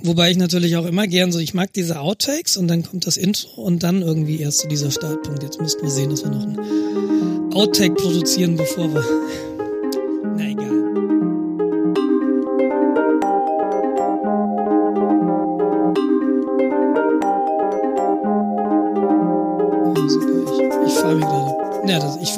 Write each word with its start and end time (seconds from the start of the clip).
Wobei 0.00 0.30
ich 0.30 0.36
natürlich 0.36 0.76
auch 0.76 0.86
immer 0.86 1.08
gern 1.08 1.32
so, 1.32 1.40
ich 1.40 1.54
mag 1.54 1.72
diese 1.72 1.98
Outtakes 1.98 2.56
und 2.56 2.68
dann 2.68 2.84
kommt 2.84 3.06
das 3.06 3.16
Intro 3.16 3.62
und 3.62 3.82
dann 3.82 4.02
irgendwie 4.02 4.40
erst 4.40 4.60
so 4.60 4.68
dieser 4.68 4.92
Startpunkt. 4.92 5.42
Jetzt 5.42 5.60
müssten 5.60 5.82
wir 5.82 5.90
sehen, 5.90 6.10
dass 6.10 6.22
wir 6.22 6.30
noch 6.30 6.44
ein 6.44 7.52
Outtake 7.52 7.94
produzieren, 7.94 8.56
bevor 8.56 8.94
wir. 8.94 9.04
Na 10.36 10.48
egal. 10.48 10.68
Ich, 20.86 20.94
fahre 20.94 21.14
mir 21.16 21.20
gerade. 21.20 21.88
Ja, 21.88 21.98
das, 21.98 22.16
ich 22.22 22.30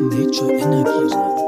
Nature 0.00 0.52
Energy 0.52 1.14
rein. 1.14 1.47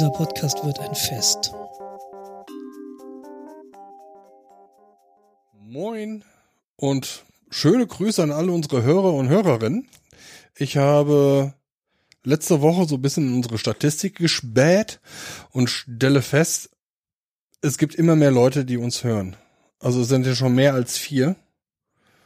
Dieser 0.00 0.12
Podcast 0.12 0.64
wird 0.64 0.80
ein 0.80 0.94
Fest. 0.94 1.52
Moin 5.60 6.24
und 6.76 7.26
schöne 7.50 7.86
Grüße 7.86 8.22
an 8.22 8.30
alle 8.30 8.50
unsere 8.50 8.82
Hörer 8.82 9.12
und 9.12 9.28
Hörerinnen. 9.28 9.90
Ich 10.56 10.78
habe 10.78 11.52
letzte 12.24 12.62
Woche 12.62 12.88
so 12.88 12.94
ein 12.94 13.02
bisschen 13.02 13.28
in 13.28 13.34
unsere 13.34 13.58
Statistik 13.58 14.16
gespäht 14.16 15.00
und 15.50 15.68
stelle 15.68 16.22
fest, 16.22 16.70
es 17.60 17.76
gibt 17.76 17.94
immer 17.94 18.16
mehr 18.16 18.30
Leute, 18.30 18.64
die 18.64 18.78
uns 18.78 19.04
hören. 19.04 19.36
Also 19.80 20.00
es 20.00 20.08
sind 20.08 20.24
ja 20.24 20.34
schon 20.34 20.54
mehr 20.54 20.72
als 20.72 20.96
vier. 20.96 21.36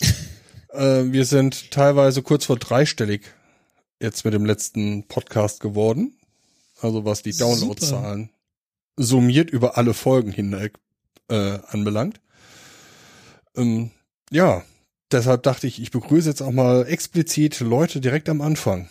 äh, 0.68 1.06
wir 1.06 1.24
sind 1.24 1.72
teilweise 1.72 2.22
kurz 2.22 2.44
vor 2.44 2.56
dreistellig 2.56 3.22
jetzt 4.00 4.24
mit 4.24 4.32
dem 4.32 4.46
letzten 4.46 5.08
Podcast 5.08 5.58
geworden. 5.58 6.16
Also 6.84 7.06
was 7.06 7.22
die 7.22 7.32
Downloadzahlen 7.32 8.28
summiert 8.98 9.48
über 9.48 9.78
alle 9.78 9.94
Folgen 9.94 10.30
hinweg 10.30 10.74
äh, 11.30 11.58
anbelangt. 11.68 12.20
Ähm, 13.56 13.90
ja, 14.30 14.62
deshalb 15.10 15.44
dachte 15.44 15.66
ich, 15.66 15.80
ich 15.80 15.90
begrüße 15.90 16.28
jetzt 16.28 16.42
auch 16.42 16.52
mal 16.52 16.86
explizit 16.86 17.60
Leute 17.60 18.02
direkt 18.02 18.28
am 18.28 18.42
Anfang. 18.42 18.90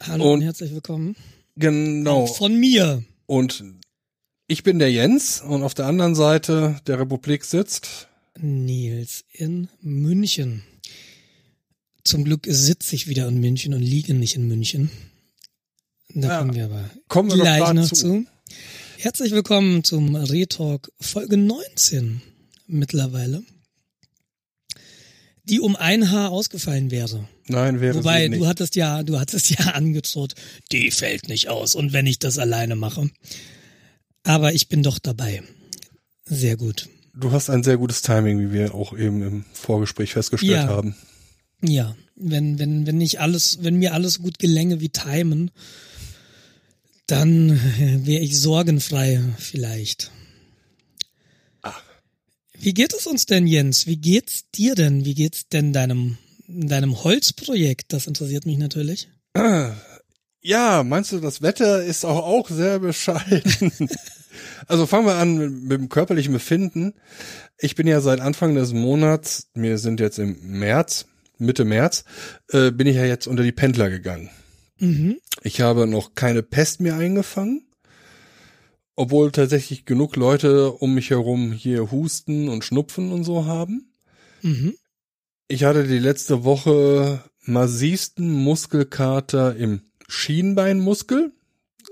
Hallo 0.00 0.24
und, 0.24 0.30
und 0.32 0.42
herzlich 0.42 0.74
willkommen. 0.74 1.16
Genau. 1.56 2.24
Auch 2.24 2.36
von 2.36 2.54
mir. 2.60 3.02
Und 3.24 3.64
ich 4.46 4.62
bin 4.62 4.78
der 4.78 4.92
Jens 4.92 5.40
und 5.40 5.62
auf 5.62 5.72
der 5.72 5.86
anderen 5.86 6.14
Seite 6.14 6.78
der 6.86 7.00
Republik 7.00 7.46
sitzt 7.46 8.08
Nils 8.38 9.24
in 9.32 9.70
München. 9.80 10.62
Zum 12.04 12.24
Glück 12.24 12.44
sitze 12.46 12.94
ich 12.94 13.08
wieder 13.08 13.28
in 13.28 13.40
München 13.40 13.72
und 13.72 13.80
liege 13.80 14.12
nicht 14.12 14.36
in 14.36 14.46
München. 14.46 14.90
Da 16.16 16.28
ja, 16.28 16.38
kommen 16.38 16.54
wir 16.54 16.64
aber 16.66 16.90
kommen 17.08 17.30
wir 17.30 17.38
gleich 17.38 17.72
noch 17.72 17.88
zu. 17.88 17.94
zu. 17.94 18.26
Herzlich 18.98 19.32
willkommen 19.32 19.82
zum 19.82 20.14
Retalk 20.14 20.92
Folge 21.00 21.36
19 21.36 22.22
mittlerweile, 22.68 23.42
die 25.42 25.58
um 25.58 25.74
ein 25.74 26.12
Haar 26.12 26.30
ausgefallen 26.30 26.92
wäre. 26.92 27.28
Nein, 27.48 27.80
wäre 27.80 27.96
Wobei, 27.96 28.28
du 28.28 28.46
hattest 28.46 28.76
ja, 28.76 29.02
du 29.02 29.18
hattest 29.18 29.50
ja 29.50 29.66
angedroht, 29.74 30.34
die 30.70 30.92
fällt 30.92 31.28
nicht 31.28 31.48
aus 31.48 31.74
und 31.74 31.92
wenn 31.92 32.06
ich 32.06 32.20
das 32.20 32.38
alleine 32.38 32.76
mache. 32.76 33.10
Aber 34.22 34.52
ich 34.52 34.68
bin 34.68 34.84
doch 34.84 35.00
dabei. 35.00 35.42
Sehr 36.26 36.56
gut. 36.56 36.88
Du 37.12 37.32
hast 37.32 37.50
ein 37.50 37.64
sehr 37.64 37.76
gutes 37.76 38.02
Timing, 38.02 38.38
wie 38.38 38.52
wir 38.52 38.72
auch 38.72 38.96
eben 38.96 39.20
im 39.22 39.44
Vorgespräch 39.52 40.12
festgestellt 40.12 40.52
Ja. 40.52 40.66
haben. 40.68 40.94
Ja, 41.60 41.96
wenn, 42.14 42.60
wenn, 42.60 42.86
wenn 42.86 42.98
nicht 42.98 43.18
alles, 43.18 43.58
wenn 43.62 43.76
mir 43.80 43.94
alles 43.94 44.20
gut 44.20 44.38
gelänge 44.38 44.80
wie 44.80 44.90
Timen, 44.90 45.50
dann 47.06 47.50
wäre 48.06 48.22
ich 48.22 48.38
sorgenfrei 48.40 49.20
vielleicht. 49.38 50.10
Ach. 51.62 51.82
Wie 52.58 52.74
geht 52.74 52.94
es 52.94 53.06
uns 53.06 53.26
denn, 53.26 53.46
Jens? 53.46 53.86
Wie 53.86 53.96
geht's 53.96 54.50
dir 54.54 54.74
denn? 54.74 55.04
Wie 55.04 55.14
geht's 55.14 55.48
denn 55.48 55.72
deinem, 55.72 56.18
deinem 56.46 57.04
Holzprojekt? 57.04 57.92
Das 57.92 58.06
interessiert 58.06 58.46
mich 58.46 58.58
natürlich. 58.58 59.08
Ja, 60.46 60.82
meinst 60.84 61.10
du, 61.10 61.20
das 61.20 61.40
Wetter 61.40 61.82
ist 61.82 62.04
auch, 62.04 62.22
auch 62.22 62.50
sehr 62.50 62.78
bescheiden? 62.78 63.72
also 64.66 64.86
fangen 64.86 65.06
wir 65.06 65.14
an 65.14 65.38
mit, 65.38 65.52
mit 65.52 65.80
dem 65.80 65.88
körperlichen 65.88 66.34
Befinden. 66.34 66.92
Ich 67.56 67.76
bin 67.76 67.86
ja 67.86 68.02
seit 68.02 68.20
Anfang 68.20 68.54
des 68.54 68.74
Monats, 68.74 69.48
wir 69.54 69.78
sind 69.78 70.00
jetzt 70.00 70.18
im 70.18 70.36
März, 70.42 71.06
Mitte 71.38 71.64
März, 71.64 72.04
äh, 72.50 72.70
bin 72.72 72.86
ich 72.86 72.96
ja 72.96 73.06
jetzt 73.06 73.26
unter 73.26 73.42
die 73.42 73.52
Pendler 73.52 73.88
gegangen. 73.88 74.28
Mhm. 74.78 75.16
Ich 75.46 75.60
habe 75.60 75.86
noch 75.86 76.14
keine 76.14 76.42
Pest 76.42 76.80
mehr 76.80 76.96
eingefangen, 76.96 77.66
obwohl 78.96 79.30
tatsächlich 79.30 79.84
genug 79.84 80.16
Leute 80.16 80.72
um 80.72 80.94
mich 80.94 81.10
herum 81.10 81.52
hier 81.52 81.90
husten 81.90 82.48
und 82.48 82.64
schnupfen 82.64 83.12
und 83.12 83.24
so 83.24 83.44
haben. 83.44 83.92
Mhm. 84.40 84.74
Ich 85.46 85.64
hatte 85.64 85.86
die 85.86 85.98
letzte 85.98 86.44
Woche 86.44 87.22
massivsten 87.42 88.32
Muskelkater 88.32 89.54
im 89.54 89.82
Schienbeinmuskel. 90.08 91.30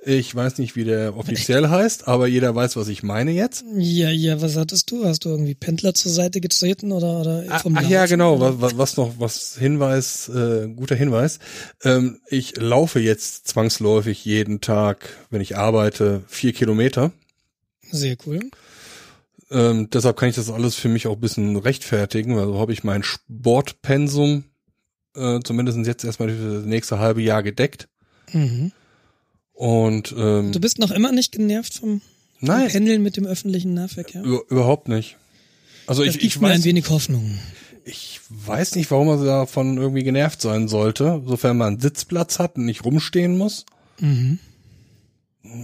Ich 0.05 0.35
weiß 0.35 0.59
nicht, 0.59 0.75
wie 0.75 0.83
der 0.83 1.17
offiziell 1.17 1.69
heißt, 1.69 2.09
aber 2.09 2.27
jeder 2.27 2.55
weiß, 2.55 2.77
was 2.77 2.89
ich 2.89 3.05
meine 3.05 3.31
jetzt. 3.31 3.65
Ja, 3.77 4.11
ja, 4.11 4.43
was 4.43 4.57
hattest 4.57 4.91
du? 4.91 5.05
Hast 5.05 5.25
du 5.25 5.29
irgendwie 5.29 5.55
Pendler 5.55 5.95
zur 5.95 6.11
Seite 6.11 6.41
getreten 6.41 6.91
oder, 6.91 7.21
oder 7.21 7.45
Ach, 7.49 7.63
vom 7.63 7.77
ach 7.77 7.89
ja, 7.89 8.07
genau, 8.07 8.41
was, 8.61 8.77
was 8.77 8.97
noch, 8.97 9.15
was 9.19 9.57
Hinweis, 9.57 10.29
äh, 10.29 10.67
guter 10.75 10.97
Hinweis. 10.97 11.39
Ähm, 11.85 12.19
ich 12.27 12.57
laufe 12.57 12.99
jetzt 12.99 13.47
zwangsläufig 13.47 14.25
jeden 14.25 14.61
Tag, 14.61 15.09
wenn 15.31 15.41
ich 15.41 15.57
arbeite, 15.57 16.23
vier 16.27 16.53
Kilometer. 16.53 17.13
Sehr 17.93 18.17
cool. 18.27 18.41
Ähm, 19.53 19.89
deshalb 19.91 20.17
kann 20.17 20.31
ich 20.31 20.37
das 20.37 20.51
alles 20.51 20.75
für 20.75 20.89
mich 20.89 21.07
auch 21.07 21.15
ein 21.15 21.21
bisschen 21.21 21.57
rechtfertigen, 21.57 22.37
weil 22.37 22.47
so 22.47 22.59
habe 22.59 22.73
ich 22.73 22.83
mein 22.83 23.05
Sportpensum 23.05 24.45
äh, 25.15 25.41
zumindest 25.45 25.79
jetzt 25.87 26.05
erstmal 26.05 26.31
für 26.31 26.55
das 26.55 26.65
nächste 26.65 26.99
halbe 26.99 27.23
Jahr 27.23 27.43
gedeckt. 27.45 27.89
Mhm. 28.33 28.73
Und 29.55 30.15
ähm, 30.17 30.53
Du 30.53 30.61
bist 30.61 30.79
noch 30.79 30.91
immer 30.91 31.13
nicht 31.13 31.33
genervt 31.33 31.75
vom, 31.75 32.01
vom 32.01 32.49
nein, 32.49 32.69
Pendeln 32.69 33.03
mit 33.03 33.17
dem 33.17 33.27
öffentlichen 33.27 33.75
Nahverkehr? 33.75 34.23
über, 34.23 34.43
überhaupt 34.49 34.89
nicht. 34.89 35.17
Also 35.87 36.05
Das 36.05 36.15
ich, 36.15 36.21
gibt 36.21 36.35
ich 36.35 36.41
mir 36.41 36.49
ein 36.49 36.59
weiß, 36.59 36.65
wenig 36.65 36.89
Hoffnung. 36.91 37.39
ich 37.85 38.21
weiß 38.31 38.77
nicht, 38.77 38.91
warum 38.91 39.09
man 39.09 39.25
davon 39.25 39.77
irgendwie 39.77 40.05
genervt 40.05 40.41
sein 40.41 40.69
sollte, 40.69 41.23
sofern 41.27 41.57
man 41.59 41.69
einen 41.75 41.81
Sitzplatz 41.81 42.39
hat 42.39 42.57
und 42.57 42.65
nicht 42.65 42.85
rumstehen 42.85 43.37
muss. 43.37 43.67
Mhm. 44.01 44.39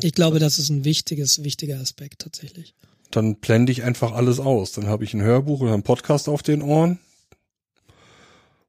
Ich 0.02 0.12
glaube, 0.12 0.38
das 0.38 0.58
ist 0.58 0.68
ein 0.70 0.84
wichtiges, 0.84 1.42
wichtiger 1.44 1.78
Aspekt 1.80 2.20
tatsächlich. 2.20 2.74
Dann 3.10 3.36
blende 3.36 3.72
ich 3.72 3.84
einfach 3.84 4.12
alles 4.12 4.38
aus. 4.38 4.72
Dann 4.72 4.86
habe 4.86 5.04
ich 5.04 5.14
ein 5.14 5.22
Hörbuch 5.22 5.60
oder 5.60 5.72
einen 5.72 5.82
Podcast 5.82 6.28
auf 6.28 6.42
den 6.42 6.60
Ohren. 6.62 6.98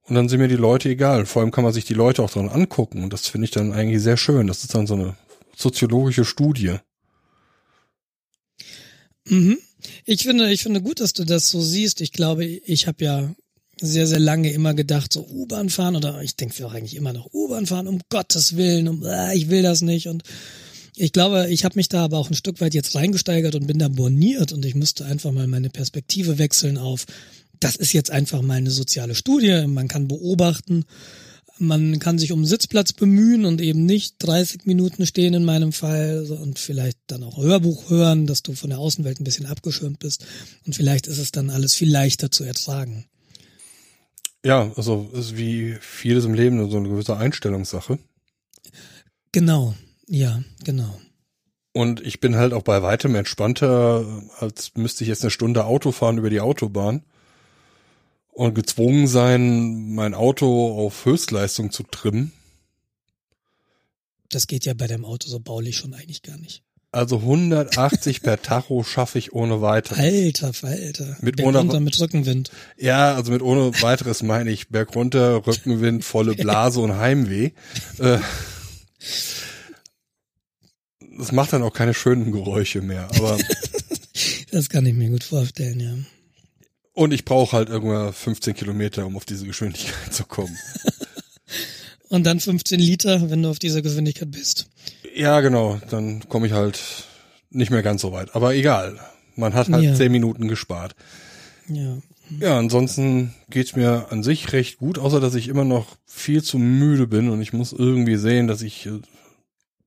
Und 0.10 0.16
dann 0.16 0.28
sind 0.28 0.40
mir 0.40 0.48
die 0.48 0.56
Leute 0.56 0.90
egal. 0.90 1.26
Vor 1.26 1.42
allem 1.42 1.52
kann 1.52 1.64
man 1.64 1.74
sich 1.74 1.86
die 1.86 1.94
Leute 1.94 2.24
auch 2.24 2.32
dran 2.32 2.50
angucken. 2.50 3.04
Und 3.04 3.14
das 3.14 3.28
finde 3.28 3.46
ich 3.46 3.52
dann 3.52 3.74
eigentlich 3.74 4.02
sehr 4.02 4.18
schön. 4.18 4.48
Das 4.48 4.64
ist 4.64 4.74
dann 4.74 4.88
so 4.88 4.96
eine 4.96 5.16
soziologische 5.56 6.26
Studie. 6.26 6.78
Mhm. 9.28 9.60
Ich 10.06 10.24
finde, 10.24 10.52
ich 10.52 10.64
finde 10.64 10.82
gut, 10.82 11.00
dass 11.00 11.14
du 11.14 11.24
das 11.24 11.50
so 11.50 11.62
siehst. 11.62 12.02
Ich 12.02 12.12
glaube, 12.12 12.44
ich 12.46 12.88
habe 12.88 13.04
ja 13.04 13.36
sehr, 13.80 14.08
sehr 14.08 14.20
lange 14.20 14.52
immer 14.52 14.74
gedacht, 14.74 15.14
so 15.14 15.26
U-Bahn 15.26 15.70
fahren 15.70 15.96
oder 15.96 16.22
ich 16.22 16.36
denke 16.36 16.66
auch 16.66 16.74
eigentlich 16.74 16.96
immer 16.96 17.14
noch 17.14 17.32
U-Bahn 17.32 17.66
fahren, 17.66 17.88
um 17.88 18.02
Gottes 18.10 18.58
Willen, 18.58 18.88
um, 18.88 19.06
äh, 19.06 19.36
ich 19.36 19.50
will 19.50 19.62
das 19.62 19.82
nicht 19.82 20.08
und 20.10 20.24
ich 20.98 21.14
glaube, 21.14 21.48
ich 21.50 21.64
habe 21.64 21.78
mich 21.78 21.88
da 21.88 22.04
aber 22.04 22.18
auch 22.18 22.30
ein 22.30 22.36
Stück 22.36 22.60
weit 22.60 22.74
jetzt 22.74 22.94
reingesteigert 22.94 23.56
und 23.56 23.68
bin 23.68 23.80
da 23.80 23.88
borniert 23.88 24.52
und 24.52 24.66
ich 24.66 24.76
müsste 24.76 25.06
einfach 25.06 25.32
mal 25.32 25.48
meine 25.48 25.70
Perspektive 25.70 26.38
wechseln 26.40 26.78
auf, 26.78 27.06
das 27.60 27.76
ist 27.76 27.94
jetzt 27.94 28.12
einfach 28.12 28.42
mal 28.42 28.56
eine 28.56 28.72
soziale 28.72 29.16
Studie, 29.16 29.66
man 29.68 29.88
kann 29.88 30.08
beobachten, 30.08 30.86
man 31.58 32.00
kann 32.00 32.18
sich 32.18 32.32
um 32.32 32.40
einen 32.40 32.46
Sitzplatz 32.46 32.94
bemühen 32.94 33.46
und 33.46 33.62
eben 33.62 33.86
nicht 33.86 34.16
30 34.20 34.66
Minuten 34.66 35.06
stehen 35.06 35.34
in 35.34 35.44
meinem 35.44 35.74
Fall 35.74 36.26
und 36.42 36.58
vielleicht 36.58 36.98
dann 37.08 37.24
auch 37.24 37.38
Hörbuch 37.38 37.90
hören, 37.90 38.28
dass 38.28 38.44
du 38.44 38.54
von 38.54 38.70
der 38.70 38.80
Außenwelt 38.80 39.20
ein 39.20 39.26
bisschen 39.26 39.46
abgeschirmt 39.46 40.00
bist 40.00 40.26
und 40.66 40.74
vielleicht 40.74 41.08
ist 41.08 41.18
es 41.18 41.32
dann 41.32 41.50
alles 41.50 41.76
viel 41.76 41.92
leichter 41.92 42.32
zu 42.32 42.46
ertragen. 42.46 43.06
Ja, 44.46 44.72
also 44.78 45.10
ist 45.14 45.36
wie 45.36 45.76
vieles 45.82 46.24
im 46.24 46.34
Leben 46.34 46.70
so 46.70 46.78
eine 46.78 46.88
gewisse 46.88 47.18
Einstellungssache. 47.18 48.00
Genau, 49.34 49.76
ja, 50.08 50.42
genau. 50.64 51.00
Und 51.74 52.02
ich 52.02 52.22
bin 52.22 52.36
halt 52.36 52.54
auch 52.54 52.64
bei 52.64 52.82
weitem 52.82 53.16
entspannter, 53.16 54.24
als 54.40 54.72
müsste 54.76 55.04
ich 55.04 55.10
jetzt 55.10 55.24
eine 55.24 55.30
Stunde 55.30 55.66
Auto 55.66 55.92
fahren 55.92 56.18
über 56.18 56.30
die 56.30 56.40
Autobahn 56.40 57.04
und 58.40 58.56
gezwungen 58.56 59.08
sein, 59.08 59.94
mein 59.96 60.14
Auto 60.14 60.78
auf 60.86 61.04
Höchstleistung 61.04 61.72
zu 61.72 61.84
trimmen. 61.84 62.32
Das 64.30 64.48
geht 64.48 64.66
ja 64.66 64.74
bei 64.74 64.88
deinem 64.88 65.04
Auto 65.04 65.28
so 65.28 65.40
baulich 65.42 65.76
schon 65.76 65.94
eigentlich 65.94 66.22
gar 66.22 66.38
nicht. 66.38 66.64
Also 66.92 67.18
180 67.18 68.22
per 68.22 68.42
Tacho 68.42 68.84
schaffe 68.84 69.20
ich 69.20 69.34
ohne 69.34 69.62
weiteres. 69.62 70.00
Alter 70.00 70.54
Falter. 70.54 71.18
Mit 71.22 71.36
Berg 71.36 71.48
ohne- 71.50 71.58
runter 71.60 71.80
mit 71.82 72.00
Rückenwind. 72.00 72.50
Ja, 72.78 73.14
also 73.14 73.32
mit 73.34 73.42
ohne 73.42 73.74
weiteres 73.82 74.24
meine 74.24 74.52
ich 74.52 74.70
Berg 74.70 74.96
runter, 74.96 75.46
Rückenwind, 75.46 76.06
volle 76.06 76.34
Blase 76.36 76.80
und 76.80 76.96
Heimweh. 76.98 77.52
Äh, 77.98 78.20
das 81.18 81.32
macht 81.34 81.52
dann 81.54 81.62
auch 81.64 81.74
keine 81.74 81.94
schönen 81.94 82.32
Geräusche 82.32 82.82
mehr. 82.82 83.10
Aber 83.16 83.38
Das 84.52 84.70
kann 84.70 84.86
ich 84.86 84.94
mir 84.96 85.10
gut 85.10 85.24
vorstellen, 85.26 85.80
ja. 85.80 85.94
Und 87.00 87.14
ich 87.14 87.24
brauche 87.24 87.56
halt 87.56 87.70
irgendwann 87.70 88.12
15 88.12 88.54
Kilometer, 88.56 89.06
um 89.06 89.16
auf 89.16 89.24
diese 89.24 89.46
Geschwindigkeit 89.46 90.14
zu 90.14 90.26
kommen. 90.26 90.58
Und 92.10 92.26
dann 92.26 92.40
15 92.40 92.80
Liter, 92.80 93.30
wenn 93.30 93.44
du 93.44 93.50
auf 93.50 93.60
dieser 93.60 93.82
Geschwindigkeit 93.82 94.32
bist. 94.32 94.68
Ja, 95.16 95.40
genau. 95.42 95.80
Dann 95.92 96.28
komme 96.28 96.48
ich 96.48 96.54
halt 96.54 96.80
nicht 97.52 97.70
mehr 97.72 97.84
ganz 97.84 98.02
so 98.02 98.12
weit. 98.12 98.36
Aber 98.36 98.54
egal. 98.54 99.00
Man 99.36 99.54
hat 99.54 99.70
halt 99.70 99.84
Ja. 99.84 99.94
zehn 99.96 100.12
Minuten 100.12 100.48
gespart. 100.48 100.96
Ja. 101.68 102.00
Ja, 102.40 102.58
ansonsten 102.58 103.34
geht's 103.50 103.76
mir 103.76 104.08
an 104.10 104.24
sich 104.24 104.52
recht 104.54 104.80
gut, 104.80 104.98
außer 105.00 105.20
dass 105.20 105.36
ich 105.36 105.48
immer 105.48 105.66
noch 105.66 105.96
viel 106.06 106.44
zu 106.44 106.58
müde 106.58 107.08
bin 107.08 107.30
und 107.30 107.42
ich 107.42 107.54
muss 107.54 107.72
irgendwie 107.74 108.18
sehen, 108.18 108.48
dass 108.48 108.62
ich 108.62 108.88
äh, 108.88 109.00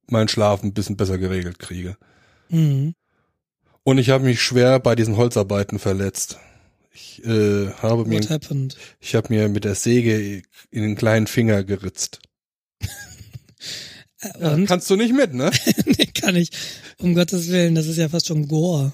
meinen 0.07 0.29
Schlaf 0.29 0.63
ein 0.63 0.73
bisschen 0.73 0.97
besser 0.97 1.19
geregelt 1.19 1.59
kriege. 1.59 1.97
Mhm. 2.49 2.95
Und 3.83 3.99
ich 3.99 4.11
habe 4.11 4.25
mich 4.25 4.41
schwer 4.41 4.79
bei 4.79 4.95
diesen 4.95 5.17
Holzarbeiten 5.17 5.79
verletzt. 5.79 6.39
Ich 6.95 7.25
äh, 7.25 7.71
habe 7.73 8.05
mir, 8.05 8.19
What 8.21 8.31
happened? 8.31 8.77
ich 9.01 9.15
habe 9.15 9.33
mir 9.33 9.49
mit 9.49 9.65
der 9.65 9.75
Säge 9.75 10.43
in 10.71 10.83
den 10.83 10.95
kleinen 10.97 11.27
Finger 11.27 11.65
geritzt. 11.65 12.21
Äh, 14.21 14.49
Und? 14.55 14.67
Kannst 14.67 14.89
du 14.89 14.97
nicht 14.97 15.13
mit, 15.15 15.35
ne? 15.35 15.51
nee, 15.87 16.07
kann 16.07 16.37
ich. 16.37 16.51
Um 16.99 17.15
Gottes 17.15 17.49
Willen, 17.49 17.75
das 17.75 17.87
ist 17.87 17.97
ja 17.97 18.09
fast 18.09 18.27
schon 18.29 18.47
Gore. 18.47 18.93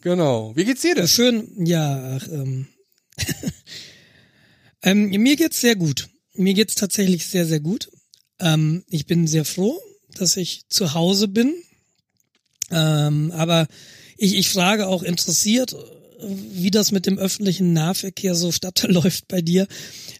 genau. 0.00 0.54
Wie 0.54 0.64
geht's 0.64 0.82
dir 0.82 0.94
denn? 0.94 1.08
Schön, 1.08 1.48
ja, 1.66 2.16
ach, 2.16 2.28
ähm. 2.28 2.68
ähm, 4.82 5.08
mir 5.10 5.36
geht's 5.36 5.60
sehr 5.60 5.74
gut. 5.76 6.08
Mir 6.34 6.54
geht's 6.54 6.74
tatsächlich 6.76 7.26
sehr, 7.26 7.46
sehr 7.46 7.60
gut. 7.60 7.90
Ähm, 8.38 8.84
ich 8.88 9.06
bin 9.06 9.26
sehr 9.26 9.44
froh, 9.44 9.80
dass 10.14 10.36
ich 10.36 10.62
zu 10.68 10.94
Hause 10.94 11.26
bin. 11.28 11.54
Ähm, 12.70 13.32
aber 13.32 13.66
ich, 14.16 14.36
ich 14.36 14.50
frage 14.50 14.86
auch 14.86 15.02
interessiert, 15.02 15.74
wie 16.20 16.70
das 16.70 16.92
mit 16.92 17.06
dem 17.06 17.18
öffentlichen 17.18 17.72
Nahverkehr 17.72 18.34
so 18.34 18.52
stattläuft 18.52 19.26
bei 19.28 19.42
dir, 19.42 19.66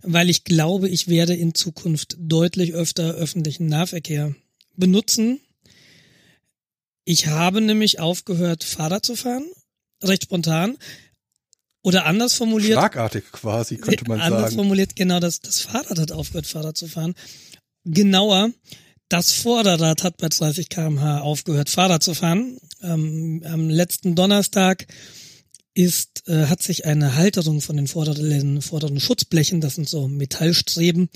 weil 0.02 0.30
ich 0.30 0.44
glaube, 0.44 0.88
ich 0.88 1.08
werde 1.08 1.34
in 1.34 1.54
Zukunft 1.54 2.16
deutlich 2.18 2.74
öfter 2.74 3.14
öffentlichen 3.14 3.66
Nahverkehr 3.66 4.34
benutzen. 4.76 5.40
Ich 7.04 7.28
habe 7.28 7.60
nämlich 7.60 8.00
aufgehört, 8.00 8.64
Fahrrad 8.64 9.06
zu 9.06 9.16
fahren, 9.16 9.46
recht 10.02 10.24
spontan. 10.24 10.76
Oder 11.82 12.04
anders 12.04 12.34
formuliert, 12.34 12.78
Schlagartig 12.78 13.30
quasi, 13.30 13.76
könnte 13.76 14.08
man 14.08 14.20
anders 14.20 14.42
sagen. 14.42 14.56
formuliert, 14.56 14.96
genau, 14.96 15.20
das, 15.20 15.40
das 15.40 15.60
Fahrrad 15.60 16.00
hat 16.00 16.10
aufgehört, 16.10 16.46
Fahrrad 16.48 16.76
zu 16.76 16.88
fahren. 16.88 17.14
Genauer, 17.84 18.50
das 19.08 19.30
Vorderrad 19.30 20.02
hat 20.02 20.16
bei 20.16 20.28
30 20.28 20.68
kmh 20.68 21.20
aufgehört, 21.20 21.70
Fahrrad 21.70 22.02
zu 22.02 22.14
fahren. 22.14 22.58
Ähm, 22.82 23.44
am 23.46 23.70
letzten 23.70 24.16
Donnerstag 24.16 24.88
ist, 25.76 26.26
äh, 26.26 26.46
hat 26.46 26.62
sich 26.62 26.86
eine 26.86 27.16
Halterung 27.16 27.60
von 27.60 27.76
den 27.76 27.86
vorderen, 27.86 28.62
vorderen 28.62 28.98
Schutzblechen, 28.98 29.60
das 29.60 29.74
sind 29.74 29.88
so 29.88 30.08
Metallstreben, 30.08 31.10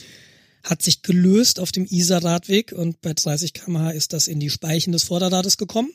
hat 0.63 0.83
sich 0.83 1.03
gelöst 1.03 1.59
auf 1.59 1.73
dem 1.73 1.87
Isar-Radweg 1.87 2.73
und 2.73 3.01
bei 3.01 3.15
30 3.15 3.55
kmh 3.55 3.93
ist 3.93 4.13
das 4.13 4.29
in 4.29 4.39
die 4.39 4.51
Speichen 4.51 4.93
des 4.93 5.05
Vorderrades 5.05 5.57
gekommen. 5.57 5.91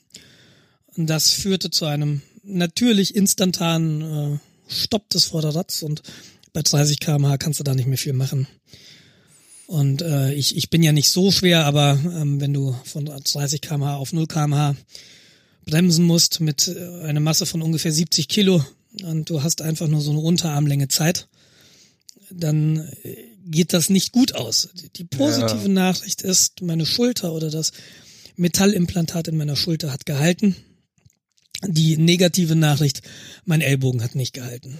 Und 0.97 1.07
das 1.07 1.29
führte 1.29 1.69
zu 1.69 1.85
einem 1.85 2.23
natürlich 2.43 3.15
instantanen 3.15 4.01
äh, 4.01 4.39
Stopp 4.67 5.09
des 5.11 5.25
Vorderrads 5.25 5.83
und 5.83 6.01
bei 6.51 6.63
30 6.63 6.99
kmh 6.99 7.37
kannst 7.37 7.59
du 7.59 7.63
da 7.63 7.75
nicht 7.75 7.87
mehr 7.87 7.99
viel 7.99 8.13
machen. 8.13 8.47
Und 9.67 10.01
äh, 10.01 10.33
ich, 10.33 10.57
ich 10.57 10.71
bin 10.71 10.81
ja 10.81 10.91
nicht 10.91 11.11
so 11.11 11.31
schwer, 11.31 11.65
aber 11.65 11.99
ähm, 12.03 12.41
wenn 12.41 12.53
du 12.53 12.75
von 12.83 13.05
30 13.05 13.61
kmh 13.61 13.95
auf 13.95 14.11
0 14.11 14.25
kmh 14.25 14.75
bremsen 15.65 16.05
musst 16.05 16.39
mit 16.39 16.67
äh, 16.67 17.01
einer 17.03 17.19
Masse 17.19 17.45
von 17.45 17.61
ungefähr 17.61 17.91
70 17.91 18.27
Kilo 18.27 18.63
und 19.03 19.29
du 19.29 19.43
hast 19.43 19.61
einfach 19.61 19.87
nur 19.87 20.01
so 20.01 20.11
eine 20.11 20.19
Unterarmlänge 20.19 20.87
Zeit, 20.87 21.27
dann 22.31 22.77
äh, 23.03 23.15
geht 23.45 23.73
das 23.73 23.89
nicht 23.89 24.11
gut 24.11 24.33
aus. 24.35 24.69
Die- 24.97 25.03
positive 25.03 25.61
Ja. 25.63 25.67
Nachricht 25.67 26.21
ist, 26.21 26.61
meine 26.61 26.85
Schulter 26.85 27.33
oder 27.33 27.49
das 27.51 27.71
Metallimplantat 28.37 29.27
in 29.27 29.37
meiner 29.37 29.55
Schulter 29.55 29.91
hat 29.91 30.05
gehalten. 30.05 30.55
Die 31.67 31.97
negative 31.97 32.55
Nachricht, 32.55 33.01
mein 33.45 33.61
Ellbogen 33.61 34.03
hat 34.03 34.15
nicht 34.15 34.33
gehalten. 34.33 34.77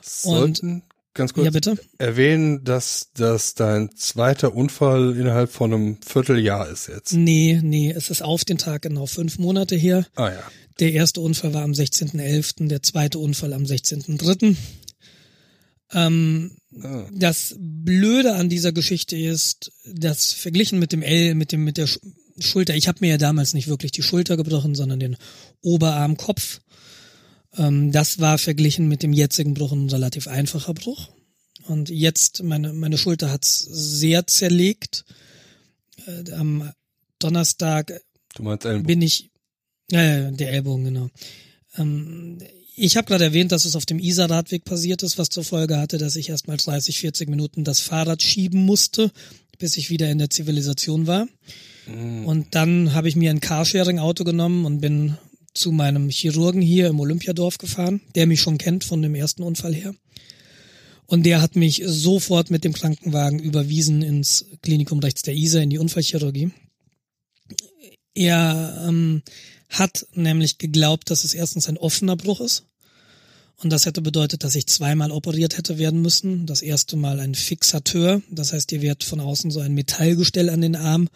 Sollten 0.00 0.82
ganz 1.18 1.34
kurz 1.34 1.44
Ja, 1.44 1.50
bitte? 1.50 1.76
erwähnen, 1.98 2.64
dass 2.64 3.10
das 3.12 3.54
dein 3.54 3.90
zweiter 3.94 4.54
Unfall 4.54 5.14
innerhalb 5.18 5.50
von 5.52 5.74
einem 5.74 5.98
Vierteljahr 6.00 6.68
ist 6.70 6.88
jetzt. 6.88 7.12
Nee, 7.12 7.60
nee, 7.62 7.90
es 7.94 8.08
ist 8.08 8.22
auf 8.22 8.46
den 8.46 8.56
Tag 8.56 8.82
genau 8.82 9.04
fünf 9.04 9.38
Monate 9.38 9.76
her. 9.76 10.06
Ah 10.14 10.30
ja. 10.30 10.42
Der 10.80 10.92
erste 10.92 11.20
Unfall 11.20 11.52
war 11.52 11.62
am 11.62 11.72
16.11., 11.72 12.68
der 12.68 12.82
zweite 12.82 13.18
Unfall 13.18 13.52
am 13.52 13.64
16.3. 13.64 14.56
Ähm, 15.92 16.52
Ah. 16.82 17.06
das 17.12 17.54
Blöde 17.58 18.34
an 18.34 18.50
dieser 18.50 18.72
Geschichte 18.72 19.16
ist, 19.16 19.72
dass 19.90 20.32
verglichen 20.34 20.78
mit 20.78 20.92
dem 20.92 21.00
L, 21.02 21.34
mit 21.34 21.50
dem 21.50 21.64
mit 21.64 21.76
der 21.78 21.86
Sch 21.86 21.98
Schulter, 22.40 22.76
ich 22.76 22.86
habe 22.86 22.98
mir 23.00 23.08
ja 23.10 23.18
damals 23.18 23.52
nicht 23.54 23.66
wirklich 23.68 23.90
die 23.90 24.02
Schulter 24.02 24.36
gebrochen, 24.36 24.74
sondern 24.76 25.00
den 25.00 25.16
Oberarmkopf. 25.60 26.60
Ähm, 27.56 27.92
das 27.92 28.18
war 28.18 28.38
verglichen 28.38 28.88
mit 28.88 29.02
dem 29.02 29.12
jetzigen 29.12 29.54
Bruch 29.54 29.72
ein 29.72 29.88
relativ 29.88 30.28
einfacher 30.28 30.74
Bruch. 30.74 31.08
Und 31.66 31.90
jetzt, 31.90 32.42
meine, 32.42 32.72
meine 32.72 32.98
Schulter 32.98 33.30
hat's 33.30 33.58
sehr 33.58 34.26
zerlegt. 34.26 35.04
Äh, 36.06 36.32
am 36.32 36.72
Donnerstag 37.18 38.00
Du 38.34 38.42
meinst 38.42 38.64
bin 38.86 39.02
ich, 39.02 39.30
äh, 39.90 40.30
der 40.32 40.52
Ellbogen, 40.52 40.84
genau. 40.84 41.08
Ähm, 41.76 42.38
ich 42.76 42.96
habe 42.96 43.08
gerade 43.08 43.24
erwähnt, 43.24 43.50
dass 43.50 43.64
es 43.64 43.74
auf 43.74 43.86
dem 43.86 43.98
Isar-Radweg 43.98 44.64
passiert 44.64 45.02
ist, 45.02 45.18
was 45.18 45.30
zur 45.30 45.42
Folge 45.42 45.78
hatte, 45.78 45.98
dass 45.98 46.14
ich 46.14 46.28
erstmal 46.28 46.56
30, 46.56 47.00
40 47.00 47.28
Minuten 47.28 47.64
das 47.64 47.80
Fahrrad 47.80 48.22
schieben 48.22 48.64
musste, 48.64 49.10
bis 49.58 49.76
ich 49.76 49.90
wieder 49.90 50.08
in 50.08 50.18
der 50.18 50.30
Zivilisation 50.30 51.08
war. 51.08 51.26
Und 51.88 52.54
dann 52.54 52.92
habe 52.92 53.08
ich 53.08 53.16
mir 53.16 53.30
ein 53.30 53.40
Carsharing-Auto 53.40 54.22
genommen 54.22 54.66
und 54.66 54.80
bin 54.80 55.16
zu 55.54 55.72
meinem 55.72 56.08
Chirurgen 56.08 56.62
hier 56.62 56.88
im 56.88 57.00
Olympiadorf 57.00 57.58
gefahren, 57.58 58.00
der 58.14 58.26
mich 58.26 58.40
schon 58.40 58.58
kennt 58.58 58.84
von 58.84 59.02
dem 59.02 59.14
ersten 59.14 59.42
Unfall 59.42 59.74
her. 59.74 59.94
Und 61.06 61.24
der 61.24 61.40
hat 61.40 61.56
mich 61.56 61.82
sofort 61.86 62.50
mit 62.50 62.64
dem 62.64 62.74
Krankenwagen 62.74 63.38
überwiesen 63.38 64.02
ins 64.02 64.44
Klinikum 64.62 64.98
rechts 64.98 65.22
der 65.22 65.34
Isar 65.34 65.62
in 65.62 65.70
die 65.70 65.78
Unfallchirurgie. 65.78 66.50
Er 68.14 68.84
ähm, 68.86 69.22
hat 69.70 70.06
nämlich 70.12 70.58
geglaubt, 70.58 71.10
dass 71.10 71.24
es 71.24 71.34
erstens 71.34 71.68
ein 71.68 71.78
offener 71.78 72.16
Bruch 72.16 72.40
ist. 72.40 72.64
Und 73.60 73.70
das 73.70 73.86
hätte 73.86 74.02
bedeutet, 74.02 74.44
dass 74.44 74.54
ich 74.54 74.66
zweimal 74.66 75.10
operiert 75.10 75.56
hätte 75.56 75.78
werden 75.78 76.02
müssen. 76.02 76.46
Das 76.46 76.62
erste 76.62 76.96
Mal 76.96 77.20
ein 77.20 77.34
Fixateur. 77.34 78.22
Das 78.30 78.52
heißt, 78.52 78.70
dir 78.70 78.82
wird 78.82 79.02
von 79.02 79.20
außen 79.20 79.50
so 79.50 79.60
ein 79.60 79.74
Metallgestell 79.74 80.48
an 80.50 80.60
den 80.60 80.76
Arm 80.76 81.08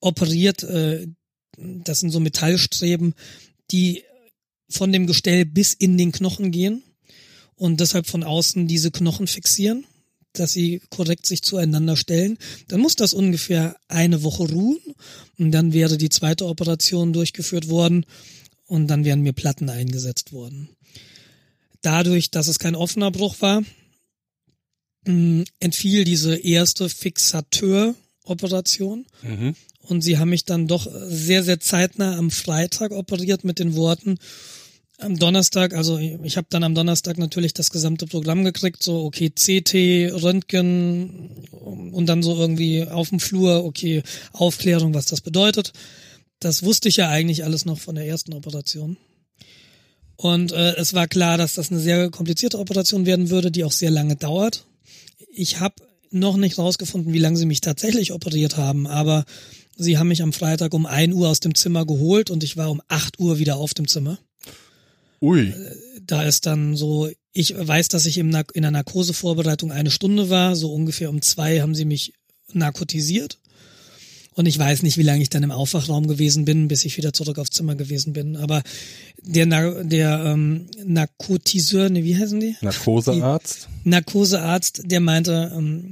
operiert. 0.00 0.62
Äh, 0.62 1.08
das 1.56 2.00
sind 2.00 2.10
so 2.10 2.20
Metallstreben, 2.20 3.14
die 3.72 4.04
von 4.68 4.92
dem 4.92 5.06
Gestell 5.06 5.44
bis 5.44 5.72
in 5.72 5.98
den 5.98 6.12
Knochen 6.12 6.50
gehen 6.50 6.82
und 7.56 7.80
deshalb 7.80 8.06
von 8.06 8.24
außen 8.24 8.66
diese 8.66 8.90
Knochen 8.90 9.26
fixieren, 9.26 9.84
dass 10.32 10.52
sie 10.52 10.80
korrekt 10.90 11.26
sich 11.26 11.42
zueinander 11.42 11.96
stellen. 11.96 12.38
Dann 12.68 12.80
muss 12.80 12.96
das 12.96 13.12
ungefähr 13.12 13.76
eine 13.88 14.22
Woche 14.22 14.44
ruhen 14.44 14.80
und 15.38 15.52
dann 15.52 15.72
wäre 15.72 15.98
die 15.98 16.08
zweite 16.08 16.46
Operation 16.46 17.12
durchgeführt 17.12 17.68
worden 17.68 18.06
und 18.66 18.88
dann 18.88 19.04
wären 19.04 19.20
mir 19.20 19.34
Platten 19.34 19.68
eingesetzt 19.68 20.32
worden. 20.32 20.70
Dadurch, 21.82 22.30
dass 22.30 22.48
es 22.48 22.58
kein 22.58 22.76
offener 22.76 23.10
Bruch 23.10 23.40
war, 23.40 23.62
mh, 25.06 25.44
entfiel 25.60 26.04
diese 26.04 26.36
erste 26.36 26.88
Fixateur-Operation 26.88 29.04
Mhm. 29.22 29.54
Und 29.82 30.02
sie 30.02 30.18
haben 30.18 30.30
mich 30.30 30.44
dann 30.44 30.68
doch 30.68 30.86
sehr, 31.06 31.42
sehr 31.42 31.60
zeitnah 31.60 32.16
am 32.16 32.30
Freitag 32.30 32.92
operiert 32.92 33.44
mit 33.44 33.58
den 33.58 33.74
Worten, 33.74 34.18
am 35.02 35.18
Donnerstag, 35.18 35.74
also 35.74 35.98
ich 35.98 36.36
habe 36.36 36.46
dann 36.50 36.64
am 36.64 36.74
Donnerstag 36.74 37.18
natürlich 37.18 37.54
das 37.54 37.70
gesamte 37.70 38.06
Programm 38.06 38.44
gekriegt, 38.44 38.82
so 38.82 39.04
okay, 39.04 39.30
CT, 39.30 40.22
Röntgen 40.22 41.46
und 41.50 42.06
dann 42.06 42.22
so 42.22 42.36
irgendwie 42.36 42.86
auf 42.86 43.08
dem 43.08 43.20
Flur, 43.20 43.64
okay, 43.64 44.02
Aufklärung, 44.32 44.94
was 44.94 45.06
das 45.06 45.20
bedeutet. 45.20 45.72
Das 46.40 46.62
wusste 46.62 46.88
ich 46.88 46.96
ja 46.96 47.08
eigentlich 47.08 47.44
alles 47.44 47.64
noch 47.64 47.78
von 47.78 47.94
der 47.94 48.06
ersten 48.06 48.32
Operation. 48.32 48.96
Und 50.16 50.52
äh, 50.52 50.74
es 50.76 50.94
war 50.94 51.08
klar, 51.08 51.36
dass 51.36 51.54
das 51.54 51.70
eine 51.70 51.80
sehr 51.80 52.10
komplizierte 52.10 52.58
Operation 52.58 53.06
werden 53.06 53.30
würde, 53.30 53.50
die 53.50 53.64
auch 53.64 53.72
sehr 53.72 53.90
lange 53.90 54.16
dauert. 54.16 54.66
Ich 55.34 55.60
habe 55.60 55.74
noch 56.10 56.36
nicht 56.36 56.58
rausgefunden, 56.58 57.12
wie 57.12 57.18
lange 57.18 57.38
sie 57.38 57.46
mich 57.46 57.60
tatsächlich 57.60 58.12
operiert 58.12 58.56
haben, 58.56 58.86
aber 58.86 59.24
sie 59.82 59.98
haben 59.98 60.08
mich 60.08 60.22
am 60.22 60.32
Freitag 60.32 60.74
um 60.74 60.86
1 60.86 61.14
Uhr 61.14 61.28
aus 61.28 61.40
dem 61.40 61.54
Zimmer 61.54 61.84
geholt 61.86 62.30
und 62.30 62.42
ich 62.42 62.56
war 62.56 62.70
um 62.70 62.80
8 62.88 63.18
Uhr 63.18 63.38
wieder 63.38 63.56
auf 63.56 63.74
dem 63.74 63.88
Zimmer. 63.88 64.18
Ui. 65.20 65.54
Da 66.04 66.24
ist 66.24 66.46
dann 66.46 66.76
so, 66.76 67.08
ich 67.32 67.54
weiß, 67.56 67.88
dass 67.88 68.06
ich 68.06 68.18
im 68.18 68.34
in 68.54 68.62
der 68.62 68.70
Narkosevorbereitung 68.70 69.70
eine 69.70 69.90
Stunde 69.90 70.30
war, 70.30 70.56
so 70.56 70.72
ungefähr 70.72 71.10
um 71.10 71.22
zwei 71.22 71.60
haben 71.60 71.74
sie 71.74 71.84
mich 71.84 72.12
narkotisiert. 72.52 73.38
Und 74.34 74.46
ich 74.46 74.58
weiß 74.58 74.82
nicht, 74.82 74.96
wie 74.96 75.02
lange 75.02 75.22
ich 75.22 75.28
dann 75.28 75.42
im 75.42 75.50
Aufwachraum 75.50 76.06
gewesen 76.06 76.46
bin, 76.46 76.66
bis 76.66 76.86
ich 76.86 76.96
wieder 76.96 77.12
zurück 77.12 77.38
aufs 77.38 77.50
Zimmer 77.50 77.74
gewesen 77.74 78.14
bin. 78.14 78.36
Aber 78.36 78.62
der, 79.20 79.44
Na 79.44 79.82
der 79.82 80.24
ähm, 80.24 80.66
Narkotiseur, 80.82 81.90
ne, 81.90 82.02
wie 82.02 82.16
heißen 82.16 82.40
die? 82.40 82.56
Narkosearzt. 82.62 83.68
Die 83.84 83.88
Narkosearzt, 83.90 84.82
der 84.86 85.00
meinte, 85.00 85.52
ähm, 85.54 85.90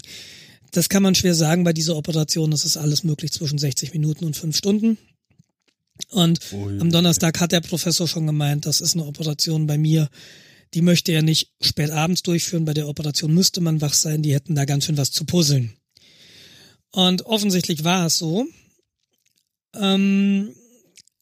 das 0.72 0.88
kann 0.88 1.02
man 1.02 1.14
schwer 1.14 1.34
sagen 1.34 1.64
bei 1.64 1.72
dieser 1.72 1.96
Operation, 1.96 2.50
das 2.50 2.64
ist 2.64 2.76
alles 2.76 3.04
möglich 3.04 3.32
zwischen 3.32 3.58
60 3.58 3.92
Minuten 3.92 4.24
und 4.24 4.36
fünf 4.36 4.56
Stunden. 4.56 4.98
Und 6.08 6.40
Ui. 6.52 6.80
am 6.80 6.90
Donnerstag 6.90 7.40
hat 7.40 7.52
der 7.52 7.60
Professor 7.60 8.08
schon 8.08 8.26
gemeint, 8.26 8.66
das 8.66 8.80
ist 8.80 8.94
eine 8.94 9.06
Operation 9.06 9.66
bei 9.66 9.78
mir, 9.78 10.08
die 10.74 10.82
möchte 10.82 11.12
er 11.12 11.22
nicht 11.22 11.52
spät 11.60 11.90
abends 11.90 12.22
durchführen. 12.22 12.64
Bei 12.64 12.74
der 12.74 12.88
Operation 12.88 13.34
müsste 13.34 13.60
man 13.60 13.80
wach 13.80 13.94
sein, 13.94 14.22
die 14.22 14.34
hätten 14.34 14.54
da 14.54 14.64
ganz 14.64 14.84
schön 14.84 14.96
was 14.96 15.10
zu 15.10 15.24
puzzeln. 15.24 15.72
Und 16.92 17.22
offensichtlich 17.26 17.84
war 17.84 18.06
es 18.06 18.18
so. 18.18 18.46
Ähm, 19.74 20.54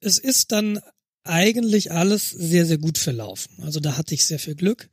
es 0.00 0.18
ist 0.18 0.52
dann 0.52 0.80
eigentlich 1.24 1.92
alles 1.92 2.30
sehr, 2.30 2.66
sehr 2.66 2.78
gut 2.78 2.98
verlaufen. 2.98 3.62
Also 3.62 3.80
da 3.80 3.96
hatte 3.96 4.14
ich 4.14 4.24
sehr 4.24 4.38
viel 4.38 4.54
Glück. 4.54 4.88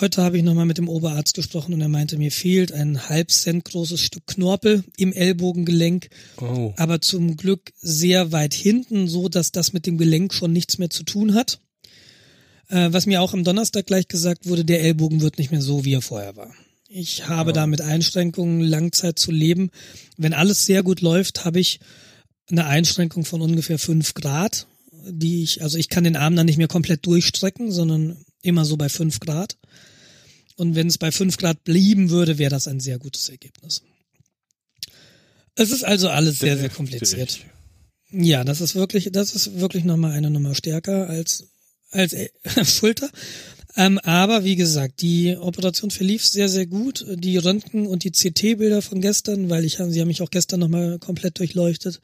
Heute 0.00 0.22
habe 0.22 0.38
ich 0.38 0.42
nochmal 0.42 0.64
mit 0.64 0.78
dem 0.78 0.88
Oberarzt 0.88 1.34
gesprochen 1.34 1.74
und 1.74 1.80
er 1.82 1.88
meinte, 1.88 2.16
mir 2.16 2.32
fehlt 2.32 2.72
ein 2.72 3.10
halb 3.10 3.30
Cent 3.30 3.66
großes 3.66 4.00
Stück 4.00 4.26
Knorpel 4.26 4.84
im 4.96 5.12
Ellbogengelenk, 5.12 6.08
oh. 6.40 6.72
aber 6.78 7.02
zum 7.02 7.36
Glück 7.36 7.72
sehr 7.78 8.32
weit 8.32 8.54
hinten, 8.54 9.06
so 9.06 9.28
dass 9.28 9.52
das 9.52 9.74
mit 9.74 9.86
dem 9.86 9.98
Gelenk 9.98 10.32
schon 10.32 10.52
nichts 10.52 10.78
mehr 10.78 10.88
zu 10.88 11.02
tun 11.02 11.34
hat. 11.34 11.60
Äh, 12.68 12.88
was 12.92 13.04
mir 13.04 13.20
auch 13.20 13.34
am 13.34 13.44
Donnerstag 13.44 13.86
gleich 13.86 14.08
gesagt 14.08 14.46
wurde, 14.46 14.64
der 14.64 14.80
Ellbogen 14.80 15.20
wird 15.20 15.36
nicht 15.36 15.50
mehr 15.50 15.62
so, 15.62 15.84
wie 15.84 15.92
er 15.92 16.02
vorher 16.02 16.36
war. 16.36 16.54
Ich 16.88 17.28
habe 17.28 17.50
ja. 17.50 17.54
da 17.54 17.66
mit 17.66 17.82
Einschränkungen 17.82 18.62
Langzeit 18.62 19.18
zu 19.18 19.30
leben. 19.30 19.70
Wenn 20.16 20.32
alles 20.32 20.64
sehr 20.64 20.82
gut 20.82 21.02
läuft, 21.02 21.44
habe 21.44 21.60
ich 21.60 21.80
eine 22.50 22.66
Einschränkung 22.66 23.26
von 23.26 23.42
ungefähr 23.42 23.78
fünf 23.78 24.14
Grad, 24.14 24.66
die 25.06 25.42
ich, 25.42 25.62
also 25.62 25.76
ich 25.76 25.90
kann 25.90 26.04
den 26.04 26.16
Arm 26.16 26.34
dann 26.34 26.46
nicht 26.46 26.58
mehr 26.58 26.68
komplett 26.68 27.04
durchstrecken, 27.04 27.70
sondern 27.70 28.24
immer 28.42 28.64
so 28.64 28.76
bei 28.76 28.88
fünf 28.88 29.20
Grad. 29.20 29.56
Und 30.56 30.74
wenn 30.74 30.86
es 30.86 30.98
bei 30.98 31.10
fünf 31.10 31.38
Grad 31.38 31.64
blieben 31.64 32.10
würde, 32.10 32.38
wäre 32.38 32.50
das 32.50 32.68
ein 32.68 32.80
sehr 32.80 32.98
gutes 32.98 33.28
Ergebnis. 33.28 33.82
Es 35.54 35.70
ist 35.70 35.84
also 35.84 36.08
alles 36.08 36.38
sehr, 36.38 36.58
sehr 36.58 36.68
kompliziert. 36.68 37.40
Ja, 38.10 38.44
das 38.44 38.60
ist 38.60 38.74
wirklich, 38.74 39.10
das 39.12 39.34
ist 39.34 39.58
wirklich 39.58 39.84
nochmal 39.84 40.12
eine 40.12 40.30
Nummer 40.30 40.54
stärker 40.54 41.08
als, 41.08 41.48
als 41.90 42.12
äh, 42.12 42.28
Schulter. 42.64 43.08
Ähm, 43.74 43.98
aber 44.00 44.44
wie 44.44 44.56
gesagt, 44.56 45.00
die 45.00 45.36
Operation 45.36 45.90
verlief 45.90 46.26
sehr, 46.26 46.48
sehr 46.48 46.66
gut. 46.66 47.06
Die 47.08 47.38
Röntgen- 47.38 47.86
und 47.86 48.04
die 48.04 48.10
CT-Bilder 48.10 48.82
von 48.82 49.00
gestern, 49.00 49.48
weil 49.48 49.64
ich, 49.64 49.76
sie 49.76 50.00
haben 50.00 50.08
mich 50.08 50.20
auch 50.20 50.30
gestern 50.30 50.60
nochmal 50.60 50.98
komplett 50.98 51.38
durchleuchtet, 51.38 52.00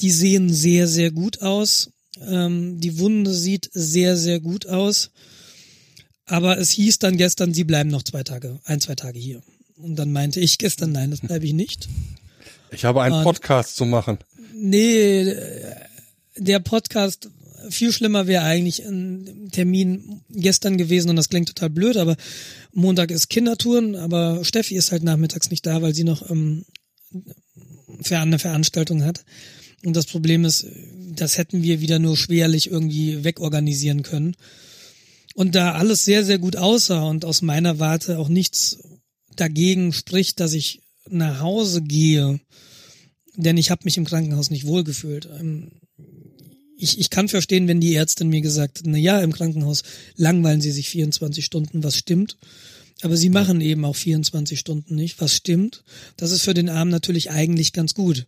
die 0.00 0.10
sehen 0.10 0.52
sehr, 0.52 0.88
sehr 0.88 1.12
gut 1.12 1.42
aus. 1.42 1.90
Ähm, 2.26 2.80
die 2.80 2.98
Wunde 2.98 3.32
sieht 3.32 3.70
sehr, 3.72 4.16
sehr 4.16 4.40
gut 4.40 4.66
aus. 4.66 5.10
Aber 6.30 6.58
es 6.58 6.70
hieß 6.70 7.00
dann 7.00 7.16
gestern, 7.16 7.52
sie 7.52 7.64
bleiben 7.64 7.90
noch 7.90 8.04
zwei 8.04 8.22
Tage, 8.22 8.60
ein, 8.64 8.80
zwei 8.80 8.94
Tage 8.94 9.18
hier. 9.18 9.42
Und 9.76 9.96
dann 9.96 10.12
meinte 10.12 10.38
ich 10.38 10.58
gestern, 10.58 10.92
nein, 10.92 11.10
das 11.10 11.22
bleibe 11.22 11.44
ich 11.44 11.52
nicht. 11.52 11.88
Ich 12.70 12.84
habe 12.84 13.02
einen 13.02 13.16
und, 13.16 13.24
Podcast 13.24 13.74
zu 13.74 13.84
machen. 13.84 14.18
Nee, 14.54 15.34
der 16.36 16.60
Podcast 16.60 17.28
viel 17.68 17.90
schlimmer 17.90 18.28
wäre 18.28 18.44
eigentlich 18.44 18.86
ein 18.86 19.48
Termin 19.50 20.20
gestern 20.30 20.78
gewesen 20.78 21.10
und 21.10 21.16
das 21.16 21.30
klingt 21.30 21.48
total 21.48 21.70
blöd, 21.70 21.96
aber 21.96 22.16
Montag 22.72 23.10
ist 23.10 23.28
Kindertouren, 23.28 23.96
aber 23.96 24.44
Steffi 24.44 24.76
ist 24.76 24.92
halt 24.92 25.02
nachmittags 25.02 25.50
nicht 25.50 25.66
da, 25.66 25.82
weil 25.82 25.94
sie 25.94 26.04
noch 26.04 26.30
ähm, 26.30 26.64
eine 28.08 28.38
Veranstaltung 28.38 29.04
hat. 29.04 29.24
Und 29.84 29.96
das 29.96 30.06
Problem 30.06 30.44
ist, 30.44 30.64
das 31.12 31.38
hätten 31.38 31.64
wir 31.64 31.80
wieder 31.80 31.98
nur 31.98 32.16
schwerlich 32.16 32.70
irgendwie 32.70 33.24
wegorganisieren 33.24 34.04
können. 34.04 34.36
Und 35.40 35.54
da 35.54 35.72
alles 35.72 36.04
sehr, 36.04 36.22
sehr 36.22 36.38
gut 36.38 36.56
aussah 36.56 37.04
und 37.04 37.24
aus 37.24 37.40
meiner 37.40 37.78
Warte 37.78 38.18
auch 38.18 38.28
nichts 38.28 38.76
dagegen 39.36 39.94
spricht, 39.94 40.38
dass 40.38 40.52
ich 40.52 40.82
nach 41.08 41.40
Hause 41.40 41.80
gehe, 41.80 42.40
denn 43.36 43.56
ich 43.56 43.70
habe 43.70 43.80
mich 43.84 43.96
im 43.96 44.04
Krankenhaus 44.04 44.50
nicht 44.50 44.66
wohlgefühlt. 44.66 45.30
Ähm, 45.40 45.70
ich, 46.76 46.98
ich 46.98 47.08
kann 47.08 47.28
verstehen, 47.28 47.68
wenn 47.68 47.80
die 47.80 47.94
Ärztin 47.94 48.28
mir 48.28 48.42
gesagt 48.42 48.80
hat, 48.80 48.86
na 48.86 48.98
ja, 48.98 49.18
im 49.22 49.32
Krankenhaus 49.32 49.82
langweilen 50.14 50.60
sie 50.60 50.72
sich 50.72 50.90
24 50.90 51.42
Stunden, 51.42 51.82
was 51.82 51.96
stimmt. 51.96 52.36
Aber 53.00 53.16
sie 53.16 53.30
machen 53.30 53.62
eben 53.62 53.86
auch 53.86 53.96
24 53.96 54.60
Stunden 54.60 54.94
nicht, 54.94 55.22
was 55.22 55.34
stimmt. 55.34 55.84
Das 56.18 56.32
ist 56.32 56.42
für 56.42 56.52
den 56.52 56.68
Arm 56.68 56.90
natürlich 56.90 57.30
eigentlich 57.30 57.72
ganz 57.72 57.94
gut. 57.94 58.26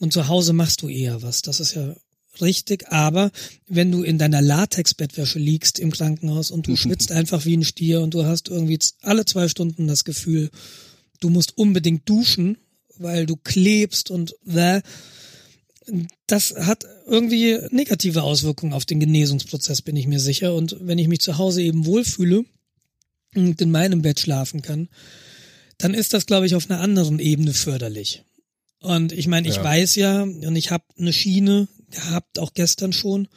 Und 0.00 0.12
zu 0.12 0.26
Hause 0.26 0.54
machst 0.54 0.82
du 0.82 0.88
eher 0.88 1.22
was. 1.22 1.42
Das 1.42 1.60
ist 1.60 1.76
ja 1.76 1.94
richtig. 2.40 2.90
Aber 2.90 3.30
wenn 3.68 3.92
du 3.92 4.02
in 4.02 4.18
deiner 4.18 4.40
Latex-Bettwäsche 4.40 5.38
liegst 5.38 5.78
im 5.78 5.90
Krankenhaus 5.90 6.50
und 6.50 6.66
du 6.66 6.76
schwitzt 6.76 7.12
einfach 7.12 7.44
wie 7.44 7.56
ein 7.56 7.64
Stier 7.64 8.00
und 8.00 8.14
du 8.14 8.24
hast 8.24 8.48
irgendwie 8.48 8.78
alle 9.02 9.24
zwei 9.24 9.48
Stunden 9.48 9.86
das 9.86 10.04
Gefühl, 10.04 10.50
du 11.20 11.30
musst 11.30 11.56
unbedingt 11.56 12.08
duschen, 12.08 12.58
weil 12.98 13.26
du 13.26 13.36
klebst 13.36 14.10
und 14.10 14.34
äh, 14.46 14.82
das 16.26 16.54
hat 16.56 16.84
irgendwie 17.06 17.58
negative 17.70 18.22
Auswirkungen 18.22 18.72
auf 18.72 18.84
den 18.84 19.00
Genesungsprozess, 19.00 19.82
bin 19.82 19.96
ich 19.96 20.06
mir 20.06 20.20
sicher. 20.20 20.54
Und 20.54 20.76
wenn 20.80 20.98
ich 20.98 21.08
mich 21.08 21.20
zu 21.20 21.38
Hause 21.38 21.62
eben 21.62 21.86
wohlfühle 21.86 22.44
und 23.34 23.60
in 23.60 23.70
meinem 23.70 24.02
Bett 24.02 24.20
schlafen 24.20 24.62
kann, 24.62 24.88
dann 25.78 25.94
ist 25.94 26.14
das, 26.14 26.26
glaube 26.26 26.46
ich, 26.46 26.54
auf 26.54 26.70
einer 26.70 26.80
anderen 26.80 27.18
Ebene 27.18 27.52
förderlich. 27.52 28.22
Und 28.80 29.12
ich 29.12 29.26
meine, 29.26 29.48
ich 29.48 29.56
ja. 29.56 29.64
weiß 29.64 29.94
ja, 29.96 30.22
und 30.22 30.56
ich 30.56 30.70
habe 30.70 30.84
eine 30.98 31.12
Schiene 31.12 31.68
gehabt, 31.92 32.38
auch 32.38 32.54
gestern 32.54 32.92
schon. 32.92 33.28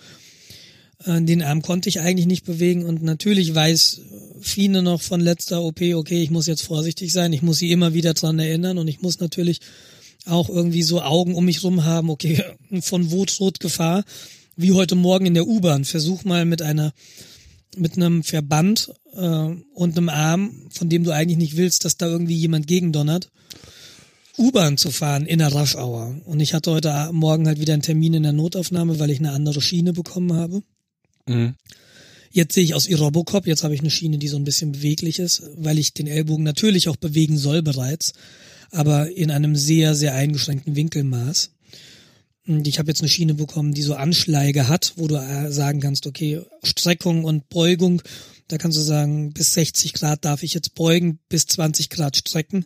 Äh, 1.05 1.21
den 1.21 1.41
Arm 1.41 1.61
konnte 1.61 1.89
ich 1.89 1.99
eigentlich 1.99 2.25
nicht 2.25 2.45
bewegen 2.45 2.85
und 2.85 3.03
natürlich 3.03 3.53
weiß 3.53 4.01
Fine 4.41 4.81
noch 4.81 5.01
von 5.01 5.21
letzter 5.21 5.63
OP, 5.63 5.81
okay, 5.81 6.21
ich 6.21 6.29
muss 6.29 6.47
jetzt 6.47 6.63
vorsichtig 6.63 7.11
sein, 7.11 7.33
ich 7.33 7.41
muss 7.41 7.57
sie 7.57 7.71
immer 7.71 7.93
wieder 7.93 8.13
dran 8.13 8.39
erinnern 8.39 8.77
und 8.77 8.87
ich 8.87 9.01
muss 9.01 9.19
natürlich 9.19 9.59
auch 10.25 10.49
irgendwie 10.49 10.83
so 10.83 11.01
Augen 11.01 11.35
um 11.35 11.45
mich 11.45 11.63
rum 11.63 11.83
haben, 11.83 12.09
okay, 12.09 12.43
von 12.81 13.11
Wut, 13.11 13.39
Rot, 13.39 13.59
Gefahr, 13.59 14.03
wie 14.55 14.71
heute 14.71 14.95
Morgen 14.95 15.25
in 15.25 15.33
der 15.33 15.47
U-Bahn. 15.47 15.85
Versuch 15.85 16.23
mal 16.23 16.45
mit 16.45 16.61
einer, 16.61 16.93
mit 17.77 17.95
einem 17.97 18.23
Verband 18.23 18.91
äh, 19.13 19.49
und 19.73 19.97
einem 19.97 20.09
Arm, 20.09 20.67
von 20.69 20.89
dem 20.89 21.03
du 21.03 21.11
eigentlich 21.11 21.37
nicht 21.37 21.57
willst, 21.57 21.85
dass 21.85 21.97
da 21.97 22.07
irgendwie 22.07 22.35
jemand 22.35 22.67
gegendonnert, 22.67 23.29
U-Bahn 24.37 24.77
zu 24.77 24.91
fahren 24.91 25.25
in 25.25 25.39
der 25.39 25.51
Rush 25.51 25.75
Hour. 25.75 26.21
Und 26.25 26.39
ich 26.39 26.53
hatte 26.53 26.71
heute 26.71 27.09
Morgen 27.11 27.47
halt 27.47 27.59
wieder 27.59 27.73
einen 27.73 27.81
Termin 27.81 28.13
in 28.13 28.23
der 28.23 28.33
Notaufnahme, 28.33 28.99
weil 28.99 29.09
ich 29.09 29.19
eine 29.19 29.31
andere 29.31 29.61
Schiene 29.61 29.93
bekommen 29.93 30.33
habe. 30.33 30.61
Mhm. 31.27 31.55
Jetzt 32.31 32.53
sehe 32.53 32.63
ich 32.63 32.73
aus 32.73 32.89
Robocop, 32.89 33.47
jetzt 33.47 33.63
habe 33.63 33.73
ich 33.73 33.79
eine 33.79 33.89
Schiene, 33.89 34.17
die 34.17 34.27
so 34.27 34.35
ein 34.35 34.43
bisschen 34.43 34.73
beweglich 34.73 35.19
ist, 35.19 35.43
weil 35.55 35.79
ich 35.79 35.93
den 35.93 36.07
Ellbogen 36.07 36.43
natürlich 36.43 36.89
auch 36.89 36.97
bewegen 36.97 37.37
soll 37.37 37.61
bereits 37.61 38.13
aber 38.75 39.11
in 39.11 39.31
einem 39.31 39.55
sehr, 39.55 39.95
sehr 39.95 40.13
eingeschränkten 40.13 40.75
Winkelmaß. 40.75 41.51
Und 42.47 42.67
ich 42.67 42.77
habe 42.77 42.89
jetzt 42.89 43.01
eine 43.01 43.09
Schiene 43.09 43.33
bekommen, 43.33 43.73
die 43.73 43.81
so 43.81 43.95
Anschläge 43.95 44.67
hat, 44.67 44.93
wo 44.97 45.07
du 45.07 45.15
äh, 45.15 45.51
sagen 45.51 45.79
kannst, 45.79 46.05
okay, 46.05 46.41
Streckung 46.63 47.23
und 47.23 47.49
Beugung, 47.49 48.03
da 48.47 48.57
kannst 48.57 48.77
du 48.77 48.81
sagen, 48.81 49.33
bis 49.33 49.53
60 49.55 49.93
Grad 49.93 50.25
darf 50.25 50.43
ich 50.43 50.53
jetzt 50.53 50.75
beugen, 50.75 51.19
bis 51.27 51.47
20 51.47 51.89
Grad 51.89 52.17
strecken. 52.17 52.65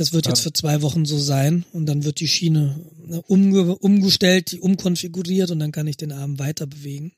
Das 0.00 0.14
wird 0.14 0.26
jetzt 0.26 0.40
für 0.40 0.52
zwei 0.54 0.80
Wochen 0.80 1.04
so 1.04 1.18
sein 1.18 1.66
und 1.74 1.84
dann 1.84 2.04
wird 2.04 2.20
die 2.20 2.26
Schiene 2.26 2.80
ne, 3.06 3.20
umge 3.26 3.76
umgestellt, 3.76 4.56
umkonfiguriert 4.58 5.50
und 5.50 5.58
dann 5.58 5.72
kann 5.72 5.86
ich 5.86 5.98
den 5.98 6.10
Arm 6.10 6.38
weiter 6.38 6.66
bewegen. 6.66 7.12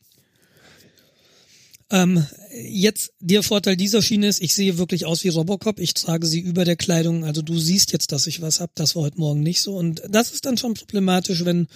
Ähm, 1.91 2.27
jetzt 2.51 3.12
der 3.21 3.45
Vorteil 3.45 3.77
dieser 3.77 4.03
Schiene 4.03 4.27
ist, 4.27 4.43
ich 4.43 4.55
sehe 4.55 4.79
wirklich 4.79 5.07
aus 5.07 5.23
wie 5.23 5.29
Robocop. 5.29 5.79
Ich 5.79 5.95
trage 5.95 6.27
sie 6.27 6.41
über 6.41 6.65
der 6.65 6.75
Kleidung. 6.75 7.25
Also 7.25 7.41
du 7.41 7.57
siehst 7.57 7.93
jetzt, 7.93 8.11
dass 8.11 8.27
ich 8.27 8.43
was 8.43 8.59
hab. 8.59 8.75
Das 8.75 8.97
war 8.97 9.05
heute 9.05 9.21
Morgen 9.21 9.45
nicht 9.45 9.62
so. 9.62 9.77
Und 9.77 10.03
das 10.09 10.33
ist 10.33 10.45
dann 10.45 10.59
schon 10.59 10.75
problematisch, 10.75 11.45
wenn 11.45 11.69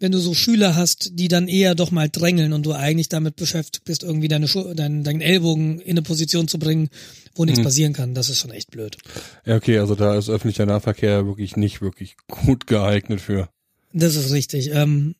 wenn 0.00 0.12
du 0.12 0.18
so 0.18 0.34
Schüler 0.34 0.74
hast, 0.74 1.18
die 1.18 1.28
dann 1.28 1.48
eher 1.48 1.74
doch 1.74 1.90
mal 1.90 2.08
drängeln 2.08 2.52
und 2.52 2.66
du 2.66 2.72
eigentlich 2.72 3.08
damit 3.08 3.36
beschäftigt 3.36 3.84
bist, 3.84 4.02
irgendwie 4.02 4.28
deine 4.28 4.48
Schu 4.48 4.74
deinen, 4.74 5.04
deinen 5.04 5.20
Ellbogen 5.20 5.80
in 5.80 5.92
eine 5.92 6.02
Position 6.02 6.48
zu 6.48 6.58
bringen, 6.58 6.88
wo 7.34 7.44
nichts 7.44 7.60
mhm. 7.60 7.64
passieren 7.64 7.92
kann. 7.92 8.14
Das 8.14 8.28
ist 8.28 8.38
schon 8.38 8.50
echt 8.50 8.70
blöd. 8.70 8.96
Ja, 9.44 9.56
okay, 9.56 9.78
also 9.78 9.94
da 9.94 10.16
ist 10.16 10.28
öffentlicher 10.28 10.66
Nahverkehr 10.66 11.26
wirklich 11.26 11.56
nicht 11.56 11.80
wirklich 11.80 12.16
gut 12.28 12.66
geeignet 12.66 13.20
für. 13.20 13.48
Das 13.92 14.16
ist 14.16 14.32
richtig. 14.32 14.70
Ähm, 14.72 15.14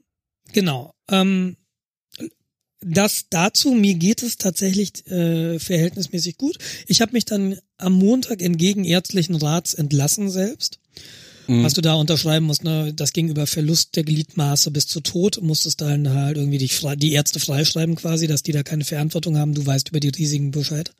genau. 0.52 0.93
Ähm, 1.09 1.57
das 2.81 3.26
dazu, 3.31 3.73
mir 3.73 3.95
geht 3.95 4.23
es 4.23 4.37
tatsächlich 4.37 5.07
äh, 5.07 5.59
verhältnismäßig 5.59 6.37
gut. 6.37 6.59
Ich 6.87 7.00
habe 7.00 7.12
mich 7.12 7.25
dann 7.25 7.59
am 7.78 7.95
Montag 7.95 8.43
entgegen 8.43 8.85
ärztlichen 8.85 9.37
Rats 9.37 9.75
entlassen 9.75 10.31
selbst. 10.31 10.81
Mhm. 11.46 11.62
Was 11.62 11.74
du 11.74 11.80
da 11.80 11.94
unterschreiben 11.94 12.46
musst, 12.46 12.64
ne, 12.64 12.92
das 12.94 13.12
ging 13.12 13.28
über 13.28 13.46
Verlust 13.46 13.96
der 13.96 14.04
Gliedmaße 14.04 14.70
bis 14.70 14.86
zu 14.86 15.00
Tod, 15.00 15.42
musstest 15.42 15.80
dann 15.80 16.08
halt 16.08 16.36
irgendwie 16.36 16.58
die, 16.58 16.70
die 16.96 17.12
Ärzte 17.12 17.40
freischreiben 17.40 17.96
quasi, 17.96 18.26
dass 18.26 18.42
die 18.42 18.52
da 18.52 18.62
keine 18.62 18.84
Verantwortung 18.84 19.36
haben, 19.36 19.54
du 19.54 19.64
weißt 19.64 19.90
über 19.90 20.00
die 20.00 20.08
Risiken 20.08 20.50
Bescheid. 20.50 20.92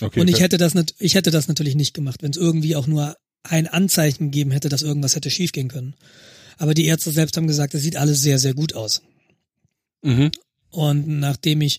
Okay, 0.00 0.20
und 0.20 0.28
ich 0.28 0.40
hätte 0.40 0.56
das 0.56 0.74
ich 0.98 1.14
hätte 1.14 1.30
das 1.30 1.48
natürlich 1.48 1.74
nicht 1.74 1.94
gemacht, 1.94 2.22
wenn 2.22 2.30
es 2.30 2.36
irgendwie 2.36 2.76
auch 2.76 2.86
nur 2.86 3.16
ein 3.42 3.66
Anzeichen 3.66 4.30
gegeben 4.30 4.50
hätte, 4.50 4.68
dass 4.68 4.82
irgendwas 4.82 5.14
hätte 5.14 5.30
schiefgehen 5.30 5.68
können. 5.68 5.94
Aber 6.58 6.74
die 6.74 6.84
Ärzte 6.84 7.10
selbst 7.10 7.36
haben 7.36 7.46
gesagt, 7.46 7.74
es 7.74 7.82
sieht 7.82 7.96
alles 7.96 8.20
sehr, 8.20 8.38
sehr 8.38 8.54
gut 8.54 8.74
aus. 8.74 9.02
Mhm. 10.02 10.30
Und 10.70 11.08
nachdem 11.08 11.62
ich 11.62 11.78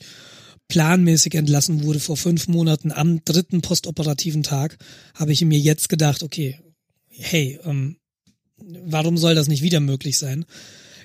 planmäßig 0.68 1.36
entlassen 1.36 1.84
wurde 1.84 2.00
vor 2.00 2.18
fünf 2.18 2.48
Monaten 2.48 2.92
am 2.92 3.24
dritten 3.26 3.62
postoperativen 3.62 4.42
Tag, 4.42 4.78
habe 5.14 5.34
ich 5.34 5.44
mir 5.44 5.60
jetzt 5.60 5.90
gedacht, 5.90 6.24
okay, 6.24 6.60
hey, 7.22 7.60
ähm, 7.66 7.98
warum 8.58 9.18
soll 9.18 9.36
das 9.36 9.48
nicht 9.48 9.64
wieder 9.64 9.80
möglich 9.80 10.18
sein? 10.18 10.46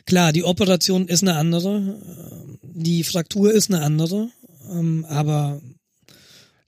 Klar, 0.07 0.33
die 0.33 0.45
Operation 0.45 1.09
ist 1.09 1.23
eine 1.23 1.35
andere, 1.37 1.79
äh, 1.79 2.59
die 2.63 3.05
Fraktur 3.05 3.53
ist 3.53 3.71
eine 3.71 3.83
andere, 3.83 4.29
ähm, 4.71 5.05
aber 5.09 5.61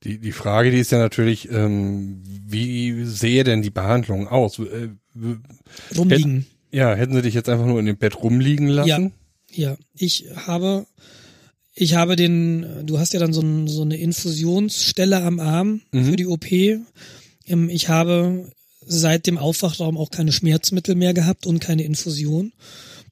Die, 0.04 0.18
die 0.18 0.32
Frage, 0.32 0.70
die 0.70 0.78
ist 0.78 0.92
ja 0.92 0.98
natürlich, 0.98 1.50
ähm, 1.50 2.22
wie 2.24 3.04
sehe 3.04 3.44
denn 3.44 3.62
die 3.62 3.70
Behandlung 3.70 4.28
aus? 4.28 4.58
Äh, 4.58 4.88
rumliegen. 5.96 6.46
ja, 6.70 6.94
hätten 6.94 7.14
sie 7.14 7.22
dich 7.22 7.34
jetzt 7.34 7.48
einfach 7.48 7.66
nur 7.66 7.80
in 7.80 7.86
dem 7.86 7.96
Bett 7.96 8.22
rumliegen 8.22 8.68
lassen? 8.68 9.12
Ja, 9.50 9.76
ich 9.94 10.26
habe, 10.46 10.86
ich 11.74 11.94
habe 11.94 12.16
den, 12.16 12.86
du 12.86 12.98
hast 12.98 13.12
ja 13.14 13.20
dann 13.20 13.32
so, 13.32 13.40
ein, 13.40 13.66
so 13.66 13.82
eine 13.82 13.96
Infusionsstelle 13.96 15.22
am 15.22 15.40
Arm 15.40 15.80
für 15.92 16.16
die 16.16 16.26
OP. 16.26 16.50
Ähm, 16.52 17.68
Ich 17.70 17.88
habe 17.88 18.50
seit 18.88 19.26
dem 19.26 19.38
Aufwachraum 19.38 19.96
auch 19.96 20.10
keine 20.10 20.32
Schmerzmittel 20.32 20.94
mehr 20.94 21.14
gehabt 21.14 21.46
und 21.46 21.60
keine 21.60 21.84
Infusion. 21.84 22.52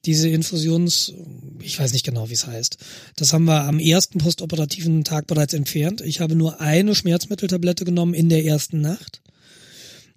Diese 0.05 0.29
Infusions, 0.29 1.13
ich 1.61 1.79
weiß 1.79 1.93
nicht 1.93 2.05
genau, 2.05 2.29
wie 2.29 2.33
es 2.33 2.47
heißt. 2.47 2.77
Das 3.15 3.33
haben 3.33 3.45
wir 3.45 3.63
am 3.63 3.79
ersten 3.79 4.19
postoperativen 4.19 5.03
Tag 5.03 5.27
bereits 5.27 5.53
entfernt. 5.53 6.01
Ich 6.01 6.19
habe 6.19 6.35
nur 6.35 6.61
eine 6.61 6.95
Schmerzmitteltablette 6.95 7.85
genommen 7.85 8.13
in 8.13 8.29
der 8.29 8.45
ersten 8.45 8.81
Nacht. 8.81 9.21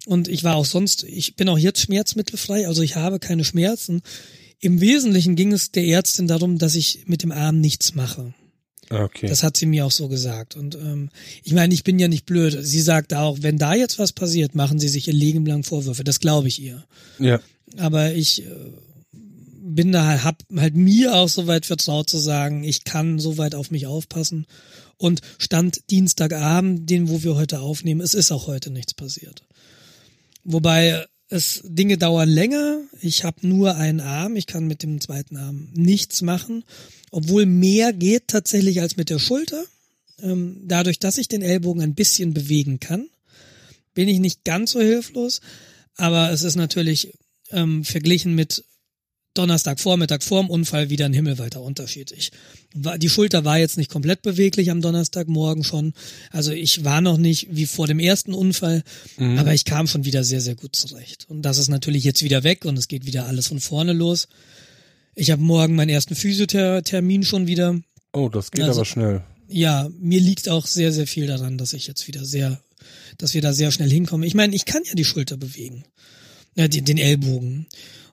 Und 0.05 0.27
ich 0.27 0.43
war 0.43 0.55
auch 0.55 0.65
sonst, 0.65 1.03
ich 1.03 1.35
bin 1.35 1.49
auch 1.49 1.57
jetzt 1.57 1.81
schmerzmittelfrei, 1.81 2.67
also 2.67 2.81
ich 2.81 2.95
habe 2.95 3.19
keine 3.19 3.43
Schmerzen. 3.43 4.01
Im 4.59 4.81
Wesentlichen 4.81 5.35
ging 5.35 5.51
es 5.51 5.71
der 5.71 5.85
Ärztin 5.85 6.27
darum, 6.27 6.57
dass 6.57 6.75
ich 6.75 7.03
mit 7.05 7.23
dem 7.23 7.31
Arm 7.31 7.59
nichts 7.59 7.95
mache. 7.95 8.33
Okay. 8.91 9.27
Das 9.27 9.43
hat 9.43 9.55
sie 9.55 9.65
mir 9.65 9.85
auch 9.85 9.91
so 9.91 10.07
gesagt. 10.09 10.55
Und 10.55 10.75
ähm, 10.75 11.09
ich 11.43 11.53
meine, 11.53 11.73
ich 11.73 11.83
bin 11.83 11.97
ja 11.97 12.07
nicht 12.07 12.25
blöd. 12.25 12.57
Sie 12.61 12.81
sagt 12.81 13.13
auch, 13.13 13.37
wenn 13.41 13.57
da 13.57 13.73
jetzt 13.73 13.99
was 13.99 14.11
passiert, 14.11 14.53
machen 14.53 14.79
Sie 14.79 14.89
sich 14.89 15.07
ihr 15.07 15.13
Leben 15.13 15.45
lang 15.45 15.63
Vorwürfe. 15.63 16.03
Das 16.03 16.19
glaube 16.19 16.47
ich 16.47 16.61
ihr. 16.61 16.83
ja. 17.19 17.39
Aber 17.77 18.11
ich 18.11 18.45
äh, 18.45 18.49
bin 19.13 19.93
da 19.93 20.05
halt, 20.05 20.23
hab 20.25 20.43
halt 20.57 20.75
mir 20.75 21.15
auch 21.15 21.29
so 21.29 21.47
weit 21.47 21.65
vertraut 21.65 22.09
zu 22.09 22.17
sagen, 22.17 22.65
ich 22.65 22.83
kann 22.83 23.17
so 23.17 23.37
weit 23.37 23.55
auf 23.55 23.71
mich 23.71 23.87
aufpassen. 23.87 24.45
Und 24.97 25.21
stand 25.39 25.89
Dienstagabend, 25.89 26.89
den, 26.89 27.09
wo 27.09 27.23
wir 27.23 27.35
heute 27.35 27.61
aufnehmen, 27.61 28.01
es 28.01 28.13
ist 28.13 28.31
auch 28.31 28.47
heute 28.47 28.71
nichts 28.71 28.93
passiert. 28.93 29.43
Wobei 30.43 31.05
es 31.31 31.61
Dinge 31.63 31.97
dauern 31.97 32.29
länger. 32.29 32.81
Ich 33.01 33.23
habe 33.23 33.47
nur 33.47 33.75
einen 33.75 34.01
Arm, 34.01 34.35
ich 34.35 34.47
kann 34.47 34.67
mit 34.67 34.83
dem 34.83 34.99
zweiten 34.99 35.37
Arm 35.37 35.69
nichts 35.73 36.21
machen, 36.21 36.63
obwohl 37.09 37.45
mehr 37.45 37.93
geht 37.93 38.27
tatsächlich 38.27 38.81
als 38.81 38.97
mit 38.97 39.09
der 39.09 39.19
Schulter. 39.19 39.63
Ähm, 40.21 40.61
dadurch, 40.65 40.99
dass 40.99 41.17
ich 41.17 41.29
den 41.29 41.41
Ellbogen 41.41 41.81
ein 41.81 41.95
bisschen 41.95 42.33
bewegen 42.33 42.79
kann, 42.79 43.07
bin 43.93 44.09
ich 44.09 44.19
nicht 44.19 44.43
ganz 44.43 44.71
so 44.71 44.81
hilflos. 44.81 45.41
Aber 45.95 46.31
es 46.31 46.43
ist 46.43 46.55
natürlich 46.55 47.13
ähm, 47.51 47.83
verglichen 47.85 48.35
mit 48.35 48.63
Donnerstagvormittag 49.33 50.21
vorm 50.23 50.49
Unfall 50.49 50.89
wieder 50.89 51.05
ein 51.05 51.13
himmelweiter 51.13 51.61
Unterschied. 51.61 52.11
Ich 52.11 52.31
war, 52.73 52.97
die 52.97 53.09
Schulter 53.09 53.45
war 53.45 53.57
jetzt 53.57 53.77
nicht 53.77 53.89
komplett 53.89 54.21
beweglich 54.21 54.69
am 54.71 54.81
Donnerstagmorgen 54.81 55.63
schon. 55.63 55.93
Also 56.31 56.51
ich 56.51 56.83
war 56.83 56.99
noch 57.01 57.17
nicht 57.17 57.47
wie 57.51 57.65
vor 57.65 57.87
dem 57.87 57.99
ersten 57.99 58.33
Unfall, 58.33 58.83
aber 59.17 59.53
ich 59.53 59.63
kam 59.65 59.87
schon 59.87 60.03
wieder 60.05 60.23
sehr, 60.23 60.41
sehr 60.41 60.55
gut 60.55 60.75
zurecht. 60.75 61.25
Und 61.29 61.43
das 61.43 61.57
ist 61.57 61.69
natürlich 61.69 62.03
jetzt 62.03 62.23
wieder 62.23 62.43
weg 62.43 62.65
und 62.65 62.77
es 62.77 62.87
geht 62.87 63.05
wieder 63.05 63.25
alles 63.25 63.47
von 63.47 63.59
vorne 63.61 63.93
los. 63.93 64.27
Ich 65.15 65.31
habe 65.31 65.41
morgen 65.41 65.75
meinen 65.75 65.89
ersten 65.89 66.15
Physiothermin 66.15 67.23
schon 67.23 67.47
wieder. 67.47 67.79
Oh, 68.13 68.27
das 68.29 68.51
geht 68.51 68.63
Also- 68.63 68.81
aber 68.81 68.85
schnell. 68.85 69.23
Ja, 69.47 69.89
mir 69.99 70.21
liegt 70.21 70.47
auch 70.47 70.65
sehr, 70.65 70.93
sehr 70.93 71.07
viel 71.07 71.27
daran, 71.27 71.57
dass 71.57 71.73
ich 71.73 71.85
jetzt 71.85 72.07
wieder 72.07 72.23
sehr, 72.23 72.61
dass 73.17 73.33
wir 73.33 73.41
da 73.41 73.51
sehr 73.51 73.71
schnell 73.71 73.89
hinkommen. 73.89 74.25
Ich 74.25 74.33
meine, 74.33 74.55
ich 74.55 74.63
kann 74.63 74.81
ja 74.85 74.93
die 74.95 75.03
Schulter 75.03 75.35
bewegen. 75.35 75.83
Ja, 76.55 76.67
den, 76.69 76.85
den 76.85 76.97
Ellbogen. 76.97 77.67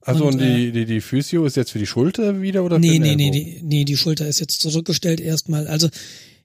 Also 0.08 0.24
und, 0.26 0.34
Und, 0.36 0.40
äh, 0.40 0.56
die, 0.56 0.72
die, 0.72 0.84
die 0.86 1.00
Physio 1.02 1.44
ist 1.44 1.56
jetzt 1.56 1.70
für 1.70 1.78
die 1.78 1.86
Schulter 1.86 2.40
wieder 2.40 2.64
oder 2.64 2.78
Nee, 2.78 2.94
für 2.94 3.00
nee, 3.00 3.14
nee, 3.14 3.30
die, 3.30 3.60
nee, 3.62 3.84
die 3.84 3.96
Schulter 3.96 4.26
ist 4.26 4.40
jetzt 4.40 4.60
zurückgestellt 4.60 5.20
erstmal. 5.20 5.66
Also 5.66 5.88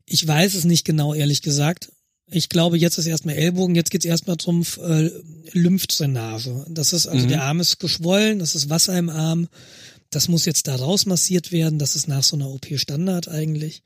ich 0.06 0.28
weiß 0.28 0.54
es 0.56 0.66
nicht 0.66 0.84
genau, 0.84 1.14
ehrlich 1.14 1.42
gesagt. 1.42 1.90
Ich 2.30 2.50
glaube, 2.50 2.78
jetzt 2.78 2.98
ist 2.98 3.06
erstmal 3.06 3.36
Ellbogen, 3.36 3.76
jetzt 3.76 3.90
geht's 3.90 4.06
erstmal 4.06 4.36
drum 4.36 4.66
äh, 4.82 5.10
Lymphdrainage. 5.54 6.66
Das 6.70 6.92
ist, 6.92 7.08
also 7.08 7.26
Mhm. 7.26 7.30
der 7.30 7.44
Arm 7.44 7.60
ist 7.62 7.80
geschwollen, 7.80 8.40
das 8.40 8.56
ist 8.56 8.70
Wasser 8.70 8.98
im 8.98 9.10
Arm. 9.10 9.48
Das 10.10 10.28
muss 10.28 10.46
jetzt 10.46 10.68
da 10.68 10.76
rausmassiert 10.76 11.52
werden. 11.52 11.80
Das 11.80 11.96
ist 11.96 12.08
nach 12.08 12.24
so 12.24 12.36
einer 12.36 12.50
OP 12.50 12.68
Standard 12.78 13.30
eigentlich. 13.30 13.82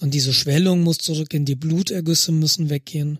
Und 0.00 0.12
diese 0.12 0.34
Schwellung 0.34 0.82
muss 0.82 0.98
zurückgehen, 0.98 1.44
die 1.46 1.54
Blutergüsse 1.54 2.32
müssen 2.32 2.68
weggehen. 2.70 3.18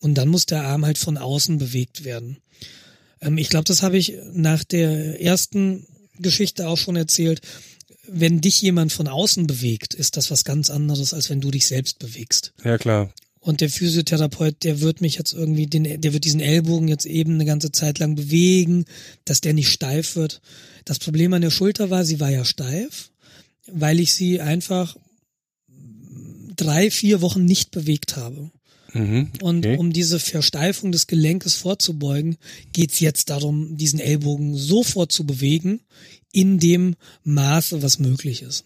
Und 0.00 0.14
dann 0.14 0.28
muss 0.28 0.46
der 0.46 0.64
Arm 0.64 0.86
halt 0.86 0.96
von 0.98 1.18
außen 1.18 1.58
bewegt 1.58 2.04
werden. 2.04 2.38
Ähm, 3.20 3.38
ich 3.38 3.48
glaube, 3.48 3.64
das 3.64 3.82
habe 3.82 3.98
ich 3.98 4.14
nach 4.32 4.64
der 4.64 5.20
ersten 5.20 5.86
Geschichte 6.18 6.68
auch 6.68 6.78
schon 6.78 6.96
erzählt. 6.96 7.40
Wenn 8.06 8.40
dich 8.40 8.60
jemand 8.60 8.92
von 8.92 9.08
außen 9.08 9.46
bewegt, 9.46 9.94
ist 9.94 10.16
das 10.16 10.30
was 10.30 10.44
ganz 10.44 10.70
anderes, 10.70 11.14
als 11.14 11.30
wenn 11.30 11.40
du 11.40 11.50
dich 11.50 11.66
selbst 11.66 11.98
bewegst. 11.98 12.52
Ja, 12.62 12.78
klar. 12.78 13.12
Und 13.40 13.60
der 13.60 13.68
Physiotherapeut, 13.68 14.64
der 14.64 14.80
wird 14.80 15.02
mich 15.02 15.16
jetzt 15.16 15.34
irgendwie, 15.34 15.66
den, 15.66 16.00
der 16.00 16.12
wird 16.14 16.24
diesen 16.24 16.40
Ellbogen 16.40 16.88
jetzt 16.88 17.04
eben 17.04 17.34
eine 17.34 17.44
ganze 17.44 17.72
Zeit 17.72 17.98
lang 17.98 18.14
bewegen, 18.14 18.86
dass 19.26 19.42
der 19.42 19.52
nicht 19.52 19.68
steif 19.68 20.16
wird. 20.16 20.40
Das 20.86 20.98
Problem 20.98 21.32
an 21.34 21.42
der 21.42 21.50
Schulter 21.50 21.90
war, 21.90 22.06
sie 22.06 22.20
war 22.20 22.30
ja 22.30 22.44
steif, 22.44 23.10
weil 23.66 24.00
ich 24.00 24.14
sie 24.14 24.40
einfach 24.40 24.96
drei, 26.56 26.90
vier 26.90 27.20
Wochen 27.20 27.44
nicht 27.44 27.70
bewegt 27.70 28.16
habe. 28.16 28.50
Mhm. 28.94 29.30
Und 29.42 29.66
okay. 29.66 29.76
um 29.76 29.92
diese 29.92 30.18
Versteifung 30.18 30.92
des 30.92 31.06
Gelenkes 31.06 31.56
vorzubeugen, 31.56 32.36
geht's 32.72 33.00
jetzt 33.00 33.28
darum, 33.28 33.76
diesen 33.76 34.00
Ellbogen 34.00 34.56
sofort 34.56 35.12
zu 35.12 35.26
bewegen, 35.26 35.80
in 36.32 36.58
dem 36.58 36.96
Maße, 37.24 37.82
was 37.82 37.98
möglich 37.98 38.42
ist. 38.42 38.64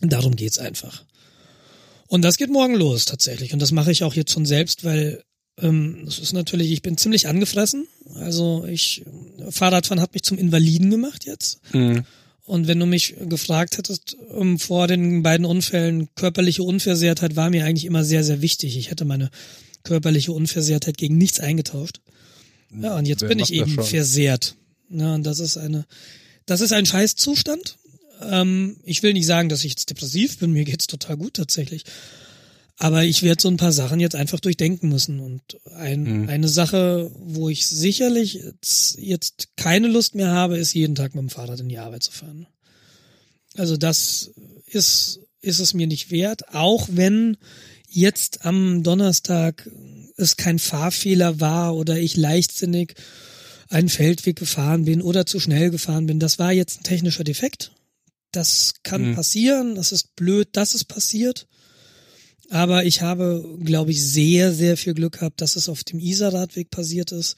Und 0.00 0.12
darum 0.12 0.36
geht's 0.36 0.58
einfach. 0.58 1.04
Und 2.08 2.22
das 2.22 2.36
geht 2.36 2.50
morgen 2.50 2.74
los 2.74 3.04
tatsächlich. 3.04 3.52
Und 3.52 3.60
das 3.60 3.72
mache 3.72 3.90
ich 3.90 4.04
auch 4.04 4.14
jetzt 4.14 4.32
schon 4.32 4.46
selbst, 4.46 4.84
weil 4.84 5.22
ähm, 5.58 6.04
es 6.06 6.18
ist 6.18 6.32
natürlich, 6.32 6.70
ich 6.70 6.82
bin 6.82 6.96
ziemlich 6.96 7.28
angefressen. 7.28 7.86
Also 8.14 8.64
ich, 8.66 9.04
Fahrradfahren 9.50 10.00
hat 10.00 10.14
mich 10.14 10.22
zum 10.22 10.38
Invaliden 10.38 10.90
gemacht 10.90 11.24
jetzt. 11.24 11.60
Mhm. 11.72 12.04
Und 12.46 12.68
wenn 12.68 12.78
du 12.78 12.86
mich 12.86 13.14
gefragt 13.20 13.78
hättest 13.78 14.16
ähm, 14.36 14.58
vor 14.58 14.86
den 14.86 15.22
beiden 15.22 15.46
Unfällen, 15.46 16.08
körperliche 16.14 16.62
Unversehrtheit 16.62 17.36
war 17.36 17.50
mir 17.50 17.64
eigentlich 17.64 17.86
immer 17.86 18.04
sehr, 18.04 18.22
sehr 18.22 18.42
wichtig. 18.42 18.76
Ich 18.76 18.90
hätte 18.90 19.04
meine 19.06 19.30
körperliche 19.82 20.32
Unversehrtheit 20.32 20.98
gegen 20.98 21.16
nichts 21.16 21.40
eingetauscht. 21.40 22.00
Ja, 22.82 22.96
und 22.96 23.06
jetzt 23.06 23.22
Wer 23.22 23.28
bin 23.28 23.38
ich 23.38 23.52
eben 23.52 23.70
schon? 23.70 23.84
versehrt. 23.84 24.56
Ja, 24.90 25.14
und 25.14 25.24
das 25.24 25.38
ist 25.38 25.56
eine, 25.56 25.86
das 26.44 26.60
ist 26.60 26.72
ein 26.72 26.86
Scheißzustand. 26.86 27.76
Ähm, 28.20 28.76
ich 28.84 29.02
will 29.02 29.14
nicht 29.14 29.26
sagen, 29.26 29.48
dass 29.48 29.64
ich 29.64 29.70
jetzt 29.70 29.88
depressiv 29.90 30.38
bin. 30.38 30.52
Mir 30.52 30.64
geht's 30.64 30.86
total 30.86 31.16
gut 31.16 31.34
tatsächlich. 31.34 31.84
Aber 32.76 33.04
ich 33.04 33.22
werde 33.22 33.40
so 33.40 33.48
ein 33.48 33.56
paar 33.56 33.72
Sachen 33.72 34.00
jetzt 34.00 34.16
einfach 34.16 34.40
durchdenken 34.40 34.88
müssen. 34.88 35.20
Und 35.20 35.42
ein, 35.76 36.22
Mhm. 36.22 36.28
eine 36.28 36.48
Sache, 36.48 37.10
wo 37.14 37.48
ich 37.48 37.66
sicherlich 37.66 38.34
jetzt, 38.34 38.98
jetzt 38.98 39.48
keine 39.56 39.86
Lust 39.88 40.14
mehr 40.16 40.32
habe, 40.32 40.58
ist 40.58 40.74
jeden 40.74 40.94
Tag 40.96 41.14
mit 41.14 41.22
dem 41.22 41.30
Fahrrad 41.30 41.60
in 41.60 41.68
die 41.68 41.78
Arbeit 41.78 42.02
zu 42.02 42.10
fahren. 42.10 42.46
Also 43.56 43.76
das 43.76 44.32
ist, 44.66 45.20
ist 45.40 45.60
es 45.60 45.72
mir 45.74 45.86
nicht 45.86 46.10
wert, 46.10 46.52
auch 46.52 46.88
wenn 46.90 47.36
jetzt 47.88 48.44
am 48.44 48.82
Donnerstag 48.82 49.70
es 50.16 50.36
kein 50.36 50.58
Fahrfehler 50.58 51.38
war 51.40 51.76
oder 51.76 51.98
ich 51.98 52.16
leichtsinnig 52.16 52.94
einen 53.68 53.88
Feldweg 53.88 54.36
gefahren 54.36 54.84
bin 54.84 55.00
oder 55.00 55.26
zu 55.26 55.38
schnell 55.38 55.70
gefahren 55.70 56.06
bin. 56.06 56.18
Das 56.18 56.38
war 56.40 56.52
jetzt 56.52 56.80
ein 56.80 56.84
technischer 56.84 57.24
Defekt. 57.24 57.70
Das 58.32 58.74
kann 58.82 59.10
Mhm. 59.10 59.14
passieren. 59.14 59.74
Das 59.76 59.92
ist 59.92 60.16
blöd, 60.16 60.48
dass 60.52 60.74
es 60.74 60.84
passiert. 60.84 61.46
Aber 62.50 62.84
ich 62.84 63.00
habe, 63.00 63.44
glaube 63.62 63.90
ich, 63.90 64.04
sehr, 64.04 64.52
sehr 64.52 64.76
viel 64.76 64.94
Glück 64.94 65.14
gehabt, 65.18 65.40
dass 65.40 65.56
es 65.56 65.68
auf 65.68 65.84
dem 65.84 65.98
Isar-Radweg 65.98 66.70
passiert 66.70 67.12
ist. 67.12 67.36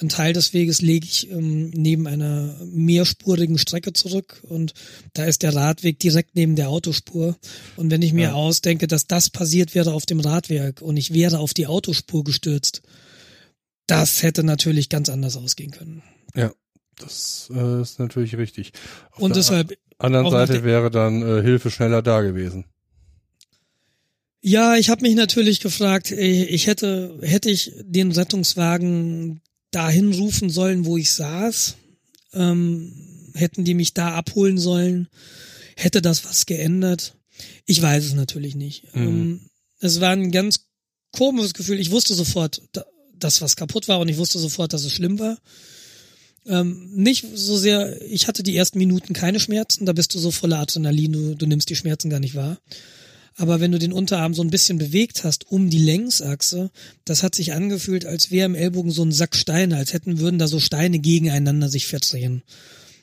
Ein 0.00 0.08
Teil 0.08 0.32
des 0.32 0.52
Weges 0.54 0.80
lege 0.80 1.06
ich 1.06 1.28
ähm, 1.28 1.70
neben 1.70 2.06
einer 2.06 2.56
mehrspurigen 2.64 3.58
Strecke 3.58 3.92
zurück 3.92 4.40
und 4.48 4.72
da 5.12 5.24
ist 5.24 5.42
der 5.42 5.56
Radweg 5.56 5.98
direkt 5.98 6.36
neben 6.36 6.54
der 6.54 6.68
Autospur. 6.68 7.36
Und 7.74 7.90
wenn 7.90 8.02
ich 8.02 8.12
mir 8.12 8.28
Ja. 8.28 8.34
ausdenke, 8.34 8.86
dass 8.86 9.08
das 9.08 9.28
passiert 9.28 9.74
wäre 9.74 9.92
auf 9.92 10.06
dem 10.06 10.20
Radweg 10.20 10.82
und 10.82 10.96
ich 10.96 11.12
wäre 11.12 11.40
auf 11.40 11.52
die 11.52 11.66
Autospur 11.66 12.22
gestürzt, 12.22 12.82
das 13.88 14.22
hätte 14.22 14.44
natürlich 14.44 14.88
ganz 14.88 15.08
anders 15.08 15.36
ausgehen 15.36 15.72
können. 15.72 16.02
Ja, 16.36 16.52
das 16.96 17.50
äh, 17.52 17.82
ist 17.82 17.98
natürlich 17.98 18.36
richtig. 18.36 18.72
Auf 19.10 19.22
und 19.22 19.34
deshalb 19.34 19.76
anderen 19.98 20.30
Seite 20.30 20.62
wäre 20.62 20.92
dann 20.92 21.22
äh, 21.22 21.42
Hilfe 21.42 21.72
schneller 21.72 22.02
da 22.02 22.20
gewesen. 22.20 22.66
Ja, 24.40 24.76
ich 24.76 24.88
habe 24.88 25.02
mich 25.02 25.14
natürlich 25.14 25.60
gefragt, 25.60 26.12
äh, 26.12 26.44
ich 26.44 26.66
hätte 26.66 27.18
hätte 27.22 27.50
ich 27.50 27.72
den 27.82 28.12
Rettungswagen 28.12 29.40
dahin 29.70 30.12
rufen 30.12 30.48
sollen, 30.50 30.84
wo 30.86 30.96
ich 30.96 31.10
saß? 31.12 31.76
Ähm, 32.34 32.92
hätten 33.34 33.64
die 33.64 33.74
mich 33.74 33.94
da 33.94 34.14
abholen 34.14 34.58
sollen? 34.58 35.08
Hätte 35.76 36.02
das 36.02 36.24
was 36.24 36.46
geändert? 36.46 37.14
Ich 37.66 37.80
weiß 37.82 38.04
es 38.04 38.14
natürlich 38.14 38.54
nicht. 38.54 38.94
Mhm. 38.94 39.02
Ähm, 39.02 39.40
es 39.80 40.00
war 40.00 40.10
ein 40.10 40.30
ganz 40.30 40.66
komisches 41.12 41.54
Gefühl. 41.54 41.78
Ich 41.80 41.90
wusste 41.90 42.14
sofort, 42.14 42.62
da- 42.72 42.84
dass 43.18 43.40
was 43.42 43.56
kaputt 43.56 43.88
war 43.88 43.98
und 44.00 44.08
ich 44.08 44.16
wusste 44.18 44.38
sofort, 44.38 44.72
dass 44.72 44.84
es 44.84 44.92
schlimm 44.92 45.18
war. 45.18 45.38
Ähm, 46.46 46.90
nicht 46.94 47.26
so 47.34 47.56
sehr, 47.56 48.00
ich 48.10 48.26
hatte 48.28 48.42
die 48.42 48.56
ersten 48.56 48.78
Minuten 48.78 49.12
keine 49.12 49.40
Schmerzen, 49.40 49.84
da 49.86 49.92
bist 49.92 50.14
du 50.14 50.18
so 50.18 50.30
voller 50.30 50.60
Adrenalin, 50.60 51.12
du, 51.12 51.34
du 51.34 51.46
nimmst 51.46 51.68
die 51.68 51.76
Schmerzen 51.76 52.08
gar 52.10 52.20
nicht 52.20 52.34
wahr. 52.36 52.58
Aber 53.38 53.60
wenn 53.60 53.70
du 53.70 53.78
den 53.78 53.92
Unterarm 53.92 54.34
so 54.34 54.42
ein 54.42 54.50
bisschen 54.50 54.78
bewegt 54.78 55.22
hast 55.22 55.50
um 55.50 55.70
die 55.70 55.78
Längsachse, 55.78 56.70
das 57.04 57.22
hat 57.22 57.36
sich 57.36 57.52
angefühlt, 57.52 58.04
als 58.04 58.32
wäre 58.32 58.46
im 58.46 58.56
Ellbogen 58.56 58.90
so 58.90 59.04
ein 59.04 59.12
Sack 59.12 59.36
Steine, 59.36 59.76
als 59.76 59.92
hätten 59.92 60.18
würden 60.18 60.40
da 60.40 60.48
so 60.48 60.58
Steine 60.58 60.98
gegeneinander 60.98 61.68
sich 61.68 61.86
verdrehen. 61.86 62.42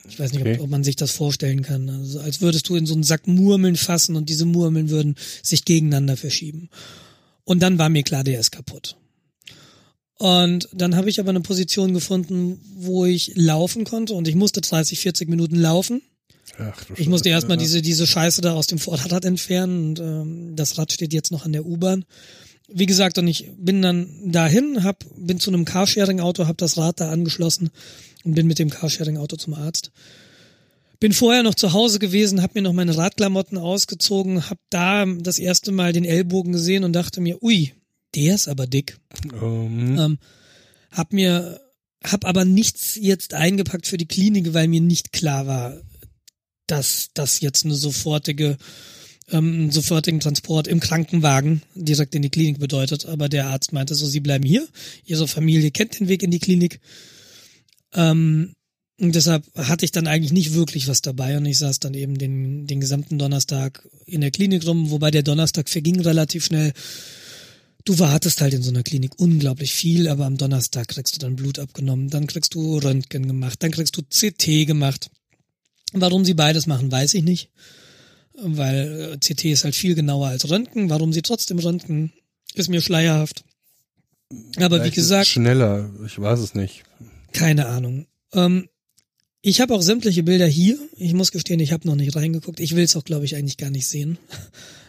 Ich 0.07 0.19
weiß 0.19 0.33
nicht, 0.33 0.41
Okay. 0.41 0.55
ob, 0.57 0.65
ob 0.65 0.69
man 0.69 0.83
sich 0.83 0.97
das 0.97 1.11
vorstellen 1.11 1.63
kann. 1.63 1.89
Also 1.89 2.19
als 2.19 2.41
würdest 2.41 2.67
du 2.67 2.75
in 2.75 2.85
so 2.85 2.93
einen 2.93 3.03
Sack 3.03 3.27
Murmeln 3.27 3.77
fassen 3.77 4.17
und 4.17 4.27
diese 4.29 4.45
Murmeln 4.45 4.89
würden 4.89 5.15
sich 5.41 5.63
gegeneinander 5.63 6.17
verschieben. 6.17 6.69
Und 7.45 7.63
dann 7.63 7.77
war 7.77 7.89
mir 7.89 8.03
klar, 8.03 8.23
der 8.25 8.39
ist 8.39 8.51
kaputt. 8.51 8.97
Und 10.17 10.69
dann 10.73 10.95
habe 10.95 11.09
ich 11.09 11.19
aber 11.19 11.29
eine 11.29 11.41
Position 11.41 11.93
gefunden, 11.93 12.59
wo 12.75 13.05
ich 13.05 13.31
laufen 13.35 13.83
konnte 13.85 14.13
und 14.13 14.27
ich 14.27 14.35
musste 14.35 14.61
30, 14.61 14.99
40 14.99 15.29
Minuten 15.29 15.55
laufen. 15.55 16.01
Ach, 16.59 16.85
Ich 16.95 17.07
musste 17.07 17.29
erstmal 17.29 17.57
diese, 17.57 17.81
diese 17.81 18.07
Scheiße 18.07 18.41
da 18.41 18.53
aus 18.53 18.67
dem 18.67 18.79
Vorderrad 18.79 19.25
entfernen 19.25 19.89
und 19.89 19.99
ähm, 19.99 20.55
das 20.55 20.77
Rad 20.77 20.91
steht 20.91 21.13
jetzt 21.13 21.31
noch 21.31 21.45
an 21.45 21.53
der 21.53 21.65
U-Bahn. 21.65 22.05
Wie 22.67 22.85
gesagt, 22.87 23.17
und 23.17 23.27
ich 23.27 23.51
bin 23.57 23.81
dann 23.81 24.31
dahin, 24.31 24.83
hab, 24.83 25.05
bin 25.15 25.39
zu 25.39 25.51
einem 25.51 25.65
Carsharing-Auto, 25.65 26.47
hab 26.47 26.57
das 26.57 26.77
Rad 26.77 26.99
da 26.99 27.11
angeschlossen 27.11 27.69
und 28.23 28.33
bin 28.33 28.47
mit 28.47 28.57
dem 28.57 28.69
Carsharing-Auto 28.69 29.35
zum 29.35 29.53
Arzt. 29.53 29.91
Bin 30.99 31.13
vorher 31.13 31.43
noch 31.43 31.55
zu 31.55 31.73
Hause 31.73 31.99
gewesen, 31.99 32.41
hab 32.41 32.55
mir 32.55 32.61
noch 32.61 32.73
meine 32.73 32.97
Radklamotten 32.97 33.57
ausgezogen, 33.57 34.49
hab 34.49 34.57
da 34.69 35.05
das 35.05 35.37
erste 35.37 35.71
Mal 35.71 35.93
den 35.93 36.05
Ellbogen 36.05 36.53
gesehen 36.53 36.83
und 36.83 36.93
dachte 36.93 37.21
mir, 37.21 37.43
ui, 37.43 37.73
der 38.15 38.35
ist 38.35 38.47
aber 38.47 38.65
dick. 38.65 38.97
Ähm, 39.33 39.99
Ähm, 39.99 40.17
hab 40.91 41.11
mir, 41.13 41.59
hab 42.03 42.25
aber 42.25 42.45
nichts 42.45 42.97
jetzt 42.99 43.33
eingepackt 43.33 43.85
für 43.85 43.97
die 43.97 44.07
Klinik, 44.07 44.53
weil 44.53 44.67
mir 44.67 44.81
nicht 44.81 45.11
klar 45.11 45.45
war, 45.45 45.77
dass 46.67 47.09
das 47.13 47.39
jetzt 47.41 47.65
eine 47.65 47.75
sofortige, 47.75 48.57
ähm, 49.31 49.71
sofortigen 49.71 50.19
Transport 50.19 50.67
im 50.67 50.79
Krankenwagen 50.79 51.61
direkt 51.75 52.15
in 52.15 52.21
die 52.21 52.29
Klinik 52.29 52.59
bedeutet. 52.59 53.05
Aber 53.05 53.29
der 53.29 53.47
Arzt 53.47 53.73
meinte 53.73 53.95
so, 53.95 54.05
Sie 54.05 54.19
bleiben 54.19 54.45
hier, 54.45 54.67
Ihre 55.05 55.27
Familie 55.27 55.71
kennt 55.71 55.99
den 55.99 56.07
Weg 56.07 56.23
in 56.23 56.31
die 56.31 56.39
Klinik. 56.39 56.79
Ähm, 57.93 58.53
und 58.97 59.13
deshalb 59.13 59.43
hatte 59.55 59.83
ich 59.83 59.91
dann 59.91 60.07
eigentlich 60.07 60.31
nicht 60.31 60.53
wirklich 60.53 60.87
was 60.87 61.01
dabei 61.01 61.35
und 61.35 61.45
ich 61.45 61.57
saß 61.57 61.79
dann 61.79 61.93
eben 61.93 62.17
den, 62.17 62.65
den 62.65 62.79
gesamten 62.79 63.19
Donnerstag 63.19 63.85
in 64.05 64.21
der 64.21 64.31
Klinik 64.31 64.65
rum, 64.65 64.89
wobei 64.89 65.11
der 65.11 65.23
Donnerstag 65.23 65.67
verging 65.67 65.99
relativ 65.99 66.45
schnell. 66.45 66.71
Du 67.83 67.99
wartest 67.99 68.39
halt 68.41 68.53
in 68.53 68.63
so 68.63 68.71
einer 68.71 68.83
Klinik 68.83 69.19
unglaublich 69.19 69.73
viel, 69.73 70.07
aber 70.07 70.25
am 70.25 70.37
Donnerstag 70.37 70.87
kriegst 70.87 71.15
du 71.15 71.19
dann 71.19 71.35
Blut 71.35 71.59
abgenommen, 71.59 72.09
dann 72.09 72.25
kriegst 72.25 72.55
du 72.55 72.77
Röntgen 72.77 73.27
gemacht, 73.27 73.61
dann 73.61 73.71
kriegst 73.71 73.97
du 73.97 74.01
CT 74.01 74.65
gemacht. 74.65 75.09
Warum 76.01 76.25
sie 76.25 76.33
beides 76.33 76.67
machen, 76.67 76.91
weiß 76.91 77.13
ich 77.13 77.23
nicht. 77.23 77.49
Weil 78.33 79.13
äh, 79.13 79.17
CT 79.17 79.45
ist 79.45 79.63
halt 79.63 79.75
viel 79.75 79.95
genauer 79.95 80.27
als 80.27 80.49
Röntgen. 80.49 80.89
Warum 80.89 81.13
sie 81.13 81.21
trotzdem 81.21 81.59
Röntgen, 81.59 82.11
ist 82.53 82.69
mir 82.69 82.81
schleierhaft. 82.81 83.43
Aber 84.57 84.77
wie 84.77 84.79
vielleicht 84.79 84.97
es 84.97 85.03
gesagt, 85.03 85.27
Schneller, 85.27 85.89
ich 86.05 86.19
weiß 86.19 86.39
es 86.39 86.53
nicht. 86.55 86.83
keine 87.31 87.67
Ahnung. 87.67 88.07
Ähm, 88.33 88.67
ich 89.41 89.61
habe 89.61 89.75
auch 89.75 89.81
sämtliche 89.81 90.23
Bilder 90.23 90.47
hier. 90.47 90.77
Ich 90.97 91.13
muss 91.13 91.31
gestehen, 91.31 91.59
ich 91.59 91.71
habe 91.71 91.87
noch 91.87 91.95
nicht 91.95 92.15
reingeguckt. 92.15 92.59
Ich 92.59 92.75
will 92.75 92.83
es 92.83 92.95
auch, 92.95 93.03
glaube 93.03 93.25
ich, 93.25 93.35
eigentlich 93.35 93.57
gar 93.57 93.69
nicht 93.69 93.87
sehen. 93.87 94.17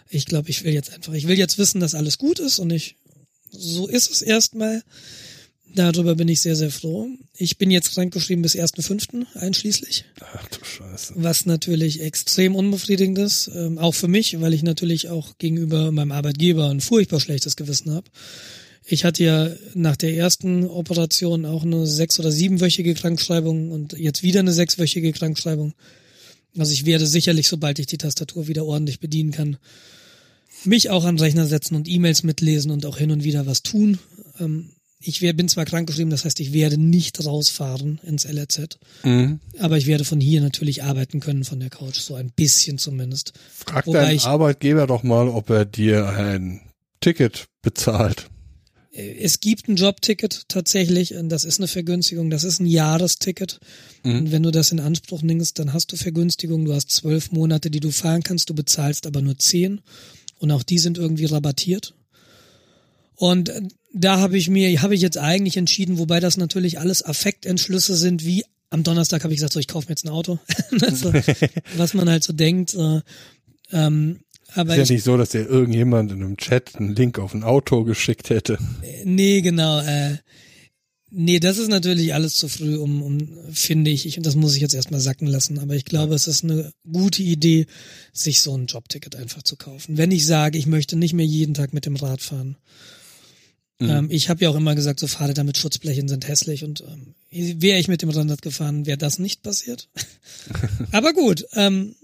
Ich 0.09 0.25
glaube, 0.25 0.49
ich 0.51 0.62
will 0.62 0.73
jetzt 0.73 0.95
einfach, 0.95 1.14
ich 1.14 1.27
will 1.27 1.37
jetzt 1.37 1.59
wissen, 1.59 1.81
dass 1.81 1.97
alles 1.97 2.16
gut 2.16 2.38
ist 2.38 2.61
und 2.61 2.71
ich, 2.71 2.95
so 3.51 3.88
ist 3.88 4.09
es 4.09 4.23
erstmal. 4.23 4.85
Darüber 5.77 6.15
bin 6.15 6.27
ich 6.29 6.41
sehr, 6.41 6.57
sehr 6.57 6.71
froh. 6.71 7.07
Ich 7.37 7.59
bin 7.59 7.71
jetzt 7.71 7.93
krankgeschrieben 7.93 8.41
bis 8.41 8.57
1.5. 8.57 9.27
einschließlich, 9.35 10.07
Ach 10.21 10.49
du 10.49 10.65
Scheiße. 10.65 11.12
was 11.17 11.45
natürlich 11.45 12.01
extrem 12.01 12.55
unbefriedigend 12.55 13.19
ist, 13.19 13.51
ähm, 13.55 13.77
auch 13.77 13.93
für 13.95 14.09
mich, 14.09 14.41
weil 14.41 14.55
ich 14.55 14.62
natürlich 14.62 15.11
auch 15.11 15.37
gegenüber 15.37 15.93
meinem 15.93 16.12
Arbeitgeber 16.12 16.71
ein 16.71 16.81
furchtbar 16.81 17.21
schlechtes 17.21 17.57
Gewissen 17.57 17.93
habe. 17.93 18.11
Ich 18.87 19.05
hatte 19.05 19.23
ja 19.23 19.51
nach 19.75 19.97
der 19.97 20.17
ersten 20.17 20.65
Operation 20.65 21.45
auch 21.45 21.62
eine 21.65 21.87
sechs- 21.87 22.19
oder 22.19 22.33
siebenwöchige 22.33 22.95
Krankschreibung 22.95 23.71
und 23.71 23.93
jetzt 23.99 24.23
wieder 24.23 24.41
eine 24.41 24.55
sechswöchige 24.55 25.12
Krankschreibung. 25.12 25.75
Also 26.57 26.73
ich 26.73 26.87
werde 26.87 27.07
sicherlich, 27.07 27.49
sobald 27.49 27.79
ich 27.81 27.87
die 27.87 27.99
Tastatur 27.99 28.49
wieder 28.49 28.65
ordentlich 28.65 28.99
bedienen 28.99 29.31
kann, 29.31 29.59
mich 30.65 30.89
auch 30.89 31.05
an 31.05 31.17
den 31.17 31.23
Rechner 31.23 31.47
setzen 31.47 31.75
und 31.75 31.87
E-Mails 31.87 32.23
mitlesen 32.23 32.71
und 32.71 32.87
auch 32.87 32.97
hin 32.97 33.11
und 33.11 33.25
wieder 33.25 33.45
was 33.45 33.62
tun. 33.62 33.99
Ähm, 34.41 34.71
ich 35.07 35.23
wär, 35.23 35.33
bin 35.33 35.49
zwar 35.49 35.64
krankgeschrieben, 35.64 36.11
das 36.11 36.25
heißt, 36.25 36.40
ich 36.40 36.53
werde 36.53 36.79
nicht 36.79 37.25
rausfahren 37.25 38.01
ins 38.05 38.25
LRZ, 38.25 38.79
Mhm. 39.05 39.40
aber 39.59 39.77
ich 39.79 39.87
werde 39.87 40.05
von 40.05 40.21
hier 40.21 40.40
natürlich 40.40 40.83
arbeiten 40.83 41.21
können, 41.21 41.45
von 41.45 41.61
der 41.61 41.71
Couch, 41.71 41.99
so 42.01 42.14
ein 42.14 42.31
bisschen 42.35 42.79
zumindest. 42.79 43.33
Frag 43.53 43.87
Wobei 43.87 44.01
deinen 44.07 44.16
ich- 44.16 44.25
Arbeitgeber 44.25 44.87
doch 44.87 45.03
mal, 45.03 45.29
ob 45.29 45.51
er 45.51 45.64
dir 45.64 46.09
ein 46.09 46.61
Ticket 47.01 47.47
bezahlt. 47.62 48.29
Es 48.92 49.40
gibt 49.40 49.69
ein 49.69 49.77
Jobticket 49.77 50.45
tatsächlich, 50.49 51.14
das 51.25 51.45
ist 51.45 51.61
eine 51.61 51.69
Vergünstigung, 51.69 52.31
das 52.31 52.45
ist 52.45 52.61
ein 52.61 52.66
Jahresticket. 52.66 53.61
Und 54.05 54.33
wenn 54.33 54.42
du 54.42 54.51
das 54.51 54.73
in 54.73 54.81
Anspruch 54.81 55.21
nimmst, 55.21 55.59
dann 55.59 55.75
hast 55.75 55.92
du 55.92 55.97
Vergünstigung, 55.97 56.64
du 56.64 56.73
hast 56.73 56.90
zwölf 56.90 57.31
Monate, 57.31 57.71
die 57.71 57.81
du 57.81 57.90
fahren 57.90 58.23
kannst, 58.23 58.49
du 58.49 58.55
bezahlst 58.55 59.07
aber 59.07 59.21
nur 59.21 59.37
zehn. 59.38 59.83
Und 60.38 60.51
auch 60.51 60.62
die 60.62 60.79
sind 60.79 60.97
irgendwie 60.97 61.27
rabattiert. 61.27 61.92
Und 63.16 63.51
äh, 63.51 63.62
da 63.98 64.18
habe 64.18 64.37
ich 64.37 64.50
mir, 64.50 64.82
habe 64.82 64.94
ich 64.94 65.00
jetzt 65.00 65.16
eigentlich 65.16 65.56
entschieden, 65.56 65.98
wobei 65.98 66.20
das 66.20 66.37
natürlich 66.37 66.78
alles 66.78 67.02
Affektentschlüsse 67.02 67.96
sind, 67.96 68.24
wie 68.24 68.44
am 68.68 68.82
Donnerstag 68.82 69.24
habe 69.24 69.32
ich 69.32 69.38
gesagt, 69.38 69.54
so 69.54 69.61
ich 69.61 69.68
kaufe 69.68 69.87
mir 69.87 69.92
jetzt 69.92 70.04
ein 70.04 70.11
Auto. 70.11 70.38
also, 70.82 71.12
was 71.76 71.94
man 71.94 72.09
halt 72.09 72.22
so 72.22 72.32
denkt. 72.32 72.74
Äh, 72.74 73.00
ähm, 73.72 74.20
aber 74.54 74.72
Ist 74.72 74.76
ja 74.76 74.82
ich, 74.85 74.90
nicht 74.90 75.04
so, 75.04 75.16
dass 75.16 75.30
dir 75.30 75.46
irgendjemand 75.46 76.12
in 76.12 76.22
einem 76.22 76.37
Chat 76.37 76.76
einen 76.76 76.94
Link 76.94 77.18
auf 77.18 77.32
ein 77.32 77.42
Auto 77.42 77.85
geschickt 77.85 78.28
hätte. 78.30 78.59
Nee, 79.04 79.40
genau. 79.40 79.80
Äh, 79.80 80.18
nee, 81.11 81.40
das 81.40 81.59
ist 81.59 81.68
natürlich 81.68 82.12
alles 82.12 82.35
zu 82.35 82.48
früh, 82.48 82.76
um, 82.76 83.02
um 83.02 83.28
finde 83.50 83.90
ich. 83.90 84.04
ich. 84.04 84.18
Und 84.18 84.26
das 84.26 84.37
muss 84.37 84.54
ich 84.54 84.61
jetzt 84.61 84.74
erstmal 84.74 85.00
sacken 85.00 85.26
lassen. 85.26 85.59
Aber 85.59 85.74
ich 85.74 85.85
glaube, 85.85 86.14
es 86.14 86.26
ist 86.26 86.44
eine 86.44 86.72
gute 86.90 87.22
Idee, 87.22 87.66
sich 88.12 88.42
so 88.42 88.56
ein 88.56 88.66
Jobticket 88.66 89.16
einfach 89.16 89.42
zu 89.42 89.56
kaufen. 89.56 89.96
Wenn 89.96 90.11
ich 90.11 90.26
sage, 90.26 90.59
ich 90.59 90.66
möchte 90.66 90.96
nicht 90.96 91.14
mehr 91.14 91.26
jeden 91.26 91.54
Tag 91.54 91.72
mit 91.72 91.87
dem 91.87 91.96
Rad 91.96 92.20
fahren. 92.20 92.56
Ähm, 93.81 94.09
ich 94.11 94.29
habe 94.31 94.43
ja 94.43 94.51
auch 94.51 94.57
immer 94.57 94.75
gesagt, 94.75 95.01
so 95.01 95.07
Fahrräder 95.07 95.45
mit 95.45 95.59
Schutzblechen 95.59 96.09
sind 96.09 96.27
hässlich 96.29 96.65
und 96.65 96.83
ähm, 96.83 97.15
wäre 97.61 97.79
ich 97.79 97.89
mit 97.89 98.01
dem 98.03 98.09
Rad 98.11 98.41
gefahren, 98.43 98.87
wäre 98.87 98.97
das 98.99 99.19
nicht 99.19 99.43
passiert. 99.43 99.89
Aber 100.93 101.12
gut, 101.12 101.45
ähm, 101.55 101.95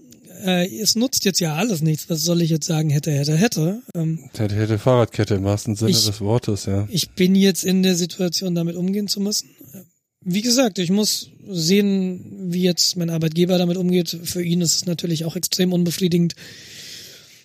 äh, 0.43 0.67
es 0.79 0.95
nutzt 0.95 1.25
jetzt 1.25 1.39
ja 1.39 1.55
alles 1.55 1.81
nichts. 1.81 2.09
Was 2.09 2.21
soll 2.23 2.41
ich 2.41 2.49
jetzt 2.51 2.67
sagen? 2.67 2.89
Hätte, 2.91 3.11
hätte, 3.11 3.35
hätte. 3.35 3.81
Ähm, 3.95 4.29
Hätte, 4.35 4.55
hätte 4.55 4.77
Fahrradkette 4.77 5.35
im 5.35 5.43
wahrsten 5.45 5.75
Sinne 5.75 5.91
Ich- 5.91 6.05
des 6.05 6.21
Wortes, 6.21 6.65
ja. 6.65 6.87
ich 6.91 7.11
bin 7.11 7.33
jetzt 7.35 7.63
in 7.63 7.81
der 7.81 7.95
Situation, 7.95 8.53
damit 8.55 8.75
umgehen 8.75 9.07
zu 9.07 9.19
müssen. 9.19 9.49
Wie 10.25 10.41
gesagt, 10.41 10.79
ich 10.79 10.89
muss 10.89 11.29
sehen, 11.49 12.51
wie 12.53 12.61
jetzt 12.61 12.95
mein 12.95 13.09
Arbeitgeber 13.09 13.57
damit 13.57 13.75
umgeht. 13.77 14.17
Für 14.23 14.41
ihn 14.41 14.61
ist 14.61 14.75
es 14.75 14.85
natürlich 14.85 15.25
auch 15.25 15.35
extrem 15.35 15.73
unbefriedigend. 15.73 16.35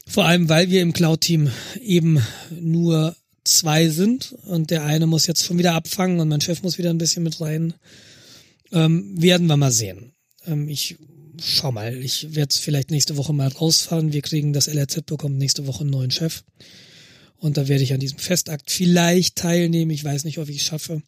Vor 0.06 0.24
allem, 0.26 0.48
weil 0.48 0.70
wir 0.70 0.80
im 0.82 0.92
Cloud-Team 0.92 1.50
eben 1.82 2.20
nur 2.60 3.16
zwei 3.56 3.88
sind 3.88 4.34
und 4.44 4.70
der 4.70 4.84
eine 4.84 5.06
muss 5.06 5.26
jetzt 5.26 5.44
schon 5.44 5.58
wieder 5.58 5.74
abfangen 5.74 6.20
und 6.20 6.28
mein 6.28 6.40
Chef 6.40 6.62
muss 6.62 6.78
wieder 6.78 6.90
ein 6.90 6.98
bisschen 6.98 7.22
mit 7.22 7.40
rein. 7.40 7.74
Ähm, 8.72 9.20
werden 9.20 9.46
wir 9.46 9.56
mal 9.56 9.72
sehen. 9.72 10.12
Ähm, 10.46 10.68
ich 10.68 10.96
schau 11.40 11.72
mal, 11.72 11.94
ich 11.96 12.34
werde 12.34 12.54
vielleicht 12.54 12.90
nächste 12.90 13.16
Woche 13.16 13.32
mal 13.32 13.48
rausfahren. 13.48 14.12
Wir 14.12 14.22
kriegen 14.22 14.52
das 14.52 14.66
LRZ 14.66 15.06
bekommt 15.06 15.38
nächste 15.38 15.66
Woche 15.66 15.80
einen 15.80 15.90
neuen 15.90 16.10
Chef. 16.10 16.42
Und 17.36 17.56
da 17.56 17.68
werde 17.68 17.84
ich 17.84 17.92
an 17.92 18.00
diesem 18.00 18.18
Festakt 18.18 18.70
vielleicht 18.70 19.36
teilnehmen. 19.36 19.92
Ich 19.92 20.04
weiß 20.04 20.24
nicht, 20.24 20.38
ob 20.38 20.48
ich 20.48 20.56
es 20.56 20.62
schaffe. 20.62 21.02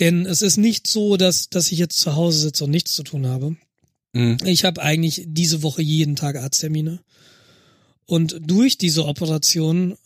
Denn 0.00 0.24
es 0.24 0.42
ist 0.42 0.56
nicht 0.56 0.86
so, 0.86 1.16
dass, 1.16 1.50
dass 1.50 1.70
ich 1.70 1.78
jetzt 1.78 1.98
zu 1.98 2.16
Hause 2.16 2.38
sitze 2.38 2.64
und 2.64 2.70
nichts 2.70 2.94
zu 2.94 3.02
tun 3.02 3.26
habe. 3.26 3.56
Mhm. 4.14 4.38
Ich 4.44 4.64
habe 4.64 4.82
eigentlich 4.82 5.24
diese 5.26 5.62
Woche 5.62 5.82
jeden 5.82 6.16
Tag 6.16 6.36
Arzttermine. 6.36 7.00
Und 8.06 8.38
durch 8.40 8.78
diese 8.78 9.06
Operation 9.06 9.96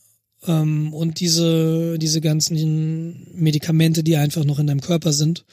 ähm, 0.46 0.92
und 0.92 1.20
diese, 1.20 1.98
diese 1.98 2.20
ganzen 2.20 3.26
Medikamente, 3.34 4.02
die 4.02 4.16
einfach 4.16 4.44
noch 4.44 4.58
in 4.58 4.66
deinem 4.66 4.80
Körper 4.80 5.12
sind, 5.12 5.44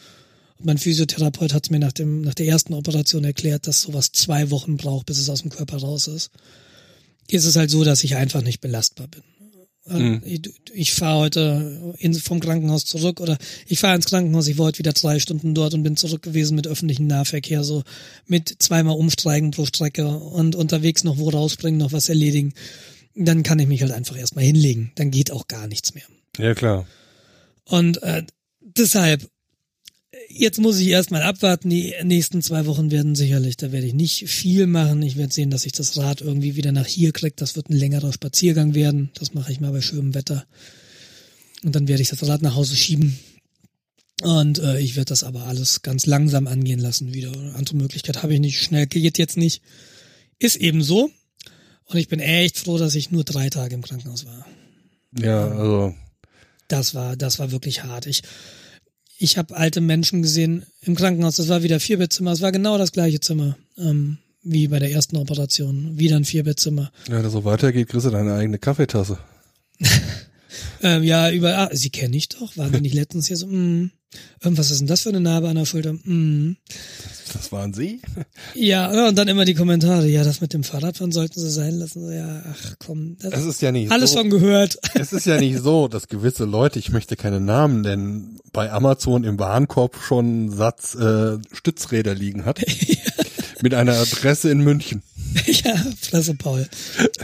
mein 0.60 0.77
Physiotherapeut 0.77 1.53
hat 1.53 1.71
mir 1.71 1.79
nach, 1.79 1.91
dem, 1.91 2.21
nach 2.21 2.34
der 2.34 2.47
ersten 2.47 2.73
Operation 2.73 3.23
erklärt, 3.23 3.67
dass 3.67 3.82
sowas 3.82 4.12
zwei 4.12 4.49
Wochen 4.49 4.77
braucht, 4.77 5.08
bis 5.08 5.19
es 5.19 5.29
aus 5.29 5.41
dem 5.41 5.51
Körper 5.51 5.77
raus 5.77 6.08
ist. 6.08 6.32
Ist 7.27 7.45
es 7.45 7.56
halt 7.56 7.69
so, 7.69 7.84
dass 7.84 8.03
ich 8.03 8.15
einfach 8.15 8.41
nicht 8.41 8.62
belastbar 8.62 9.08
bin. 9.08 9.23
Mhm. 9.86 10.21
Ich, 10.23 10.41
ich 10.73 10.93
fahre 10.93 11.19
heute 11.19 11.95
in, 11.97 12.13
vom 12.13 12.39
Krankenhaus 12.39 12.86
zurück 12.86 13.19
oder 13.19 13.38
ich 13.67 13.79
fahre 13.79 13.95
ins 13.95 14.06
Krankenhaus, 14.06 14.47
ich 14.47 14.58
war 14.58 14.67
heute 14.67 14.79
wieder 14.79 14.93
drei 14.93 15.19
Stunden 15.19 15.53
dort 15.53 15.73
und 15.73 15.84
bin 15.84 15.97
zurück 15.97 16.21
gewesen 16.21 16.56
mit 16.56 16.67
öffentlichem 16.67 17.08
Nahverkehr, 17.08 17.65
so 17.65 17.84
mit 18.25 18.56
zweimal 18.60 18.95
umsteigen 18.95 19.51
pro 19.51 19.65
Strecke 19.65 20.08
und 20.08 20.56
unterwegs 20.56 21.03
noch 21.03 21.17
wo 21.17 21.29
rausspringen, 21.29 21.79
noch 21.79 21.91
was 21.91 22.08
erledigen. 22.08 22.53
Dann 23.15 23.43
kann 23.43 23.60
ich 23.60 23.67
mich 23.67 23.82
halt 23.82 23.91
einfach 23.91 24.17
erstmal 24.17 24.43
hinlegen. 24.43 24.91
Dann 24.95 25.12
geht 25.12 25.32
auch 25.32 25.47
gar 25.47 25.67
nichts 25.67 25.93
mehr. 25.93 26.06
Ja, 26.38 26.56
klar. 26.56 26.88
Und 27.65 28.02
äh, 28.04 28.23
deshalb, 28.60 29.30
jetzt 30.30 30.60
muss 30.60 30.80
ich 30.80 30.88
erstmal 30.88 31.21
abwarten. 31.21 31.69
Die 31.69 31.93
nächsten 32.04 32.41
zwei 32.41 32.65
Wochen 32.65 32.91
werden 32.91 33.15
sicherlich, 33.15 33.58
da 33.58 33.71
werde 33.71 33.88
ich 33.88 33.93
nicht 33.93 34.28
viel 34.28 34.67
machen. 34.67 35.02
Ich 35.04 35.15
werde 35.15 35.34
sehen, 35.34 35.52
dass 35.52 35.65
ich 35.65 35.73
das 35.73 35.95
Rad 35.97 36.21
irgendwie 36.21 36.56
wieder 36.56 36.71
nach 36.71 36.88
hier 36.88 37.12
kriege. 37.12 37.36
Das 37.36 37.56
wird 37.56 37.69
ein 37.69 37.78
längerer 37.78 38.13
Spaziergang 38.13 38.73
werden. 38.73 39.12
Das 39.13 39.34
mache 39.34 39.52
ich 39.52 39.60
mal 39.60 39.71
bei 39.71 39.82
schönem 39.82 40.15
Wetter. 40.15 40.45
Und 41.63 41.76
dann 41.76 41.88
werde 41.88 42.02
ich 42.02 42.10
das 42.10 42.28
Rad 42.28 42.41
nach 42.41 42.56
Hause 42.56 42.76
schieben. 42.76 43.17
Und 44.21 44.60
äh, 44.60 44.80
ich 44.80 44.95
werde 44.95 45.10
das 45.10 45.23
aber 45.23 45.43
alles 45.43 45.82
ganz 45.82 46.06
langsam 46.06 46.47
angehen 46.47 46.80
lassen 46.80 47.13
wieder. 47.13 47.32
Andere 47.56 47.76
Möglichkeit 47.76 48.23
habe 48.23 48.34
ich 48.34 48.39
nicht. 48.39 48.62
Schnell 48.62 48.88
geht 48.88 49.17
jetzt 49.17 49.38
nicht. 49.38 49.62
Ist 50.39 50.56
eben 50.56 50.84
so. 50.84 51.10
Und 51.93 51.99
ich 51.99 52.08
bin 52.08 52.19
echt 52.19 52.58
froh, 52.58 52.79
dass 52.79 52.95
ich 52.95 53.12
nur 53.12 53.23
drei 53.23 53.49
Tage 53.49 53.75
im 53.75 53.84
Krankenhaus 53.84 54.25
war. 54.25 54.45
Ja, 55.17 55.47
also. 55.47 55.93
Das 56.67 56.95
war, 56.95 57.15
das 57.15 57.38
war 57.38 57.51
wirklich 57.51 57.84
hart. 57.84 58.08
Ich, 58.08 58.23
ich 59.19 59.38
habe 59.38 59.56
alte 59.56 59.79
Menschen 59.79 60.23
gesehen 60.23 60.65
im 60.82 60.95
Krankenhaus. 60.95 61.36
Das 61.36 61.49
war 61.49 61.62
wieder 61.62 61.79
Vierbettzimmer. 61.79 62.32
Es 62.32 62.41
war 62.41 62.51
genau 62.51 62.79
das 62.79 62.93
gleiche 62.93 63.19
Zimmer 63.19 63.58
ähm, 63.77 64.17
wie 64.41 64.67
bei 64.67 64.79
der 64.79 64.91
ersten 64.91 65.17
Operation. 65.17 65.99
Wieder 65.99 66.15
ein 66.15 66.25
Vierbettzimmer. 66.25 66.91
Ja, 67.08 67.15
wenn 67.15 67.23
das 67.23 67.34
so 67.34 67.45
weitergeht, 67.45 67.89
kriegst 67.89 68.08
du 68.08 68.10
deine 68.10 68.34
eigene 68.34 68.58
Kaffeetasse. 68.58 69.19
ähm, 70.82 71.03
ja, 71.03 71.29
über. 71.29 71.58
Ah, 71.60 71.69
sie 71.73 71.91
kenne 71.91 72.17
ich 72.17 72.29
doch. 72.29 72.58
Waren 72.58 72.82
nicht 72.82 72.95
letztens 72.95 73.27
hier 73.27 73.38
so? 73.38 73.45
Mm, 73.45 73.91
irgendwas 74.41 74.71
ist 74.71 74.80
denn 74.80 74.88
das 74.88 75.02
für 75.02 75.10
eine 75.10 75.19
Narbe 75.21 75.49
an 75.49 75.56
der 75.56 75.65
Schulter? 75.65 75.93
Mm. 75.93 76.58
Das 77.34 77.52
waren 77.52 77.73
sie? 77.73 78.02
Ja, 78.54 79.08
und 79.08 79.17
dann 79.17 79.28
immer 79.28 79.45
die 79.45 79.54
Kommentare. 79.56 80.08
Ja, 80.08 80.23
das 80.23 80.41
mit 80.41 80.54
dem 80.54 80.63
Fahrradfahren 80.63 81.12
sollten 81.12 81.39
sie 81.39 81.49
sein 81.49 81.73
lassen. 81.76 82.12
Ja, 82.12 82.43
ach 82.52 82.76
komm. 82.80 83.17
Das 83.19 83.34
Es 83.34 83.45
ist 83.45 83.62
ja 83.62 83.71
nicht 83.71 83.91
alles 83.91 84.12
so, 84.12 84.19
schon 84.19 84.30
gehört. 84.30 84.78
Es 84.93 85.13
ist 85.13 85.26
ja 85.26 85.39
nicht 85.39 85.60
so, 85.60 85.88
dass 85.88 86.08
gewisse 86.08 86.45
Leute, 86.45 86.78
ich 86.80 86.91
möchte 86.91 87.15
keine 87.15 87.39
Namen 87.39 87.82
nennen, 87.82 88.39
bei 88.52 88.71
Amazon 88.71 89.23
im 89.23 89.39
Warenkorb 89.39 89.97
schon 90.02 90.26
einen 90.26 90.52
Satz 90.52 90.93
äh, 90.95 91.38
Stützräder 91.52 92.13
liegen 92.13 92.45
hat. 92.45 92.62
Mit 93.62 93.73
einer 93.73 93.93
Adresse 93.93 94.49
in 94.52 94.60
München. 94.62 95.02
ja, 95.45 95.76
Fresse 96.02 96.36
Paul. 96.36 96.67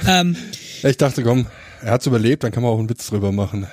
ähm, 0.08 0.36
Ich 0.84 0.98
dachte, 0.98 1.22
komm, 1.24 1.48
er 1.84 1.92
hat's 1.92 2.08
überlebt, 2.08 2.44
dann 2.44 2.52
kann 2.52 2.64
man 2.64 2.72
auch 2.72 2.80
einen 2.80 2.90
Witz 2.90 3.08
drüber 3.08 3.32
machen. 3.32 3.68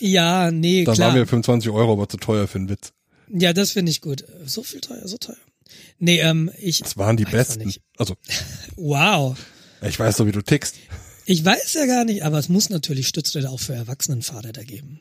Ja, 0.00 0.50
nee, 0.50 0.84
Dann 0.84 0.94
klar. 0.94 1.08
waren 1.08 1.18
mir 1.20 1.26
25 1.26 1.70
Euro 1.70 1.92
aber 1.92 2.08
zu 2.08 2.16
teuer 2.16 2.46
für 2.48 2.58
einen 2.58 2.68
Witz. 2.68 2.92
Ja, 3.32 3.52
das 3.52 3.72
finde 3.72 3.90
ich 3.90 4.00
gut. 4.00 4.24
So 4.44 4.62
viel 4.62 4.80
teuer, 4.80 5.06
so 5.06 5.16
teuer. 5.18 5.36
Nee, 5.98 6.18
ähm, 6.20 6.50
ich. 6.58 6.80
Das 6.80 6.96
waren 6.96 7.16
die 7.16 7.24
besten. 7.24 7.72
Also, 7.96 8.16
Wow. 8.76 9.36
ich 9.86 9.98
weiß 9.98 10.16
so, 10.16 10.26
wie 10.26 10.32
du 10.32 10.42
tickst. 10.42 10.74
Ich 11.26 11.44
weiß 11.44 11.74
ja 11.74 11.86
gar 11.86 12.04
nicht, 12.04 12.24
aber 12.24 12.38
es 12.38 12.48
muss 12.48 12.70
natürlich 12.70 13.06
Stützräder 13.06 13.50
auch 13.50 13.60
für 13.60 13.74
Erwachsenenfahrräder 13.74 14.64
geben. 14.64 15.00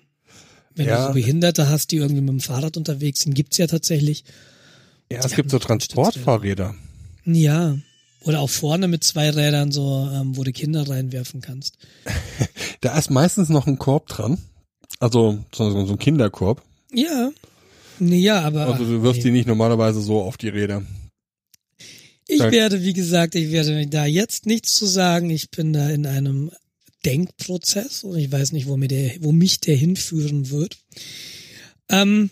Wenn 0.75 0.87
Ja. 0.87 1.01
du 1.01 1.07
so 1.07 1.13
Behinderte 1.13 1.69
hast, 1.69 1.91
die 1.91 1.97
irgendwie 1.97 2.21
mit 2.21 2.29
dem 2.29 2.39
Fahrrad 2.39 2.77
unterwegs 2.77 3.21
sind, 3.21 3.33
gibt's 3.33 3.57
ja 3.57 3.65
tatsächlich. 3.67 4.23
Ja, 5.11 5.19
es 5.25 5.33
gibt 5.35 5.49
so 5.49 5.57
Transportfahrräder. 5.57 6.75
Ja. 7.25 7.77
Oder 8.21 8.41
auch 8.41 8.49
vorne 8.49 8.87
mit 8.87 9.03
zwei 9.03 9.29
Rädern, 9.31 9.71
so, 9.71 10.07
ähm, 10.13 10.37
wo 10.37 10.43
du 10.43 10.51
Kinder 10.51 10.87
reinwerfen 10.87 11.41
kannst. 11.41 11.77
Da 12.81 12.97
ist 12.97 13.09
meistens 13.09 13.49
noch 13.49 13.67
ein 13.67 13.77
Korb 13.77 14.07
dran. 14.07 14.37
Also 14.99 15.39
so, 15.53 15.85
so 15.85 15.93
ein 15.93 15.99
Kinderkorb. 15.99 16.61
Ja. 16.91 17.31
Nee, 17.99 18.19
ja, 18.19 18.41
aber. 18.41 18.67
Also 18.67 18.85
du 18.85 19.03
wirfst 19.03 19.19
nee. 19.19 19.29
die 19.29 19.37
nicht 19.37 19.47
normalerweise 19.47 20.01
so 20.01 20.21
auf 20.21 20.37
die 20.37 20.49
Räder. 20.49 20.83
Ich 22.27 22.39
da- 22.39 22.51
werde, 22.51 22.83
wie 22.83 22.93
gesagt, 22.93 23.35
ich 23.35 23.51
werde 23.51 23.87
da 23.87 24.05
jetzt 24.05 24.45
nichts 24.45 24.75
zu 24.75 24.85
sagen. 24.85 25.29
Ich 25.29 25.49
bin 25.51 25.73
da 25.73 25.89
in 25.89 26.05
einem 26.05 26.51
Denkprozess 27.05 28.03
und 28.03 28.17
ich 28.17 28.31
weiß 28.31 28.51
nicht, 28.51 28.67
wo, 28.67 28.77
mir 28.77 28.87
der, 28.87 29.11
wo 29.21 29.31
mich 29.31 29.59
der 29.59 29.75
hinführen 29.75 30.49
wird. 30.49 30.77
Ähm, 31.89 32.29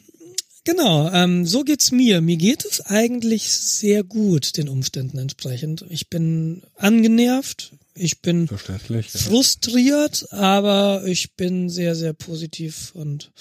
genau, 0.64 1.10
ähm, 1.12 1.46
so 1.46 1.64
geht's 1.64 1.92
mir. 1.92 2.22
Mir 2.22 2.38
geht 2.38 2.66
es 2.66 2.82
eigentlich 2.82 3.50
sehr 3.50 4.04
gut, 4.04 4.58
den 4.58 4.70
Umständen 4.70 5.18
entsprechend. 5.18 5.86
Ich 5.90 6.10
bin 6.10 6.64
angenervt, 6.76 7.74
ich 7.98 8.22
bin 8.22 8.48
Verständlich. 8.48 9.14
Ja. 9.14 9.20
frustriert, 9.20 10.32
aber 10.32 11.04
ich 11.06 11.34
bin 11.34 11.70
sehr, 11.70 11.96
sehr 11.96 12.14
positiv 12.14 12.92
und 12.94 13.32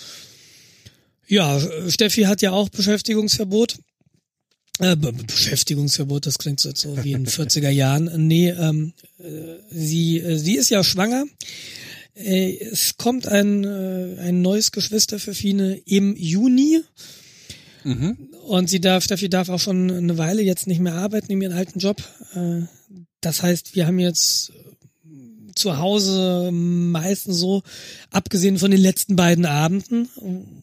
ja, 1.28 1.60
Steffi 1.88 2.22
hat 2.22 2.40
ja 2.42 2.52
auch 2.52 2.68
Beschäftigungsverbot. 2.68 3.78
Äh, 4.78 4.96
Be 4.96 5.12
Beschäftigungsverbot, 5.12 6.26
das 6.26 6.38
klingt 6.38 6.60
so, 6.60 6.70
so 6.74 7.02
wie 7.02 7.12
in 7.12 7.24
den 7.24 7.32
40er 7.32 7.68
Jahren. 7.70 8.26
Nee, 8.26 8.50
ähm, 8.50 8.92
äh, 9.18 9.56
sie, 9.70 10.18
äh, 10.18 10.36
sie 10.36 10.56
ist 10.56 10.70
ja 10.70 10.84
schwanger. 10.84 11.24
Äh, 12.14 12.58
es 12.58 12.96
kommt 12.96 13.26
ein, 13.26 13.64
äh, 13.64 14.20
ein 14.20 14.42
neues 14.42 14.72
Geschwister 14.72 15.18
für 15.18 15.34
Fine 15.34 15.80
im 15.86 16.14
Juni. 16.16 16.82
Mhm. 17.84 18.16
Und 18.46 18.68
sie 18.68 18.80
darf, 18.80 19.04
Steffi 19.04 19.28
darf 19.28 19.48
auch 19.48 19.60
schon 19.60 19.90
eine 19.90 20.18
Weile 20.18 20.42
jetzt 20.42 20.66
nicht 20.66 20.80
mehr 20.80 20.94
arbeiten 20.94 21.32
in 21.32 21.40
ihrem 21.40 21.56
alten 21.56 21.78
Job. 21.78 22.02
Äh, 22.34 22.62
Das 23.26 23.42
heißt, 23.42 23.74
wir 23.74 23.88
haben 23.88 23.98
jetzt 23.98 24.52
zu 25.56 25.78
Hause 25.78 26.50
meistens 26.52 27.38
so, 27.38 27.64
abgesehen 28.12 28.56
von 28.56 28.70
den 28.70 28.80
letzten 28.80 29.16
beiden 29.16 29.46
Abenden, 29.46 30.08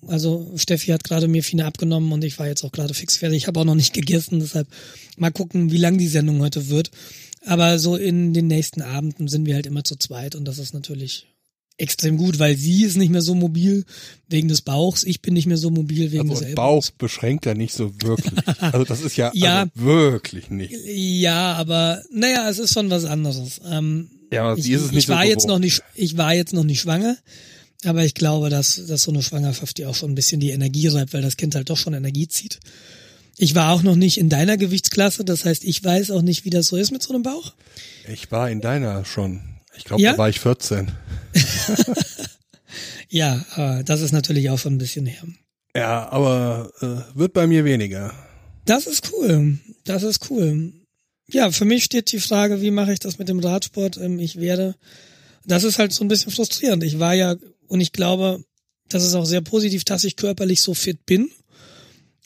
also 0.08 0.49
Steffi 0.56 0.91
hat 0.91 1.04
gerade 1.04 1.28
mir 1.28 1.43
Fine 1.43 1.65
abgenommen 1.65 2.13
und 2.13 2.23
ich 2.23 2.39
war 2.39 2.47
jetzt 2.47 2.63
auch 2.63 2.71
gerade 2.71 2.93
fix 2.93 3.17
fertig. 3.17 3.38
Ich 3.38 3.47
habe 3.47 3.60
auch 3.60 3.65
noch 3.65 3.76
nicht 3.76 3.93
gegessen, 3.93 4.39
deshalb 4.39 4.69
mal 5.17 5.32
gucken, 5.32 5.71
wie 5.71 5.78
lang 5.78 5.97
die 5.97 6.08
Sendung 6.08 6.39
heute 6.41 6.69
wird. 6.69 6.91
Aber 7.45 7.80
so 7.80 7.97
in 7.97 8.34
den 8.34 8.47
nächsten 8.47 8.82
Abenden 8.82 9.28
sind 9.28 9.45
wir 9.45 9.56
halt 9.56 9.65
immer 9.65 9.84
zu 9.84 9.97
zweit 9.97 10.34
und 10.34 10.45
das 10.45 10.58
ist 10.58 10.73
natürlich 10.73 11.33
extrem 11.77 12.17
gut, 12.17 12.39
weil 12.39 12.55
sie 12.55 12.83
ist 12.83 12.97
nicht 12.97 13.09
mehr 13.09 13.21
so 13.21 13.33
mobil 13.36 13.83
wegen 14.27 14.47
des 14.47 14.62
Bauchs, 14.62 15.03
ich 15.03 15.21
bin 15.21 15.33
nicht 15.33 15.47
mehr 15.47 15.57
so 15.57 15.69
mobil 15.69 16.12
wegen 16.12 16.29
Also 16.29 16.33
des 16.33 16.49
Ellbogens. 16.49 16.55
Bauch 16.55 16.97
beschränkt 16.97 17.45
ja 17.45 17.53
nicht 17.53 17.73
so 17.73 17.91
wirklich. 18.01 18.33
Also 18.59 18.83
das 18.83 19.01
ist 19.01 19.17
ja, 19.17 19.31
Ja. 19.36 19.62
Also 19.62 19.71
wirklich 19.75 20.49
nicht. 20.49 20.73
Ja, 20.86 21.53
aber 21.53 22.01
naja, 22.12 22.49
es 22.49 22.59
ist 22.59 22.73
schon 22.73 22.89
was 22.89 23.05
anderes. 23.05 23.59
Ähm, 23.69 24.09
Ja, 24.31 24.43
aber 24.43 24.57
ich, 24.57 24.65
sie 24.65 24.73
ist 24.73 24.81
es 24.83 24.91
nicht 24.91 25.03
ich 25.05 25.09
war 25.09 25.23
so 25.23 25.29
jetzt 25.29 25.47
noch 25.47 25.59
nicht, 25.59 25.81
ich 25.95 26.17
war 26.17 26.33
jetzt 26.33 26.53
noch 26.53 26.63
nicht 26.63 26.81
schwanger, 26.81 27.17
aber 27.86 28.05
ich 28.05 28.13
glaube, 28.13 28.49
dass, 28.49 28.81
dass 28.88 29.03
so 29.03 29.12
eine 29.12 29.23
Schwangerschaft 29.23 29.77
die 29.77 29.86
auch 29.86 29.95
schon 29.95 30.12
ein 30.12 30.15
bisschen 30.15 30.39
die 30.39 30.51
Energie 30.51 30.88
reibt, 30.88 31.13
weil 31.13 31.21
das 31.21 31.38
Kind 31.38 31.55
halt 31.55 31.69
doch 31.69 31.77
schon 31.77 31.93
Energie 31.93 32.27
zieht. 32.27 32.59
Ich 33.38 33.55
war 33.55 33.71
auch 33.73 33.81
noch 33.81 33.95
nicht 33.95 34.19
in 34.19 34.29
deiner 34.29 34.57
Gewichtsklasse, 34.57 35.25
das 35.25 35.43
heißt, 35.43 35.63
ich 35.63 35.83
weiß 35.83 36.12
auch 36.12 36.21
nicht, 36.21 36.45
wie 36.45 36.51
das 36.51 36.67
so 36.67 36.77
ist 36.77 36.91
mit 36.91 37.01
so 37.01 37.13
einem 37.13 37.23
Bauch. 37.23 37.53
Ich 38.07 38.31
war 38.31 38.49
in 38.51 38.62
deiner 38.62 39.05
schon. 39.05 39.41
Ich 39.77 39.83
glaube, 39.86 40.01
Ja? 40.01 40.12
da 40.13 40.17
war 40.17 40.29
ich 40.29 40.39
14. 40.39 40.91
Ja, 43.09 43.45
aber 43.55 43.83
das 43.83 44.01
ist 44.01 44.12
natürlich 44.12 44.49
auch 44.49 44.57
schon 44.57 44.73
ein 44.73 44.77
bisschen 44.79 45.05
her. 45.05 45.21
Ja, 45.75 46.09
aber 46.09 46.71
äh, 46.81 47.17
wird 47.17 47.33
bei 47.33 47.45
mir 47.45 47.63
weniger. 47.63 48.12
Das 48.65 48.88
ist 48.88 49.12
cool. 49.13 49.59
Das 49.83 50.01
ist 50.03 50.31
cool. 50.31 50.73
Ja, 51.29 51.51
für 51.51 51.65
mich 51.65 51.83
steht 51.83 52.12
die 52.12 52.19
Frage, 52.19 52.62
wie 52.62 52.71
mache 52.71 52.93
ich 52.93 52.99
das 52.99 53.19
mit 53.19 53.29
dem 53.29 53.39
Radsport? 53.39 53.97
Ähm, 53.97 54.17
Ich 54.19 54.39
werde, 54.39 54.75
das 55.45 55.63
ist 55.63 55.77
halt 55.77 55.93
so 55.93 56.03
ein 56.03 56.07
bisschen 56.07 56.31
frustrierend. 56.31 56.83
Ich 56.83 56.97
war 56.99 57.13
ja, 57.13 57.36
und 57.67 57.81
ich 57.81 57.91
glaube, 57.91 58.43
das 58.89 59.03
ist 59.03 59.13
auch 59.13 59.25
sehr 59.25 59.41
positiv, 59.41 59.83
dass 59.83 60.03
ich 60.03 60.15
körperlich 60.15 60.62
so 60.62 60.73
fit 60.73 61.05
bin. 61.05 61.29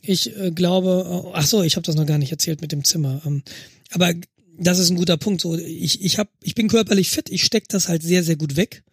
Ich 0.01 0.37
äh, 0.39 0.51
glaube, 0.51 1.31
ach 1.33 1.45
so, 1.45 1.63
ich 1.63 1.75
habe 1.75 1.85
das 1.85 1.95
noch 1.95 2.05
gar 2.05 2.17
nicht 2.17 2.31
erzählt 2.31 2.61
mit 2.61 2.71
dem 2.71 2.85
Zimmer. 2.85 3.21
Ähm, 3.25 3.43
aber 3.91 4.13
das 4.57 4.79
ist 4.79 4.89
ein 4.89 4.97
guter 4.97 5.17
Punkt. 5.17 5.41
So, 5.41 5.55
ich, 5.55 6.03
ich 6.03 6.17
hab, 6.17 6.29
ich 6.41 6.55
bin 6.55 6.67
körperlich 6.67 7.09
fit. 7.09 7.29
Ich 7.29 7.43
steck 7.43 7.67
das 7.69 7.87
halt 7.87 8.03
sehr, 8.03 8.23
sehr 8.23 8.35
gut 8.35 8.55
weg. 8.55 8.83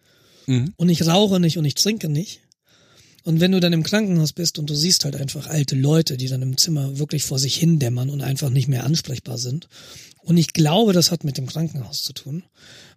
Mhm. 0.47 0.73
Und 0.77 0.89
ich 0.89 1.05
rauche 1.05 1.39
nicht 1.39 1.57
und 1.57 1.65
ich 1.65 1.75
trinke 1.75 2.09
nicht. 2.09 2.41
Und 3.23 3.39
wenn 3.39 3.51
du 3.51 3.59
dann 3.59 3.73
im 3.73 3.81
Krankenhaus 3.81 4.33
bist 4.33 4.59
und 4.59 4.69
du 4.69 4.75
siehst 4.75 5.03
halt 5.03 5.15
einfach 5.15 5.47
alte 5.47 5.75
Leute, 5.75 6.15
die 6.15 6.27
dann 6.27 6.43
im 6.43 6.57
Zimmer 6.57 6.99
wirklich 6.99 7.23
vor 7.23 7.39
sich 7.39 7.55
hin 7.55 7.79
dämmern 7.79 8.11
und 8.11 8.21
einfach 8.21 8.51
nicht 8.51 8.67
mehr 8.67 8.83
ansprechbar 8.83 9.39
sind. 9.39 9.67
Und 10.21 10.37
ich 10.37 10.53
glaube, 10.53 10.93
das 10.93 11.09
hat 11.09 11.23
mit 11.23 11.37
dem 11.37 11.47
Krankenhaus 11.47 12.03
zu 12.03 12.13
tun. 12.13 12.43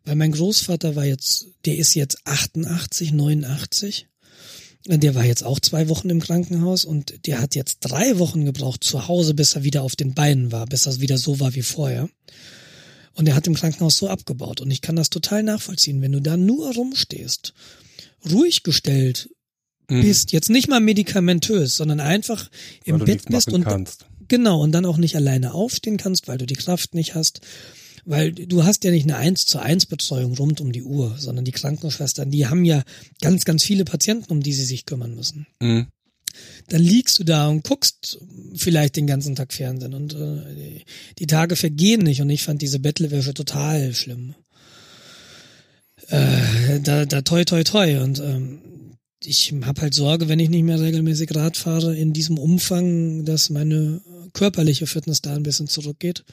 Weil 0.04 0.16
mein 0.16 0.32
Großvater 0.32 0.96
war 0.96 1.06
jetzt, 1.06 1.46
der 1.64 1.78
ist 1.78 1.94
jetzt 1.94 2.18
88, 2.26 3.12
89. 3.12 4.06
Der 4.86 5.14
war 5.14 5.24
jetzt 5.24 5.44
auch 5.44 5.60
zwei 5.60 5.88
Wochen 5.88 6.08
im 6.10 6.20
Krankenhaus 6.20 6.84
und 6.84 7.26
der 7.26 7.40
hat 7.40 7.54
jetzt 7.54 7.78
drei 7.80 8.18
Wochen 8.18 8.44
gebraucht 8.44 8.84
zu 8.84 9.08
Hause, 9.08 9.34
bis 9.34 9.54
er 9.54 9.64
wieder 9.64 9.82
auf 9.82 9.96
den 9.96 10.14
Beinen 10.14 10.52
war, 10.52 10.66
bis 10.66 10.86
er 10.86 11.00
wieder 11.00 11.18
so 11.18 11.40
war 11.40 11.54
wie 11.54 11.62
vorher. 11.62 12.08
Und 13.18 13.26
er 13.28 13.34
hat 13.34 13.46
im 13.48 13.54
Krankenhaus 13.54 13.96
so 13.98 14.08
abgebaut. 14.08 14.60
Und 14.60 14.70
ich 14.70 14.80
kann 14.80 14.94
das 14.96 15.10
total 15.10 15.42
nachvollziehen, 15.42 16.00
wenn 16.00 16.12
du 16.12 16.20
da 16.20 16.36
nur 16.36 16.72
rumstehst, 16.72 17.52
ruhig 18.30 18.62
gestellt 18.62 19.28
Mhm. 19.90 20.02
bist, 20.02 20.32
jetzt 20.32 20.50
nicht 20.50 20.68
mal 20.68 20.80
medikamentös, 20.80 21.74
sondern 21.76 21.98
einfach 22.00 22.50
im 22.84 22.98
Bett 22.98 23.24
bist 23.24 23.50
und 23.50 23.64
kannst. 23.64 24.04
genau 24.28 24.60
und 24.62 24.72
dann 24.72 24.84
auch 24.84 24.98
nicht 24.98 25.16
alleine 25.16 25.54
aufstehen 25.54 25.96
kannst, 25.96 26.28
weil 26.28 26.36
du 26.38 26.44
die 26.46 26.56
Kraft 26.56 26.94
nicht 26.94 27.14
hast, 27.14 27.40
Weil 28.04 28.32
du 28.32 28.64
hast 28.64 28.84
ja 28.84 28.90
nicht 28.90 29.04
eine 29.04 29.16
1 29.16 29.44
zu 29.46 29.58
1 29.58 29.84
Betreuung 29.86 30.34
rund 30.34 30.62
um 30.62 30.72
die 30.72 30.82
Uhr, 30.82 31.16
sondern 31.18 31.44
die 31.44 31.52
Krankenschwestern, 31.52 32.30
die 32.30 32.46
haben 32.46 32.64
ja 32.64 32.82
ganz, 33.20 33.44
ganz 33.44 33.62
viele 33.64 33.84
Patienten, 33.84 34.32
um 34.32 34.42
die 34.42 34.54
sie 34.54 34.64
sich 34.64 34.86
kümmern 34.86 35.14
müssen. 35.14 35.46
Mhm. 35.60 35.88
Dann 36.68 36.82
liegst 36.82 37.18
du 37.18 37.24
da 37.24 37.48
und 37.48 37.64
guckst 37.64 38.18
vielleicht 38.54 38.96
den 38.96 39.06
ganzen 39.06 39.34
Tag 39.34 39.52
Fernsehen 39.52 39.94
und 39.94 40.14
äh, 40.14 40.84
die 41.18 41.26
Tage 41.26 41.56
vergehen 41.56 42.02
nicht 42.02 42.20
und 42.20 42.30
ich 42.30 42.42
fand 42.42 42.60
diese 42.60 42.78
Bettlerwäsche 42.78 43.34
total 43.34 43.94
schlimm. 43.94 44.34
Äh, 46.08 46.80
da, 46.82 47.06
da 47.06 47.22
toi 47.22 47.44
toi 47.44 47.62
toi 47.64 48.00
und 48.02 48.20
ähm, 48.20 48.60
ich 49.24 49.52
habe 49.64 49.80
halt 49.80 49.94
Sorge, 49.94 50.28
wenn 50.28 50.38
ich 50.38 50.48
nicht 50.48 50.62
mehr 50.62 50.80
regelmäßig 50.80 51.34
Rad 51.34 51.56
fahre, 51.56 51.96
in 51.96 52.12
diesem 52.12 52.38
Umfang, 52.38 53.24
dass 53.24 53.50
meine 53.50 54.00
körperliche 54.32 54.86
Fitness 54.86 55.22
da 55.22 55.34
ein 55.34 55.42
bisschen 55.42 55.66
zurückgeht. 55.66 56.24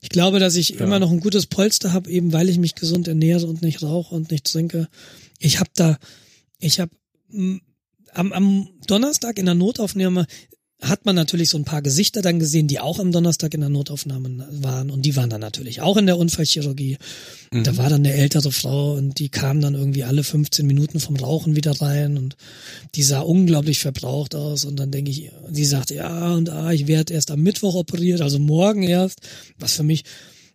Ich 0.00 0.08
glaube, 0.08 0.38
dass 0.38 0.56
ich 0.56 0.70
ja. 0.70 0.80
immer 0.80 0.98
noch 0.98 1.10
ein 1.10 1.20
gutes 1.20 1.46
Polster 1.46 1.92
habe, 1.92 2.10
eben 2.10 2.32
weil 2.32 2.48
ich 2.48 2.58
mich 2.58 2.74
gesund 2.74 3.08
ernähre 3.08 3.46
und 3.46 3.62
nicht 3.62 3.82
rauche 3.82 4.14
und 4.14 4.30
nicht 4.30 4.44
trinke. 4.44 4.88
Ich 5.38 5.60
habe 5.60 5.70
da, 5.74 5.98
ich 6.58 6.80
habe 6.80 6.92
am, 8.14 8.32
am 8.32 8.68
Donnerstag 8.86 9.38
in 9.38 9.46
der 9.46 9.54
Notaufnahme 9.54 10.26
hat 10.82 11.06
man 11.06 11.14
natürlich 11.16 11.50
so 11.50 11.58
ein 11.58 11.64
paar 11.64 11.82
Gesichter 11.82 12.20
dann 12.20 12.38
gesehen, 12.38 12.66
die 12.66 12.80
auch 12.80 12.98
am 12.98 13.12
Donnerstag 13.12 13.54
in 13.54 13.60
der 13.60 13.70
Notaufnahme 13.70 14.46
waren 14.50 14.90
und 14.90 15.02
die 15.02 15.16
waren 15.16 15.30
dann 15.30 15.40
natürlich 15.40 15.80
auch 15.80 15.96
in 15.96 16.06
der 16.06 16.18
Unfallchirurgie. 16.18 16.98
Mhm. 17.52 17.64
Da 17.64 17.76
war 17.76 17.88
dann 17.88 18.04
eine 18.04 18.12
ältere 18.12 18.52
Frau 18.52 18.94
und 18.94 19.18
die 19.18 19.28
kam 19.28 19.60
dann 19.60 19.74
irgendwie 19.74 20.04
alle 20.04 20.24
15 20.24 20.66
Minuten 20.66 21.00
vom 21.00 21.16
Rauchen 21.16 21.56
wieder 21.56 21.80
rein 21.80 22.18
und 22.18 22.36
die 22.96 23.02
sah 23.02 23.20
unglaublich 23.20 23.78
verbraucht 23.78 24.34
aus 24.34 24.64
und 24.64 24.76
dann 24.76 24.90
denke 24.90 25.10
ich, 25.10 25.30
sie 25.50 25.64
sagte, 25.64 25.94
ja 25.94 26.34
und 26.34 26.50
ah, 26.50 26.72
ich 26.72 26.86
werde 26.86 27.14
erst 27.14 27.30
am 27.30 27.42
Mittwoch 27.42 27.74
operiert, 27.74 28.20
also 28.20 28.38
morgen 28.38 28.82
erst, 28.82 29.20
was 29.58 29.74
für 29.74 29.84
mich 29.84 30.04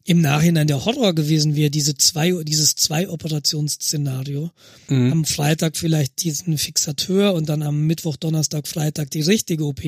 im 0.09 0.21
Nachhinein 0.21 0.65
der 0.65 0.85
Horror 0.85 1.13
gewesen 1.13 1.55
wäre, 1.55 1.69
diese 1.69 1.95
zwei, 1.95 2.31
dieses 2.43 2.75
Zwei-Operationsszenario. 2.75 4.49
Mhm. 4.87 5.11
Am 5.11 5.23
Freitag 5.25 5.77
vielleicht 5.77 6.23
diesen 6.23 6.57
Fixateur 6.57 7.35
und 7.35 7.47
dann 7.47 7.61
am 7.61 7.85
Mittwoch, 7.85 8.15
Donnerstag, 8.15 8.67
Freitag 8.67 9.11
die 9.11 9.21
richtige 9.21 9.65
OP 9.65 9.83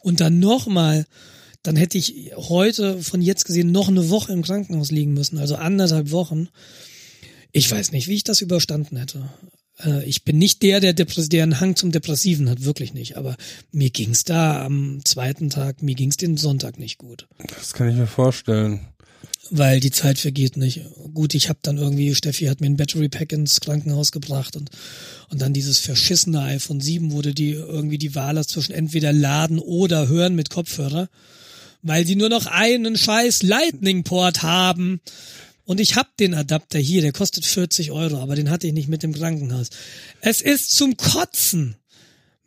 und 0.00 0.18
dann 0.18 0.40
nochmal, 0.40 1.06
dann 1.62 1.76
hätte 1.76 1.98
ich 1.98 2.32
heute 2.34 3.00
von 3.00 3.22
jetzt 3.22 3.44
gesehen 3.44 3.70
noch 3.70 3.86
eine 3.86 4.10
Woche 4.10 4.32
im 4.32 4.42
Krankenhaus 4.42 4.90
liegen 4.90 5.14
müssen, 5.14 5.38
also 5.38 5.54
anderthalb 5.54 6.10
Wochen. 6.10 6.48
Ich 7.52 7.70
weiß 7.70 7.92
nicht, 7.92 8.08
wie 8.08 8.14
ich 8.14 8.24
das 8.24 8.40
überstanden 8.40 8.96
hätte. 8.96 9.30
Äh, 9.84 10.04
ich 10.04 10.24
bin 10.24 10.36
nicht 10.36 10.64
der, 10.64 10.80
der, 10.80 10.94
der 10.94 11.42
einen 11.44 11.60
Hang 11.60 11.76
zum 11.76 11.92
Depressiven 11.92 12.50
hat, 12.50 12.64
wirklich 12.64 12.92
nicht. 12.92 13.16
Aber 13.16 13.36
mir 13.70 13.90
ging's 13.90 14.24
da 14.24 14.64
am 14.64 15.04
zweiten 15.04 15.48
Tag, 15.48 15.80
mir 15.80 15.94
ging's 15.94 16.16
den 16.16 16.36
Sonntag 16.36 16.80
nicht 16.80 16.98
gut. 16.98 17.28
Das 17.54 17.72
kann 17.72 17.88
ich 17.88 17.94
mir 17.94 18.08
vorstellen 18.08 18.88
weil 19.50 19.80
die 19.80 19.90
Zeit 19.90 20.18
vergeht 20.18 20.56
nicht. 20.56 20.82
Gut, 21.12 21.34
ich 21.34 21.48
habe 21.48 21.58
dann 21.62 21.78
irgendwie, 21.78 22.14
Steffi 22.14 22.46
hat 22.46 22.60
mir 22.60 22.66
ein 22.66 22.76
Battery 22.76 23.08
Pack 23.08 23.32
ins 23.32 23.60
Krankenhaus 23.60 24.12
gebracht 24.12 24.56
und, 24.56 24.70
und 25.28 25.40
dann 25.42 25.52
dieses 25.52 25.78
verschissene 25.78 26.40
iPhone 26.42 26.80
7 26.80 27.12
wurde 27.12 27.34
die 27.34 27.50
irgendwie 27.50 27.98
die 27.98 28.14
Wahl 28.14 28.38
hast 28.38 28.50
zwischen 28.50 28.72
entweder 28.72 29.12
laden 29.12 29.58
oder 29.58 30.08
hören 30.08 30.34
mit 30.34 30.50
Kopfhörer, 30.50 31.08
weil 31.82 32.06
sie 32.06 32.16
nur 32.16 32.28
noch 32.28 32.46
einen 32.46 32.96
scheiß 32.96 33.42
Lightning-Port 33.42 34.42
haben. 34.42 35.00
Und 35.64 35.80
ich 35.80 35.96
hab 35.96 36.16
den 36.16 36.34
Adapter 36.34 36.78
hier, 36.78 37.00
der 37.00 37.12
kostet 37.12 37.44
40 37.44 37.90
Euro, 37.92 38.18
aber 38.18 38.34
den 38.34 38.50
hatte 38.50 38.66
ich 38.66 38.72
nicht 38.72 38.88
mit 38.88 39.02
dem 39.02 39.12
Krankenhaus. 39.12 39.68
Es 40.20 40.40
ist 40.40 40.72
zum 40.72 40.96
Kotzen. 40.96 41.76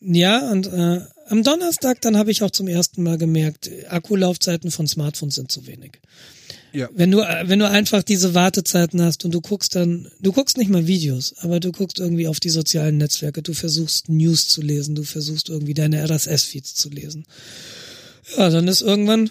Ja, 0.02 0.52
und 0.52 0.68
äh, 0.68 1.02
am 1.28 1.44
Donnerstag 1.44 2.02
dann 2.02 2.18
habe 2.18 2.32
ich 2.32 2.44
auch 2.44 2.52
zum 2.52 2.68
ersten 2.68 3.04
Mal 3.04 3.18
gemerkt, 3.18 3.70
Akkulaufzeiten 3.88 4.72
von 4.72 4.88
Smartphones 4.88 5.36
sind 5.36 5.52
zu 5.52 5.66
wenig. 5.66 6.02
Ja. 6.74 6.90
Wenn 6.92 7.12
du, 7.12 7.20
wenn 7.20 7.60
du 7.60 7.70
einfach 7.70 8.02
diese 8.02 8.34
Wartezeiten 8.34 9.02
hast 9.02 9.24
und 9.26 9.32
du 9.32 9.42
guckst 9.42 9.76
dann, 9.76 10.10
du 10.20 10.32
guckst 10.32 10.58
nicht 10.58 10.72
mal 10.72 10.88
Videos, 10.88 11.36
aber 11.38 11.60
du 11.60 11.72
guckst 11.72 12.00
irgendwie 12.00 12.28
auf 12.28 12.40
die 12.40 12.50
sozialen 12.50 12.98
Netzwerke, 12.98 13.44
du 13.44 13.54
versuchst 13.54 14.10
News 14.10 14.48
zu 14.48 14.62
lesen, 14.62 14.96
du 14.96 15.04
versuchst 15.04 15.50
irgendwie 15.50 15.76
deine 15.76 16.04
RSS-Feeds 16.04 16.74
zu 16.74 16.90
lesen. 16.90 17.26
Ja, 18.38 18.50
dann 18.50 18.68
ist 18.68 18.82
irgendwann, 18.82 19.30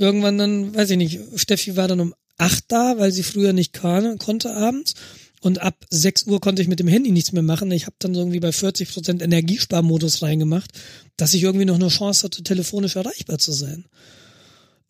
irgendwann 0.00 0.36
dann, 0.36 0.74
weiß 0.74 0.90
ich 0.90 0.96
nicht, 0.96 1.20
Steffi 1.36 1.76
war 1.76 1.86
dann 1.86 2.00
um 2.00 2.14
acht 2.38 2.64
da, 2.68 2.98
weil 2.98 3.12
sie 3.12 3.22
früher 3.22 3.52
nicht 3.52 3.72
kann, 3.72 4.18
konnte 4.18 4.52
abends. 4.52 4.94
Und 5.40 5.60
ab 5.60 5.84
sechs 5.90 6.24
Uhr 6.26 6.40
konnte 6.40 6.62
ich 6.62 6.68
mit 6.68 6.80
dem 6.80 6.88
Handy 6.88 7.12
nichts 7.12 7.32
mehr 7.32 7.42
machen. 7.42 7.70
Ich 7.70 7.84
habe 7.84 7.96
dann 7.98 8.14
irgendwie 8.14 8.40
bei 8.40 8.50
40 8.50 8.90
Prozent 8.90 9.22
Energiesparmodus 9.22 10.22
reingemacht, 10.22 10.70
dass 11.18 11.34
ich 11.34 11.42
irgendwie 11.42 11.66
noch 11.66 11.74
eine 11.74 11.88
Chance 11.88 12.24
hatte, 12.24 12.42
telefonisch 12.42 12.96
erreichbar 12.96 13.38
zu 13.38 13.52
sein. 13.52 13.84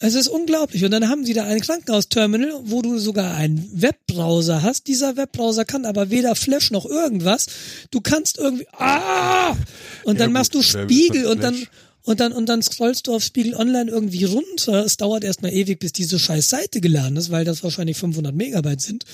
Es 0.01 0.15
ist 0.15 0.29
unglaublich. 0.29 0.85
Und 0.85 0.91
dann 0.91 1.09
haben 1.09 1.25
sie 1.25 1.35
da 1.35 1.45
ein 1.45 1.61
Krankenhausterminal, 1.61 2.61
wo 2.65 2.83
du 2.83 2.99
sogar 2.99 3.35
einen 3.35 3.69
Webbrowser 3.73 4.63
hast. 4.63 4.87
Dieser 4.89 5.17
Webbrowser 5.17 5.65
kann 5.65 5.87
aber 5.87 6.11
weder 6.11 6.35
Flash 6.35 6.71
noch 6.71 6.85
irgendwas. 6.85 7.47
Du 7.91 8.01
kannst 8.01 8.39
irgendwie, 8.39 8.67
ah! 8.73 9.57
Und 10.05 10.21
dann 10.21 10.31
ja, 10.31 10.39
machst 10.39 10.55
du 10.55 10.63
Spiegel 10.63 11.27
und 11.27 11.43
dann, 11.43 11.67
und 12.03 12.21
dann, 12.21 12.33
und 12.33 12.49
dann 12.49 12.61
scrollst 12.61 13.07
du 13.07 13.15
auf 13.15 13.23
Spiegel 13.23 13.55
Online 13.55 13.91
irgendwie 13.91 14.25
runter. 14.25 14.85
Es 14.85 14.97
dauert 14.97 15.25
erstmal 15.25 15.53
ewig, 15.53 15.79
bis 15.79 15.93
diese 15.93 16.19
scheiß 16.19 16.49
Seite 16.49 16.81
geladen 16.81 17.17
ist, 17.17 17.31
weil 17.31 17.45
das 17.45 17.63
wahrscheinlich 17.63 17.97
500 17.97 18.35
Megabyte 18.35 18.81
sind. 18.81 19.05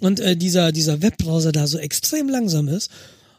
Und 0.00 0.20
äh, 0.20 0.36
dieser, 0.36 0.72
dieser 0.72 1.02
Webbrowser 1.02 1.52
da 1.52 1.66
so 1.66 1.78
extrem 1.78 2.28
langsam 2.28 2.68
ist. 2.68 2.90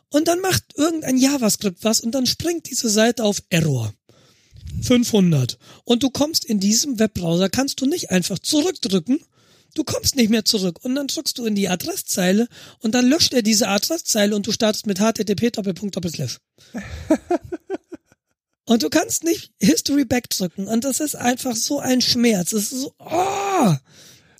Und 0.10 0.28
dann 0.28 0.42
macht 0.42 0.64
irgendein 0.76 1.18
JavaScript 1.18 1.84
was 1.84 2.02
und 2.02 2.16
dann 2.16 2.26
springt 2.26 2.70
diese 2.70 2.90
Seite 2.90 3.24
auf 3.24 3.44
Error. 3.50 3.94
500. 4.82 5.58
Und 5.84 6.04
du 6.04 6.10
kommst 6.10 6.46
in 6.46 6.60
diesem 6.60 7.00
Webbrowser, 7.00 7.50
kannst 7.50 7.82
du 7.82 7.86
nicht 7.86 8.12
einfach 8.12 8.40
zurückdrücken. 8.40 9.20
Du 9.76 9.84
kommst 9.84 10.16
nicht 10.16 10.30
mehr 10.30 10.46
zurück. 10.46 10.80
Und 10.84 10.96
dann 10.96 11.08
drückst 11.08 11.38
du 11.38 11.46
in 11.46 11.56
die 11.56 11.70
Adresszeile 11.70 12.48
und 12.80 12.96
dann 12.96 13.08
löscht 13.08 13.34
er 13.34 13.42
diese 13.42 13.68
Adresszeile 13.68 14.36
und 14.36 14.48
du 14.48 14.52
startest 14.52 14.88
mit 14.88 15.00
http 15.00 15.52
und 18.66 18.84
du 18.84 18.90
kannst 18.90 19.24
nicht 19.24 19.52
History 19.60 20.06
back 20.06 20.30
drücken. 20.30 20.68
Und 20.68 20.86
das 20.86 21.00
ist 21.00 21.16
einfach 21.16 21.56
so 21.56 21.80
ein 21.80 22.02
Schmerz. 22.02 22.54
Es 22.54 22.72
ist 22.72 22.82
so, 22.82 22.94
oh! 23.00 23.76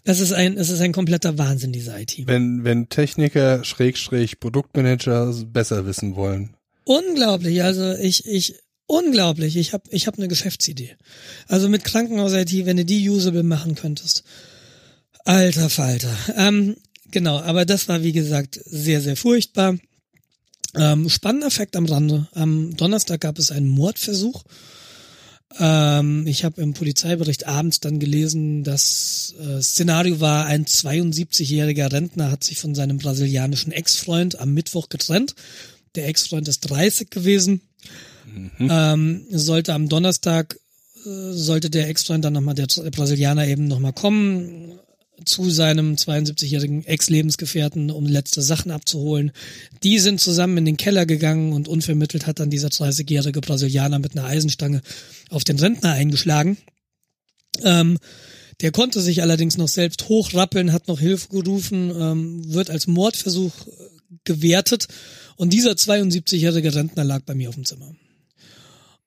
Es 0.04 0.20
ist 0.20 0.32
ein, 0.32 0.58
es 0.58 0.70
ist 0.70 0.82
ein 0.82 0.94
kompletter 0.94 1.38
Wahnsinn, 1.38 1.72
diese 1.72 1.96
IT. 2.00 2.16
Wenn, 2.26 2.64
wenn 2.64 2.90
Techniker, 2.90 3.64
Schrägstrich, 3.64 4.40
Produktmanager 4.40 5.32
besser 5.46 5.86
wissen 5.86 6.16
wollen. 6.16 6.56
Unglaublich. 6.86 7.62
Also 7.62 7.94
ich, 7.94 8.26
ich, 8.26 8.56
Unglaublich. 8.90 9.56
Ich 9.56 9.72
habe 9.72 9.84
ich 9.92 10.08
hab 10.08 10.18
eine 10.18 10.28
Geschäftsidee. 10.28 10.96
Also 11.48 11.70
mit 11.70 11.84
Krankenhaus-IT, 11.84 12.66
wenn 12.66 12.78
du 12.78 12.86
die 12.86 13.08
usable 13.08 13.44
machen 13.44 13.76
könntest. 13.76 14.24
Alter 15.26 15.70
Falter. 15.70 16.18
Ähm, 16.36 16.76
genau, 17.12 17.40
aber 17.40 17.66
das 17.66 17.88
war 17.88 18.02
wie 18.02 18.14
gesagt 18.14 18.60
sehr, 18.66 19.00
sehr 19.00 19.16
furchtbar. 19.16 19.78
Ähm, 20.76 21.08
spannender 21.08 21.52
Fakt 21.52 21.76
am 21.76 21.86
Rande. 21.86 22.30
Am 22.34 22.76
Donnerstag 22.78 23.22
gab 23.22 23.38
es 23.38 23.52
einen 23.52 23.68
Mordversuch. 23.68 24.44
Ähm, 25.60 26.26
ich 26.26 26.44
habe 26.44 26.60
im 26.60 26.74
Polizeibericht 26.74 27.46
abends 27.46 27.80
dann 27.80 28.00
gelesen, 28.00 28.64
das 28.64 29.36
äh, 29.40 29.62
Szenario 29.62 30.20
war, 30.20 30.48
ein 30.48 30.66
72-jähriger 30.66 31.92
Rentner 31.92 32.32
hat 32.32 32.44
sich 32.44 32.58
von 32.58 32.74
seinem 32.74 32.98
brasilianischen 32.98 33.72
Ex-Freund 33.72 34.40
am 34.40 34.56
Mittwoch 34.56 34.90
getrennt. 34.90 35.36
Der 35.94 36.08
Ex-Freund 36.08 36.48
ist 36.48 36.62
30 36.62 37.12
gewesen 37.12 37.62
Mhm. 38.34 38.70
Ähm, 38.72 39.26
sollte 39.32 39.74
am 39.74 39.90
Donnerstag, 39.90 40.60
äh, 41.06 41.32
sollte 41.32 41.70
der 41.70 41.88
Ex-Freund 41.90 42.26
dann 42.26 42.34
nochmal, 42.34 42.56
der 42.56 42.68
Brasilianer 42.92 43.48
eben 43.48 43.68
nochmal 43.68 43.94
kommen 43.94 44.80
zu 45.26 45.50
seinem 45.50 45.96
72-jährigen 45.96 46.86
Ex-Lebensgefährten, 46.86 47.92
um 47.92 48.06
letzte 48.06 48.42
Sachen 48.42 48.72
abzuholen. 48.72 49.32
Die 49.84 50.00
sind 50.00 50.22
zusammen 50.22 50.58
in 50.58 50.66
den 50.66 50.78
Keller 50.78 51.06
gegangen 51.06 51.54
und 51.54 51.68
unvermittelt 51.68 52.26
hat 52.28 52.40
dann 52.40 52.50
dieser 52.50 52.70
30-jährige 52.70 53.42
Brasilianer 53.42 54.00
mit 54.00 54.18
einer 54.18 54.26
Eisenstange 54.26 54.82
auf 55.30 55.44
den 55.44 55.60
Rentner 55.60 55.92
eingeschlagen. 55.92 56.58
Ähm, 57.64 57.98
der 58.62 58.72
konnte 58.72 59.02
sich 59.02 59.22
allerdings 59.22 59.58
noch 59.58 59.68
selbst 59.68 60.10
hochrappeln, 60.10 60.74
hat 60.74 60.88
noch 60.88 61.00
Hilfe 61.00 61.30
gerufen, 61.30 61.92
ähm, 61.98 62.54
wird 62.54 62.70
als 62.70 62.88
Mordversuch 62.88 63.54
äh, 63.68 63.72
gewertet 64.24 64.88
und 65.38 65.54
dieser 65.54 65.72
72-jährige 65.72 66.74
Rentner 66.76 67.04
lag 67.04 67.22
bei 67.24 67.36
mir 67.36 67.50
auf 67.50 67.56
dem 67.56 67.66
Zimmer. 67.66 67.94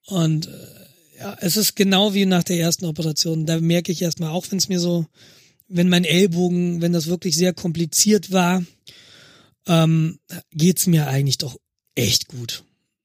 Und 0.07 0.47
äh, 0.47 0.51
ja, 1.19 1.37
es 1.41 1.57
ist 1.57 1.77
genau 1.77 2.15
wie 2.15 2.27
nach 2.27 2.43
der 2.43 2.59
ersten 2.59 2.85
Operation. 2.85 3.47
Da 3.47 3.61
merke 3.61 3.93
ich 3.93 4.03
erstmal, 4.03 4.31
auch 4.31 4.47
wenn 4.51 4.59
es 4.59 4.69
mir 4.69 4.81
so, 4.81 5.07
wenn 5.69 5.89
mein 5.89 6.05
Ellbogen, 6.05 6.83
wenn 6.83 6.93
das 6.93 7.07
wirklich 7.07 7.37
sehr 7.37 7.53
kompliziert 7.53 8.33
war, 8.33 8.65
ähm, 9.67 10.19
geht's 10.53 10.87
mir 10.87 11.07
eigentlich 11.07 11.39
doch 11.39 11.57
echt 11.95 12.29
gut. 12.29 12.65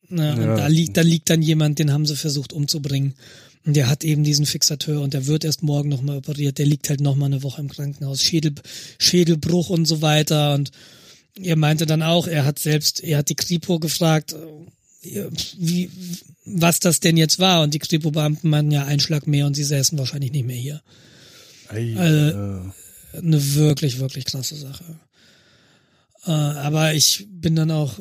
Ne? 0.10 0.28
Ja. 0.28 0.34
Und 0.34 0.58
da 0.58 0.68
liegt, 0.68 0.98
da 0.98 1.02
liegt 1.02 1.30
dann 1.30 1.42
jemand, 1.42 1.80
den 1.80 1.92
haben 1.92 2.06
sie 2.06 2.16
versucht 2.16 2.54
umzubringen. 2.54 3.14
Und 3.66 3.76
der 3.76 3.90
hat 3.90 4.06
eben 4.06 4.24
diesen 4.24 4.46
Fixateur 4.46 5.02
und 5.02 5.14
der 5.14 5.28
wird 5.28 5.44
erst 5.44 5.62
morgen 5.62 5.90
nochmal 5.90 6.18
operiert. 6.18 6.58
Der 6.58 6.66
liegt 6.66 6.90
halt 6.90 7.02
nochmal 7.02 7.28
eine 7.28 7.44
Woche 7.44 7.62
im 7.62 7.70
Krankenhaus. 7.70 8.22
Schädel, 8.22 8.56
Schädelbruch 8.98 9.70
und 9.70 9.86
so 9.86 10.02
weiter. 10.02 10.54
Und 10.54 10.72
er 11.36 11.58
meinte 11.58 11.86
dann 11.86 12.02
auch, 12.02 12.28
er 12.28 12.46
hat 12.46 12.60
selbst, 12.60 13.04
er 13.04 13.18
hat 13.18 13.30
die 13.30 13.36
Kripo 13.36 13.80
gefragt, 13.80 14.36
wie, 15.02 15.90
was 16.48 16.80
das 16.80 17.00
denn 17.00 17.18
jetzt 17.18 17.40
war. 17.40 17.62
Und 17.62 17.74
die 17.74 17.80
Kripo-Beamten 17.80 18.50
meinten 18.50 18.72
ja, 18.72 18.86
ein 18.86 19.00
Schlag 19.00 19.28
mehr 19.28 19.46
und 19.46 19.56
sie 19.56 19.64
säßen 19.64 19.98
wahrscheinlich 19.98 20.32
nicht 20.32 20.46
mehr 20.46 20.56
hier. 20.56 20.82
Ei, 21.70 21.96
also, 21.98 22.72
eine 23.14 23.56
wirklich, 23.56 24.00
wirklich 24.00 24.26
krasse 24.26 24.56
Sache. 24.56 25.00
Äh, 26.26 26.32
aber 26.32 26.94
ich 26.94 27.28
bin 27.30 27.56
dann 27.56 27.72
auch 27.72 28.00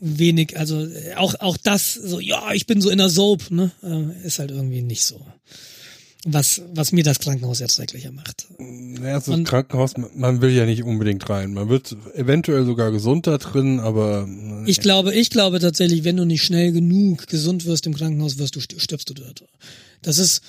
wenig, 0.00 0.58
also 0.58 0.86
auch 1.16 1.34
auch 1.40 1.56
das, 1.56 1.94
so 1.94 2.20
ja, 2.20 2.52
ich 2.52 2.66
bin 2.66 2.80
so 2.80 2.90
in 2.90 2.98
der 2.98 3.08
Soap, 3.08 3.50
ne, 3.50 3.72
äh, 3.82 4.26
ist 4.26 4.38
halt 4.38 4.50
irgendwie 4.50 4.82
nicht 4.82 5.04
so. 5.04 5.24
Was 6.24 6.62
was 6.74 6.90
mir 6.90 7.04
das 7.04 7.20
Krankenhaus 7.20 7.60
erträglicher 7.60 8.10
macht. 8.10 8.48
Naja, 8.58 9.20
so 9.20 9.36
das 9.36 9.44
Krankenhaus, 9.44 9.94
man 10.16 10.40
will 10.40 10.50
ja 10.50 10.66
nicht 10.66 10.82
unbedingt 10.82 11.28
rein. 11.30 11.54
Man 11.54 11.68
wird 11.68 11.96
eventuell 12.14 12.64
sogar 12.64 12.90
gesund 12.90 13.28
da 13.28 13.38
drin, 13.38 13.78
aber. 13.78 14.28
Ich 14.66 14.80
glaube, 14.80 15.14
ich 15.14 15.30
glaube 15.30 15.60
tatsächlich, 15.60 16.02
wenn 16.02 16.16
du 16.16 16.24
nicht 16.24 16.42
schnell 16.42 16.72
genug 16.72 17.28
gesund 17.28 17.66
wirst 17.66 17.86
im 17.86 17.94
Krankenhaus, 17.94 18.38
wirst 18.38 18.56
du 18.56 18.60
stirbst 18.60 19.08
du 19.08 19.14
dort. 19.14 19.44
Das 20.02 20.18
ist, 20.18 20.42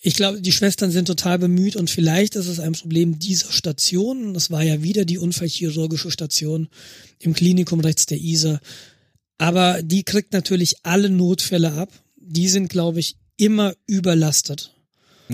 ich 0.00 0.14
glaube, 0.14 0.40
die 0.40 0.50
Schwestern 0.50 0.90
sind 0.90 1.06
total 1.06 1.38
bemüht 1.38 1.76
und 1.76 1.90
vielleicht 1.90 2.34
ist 2.34 2.48
es 2.48 2.58
ein 2.58 2.72
Problem 2.72 3.18
dieser 3.18 3.52
Station. 3.52 4.32
Das 4.32 4.50
war 4.50 4.62
ja 4.62 4.82
wieder 4.82 5.04
die 5.04 5.18
unfallchirurgische 5.18 6.10
Station 6.10 6.68
im 7.18 7.34
Klinikum 7.34 7.80
rechts 7.80 8.06
der 8.06 8.18
Isar. 8.18 8.60
Aber 9.36 9.82
die 9.82 10.04
kriegt 10.04 10.32
natürlich 10.32 10.76
alle 10.84 11.10
Notfälle 11.10 11.72
ab. 11.72 11.90
Die 12.16 12.48
sind, 12.48 12.68
glaube 12.68 13.00
ich, 13.00 13.16
immer 13.36 13.74
überlastet. 13.86 14.71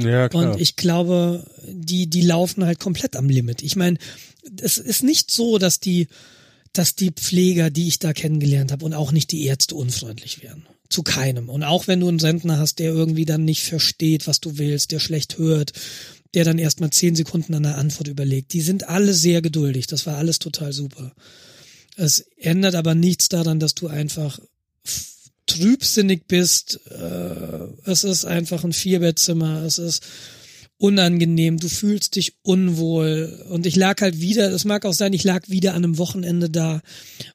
Ja, 0.03 0.29
klar. 0.29 0.53
Und 0.53 0.61
ich 0.61 0.77
glaube, 0.77 1.45
die, 1.67 2.09
die 2.09 2.23
laufen 2.23 2.65
halt 2.65 2.79
komplett 2.79 3.17
am 3.17 3.29
Limit. 3.29 3.63
Ich 3.63 3.77
meine, 3.77 3.99
es 4.61 4.79
ist 4.79 5.03
nicht 5.03 5.31
so, 5.31 5.59
dass 5.59 5.81
die, 5.81 6.09
dass 6.73 6.95
die 6.95 7.11
Pfleger, 7.11 7.71
die 7.71 7.89
ich 7.89 7.99
da 7.99 8.13
kennengelernt 8.13 8.73
habe 8.73 8.85
und 8.85 8.95
auch 8.95 9.13
nicht 9.13 9.33
die 9.33 9.45
Ärzte 9.45 9.75
unfreundlich 9.75 10.43
wären. 10.43 10.67
Zu 10.89 11.03
keinem. 11.03 11.51
Und 11.51 11.65
auch 11.65 11.87
wenn 11.87 12.01
du 12.01 12.09
einen 12.09 12.21
Rentner 12.21 12.59
hast, 12.59 12.79
der 12.79 12.93
irgendwie 12.93 13.27
dann 13.27 13.45
nicht 13.45 13.63
versteht, 13.63 14.27
was 14.27 14.41
du 14.41 14.57
willst, 14.57 14.91
der 14.91 15.01
schlecht 15.01 15.37
hört, 15.37 15.73
der 16.35 16.45
dann 16.45 16.59
erstmal 16.59 16.91
zehn 16.91 17.15
Sekunden 17.15 17.55
an 17.55 17.63
der 17.63 17.79
Antwort 17.79 18.09
überlegt. 18.09 18.53
Die 18.53 18.61
sind 18.61 18.89
alle 18.89 19.13
sehr 19.13 19.43
geduldig. 19.43 19.87
Das 19.87 20.07
war 20.07 20.17
alles 20.17 20.39
total 20.39 20.73
super. 20.73 21.13
Es 21.97 22.21
ändert 22.37 22.75
aber 22.75 22.95
nichts 22.95 23.29
daran, 23.29 23.61
dass 23.61 23.75
du 23.75 23.89
einfach 23.89 24.39
trübsinnig 25.49 26.27
bist. 26.29 26.81
Äh, 26.91 27.91
es 27.91 28.05
ist 28.05 28.25
einfach 28.25 28.65
ein 28.65 28.73
Vierbettzimmer. 28.73 29.63
Es 29.65 29.79
ist 29.79 30.03
unangenehm. 30.79 31.59
Du 31.59 31.69
fühlst 31.69 32.17
dich 32.17 32.35
unwohl. 32.43 33.45
Und 33.51 33.67
ich 33.67 33.77
lag 33.77 34.01
halt 34.01 34.21
wieder, 34.21 34.51
es 34.51 34.65
mag 34.65 34.87
auch 34.87 34.95
sein, 34.95 35.13
ich 35.13 35.25
lag 35.25 35.49
wieder 35.49 35.75
an 35.75 35.85
einem 35.85 35.99
Wochenende 35.99 36.49
da, 36.49 36.83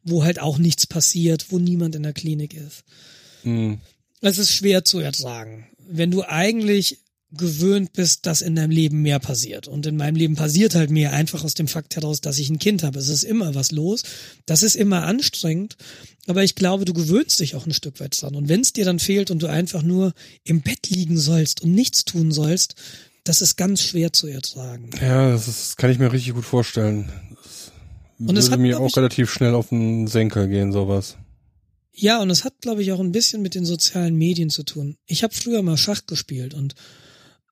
wo 0.03 0.23
halt 0.23 0.39
auch 0.39 0.57
nichts 0.57 0.87
passiert, 0.87 1.47
wo 1.49 1.59
niemand 1.59 1.95
in 1.95 2.03
der 2.03 2.13
Klinik 2.13 2.53
ist. 2.53 2.83
Mhm. 3.43 3.79
Es 4.21 4.37
ist 4.37 4.53
schwer 4.53 4.85
zu 4.85 4.99
ertragen. 4.99 5.67
Wenn 5.85 6.11
du 6.11 6.23
eigentlich 6.23 6.99
gewöhnt 7.35 7.93
bist, 7.93 8.25
dass 8.25 8.41
in 8.41 8.55
deinem 8.55 8.71
Leben 8.71 9.01
mehr 9.01 9.19
passiert. 9.19 9.67
Und 9.67 9.85
in 9.85 9.97
meinem 9.97 10.15
Leben 10.15 10.35
passiert 10.35 10.75
halt 10.75 10.89
mehr, 10.89 11.13
einfach 11.13 11.43
aus 11.43 11.53
dem 11.53 11.67
Fakt 11.67 11.95
heraus, 11.95 12.21
dass 12.21 12.37
ich 12.37 12.49
ein 12.49 12.59
Kind 12.59 12.83
habe. 12.83 12.99
Es 12.99 13.09
ist 13.09 13.23
immer 13.23 13.55
was 13.55 13.71
los. 13.71 14.03
Das 14.45 14.63
ist 14.63 14.75
immer 14.75 15.03
anstrengend. 15.03 15.75
Aber 16.27 16.43
ich 16.43 16.55
glaube, 16.55 16.85
du 16.85 16.93
gewöhnst 16.93 17.39
dich 17.39 17.55
auch 17.55 17.65
ein 17.65 17.73
Stück 17.73 17.99
weit 17.99 18.21
dran. 18.21 18.35
Und 18.35 18.49
wenn 18.49 18.61
es 18.61 18.73
dir 18.73 18.85
dann 18.85 18.99
fehlt 18.99 19.31
und 19.31 19.41
du 19.41 19.47
einfach 19.47 19.83
nur 19.83 20.13
im 20.43 20.61
Bett 20.61 20.89
liegen 20.89 21.17
sollst 21.17 21.61
und 21.61 21.73
nichts 21.73 22.05
tun 22.05 22.31
sollst, 22.31 22.75
das 23.23 23.41
ist 23.41 23.55
ganz 23.55 23.81
schwer 23.81 24.13
zu 24.13 24.27
ertragen. 24.27 24.89
Ja, 25.01 25.31
das, 25.31 25.47
ist, 25.47 25.61
das 25.61 25.75
kann 25.77 25.91
ich 25.91 25.99
mir 25.99 26.11
richtig 26.11 26.33
gut 26.33 26.45
vorstellen. 26.45 27.11
Das 28.19 28.29
und 28.29 28.37
es 28.37 28.45
würde 28.45 28.53
hat, 28.53 28.59
mir 28.59 28.79
auch 28.79 28.89
ich, 28.89 28.97
relativ 28.97 29.31
schnell 29.31 29.55
auf 29.55 29.69
den 29.69 30.07
Senker 30.07 30.47
gehen, 30.47 30.71
sowas. 30.71 31.17
Ja, 31.95 32.21
und 32.21 32.29
es 32.29 32.43
hat, 32.43 32.61
glaube 32.61 32.81
ich, 32.81 32.91
auch 32.91 32.99
ein 32.99 33.11
bisschen 33.11 33.41
mit 33.41 33.55
den 33.55 33.65
sozialen 33.65 34.15
Medien 34.15 34.49
zu 34.49 34.63
tun. 34.63 34.97
Ich 35.05 35.23
habe 35.23 35.33
früher 35.33 35.61
mal 35.61 35.77
Schach 35.77 36.05
gespielt 36.07 36.53
und 36.53 36.75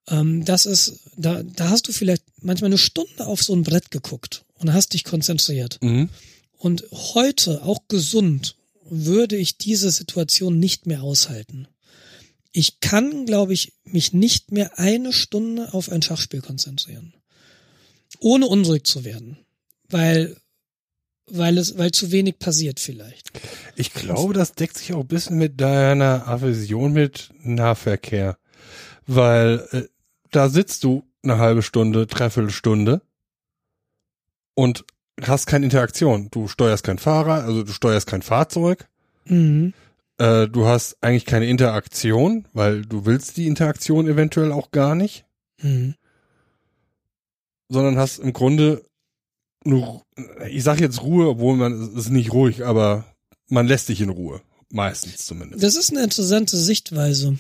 ähm, 0.07 0.45
das 0.45 0.65
ist, 0.65 0.99
da, 1.15 1.43
da 1.43 1.69
hast 1.69 1.87
du 1.87 1.91
vielleicht 1.91 2.23
manchmal 2.41 2.69
eine 2.69 2.77
Stunde 2.77 3.25
auf 3.25 3.43
so 3.43 3.53
ein 3.53 3.63
Brett 3.63 3.91
geguckt 3.91 4.45
und 4.55 4.73
hast 4.73 4.93
dich 4.93 5.03
konzentriert. 5.03 5.79
Mhm. 5.81 6.09
Und 6.57 6.85
heute, 6.91 7.63
auch 7.63 7.87
gesund, 7.87 8.55
würde 8.89 9.37
ich 9.37 9.57
diese 9.57 9.89
Situation 9.91 10.59
nicht 10.59 10.85
mehr 10.85 11.01
aushalten. 11.01 11.67
Ich 12.51 12.81
kann, 12.81 13.25
glaube 13.25 13.53
ich, 13.53 13.73
mich 13.83 14.13
nicht 14.13 14.51
mehr 14.51 14.77
eine 14.77 15.13
Stunde 15.13 15.73
auf 15.73 15.89
ein 15.89 16.01
Schachspiel 16.01 16.41
konzentrieren. 16.41 17.13
Ohne 18.19 18.47
unruhig 18.47 18.83
zu 18.83 19.05
werden. 19.05 19.37
Weil, 19.89 20.35
weil 21.27 21.57
es, 21.57 21.77
weil 21.77 21.91
zu 21.91 22.11
wenig 22.11 22.39
passiert 22.39 22.79
vielleicht. 22.79 23.31
Ich 23.77 23.93
glaube, 23.93 24.33
das 24.33 24.53
deckt 24.53 24.77
sich 24.77 24.93
auch 24.93 25.01
ein 25.01 25.07
bisschen 25.07 25.37
mit 25.37 25.61
deiner 25.61 26.27
Aversion 26.27 26.91
mit 26.91 27.29
Nahverkehr. 27.41 28.37
Weil 29.13 29.67
äh, 29.71 29.83
da 30.31 30.47
sitzt 30.47 30.85
du 30.85 31.03
eine 31.21 31.37
halbe 31.37 31.63
Stunde, 31.63 32.07
dreiviertel 32.07 32.49
Stunde 32.49 33.01
und 34.53 34.85
hast 35.21 35.47
keine 35.47 35.65
Interaktion. 35.65 36.29
Du 36.31 36.47
steuerst 36.47 36.85
kein 36.85 36.97
Fahrer, 36.97 37.43
also 37.43 37.63
du 37.63 37.73
steuerst 37.73 38.07
kein 38.07 38.21
Fahrzeug. 38.21 38.87
Mhm. 39.25 39.73
Äh, 40.17 40.47
du 40.47 40.65
hast 40.65 40.97
eigentlich 41.01 41.25
keine 41.25 41.47
Interaktion, 41.47 42.47
weil 42.53 42.85
du 42.85 43.05
willst 43.05 43.35
die 43.35 43.47
Interaktion 43.47 44.07
eventuell 44.07 44.53
auch 44.53 44.71
gar 44.71 44.95
nicht. 44.95 45.25
Mhm. 45.61 45.95
Sondern 47.67 47.97
hast 47.97 48.19
im 48.19 48.31
Grunde 48.31 48.85
nur, 49.65 50.05
ich 50.49 50.63
sag 50.63 50.79
jetzt 50.79 51.03
Ruhe, 51.03 51.27
obwohl 51.27 51.57
man, 51.57 51.73
es 51.73 52.05
ist 52.05 52.09
nicht 52.11 52.31
ruhig, 52.31 52.65
aber 52.65 53.03
man 53.49 53.67
lässt 53.67 53.89
dich 53.89 53.99
in 53.99 54.09
Ruhe. 54.09 54.41
Meistens 54.71 55.25
zumindest. 55.25 55.61
Das 55.61 55.75
ist 55.75 55.91
eine 55.91 56.01
interessante 56.01 56.55
Sichtweise. 56.55 57.37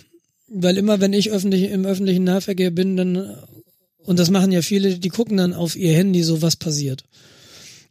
Weil 0.53 0.77
immer, 0.77 0.99
wenn 0.99 1.13
ich 1.13 1.31
öffentlich, 1.31 1.71
im 1.71 1.85
öffentlichen 1.85 2.25
Nahverkehr 2.25 2.71
bin, 2.71 2.97
dann, 2.97 3.37
und 3.99 4.19
das 4.19 4.29
machen 4.29 4.51
ja 4.51 4.61
viele, 4.61 4.99
die 4.99 5.09
gucken 5.09 5.37
dann 5.37 5.53
auf 5.53 5.75
ihr 5.75 5.93
Handy 5.93 6.23
so, 6.23 6.41
was 6.41 6.55
passiert. 6.55 7.03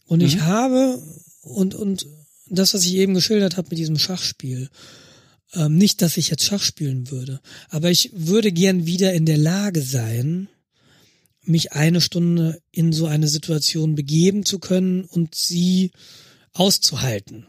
Und 0.07 0.21
mhm. 0.21 0.27
ich 0.27 0.41
habe, 0.41 1.03
und, 1.43 1.75
und 1.75 2.07
das, 2.49 2.75
was 2.75 2.85
ich 2.85 2.97
eben 2.97 3.15
geschildert 3.15 3.57
habe 3.57 3.69
mit 3.71 3.79
diesem 3.79 3.99
Schachspiel, 3.99 4.69
ähm, 5.55 5.77
nicht, 5.77 6.03
dass 6.03 6.17
ich 6.17 6.29
jetzt 6.29 6.45
Schach 6.45 6.63
spielen 6.63 7.11
würde, 7.11 7.41
aber 7.69 7.91
ich 7.91 8.11
würde 8.15 8.53
gern 8.53 8.87
wieder 8.87 9.13
in 9.15 9.27
der 9.27 9.39
Lage 9.39 9.81
sein, 9.81 10.49
mich 11.43 11.73
eine 11.73 12.01
Stunde 12.01 12.61
in 12.71 12.93
so 12.93 13.07
eine 13.07 13.29
Situation 13.29 13.95
begeben 13.95 14.45
zu 14.45 14.59
können 14.59 15.05
und 15.05 15.35
sie 15.35 15.91
auszuhalten. 16.53 17.47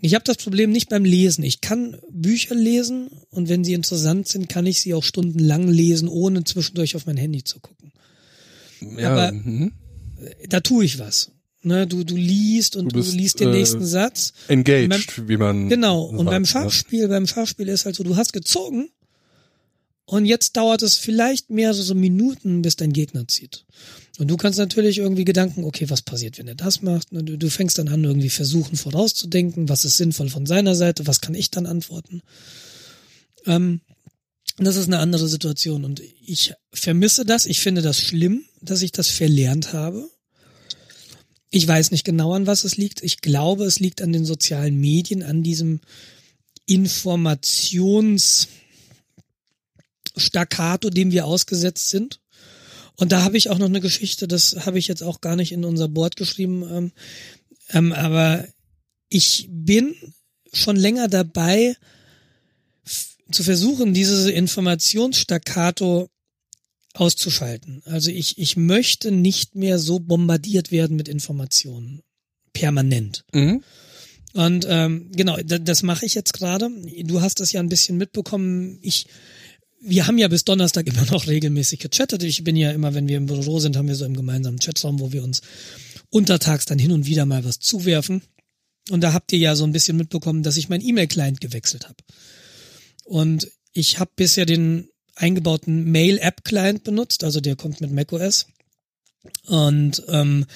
Ich 0.00 0.14
habe 0.14 0.24
das 0.24 0.38
Problem 0.38 0.70
nicht 0.70 0.88
beim 0.88 1.04
Lesen. 1.04 1.44
Ich 1.44 1.60
kann 1.60 1.96
Bücher 2.10 2.54
lesen 2.54 3.10
und 3.30 3.48
wenn 3.48 3.64
sie 3.64 3.74
interessant 3.74 4.28
sind, 4.28 4.48
kann 4.48 4.66
ich 4.66 4.80
sie 4.80 4.94
auch 4.94 5.04
stundenlang 5.04 5.68
lesen, 5.68 6.08
ohne 6.08 6.44
zwischendurch 6.44 6.96
auf 6.96 7.06
mein 7.06 7.16
Handy 7.16 7.44
zu 7.44 7.60
gucken. 7.60 7.92
Ja, 8.96 9.12
Aber 9.12 9.32
mhm. 9.32 9.72
da 10.48 10.60
tue 10.60 10.84
ich 10.84 10.98
was. 10.98 11.32
Ne, 11.62 11.86
du, 11.86 12.04
du 12.04 12.16
liest 12.16 12.76
und 12.76 12.92
du, 12.92 12.96
bist, 12.96 13.12
du 13.12 13.16
liest 13.18 13.40
den 13.40 13.48
äh, 13.50 13.52
nächsten 13.52 13.84
Satz. 13.84 14.32
Engaged, 14.48 14.88
beim, 14.88 15.28
wie 15.28 15.36
man. 15.36 15.68
Genau. 15.68 16.04
Und 16.04 16.24
beim 16.24 16.46
Schachspiel, 16.46 17.02
ja. 17.02 17.08
beim 17.08 17.26
Schachspiel 17.26 17.68
ist 17.68 17.84
halt 17.84 17.96
so, 17.96 18.02
du 18.02 18.16
hast 18.16 18.32
gezogen 18.32 18.88
und 20.10 20.26
jetzt 20.26 20.56
dauert 20.56 20.82
es 20.82 20.96
vielleicht 20.96 21.50
mehr 21.50 21.72
so, 21.72 21.84
so 21.84 21.94
Minuten, 21.94 22.62
bis 22.62 22.74
dein 22.74 22.92
Gegner 22.92 23.28
zieht. 23.28 23.64
Und 24.18 24.26
du 24.26 24.36
kannst 24.36 24.58
natürlich 24.58 24.98
irgendwie 24.98 25.24
Gedanken, 25.24 25.62
okay, 25.62 25.88
was 25.88 26.02
passiert, 26.02 26.36
wenn 26.36 26.48
er 26.48 26.56
das 26.56 26.82
macht? 26.82 27.12
Du, 27.12 27.38
du 27.38 27.48
fängst 27.48 27.78
dann 27.78 27.86
an, 27.86 28.02
irgendwie 28.02 28.28
versuchen 28.28 28.76
vorauszudenken, 28.76 29.68
was 29.68 29.84
ist 29.84 29.98
sinnvoll 29.98 30.28
von 30.28 30.46
seiner 30.46 30.74
Seite, 30.74 31.06
was 31.06 31.20
kann 31.20 31.36
ich 31.36 31.52
dann 31.52 31.64
antworten? 31.64 32.22
Ähm, 33.46 33.82
das 34.58 34.74
ist 34.74 34.88
eine 34.88 34.98
andere 34.98 35.28
Situation 35.28 35.84
und 35.84 36.02
ich 36.24 36.54
vermisse 36.72 37.24
das. 37.24 37.46
Ich 37.46 37.60
finde 37.60 37.80
das 37.80 38.00
schlimm, 38.00 38.44
dass 38.60 38.82
ich 38.82 38.90
das 38.90 39.06
verlernt 39.06 39.72
habe. 39.72 40.10
Ich 41.50 41.68
weiß 41.68 41.92
nicht 41.92 42.04
genau, 42.04 42.34
an 42.34 42.48
was 42.48 42.64
es 42.64 42.76
liegt. 42.76 43.04
Ich 43.04 43.20
glaube, 43.20 43.64
es 43.64 43.78
liegt 43.78 44.02
an 44.02 44.12
den 44.12 44.24
sozialen 44.24 44.80
Medien, 44.80 45.22
an 45.22 45.44
diesem 45.44 45.80
Informationsstaccato, 50.20 50.90
dem 50.90 51.12
wir 51.12 51.26
ausgesetzt 51.26 51.90
sind. 51.90 52.20
Und 52.96 53.12
da 53.12 53.22
habe 53.22 53.36
ich 53.36 53.48
auch 53.48 53.58
noch 53.58 53.66
eine 53.66 53.80
Geschichte, 53.80 54.28
das 54.28 54.66
habe 54.66 54.78
ich 54.78 54.86
jetzt 54.86 55.02
auch 55.02 55.20
gar 55.20 55.36
nicht 55.36 55.52
in 55.52 55.64
unser 55.64 55.88
Board 55.88 56.16
geschrieben, 56.16 56.64
ähm, 56.70 56.92
ähm, 57.70 57.92
aber 57.92 58.46
ich 59.08 59.48
bin 59.50 59.94
schon 60.52 60.76
länger 60.76 61.08
dabei, 61.08 61.76
zu 63.32 63.44
versuchen, 63.44 63.94
diese 63.94 64.30
Informationsstaccato 64.32 66.10
auszuschalten. 66.94 67.80
Also 67.84 68.10
ich, 68.10 68.38
ich 68.38 68.56
möchte 68.56 69.12
nicht 69.12 69.54
mehr 69.54 69.78
so 69.78 70.00
bombardiert 70.00 70.72
werden 70.72 70.96
mit 70.96 71.08
Informationen. 71.08 72.02
Permanent. 72.52 73.24
Mhm. 73.32 73.62
Und 74.32 74.66
ähm, 74.68 75.10
genau, 75.12 75.36
das, 75.36 75.60
das 75.62 75.82
mache 75.84 76.06
ich 76.06 76.14
jetzt 76.14 76.32
gerade. 76.32 76.68
Du 77.04 77.20
hast 77.20 77.38
das 77.38 77.52
ja 77.52 77.60
ein 77.60 77.68
bisschen 77.68 77.96
mitbekommen. 77.96 78.80
Ich 78.82 79.06
wir 79.80 80.06
haben 80.06 80.18
ja 80.18 80.28
bis 80.28 80.44
Donnerstag 80.44 80.86
immer 80.86 81.04
noch 81.06 81.26
regelmäßig 81.26 81.80
gechattet. 81.80 82.22
Ich 82.22 82.44
bin 82.44 82.56
ja 82.56 82.70
immer, 82.70 82.94
wenn 82.94 83.08
wir 83.08 83.16
im 83.16 83.26
Büro 83.26 83.58
sind, 83.58 83.76
haben 83.76 83.88
wir 83.88 83.96
so 83.96 84.04
im 84.04 84.14
gemeinsamen 84.14 84.58
Chatraum, 84.58 85.00
wo 85.00 85.12
wir 85.12 85.24
uns 85.24 85.40
untertags 86.10 86.66
dann 86.66 86.78
hin 86.78 86.92
und 86.92 87.06
wieder 87.06 87.24
mal 87.24 87.44
was 87.44 87.58
zuwerfen. 87.58 88.22
Und 88.90 89.00
da 89.02 89.12
habt 89.12 89.32
ihr 89.32 89.38
ja 89.38 89.56
so 89.56 89.64
ein 89.64 89.72
bisschen 89.72 89.96
mitbekommen, 89.96 90.42
dass 90.42 90.56
ich 90.56 90.68
mein 90.68 90.82
E-Mail-Client 90.82 91.40
gewechselt 91.40 91.88
habe. 91.88 91.96
Und 93.04 93.50
ich 93.72 93.98
habe 93.98 94.10
bisher 94.16 94.46
den 94.46 94.88
eingebauten 95.14 95.90
Mail-App-Client 95.90 96.84
benutzt, 96.84 97.24
also 97.24 97.40
der 97.40 97.56
kommt 97.56 97.80
mit 97.80 97.92
macOS. 97.92 98.46
Und 99.46 100.02
ähm, 100.08 100.46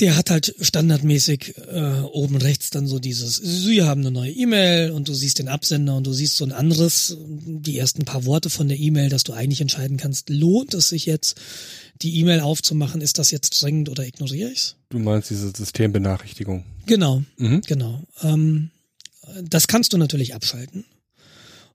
der 0.00 0.16
hat 0.16 0.30
halt 0.30 0.54
standardmäßig 0.60 1.54
äh, 1.56 2.00
oben 2.12 2.36
rechts 2.36 2.70
dann 2.70 2.86
so 2.86 2.98
dieses, 3.00 3.36
Sie 3.36 3.82
haben 3.82 4.02
eine 4.02 4.12
neue 4.12 4.30
E-Mail 4.30 4.92
und 4.92 5.08
du 5.08 5.14
siehst 5.14 5.38
den 5.40 5.48
Absender 5.48 5.96
und 5.96 6.06
du 6.06 6.12
siehst 6.12 6.36
so 6.36 6.44
ein 6.44 6.52
anderes, 6.52 7.16
die 7.18 7.76
ersten 7.78 8.04
paar 8.04 8.24
Worte 8.24 8.48
von 8.48 8.68
der 8.68 8.78
E-Mail, 8.78 9.08
dass 9.08 9.24
du 9.24 9.32
eigentlich 9.32 9.60
entscheiden 9.60 9.96
kannst, 9.96 10.30
lohnt 10.30 10.72
es 10.74 10.88
sich 10.90 11.04
jetzt, 11.06 11.36
die 12.02 12.16
E-Mail 12.20 12.40
aufzumachen, 12.40 13.00
ist 13.00 13.18
das 13.18 13.32
jetzt 13.32 13.60
dringend 13.60 13.88
oder 13.88 14.06
ignoriere 14.06 14.50
ich's? 14.50 14.76
Du 14.90 14.98
meinst 15.00 15.30
diese 15.30 15.50
Systembenachrichtigung. 15.56 16.64
Genau, 16.86 17.24
Mhm. 17.36 17.62
genau. 17.66 18.02
Ähm, 18.22 18.70
das 19.42 19.66
kannst 19.66 19.92
du 19.92 19.98
natürlich 19.98 20.34
abschalten. 20.34 20.84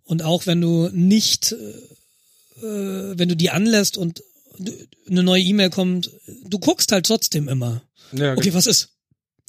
Und 0.05 0.23
auch 0.23 0.45
wenn 0.47 0.61
du 0.61 0.89
nicht, 0.93 1.51
äh, 1.51 2.63
wenn 2.63 3.29
du 3.29 3.35
die 3.35 3.49
anlässt 3.49 3.97
und 3.97 4.23
eine 5.09 5.23
neue 5.23 5.41
E-Mail 5.43 5.69
kommt, 5.69 6.11
du 6.47 6.59
guckst 6.59 6.91
halt 6.91 7.05
trotzdem 7.05 7.47
immer. 7.49 7.81
Ja, 8.13 8.33
Okay, 8.33 8.53
was 8.53 8.67
ist? 8.67 8.89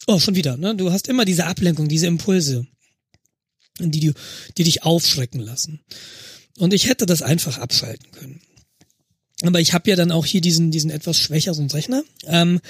Oh, 0.06 0.18
schon 0.18 0.34
wieder, 0.34 0.56
ne? 0.56 0.74
Du 0.74 0.92
hast 0.92 1.08
immer 1.08 1.24
diese 1.24 1.46
Ablenkung, 1.46 1.88
diese 1.88 2.06
Impulse, 2.06 2.66
die, 3.78 4.00
die, 4.00 4.12
die 4.56 4.64
dich 4.64 4.82
aufschrecken 4.82 5.40
lassen. 5.40 5.80
Und 6.58 6.72
ich 6.74 6.88
hätte 6.88 7.06
das 7.06 7.22
einfach 7.22 7.58
abschalten 7.58 8.10
können. 8.12 8.40
Aber 9.42 9.60
ich 9.60 9.72
habe 9.72 9.90
ja 9.90 9.96
dann 9.96 10.12
auch 10.12 10.24
hier 10.24 10.40
diesen, 10.40 10.70
diesen 10.70 10.90
etwas 10.90 11.18
schwächeren 11.18 11.70
Rechner, 11.70 12.04
ähm, 12.26 12.60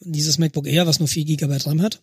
dieses 0.00 0.38
MacBook 0.38 0.66
Air, 0.66 0.86
was 0.86 0.98
nur 0.98 1.08
4 1.08 1.24
GB 1.24 1.56
RAM 1.64 1.82
hat. 1.82 2.00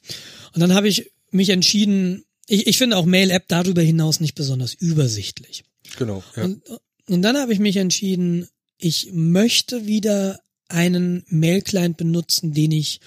Und 0.53 0.59
dann 0.59 0.73
habe 0.73 0.87
ich 0.87 1.11
mich 1.31 1.49
entschieden, 1.49 2.25
ich, 2.47 2.67
ich 2.67 2.77
finde 2.77 2.97
auch 2.97 3.05
Mail-App 3.05 3.45
darüber 3.47 3.81
hinaus 3.81 4.19
nicht 4.19 4.35
besonders 4.35 4.73
übersichtlich. 4.73 5.63
genau. 5.97 6.23
Ja. 6.35 6.45
Und, 6.45 6.63
und 7.07 7.21
dann 7.21 7.37
habe 7.37 7.53
ich 7.53 7.59
mich 7.59 7.77
entschieden, 7.77 8.47
ich 8.77 9.09
möchte 9.13 9.85
wieder 9.85 10.39
einen 10.67 11.23
Mail-Client 11.27 11.97
benutzen, 11.97 12.53
den 12.53 12.71
ich 12.71 12.99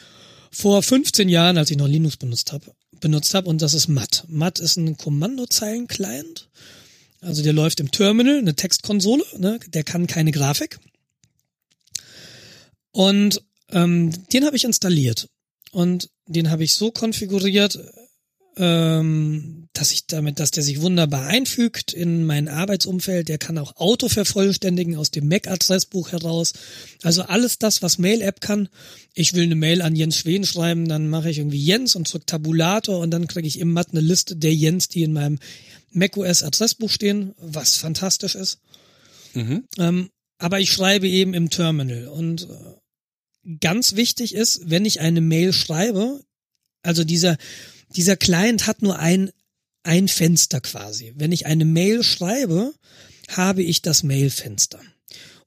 vor 0.53 0.83
15 0.83 1.29
Jahren, 1.29 1.57
als 1.57 1.71
ich 1.71 1.77
noch 1.77 1.89
Linux 1.89 2.17
benutzt 2.17 2.53
habe, 2.53 2.75
benutzt 3.01 3.35
habe, 3.35 3.49
und 3.49 3.63
das 3.63 3.75
ist 3.75 3.89
MAT. 3.89 4.25
MAT 4.29 4.59
ist 4.59 4.77
ein 4.77 4.97
Kommandozeilen-Client. 4.97 6.49
Also 7.21 7.43
der 7.43 7.53
läuft 7.53 7.81
im 7.81 7.91
Terminal, 7.91 8.39
eine 8.39 8.55
Textkonsole, 8.55 9.25
ne? 9.39 9.59
der 9.69 9.85
kann 9.85 10.07
keine 10.07 10.33
Grafik. 10.33 10.79
Und 12.91 13.43
ähm, 13.71 14.13
den 14.33 14.45
habe 14.45 14.57
ich 14.57 14.65
installiert. 14.65 15.29
Und 15.71 16.11
den 16.27 16.51
habe 16.51 16.65
ich 16.65 16.75
so 16.75 16.91
konfiguriert, 16.91 17.79
ähm, 18.57 19.69
dass 19.73 19.93
ich 19.93 20.07
damit, 20.07 20.39
dass 20.39 20.51
der 20.51 20.63
sich 20.63 20.83
wunderbar 20.83 21.27
einfügt 21.27 21.93
in 21.93 22.27
mein 22.27 22.49
Arbeitsumfeld. 22.49 23.29
Der 23.29 23.39
kann 23.39 23.57
auch 23.57 23.77
Auto 23.77 24.09
vervollständigen 24.09 24.97
aus 24.97 25.11
dem 25.11 25.29
Mac-Adressbuch 25.29 26.13
heraus. 26.13 26.53
Also 27.03 27.23
alles 27.23 27.59
das, 27.59 27.81
was 27.81 27.99
Mail-App 27.99 28.41
kann. 28.41 28.69
Ich 29.15 29.33
will 29.33 29.45
eine 29.45 29.55
Mail 29.55 29.81
an 29.81 29.97
Jens 29.97 30.19
Schwen 30.19 30.45
schreiben, 30.45 30.89
dann 30.89 31.09
mache 31.09 31.31
ich 31.31 31.39
irgendwie 31.39 31.65
Jens 31.65 31.97
und 31.97 32.13
drück 32.13 32.27
Tabulator 32.27 32.99
und 32.99 33.11
dann 33.11 33.27
kriege 33.27 33.49
ich 33.49 33.59
im 33.59 33.73
Matt 33.73 33.89
eine 33.93 34.01
Liste 34.01 34.37
der 34.37 34.55
Jens, 34.55 34.89
die 34.89 35.03
in 35.03 35.15
meinem 35.15 35.39
macOS 35.91 36.43
Adressbuch 36.43 36.91
stehen, 36.91 37.35
was 37.39 37.77
fantastisch 37.77 38.35
ist. 38.35 38.59
Mhm. 39.35 39.65
Ähm, 39.79 40.11
aber 40.39 40.61
ich 40.61 40.73
schreibe 40.73 41.09
eben 41.09 41.35
im 41.35 41.51
Terminal 41.51 42.09
und 42.09 42.49
äh, 42.51 43.57
ganz 43.61 43.97
wichtig 43.97 44.35
ist, 44.35 44.69
wenn 44.69 44.85
ich 44.85 45.01
eine 45.01 45.21
Mail 45.21 45.53
schreibe, 45.53 46.21
also 46.83 47.05
dieser 47.05 47.37
dieser 47.97 48.16
Client 48.16 48.66
hat 48.66 48.82
nur 48.82 48.99
ein 48.99 49.30
ein 49.84 50.07
Fenster 50.07 50.61
quasi. 50.61 51.12
Wenn 51.16 51.32
ich 51.32 51.47
eine 51.47 51.64
Mail 51.64 52.05
schreibe, 52.05 52.72
habe 53.28 53.62
ich 53.62 53.82
das 53.82 54.03
Mailfenster 54.05 54.80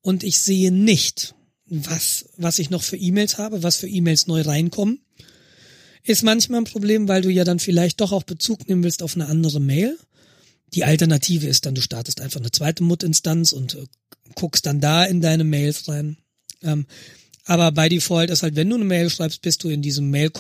und 0.01 0.23
ich 0.23 0.39
sehe 0.39 0.71
nicht, 0.71 1.35
was 1.65 2.25
was 2.37 2.59
ich 2.59 2.69
noch 2.69 2.83
für 2.83 2.97
E-Mails 2.97 3.37
habe, 3.37 3.63
was 3.63 3.77
für 3.77 3.87
E-Mails 3.87 4.27
neu 4.27 4.41
reinkommen. 4.41 4.99
Ist 6.03 6.23
manchmal 6.23 6.61
ein 6.61 6.65
Problem, 6.65 7.07
weil 7.07 7.21
du 7.21 7.29
ja 7.29 7.43
dann 7.43 7.59
vielleicht 7.59 7.99
doch 7.99 8.11
auch 8.11 8.23
Bezug 8.23 8.67
nehmen 8.67 8.83
willst 8.83 9.01
auf 9.01 9.15
eine 9.15 9.27
andere 9.27 9.59
Mail. 9.59 9.97
Die 10.73 10.83
Alternative 10.83 11.47
ist 11.47 11.65
dann, 11.65 11.73
du 11.73 11.81
startest 11.81 12.21
einfach 12.21 12.39
eine 12.39 12.51
zweite 12.51 12.83
Mut-Instanz 12.83 13.53
und 13.53 13.75
äh, 13.75 13.85
guckst 14.35 14.65
dann 14.65 14.81
da 14.81 15.05
in 15.05 15.21
deine 15.21 15.43
Mails 15.43 15.87
rein. 15.87 16.17
Ähm, 16.61 16.85
aber 17.45 17.71
bei 17.71 17.89
Default 17.89 18.29
ist 18.29 18.43
halt, 18.43 18.55
wenn 18.55 18.69
du 18.69 18.75
eine 18.75 18.85
Mail 18.85 19.09
schreibst, 19.09 19.41
bist 19.41 19.63
du 19.63 19.69
in 19.69 19.81
diesem 19.81 20.09
Mail 20.09 20.31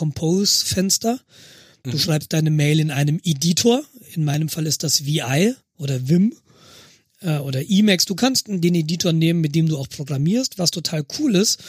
Du 1.91 1.97
schreibst 1.97 2.33
deine 2.33 2.51
Mail 2.51 2.79
in 2.79 2.91
einem 2.91 3.19
Editor. 3.23 3.83
In 4.13 4.23
meinem 4.25 4.49
Fall 4.49 4.65
ist 4.65 4.83
das 4.83 5.05
VI 5.05 5.53
oder 5.77 6.07
Vim 6.07 6.33
äh, 7.21 7.37
oder 7.37 7.61
Emacs. 7.69 8.05
Du 8.05 8.15
kannst 8.15 8.47
den 8.47 8.75
Editor 8.75 9.13
nehmen, 9.13 9.41
mit 9.41 9.55
dem 9.55 9.67
du 9.67 9.77
auch 9.77 9.89
programmierst, 9.89 10.57
was 10.57 10.71
total 10.71 11.05
cool 11.19 11.35
ist, 11.35 11.59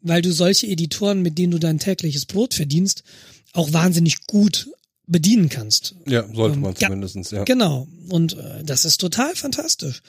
weil 0.00 0.22
du 0.22 0.32
solche 0.32 0.66
Editoren, 0.66 1.22
mit 1.22 1.38
denen 1.38 1.52
du 1.52 1.58
dein 1.58 1.78
tägliches 1.78 2.26
Brot 2.26 2.54
verdienst, 2.54 3.02
auch 3.52 3.72
wahnsinnig 3.72 4.26
gut 4.26 4.68
bedienen 5.06 5.48
kannst. 5.48 5.94
Ja, 6.06 6.24
sollte 6.32 6.56
Ähm, 6.56 6.62
man 6.62 6.74
ja, 6.78 6.88
zumindestens, 6.88 7.30
ja. 7.32 7.44
Genau. 7.44 7.88
Und 8.08 8.34
äh, 8.38 8.64
das 8.64 8.84
ist 8.84 8.98
total 8.98 9.34
fantastisch, 9.34 10.02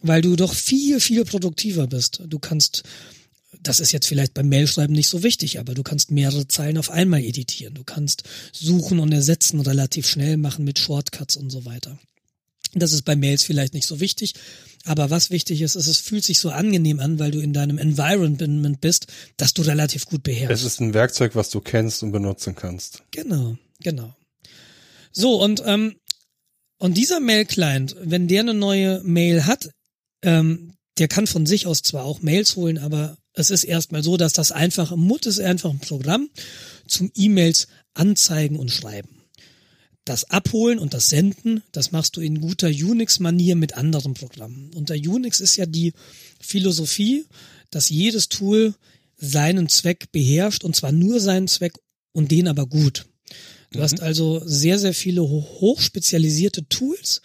weil 0.00 0.22
du 0.22 0.34
doch 0.34 0.54
viel, 0.54 0.98
viel 1.00 1.24
produktiver 1.24 1.86
bist. 1.86 2.22
Du 2.26 2.38
kannst, 2.38 2.82
das 3.58 3.80
ist 3.80 3.92
jetzt 3.92 4.06
vielleicht 4.06 4.34
beim 4.34 4.48
Mailschreiben 4.48 4.94
nicht 4.94 5.08
so 5.08 5.22
wichtig, 5.22 5.58
aber 5.58 5.74
du 5.74 5.82
kannst 5.82 6.10
mehrere 6.10 6.46
Zeilen 6.46 6.78
auf 6.78 6.90
einmal 6.90 7.22
editieren. 7.22 7.74
Du 7.74 7.84
kannst 7.84 8.22
suchen 8.52 9.00
und 9.00 9.12
ersetzen 9.12 9.60
relativ 9.60 10.06
schnell 10.06 10.36
machen 10.36 10.64
mit 10.64 10.78
Shortcuts 10.78 11.36
und 11.36 11.50
so 11.50 11.64
weiter. 11.64 11.98
Das 12.74 12.92
ist 12.92 13.02
bei 13.02 13.16
Mails 13.16 13.42
vielleicht 13.42 13.74
nicht 13.74 13.86
so 13.86 13.98
wichtig, 13.98 14.34
aber 14.84 15.10
was 15.10 15.30
wichtig 15.30 15.60
ist, 15.60 15.74
ist, 15.74 15.88
es 15.88 15.98
fühlt 15.98 16.22
sich 16.22 16.38
so 16.38 16.50
angenehm 16.50 17.00
an, 17.00 17.18
weil 17.18 17.32
du 17.32 17.40
in 17.40 17.52
deinem 17.52 17.78
Environment 17.78 18.80
bist, 18.80 19.08
dass 19.36 19.52
du 19.52 19.62
relativ 19.62 20.06
gut 20.06 20.22
beherrschst. 20.22 20.64
Es 20.64 20.72
ist 20.74 20.80
ein 20.80 20.94
Werkzeug, 20.94 21.34
was 21.34 21.50
du 21.50 21.60
kennst 21.60 22.04
und 22.04 22.12
benutzen 22.12 22.54
kannst. 22.54 23.02
Genau, 23.10 23.56
genau. 23.80 24.14
So, 25.10 25.42
und, 25.42 25.62
ähm, 25.66 25.96
und 26.78 26.96
dieser 26.96 27.18
Mail-Client, 27.18 27.96
wenn 28.00 28.28
der 28.28 28.40
eine 28.42 28.54
neue 28.54 29.02
Mail 29.02 29.46
hat, 29.46 29.70
ähm, 30.22 30.74
der 30.98 31.08
kann 31.08 31.26
von 31.26 31.46
sich 31.46 31.66
aus 31.66 31.82
zwar 31.82 32.04
auch 32.04 32.22
Mails 32.22 32.56
holen, 32.56 32.78
aber 32.78 33.16
es 33.32 33.50
ist 33.50 33.64
erstmal 33.64 34.02
so, 34.02 34.16
dass 34.16 34.32
das 34.32 34.52
einfach, 34.52 34.94
Mut 34.96 35.26
ist 35.26 35.40
einfach 35.40 35.70
ein 35.70 35.80
Programm 35.80 36.28
zum 36.86 37.10
E-Mails 37.14 37.68
anzeigen 37.94 38.56
und 38.56 38.70
schreiben. 38.70 39.08
Das 40.04 40.30
Abholen 40.30 40.78
und 40.78 40.94
das 40.94 41.08
Senden, 41.08 41.62
das 41.72 41.92
machst 41.92 42.16
du 42.16 42.20
in 42.20 42.40
guter 42.40 42.68
Unix-Manier 42.68 43.54
mit 43.54 43.76
anderen 43.76 44.14
Programmen. 44.14 44.70
Unter 44.74 44.94
Unix 44.94 45.40
ist 45.40 45.56
ja 45.56 45.66
die 45.66 45.92
Philosophie, 46.40 47.26
dass 47.70 47.90
jedes 47.90 48.28
Tool 48.28 48.74
seinen 49.16 49.68
Zweck 49.68 50.10
beherrscht 50.10 50.64
und 50.64 50.74
zwar 50.74 50.92
nur 50.92 51.20
seinen 51.20 51.46
Zweck 51.46 51.74
und 52.12 52.30
den 52.30 52.48
aber 52.48 52.66
gut. 52.66 53.06
Du 53.72 53.80
hast 53.82 54.00
also 54.00 54.42
sehr, 54.44 54.78
sehr 54.78 54.94
viele 54.94 55.22
ho- 55.22 55.46
hochspezialisierte 55.60 56.66
Tools, 56.68 57.20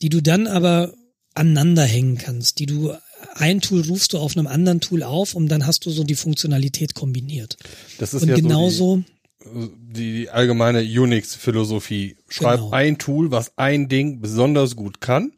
die 0.00 0.08
du 0.08 0.20
dann 0.20 0.48
aber 0.48 0.94
aneinander 1.34 1.84
hängen 1.84 2.18
kannst, 2.18 2.58
die 2.58 2.66
du 2.66 2.94
ein 3.34 3.60
Tool 3.60 3.82
rufst 3.82 4.12
du 4.12 4.18
auf 4.18 4.36
einem 4.36 4.46
anderen 4.46 4.80
Tool 4.80 5.02
auf 5.02 5.34
und 5.34 5.48
dann 5.48 5.66
hast 5.66 5.86
du 5.86 5.90
so 5.90 6.04
die 6.04 6.14
Funktionalität 6.14 6.94
kombiniert. 6.94 7.56
Das 7.98 8.14
ist 8.14 8.22
Und 8.22 8.28
ja 8.28 8.36
genauso, 8.36 9.02
so 9.44 9.68
die, 9.68 10.22
die 10.22 10.30
allgemeine 10.30 10.80
Unix-Philosophie. 10.80 12.16
Schreib 12.28 12.60
Genau. 12.60 12.70
ein 12.70 12.98
Tool, 12.98 13.30
was 13.30 13.52
ein 13.56 13.88
Ding 13.88 14.20
besonders 14.20 14.76
gut 14.76 15.00
kann 15.00 15.32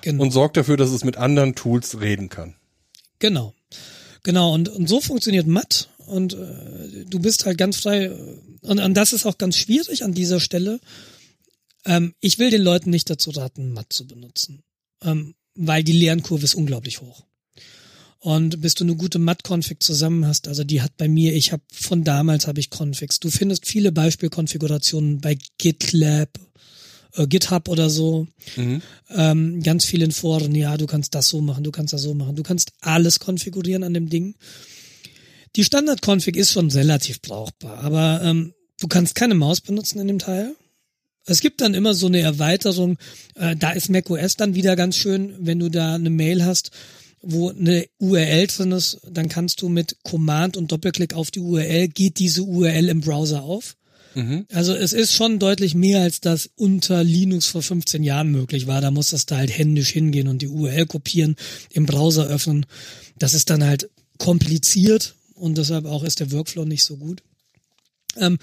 genau. 0.00 0.22
und 0.22 0.30
sorg 0.30 0.54
dafür, 0.54 0.76
dass 0.76 0.90
es 0.90 1.04
mit 1.04 1.16
anderen 1.16 1.54
Tools 1.54 2.00
reden 2.00 2.28
kann. 2.28 2.54
Genau. 3.18 3.54
Genau, 4.22 4.54
und, 4.54 4.68
und 4.68 4.88
so 4.88 5.00
funktioniert 5.00 5.46
Matt 5.46 5.88
und 6.06 6.34
äh, 6.34 7.04
du 7.08 7.18
bist 7.18 7.44
halt 7.44 7.58
ganz 7.58 7.78
frei. 7.78 8.04
äh, 8.04 8.38
Und, 8.62 8.78
und 8.78 8.94
das 8.94 9.12
ist 9.12 9.26
auch 9.26 9.38
ganz 9.38 9.56
schwierig 9.56 10.04
an 10.04 10.14
dieser 10.14 10.38
Stelle. 10.40 10.80
Ähm, 11.84 12.14
ich 12.20 12.38
will 12.38 12.50
den 12.50 12.62
Leuten 12.62 12.90
nicht 12.90 13.10
dazu 13.10 13.30
raten, 13.30 13.72
Matt 13.72 13.92
zu 13.92 14.06
benutzen, 14.06 14.62
ähm, 15.02 15.34
weil 15.54 15.84
die 15.84 15.92
Lernkurve 15.92 16.44
ist 16.44 16.54
unglaublich 16.54 17.00
hoch. 17.00 17.24
Und 18.18 18.60
bis 18.60 18.74
du 18.74 18.84
eine 18.84 18.94
gute 18.94 19.18
Matt-Config 19.18 19.82
zusammen 19.82 20.26
hast, 20.26 20.46
also 20.46 20.62
die 20.62 20.80
hat 20.80 20.96
bei 20.96 21.08
mir, 21.08 21.34
ich 21.34 21.50
habe 21.50 21.62
von 21.72 22.04
damals 22.04 22.46
habe 22.46 22.60
ich 22.60 22.70
Configs. 22.70 23.18
Du 23.18 23.30
findest 23.30 23.66
viele 23.66 23.90
Beispielkonfigurationen 23.90 25.20
bei 25.20 25.36
GitLab, 25.58 26.28
äh, 27.14 27.26
GitHub 27.26 27.68
oder 27.68 27.90
so 27.90 28.28
ähm, 29.10 29.60
ganz 29.62 29.84
viel 29.84 30.02
in 30.02 30.12
Foren, 30.12 30.54
ja, 30.54 30.76
du 30.76 30.86
kannst 30.86 31.16
das 31.16 31.28
so 31.28 31.40
machen, 31.40 31.64
du 31.64 31.72
kannst 31.72 31.92
das 31.92 32.02
so 32.02 32.14
machen, 32.14 32.36
du 32.36 32.44
kannst 32.44 32.72
alles 32.80 33.18
konfigurieren 33.18 33.82
an 33.82 33.94
dem 33.94 34.08
Ding. 34.08 34.36
Die 35.56 35.64
Standard-Config 35.64 36.36
ist 36.36 36.52
schon 36.52 36.70
relativ 36.70 37.20
brauchbar, 37.20 37.78
aber 37.78 38.22
ähm, 38.22 38.54
du 38.80 38.86
kannst 38.86 39.16
keine 39.16 39.34
Maus 39.34 39.60
benutzen 39.60 39.98
in 39.98 40.06
dem 40.06 40.18
Teil. 40.20 40.54
Es 41.24 41.40
gibt 41.40 41.60
dann 41.60 41.74
immer 41.74 41.94
so 41.94 42.06
eine 42.06 42.20
Erweiterung, 42.20 42.98
äh, 43.36 43.54
da 43.56 43.70
ist 43.70 43.90
macOS 43.90 44.36
dann 44.36 44.54
wieder 44.54 44.76
ganz 44.76 44.96
schön, 44.96 45.34
wenn 45.38 45.58
du 45.58 45.68
da 45.68 45.94
eine 45.94 46.10
Mail 46.10 46.44
hast, 46.44 46.70
wo 47.22 47.50
eine 47.50 47.86
URL 47.98 48.48
drin 48.48 48.72
ist, 48.72 49.00
dann 49.08 49.28
kannst 49.28 49.62
du 49.62 49.68
mit 49.68 49.96
Command 50.02 50.56
und 50.56 50.72
Doppelklick 50.72 51.14
auf 51.14 51.30
die 51.30 51.40
URL, 51.40 51.88
geht 51.88 52.18
diese 52.18 52.42
URL 52.42 52.88
im 52.88 53.00
Browser 53.00 53.42
auf. 53.42 53.76
Also 54.52 54.74
es 54.74 54.92
ist 54.92 55.14
schon 55.14 55.38
deutlich 55.38 55.74
mehr, 55.74 56.02
als 56.02 56.20
das 56.20 56.50
unter 56.56 57.02
Linux 57.02 57.46
vor 57.46 57.62
15 57.62 58.02
Jahren 58.02 58.30
möglich 58.30 58.66
war. 58.66 58.80
Da 58.80 58.90
musstest 58.90 59.30
du 59.30 59.36
halt 59.36 59.56
händisch 59.56 59.90
hingehen 59.90 60.28
und 60.28 60.42
die 60.42 60.48
URL 60.48 60.86
kopieren, 60.86 61.36
im 61.70 61.86
Browser 61.86 62.26
öffnen. 62.26 62.66
Das 63.18 63.34
ist 63.34 63.48
dann 63.50 63.64
halt 63.64 63.88
kompliziert 64.18 65.14
und 65.34 65.56
deshalb 65.58 65.86
auch 65.86 66.02
ist 66.02 66.20
der 66.20 66.32
Workflow 66.32 66.64
nicht 66.64 66.84
so 66.84 66.96
gut. 66.96 67.22
Ähm, 68.18 68.38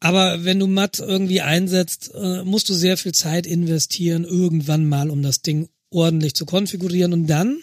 aber 0.00 0.44
wenn 0.44 0.58
du 0.58 0.66
Matt 0.66 1.00
irgendwie 1.00 1.40
einsetzt, 1.40 2.12
äh, 2.14 2.44
musst 2.44 2.68
du 2.68 2.74
sehr 2.74 2.96
viel 2.96 3.12
Zeit 3.12 3.46
investieren, 3.46 4.24
irgendwann 4.24 4.86
mal, 4.86 5.10
um 5.10 5.22
das 5.22 5.42
Ding 5.42 5.68
ordentlich 5.90 6.34
zu 6.34 6.46
konfigurieren 6.46 7.12
und 7.12 7.26
dann 7.26 7.62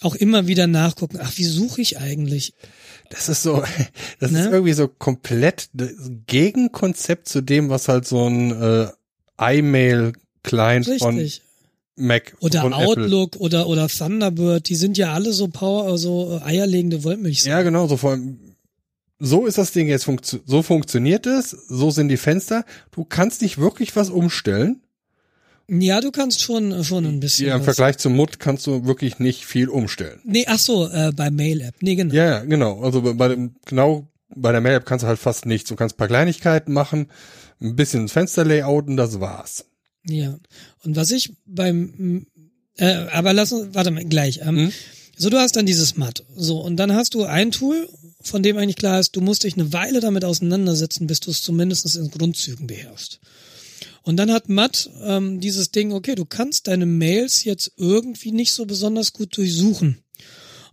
auch 0.00 0.14
immer 0.14 0.46
wieder 0.46 0.66
nachgucken, 0.66 1.18
ach, 1.20 1.32
wie 1.36 1.44
suche 1.44 1.80
ich 1.80 1.98
eigentlich? 1.98 2.54
Das 3.10 3.28
ist 3.28 3.42
so, 3.42 3.64
das 4.20 4.30
ne? 4.30 4.40
ist 4.40 4.46
irgendwie 4.46 4.72
so 4.72 4.86
komplett 4.86 5.70
das 5.72 5.90
Gegenkonzept 6.26 7.28
zu 7.28 7.40
dem, 7.40 7.68
was 7.68 7.88
halt 7.88 8.06
so 8.06 8.28
ein 8.28 8.50
äh, 8.52 8.88
iMail-Client 9.40 10.88
von 10.98 11.28
Mac 11.96 12.36
oder 12.40 12.64
Outlook 12.64 13.34
Apple. 13.34 13.44
oder 13.44 13.66
oder 13.66 13.88
Thunderbird, 13.88 14.68
die 14.68 14.76
sind 14.76 14.96
ja 14.96 15.12
alle 15.12 15.32
so 15.32 15.48
Power, 15.48 15.98
so 15.98 16.40
eierlegende 16.44 17.02
Wollmilch. 17.02 17.44
Ja, 17.44 17.62
genau, 17.62 17.88
so 17.88 17.96
vor 17.96 18.12
allem 18.12 18.38
so 19.18 19.46
ist 19.46 19.58
das 19.58 19.72
Ding 19.72 19.88
jetzt 19.88 20.04
funktio 20.04 20.40
so 20.46 20.62
funktioniert 20.62 21.26
es, 21.26 21.50
so 21.50 21.90
sind 21.90 22.08
die 22.08 22.16
Fenster. 22.16 22.64
Du 22.92 23.04
kannst 23.04 23.42
nicht 23.42 23.58
wirklich 23.58 23.96
was 23.96 24.10
umstellen. 24.10 24.82
Ja, 25.70 26.00
du 26.00 26.10
kannst 26.10 26.40
schon 26.40 26.82
schon 26.84 27.04
ein 27.04 27.20
bisschen. 27.20 27.48
Ja, 27.48 27.54
im 27.54 27.60
was. 27.60 27.66
Vergleich 27.66 27.98
zum 27.98 28.16
Mut 28.16 28.38
kannst 28.40 28.66
du 28.66 28.86
wirklich 28.86 29.18
nicht 29.18 29.44
viel 29.44 29.68
umstellen. 29.68 30.20
Nee, 30.24 30.46
ach 30.48 30.58
so, 30.58 30.88
äh, 30.88 31.12
bei 31.14 31.30
Mail 31.30 31.60
App. 31.60 31.74
Nee, 31.80 31.94
genau. 31.94 32.14
Ja, 32.14 32.24
ja, 32.24 32.44
genau. 32.44 32.80
Also 32.80 33.02
bei, 33.02 33.12
bei 33.12 33.28
dem 33.28 33.56
genau 33.66 34.08
bei 34.34 34.52
der 34.52 34.60
Mail 34.60 34.76
App 34.76 34.86
kannst 34.86 35.02
du 35.02 35.08
halt 35.08 35.18
fast 35.18 35.46
nichts. 35.46 35.68
Du 35.68 35.76
kannst 35.76 35.96
ein 35.96 35.98
paar 35.98 36.08
Kleinigkeiten 36.08 36.72
machen, 36.72 37.08
ein 37.60 37.76
bisschen 37.76 38.08
Fensterlayout 38.08 38.86
und 38.86 38.96
das 38.96 39.20
war's. 39.20 39.66
Ja. 40.06 40.38
Und 40.84 40.96
was 40.96 41.10
ich 41.10 41.34
beim 41.44 42.26
äh, 42.76 43.06
aber 43.12 43.32
lass 43.32 43.52
uns 43.52 43.74
warte 43.74 43.90
mal 43.90 44.04
gleich. 44.04 44.40
Ähm, 44.42 44.54
Mhm. 44.54 44.72
So, 45.20 45.30
du 45.30 45.38
hast 45.38 45.56
dann 45.56 45.66
dieses 45.66 45.96
Matt. 45.96 46.24
So, 46.36 46.60
und 46.60 46.76
dann 46.76 46.94
hast 46.94 47.14
du 47.14 47.24
ein 47.24 47.50
Tool, 47.50 47.88
von 48.28 48.42
dem 48.42 48.56
eigentlich 48.56 48.76
klar 48.76 49.00
ist, 49.00 49.16
du 49.16 49.20
musst 49.20 49.44
dich 49.44 49.54
eine 49.54 49.72
Weile 49.72 50.00
damit 50.00 50.24
auseinandersetzen, 50.24 51.06
bis 51.06 51.20
du 51.20 51.30
es 51.30 51.42
zumindest 51.42 51.96
in 51.96 52.10
Grundzügen 52.10 52.66
beherrschst. 52.66 53.20
Und 54.02 54.16
dann 54.16 54.32
hat 54.32 54.48
Matt 54.48 54.90
ähm, 55.02 55.40
dieses 55.40 55.70
Ding, 55.70 55.92
okay, 55.92 56.14
du 56.14 56.24
kannst 56.24 56.68
deine 56.68 56.86
Mails 56.86 57.44
jetzt 57.44 57.72
irgendwie 57.76 58.32
nicht 58.32 58.52
so 58.52 58.64
besonders 58.64 59.12
gut 59.12 59.36
durchsuchen. 59.36 59.98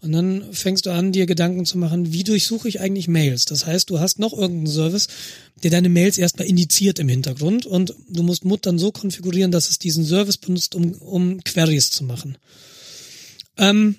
Und 0.02 0.12
dann 0.12 0.54
fängst 0.54 0.86
du 0.86 0.92
an, 0.92 1.12
dir 1.12 1.26
Gedanken 1.26 1.66
zu 1.66 1.78
machen, 1.78 2.14
wie 2.14 2.24
durchsuche 2.24 2.68
ich 2.68 2.80
eigentlich 2.80 3.08
Mails? 3.08 3.46
Das 3.46 3.66
heißt, 3.66 3.90
du 3.90 4.00
hast 4.00 4.20
noch 4.20 4.34
irgendeinen 4.34 4.68
Service, 4.68 5.08
der 5.64 5.72
deine 5.72 5.90
Mails 5.90 6.18
erstmal 6.18 6.48
indiziert 6.48 7.00
im 7.00 7.10
Hintergrund 7.10 7.66
und 7.66 7.96
du 8.10 8.22
musst 8.22 8.46
Mut 8.46 8.66
dann 8.66 8.78
so 8.78 8.92
konfigurieren, 8.92 9.52
dass 9.52 9.70
es 9.70 9.80
diesen 9.80 10.06
Service 10.06 10.38
benutzt, 10.38 10.76
um, 10.76 10.94
um 10.94 11.44
Queries 11.44 11.90
zu 11.90 12.04
machen. 12.04 12.38
Ähm, 13.58 13.96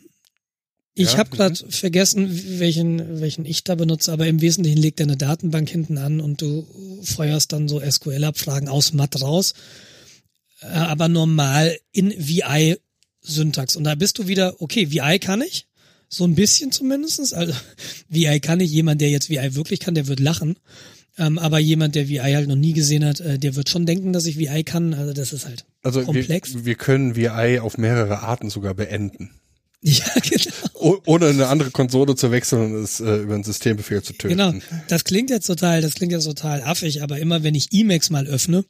ich 0.99 1.12
Ja, 1.12 1.18
habe 1.18 1.30
mhm. 1.30 1.36
gerade 1.36 1.55
vergessen, 1.68 2.59
welchen, 2.59 3.20
welchen 3.20 3.44
ich 3.44 3.62
da 3.64 3.74
benutze, 3.74 4.11
aber 4.12 4.26
im 4.26 4.40
Wesentlichen 4.40 4.78
legt 4.78 4.99
er 4.99 5.05
eine 5.05 5.18
Datenbank 5.18 5.68
hinten 5.68 5.99
an 5.99 6.20
und 6.20 6.40
du 6.40 6.66
feuerst 7.03 7.53
dann 7.53 7.68
so 7.68 7.80
SQL-Abfragen 7.80 8.68
aus 8.68 8.94
Matt 8.94 9.20
raus, 9.20 9.53
äh, 10.62 10.68
aber 10.68 11.09
normal 11.09 11.76
in 11.92 12.11
VI-Syntax. 12.16 13.76
Und 13.76 13.84
da 13.84 13.94
bist 13.94 14.18
du 14.18 14.26
wieder, 14.26 14.61
okay, 14.62 14.90
VI 14.90 15.18
kann 15.18 15.42
ich, 15.42 15.66
so 16.09 16.24
ein 16.24 16.34
bisschen 16.34 16.72
zumindestens. 16.72 17.34
Also 17.34 17.53
VI 18.09 18.40
kann 18.40 18.61
ich, 18.61 18.70
jemand, 18.70 19.03
der 19.03 19.11
jetzt 19.11 19.28
VI 19.28 19.55
wirklich 19.55 19.80
kann, 19.80 19.94
der 19.94 20.07
wird 20.07 20.20
lachen. 20.20 20.57
Ähm, 21.18 21.38
aber 21.38 21.59
jemand, 21.59 21.94
der 21.94 22.09
VI 22.09 22.32
halt 22.34 22.49
noch 22.49 22.57
nie 22.57 22.72
gesehen 22.72 23.05
hat, 23.05 23.20
äh, 23.20 23.38
der 23.38 23.55
wird 23.55 23.68
schon 23.68 23.84
denken, 23.84 24.14
dass 24.14 24.24
ich 24.24 24.38
VI 24.38 24.64
kann. 24.64 24.94
Also 24.94 25.12
das 25.12 25.34
ist 25.34 25.44
halt 25.44 25.66
Also 25.82 26.03
komplex. 26.03 26.55
wir, 26.55 26.64
wir 26.64 26.74
können 26.74 27.16
VI 27.16 27.61
auf 27.61 27.76
mehrere 27.76 28.20
Arten 28.20 28.49
sogar 28.49 28.72
beenden. 28.72 29.30
ja, 29.83 30.05
genau. 30.22 30.55
Oh, 30.74 30.97
ohne 31.07 31.27
eine 31.27 31.49
andere 31.49 31.70
Konsole 31.70 32.16
zu 32.16 32.31
wechseln 32.31 32.74
und 32.74 32.83
es 32.83 33.01
äh, 33.01 33.16
über 33.16 33.35
einen 33.35 33.45
Systembefehl 33.45 34.03
zu 34.03 34.14
töten. 34.14 34.37
Genau. 34.37 34.53
Das 34.89 35.05
klingt 35.05 35.31
jetzt 35.31 35.47
total, 35.47 35.81
das 35.81 35.95
klingt 35.95 36.12
jetzt 36.12 36.24
total 36.24 36.62
affig, 36.62 37.03
aber 37.03 37.18
immer 37.18 37.43
wenn 37.43 37.55
ich 37.55 37.68
Emacs 37.72 38.11
mal 38.11 38.27
öffne, 38.27 38.64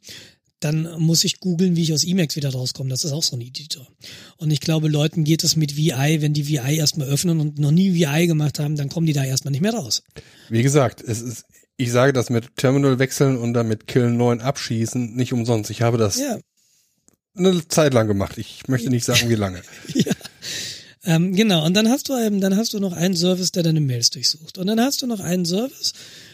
dann 0.59 0.89
muss 0.99 1.23
ich 1.23 1.39
googeln, 1.39 1.75
wie 1.75 1.83
ich 1.83 1.93
aus 1.93 2.03
Emacs 2.03 2.35
wieder 2.35 2.51
rauskomme. 2.51 2.89
Das 2.89 3.03
ist 3.03 3.11
auch 3.11 3.23
so 3.23 3.35
ein 3.35 3.41
Editor. 3.41 3.87
Und 4.37 4.51
ich 4.51 4.59
glaube, 4.59 4.87
Leuten 4.87 5.23
geht 5.23 5.43
es 5.43 5.55
mit 5.55 5.77
VI, 5.77 6.21
wenn 6.21 6.33
die 6.33 6.47
VI 6.47 6.77
erstmal 6.77 7.07
öffnen 7.07 7.39
und 7.39 7.59
noch 7.59 7.71
nie 7.71 7.93
VI 7.93 8.27
gemacht 8.27 8.59
haben, 8.59 8.75
dann 8.75 8.89
kommen 8.89 9.05
die 9.05 9.13
da 9.13 9.23
erstmal 9.23 9.51
nicht 9.51 9.61
mehr 9.61 9.73
raus. 9.73 10.03
Wie 10.49 10.63
gesagt, 10.63 11.01
es 11.01 11.21
ist, 11.21 11.45
ich 11.77 11.91
sage 11.91 12.11
das 12.11 12.29
mit 12.29 12.55
Terminal 12.57 12.97
wechseln 12.99 13.37
und 13.37 13.53
dann 13.53 13.67
mit 13.67 13.87
Kill 13.87 14.09
9 14.09 14.41
abschießen 14.41 15.15
nicht 15.15 15.31
umsonst. 15.31 15.69
Ich 15.69 15.83
habe 15.83 15.97
das 15.97 16.17
Ja, 16.17 16.39
eine 17.37 17.67
Zeit 17.67 17.93
lang 17.93 18.07
gemacht. 18.07 18.37
Ich 18.37 18.67
möchte 18.67 18.89
nicht 18.89 19.05
sagen, 19.05 19.29
wie 19.29 19.35
lange. 19.35 19.61
Ähm, 21.07 21.33
genau, 21.33 21.65
und 21.65 21.73
dann 21.73 21.87
hast 21.87 22.09
du 22.09 22.17
eben, 22.17 22.41
dann 22.41 22.57
hast 22.57 22.73
du 22.73 22.81
noch 22.81 22.91
einen 22.91 23.15
Service, 23.15 23.53
der 23.53 23.63
deine 23.63 23.79
Mails 23.79 24.09
durchsucht. 24.09 24.57
Und 24.57 24.67
dann 24.67 24.81
hast 24.81 25.01
du 25.01 25.07
noch 25.07 25.21
einen 25.21 25.45
Service, 25.45 25.93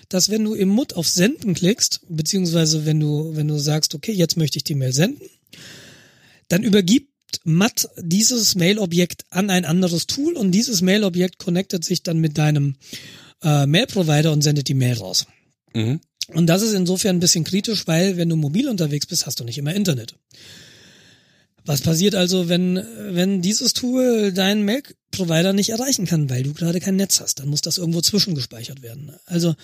dass 0.10 0.30
wenn 0.30 0.44
du 0.44 0.56
im 0.56 0.70
Mut 0.70 0.94
auf 0.94 1.08
Senden 1.08 1.54
klickst, 1.54 2.02
beziehungsweise 2.10 2.84
wenn 2.84 3.00
du, 3.00 3.36
wenn 3.36 3.48
du 3.48 3.60
sagst, 3.60 3.94
okay, 3.94 4.12
jetzt 4.12 4.36
möchte 4.36 4.58
ich 4.58 4.64
die 4.64 4.74
Mail 4.74 4.92
senden, 4.92 5.30
dann 6.48 6.64
übergibt 6.64 7.12
Matt 7.44 7.88
dieses 8.00 8.56
Mail-Objekt 8.56 9.26
an 9.30 9.52
ein 9.52 9.66
anderes 9.66 10.08
Tool 10.08 10.34
und 10.34 10.52
dieses 10.52 10.82
Mail-Objekt 10.82 11.38
connectet 11.38 11.86
sich 11.86 12.02
dann 12.02 12.18
mit 12.18 12.40
deinem 12.40 12.76
äh, 13.44 13.68
Mail-Provider 13.68 14.32
und 14.32 14.42
sendet 14.42 14.70
die 14.70 14.74
Mail 14.74 14.98
raus. 14.98 15.28
Mhm. 15.76 16.00
Und 16.30 16.48
das 16.48 16.64
ist 16.64 16.74
insofern 16.74 17.18
ein 17.18 17.20
bisschen 17.20 17.44
kritisch, 17.44 17.86
weil 17.86 18.18
wenn 18.18 18.30
du 18.30 18.36
mobil 18.36 18.68
unterwegs 18.68 19.06
bist, 19.06 19.28
hast 19.28 19.40
du 19.40 19.44
nicht 19.44 19.60
immer 19.60 19.76
Internet. 19.76 20.16
Was 21.66 21.82
passiert 21.82 22.16
also, 22.16 22.50
wenn, 22.50 22.76
wenn 23.12 23.42
dieses 23.42 23.74
Tool 23.74 24.34
deinen 24.34 24.64
Mail-Provider 24.66 25.54
nicht 25.54 25.70
erreichen 25.70 26.06
kann, 26.06 26.30
weil 26.30 26.44
du 26.44 26.54
gerade 26.54 26.80
kein 26.80 26.98
Netz 26.98 27.22
hast? 27.22 27.40
Dann 27.40 27.48
muss 27.48 27.62
das 27.62 27.78
irgendwo 27.78 28.02
zwischengespeichert 28.02 28.82
werden. 28.82 29.14
Also, 29.26 29.56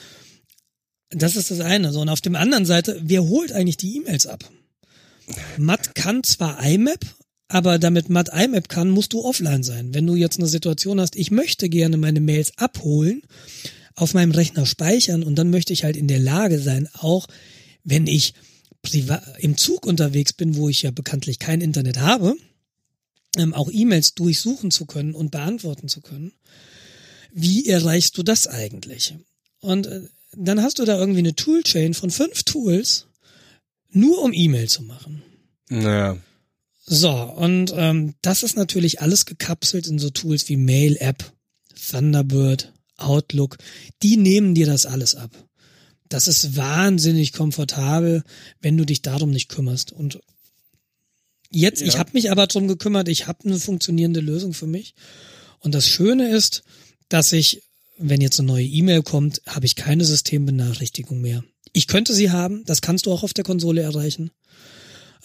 das 1.09 1.35
ist 1.35 1.51
das 1.51 1.59
eine. 1.59 1.91
So, 1.91 2.01
und 2.01 2.09
auf 2.09 2.21
der 2.21 2.35
anderen 2.35 2.65
Seite, 2.65 2.99
wer 3.03 3.23
holt 3.23 3.51
eigentlich 3.51 3.77
die 3.77 3.97
E-Mails 3.97 4.27
ab? 4.27 4.49
Matt 5.57 5.95
kann 5.95 6.23
zwar 6.23 6.63
IMAP, 6.63 7.05
aber 7.47 7.79
damit 7.79 8.09
Matt 8.09 8.29
IMAP 8.33 8.69
kann, 8.69 8.89
musst 8.89 9.13
du 9.13 9.23
offline 9.23 9.63
sein. 9.63 9.93
Wenn 9.93 10.07
du 10.07 10.15
jetzt 10.15 10.39
eine 10.39 10.47
Situation 10.47 11.01
hast, 11.01 11.15
ich 11.15 11.31
möchte 11.31 11.67
gerne 11.67 11.97
meine 11.97 12.21
Mails 12.21 12.53
abholen, 12.57 13.23
auf 13.95 14.13
meinem 14.13 14.31
Rechner 14.31 14.65
speichern 14.65 15.23
und 15.23 15.35
dann 15.35 15.49
möchte 15.49 15.73
ich 15.73 15.83
halt 15.83 15.97
in 15.97 16.07
der 16.07 16.19
Lage 16.19 16.59
sein, 16.59 16.87
auch 16.93 17.27
wenn 17.83 18.07
ich 18.07 18.33
privat 18.81 19.23
im 19.39 19.57
Zug 19.57 19.85
unterwegs 19.85 20.33
bin, 20.33 20.55
wo 20.55 20.69
ich 20.69 20.81
ja 20.81 20.91
bekanntlich 20.91 21.39
kein 21.39 21.61
Internet 21.61 21.99
habe, 21.99 22.35
ähm, 23.37 23.53
auch 23.53 23.69
E-Mails 23.71 24.15
durchsuchen 24.15 24.71
zu 24.71 24.85
können 24.85 25.13
und 25.13 25.31
beantworten 25.31 25.87
zu 25.87 26.01
können. 26.01 26.31
Wie 27.31 27.67
erreichst 27.67 28.17
du 28.17 28.23
das 28.23 28.47
eigentlich? 28.47 29.15
Und 29.59 29.87
äh, 29.87 30.01
dann 30.33 30.61
hast 30.61 30.79
du 30.79 30.85
da 30.85 30.97
irgendwie 30.97 31.19
eine 31.19 31.35
Toolchain 31.35 31.93
von 31.93 32.11
fünf 32.11 32.43
Tools, 32.43 33.07
nur 33.91 34.21
um 34.21 34.33
E-Mail 34.33 34.69
zu 34.69 34.83
machen. 34.83 35.23
Naja. 35.69 36.17
So, 36.85 37.11
und 37.11 37.71
ähm, 37.75 38.15
das 38.21 38.41
ist 38.41 38.55
natürlich 38.55 39.01
alles 39.01 39.25
gekapselt 39.25 39.87
in 39.87 39.99
so 39.99 40.09
Tools 40.09 40.49
wie 40.49 40.57
Mail 40.57 40.97
App, 40.99 41.33
Thunderbird, 41.89 42.73
Outlook. 42.97 43.57
Die 44.01 44.17
nehmen 44.17 44.55
dir 44.55 44.65
das 44.65 44.85
alles 44.85 45.15
ab. 45.15 45.31
Das 46.09 46.27
ist 46.27 46.55
wahnsinnig 46.55 47.33
komfortabel, 47.33 48.23
wenn 48.61 48.77
du 48.77 48.85
dich 48.85 49.01
darum 49.01 49.29
nicht 49.29 49.49
kümmerst. 49.49 49.91
Und 49.91 50.19
jetzt, 51.51 51.81
ich 51.81 51.93
Ja. 51.93 51.99
habe 51.99 52.11
mich 52.13 52.31
aber 52.31 52.47
drum 52.47 52.67
gekümmert, 52.67 53.07
ich 53.07 53.27
habe 53.27 53.45
eine 53.45 53.59
funktionierende 53.59 54.19
Lösung 54.19 54.53
für 54.53 54.67
mich. 54.67 54.95
Und 55.59 55.75
das 55.75 55.87
Schöne 55.87 56.29
ist, 56.29 56.63
dass 57.09 57.31
ich, 57.31 57.61
wenn 57.97 58.21
jetzt 58.21 58.39
eine 58.39 58.47
neue 58.47 58.65
E-Mail 58.65 59.03
kommt, 59.03 59.41
habe 59.47 59.65
ich 59.65 59.75
keine 59.75 60.05
Systembenachrichtigung 60.05 61.21
mehr. 61.21 61.43
Ich 61.73 61.87
könnte 61.87 62.13
sie 62.13 62.31
haben, 62.31 62.63
das 62.65 62.81
kannst 62.81 63.05
du 63.05 63.11
auch 63.11 63.23
auf 63.23 63.33
der 63.33 63.43
Konsole 63.43 63.81
erreichen 63.81 64.31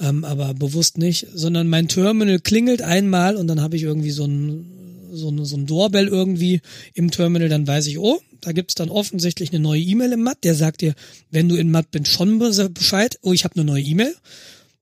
ähm, 0.00 0.24
aber 0.24 0.54
bewusst 0.54 0.98
nicht, 0.98 1.26
sondern 1.34 1.68
mein 1.68 1.88
Terminal 1.88 2.40
klingelt 2.40 2.82
einmal 2.82 3.36
und 3.36 3.46
dann 3.46 3.60
habe 3.60 3.76
ich 3.76 3.82
irgendwie 3.82 4.10
so 4.10 4.24
ein, 4.24 4.83
so 5.14 5.30
ein, 5.30 5.44
so 5.44 5.56
ein 5.56 5.66
Doorbell 5.66 6.08
irgendwie 6.08 6.60
im 6.92 7.10
Terminal, 7.10 7.48
dann 7.48 7.66
weiß 7.66 7.86
ich, 7.86 7.98
oh, 7.98 8.20
da 8.40 8.52
gibt's 8.52 8.74
dann 8.74 8.90
offensichtlich 8.90 9.50
eine 9.50 9.60
neue 9.60 9.80
E-Mail 9.80 10.12
im 10.12 10.22
Matt, 10.22 10.44
der 10.44 10.54
sagt 10.54 10.80
dir, 10.80 10.94
wenn 11.30 11.48
du 11.48 11.56
in 11.56 11.70
Matt 11.70 11.90
bist, 11.90 12.08
schon 12.08 12.38
be- 12.38 12.70
Bescheid, 12.70 13.18
oh, 13.22 13.32
ich 13.32 13.44
habe 13.44 13.54
eine 13.56 13.64
neue 13.64 13.82
E-Mail. 13.82 14.14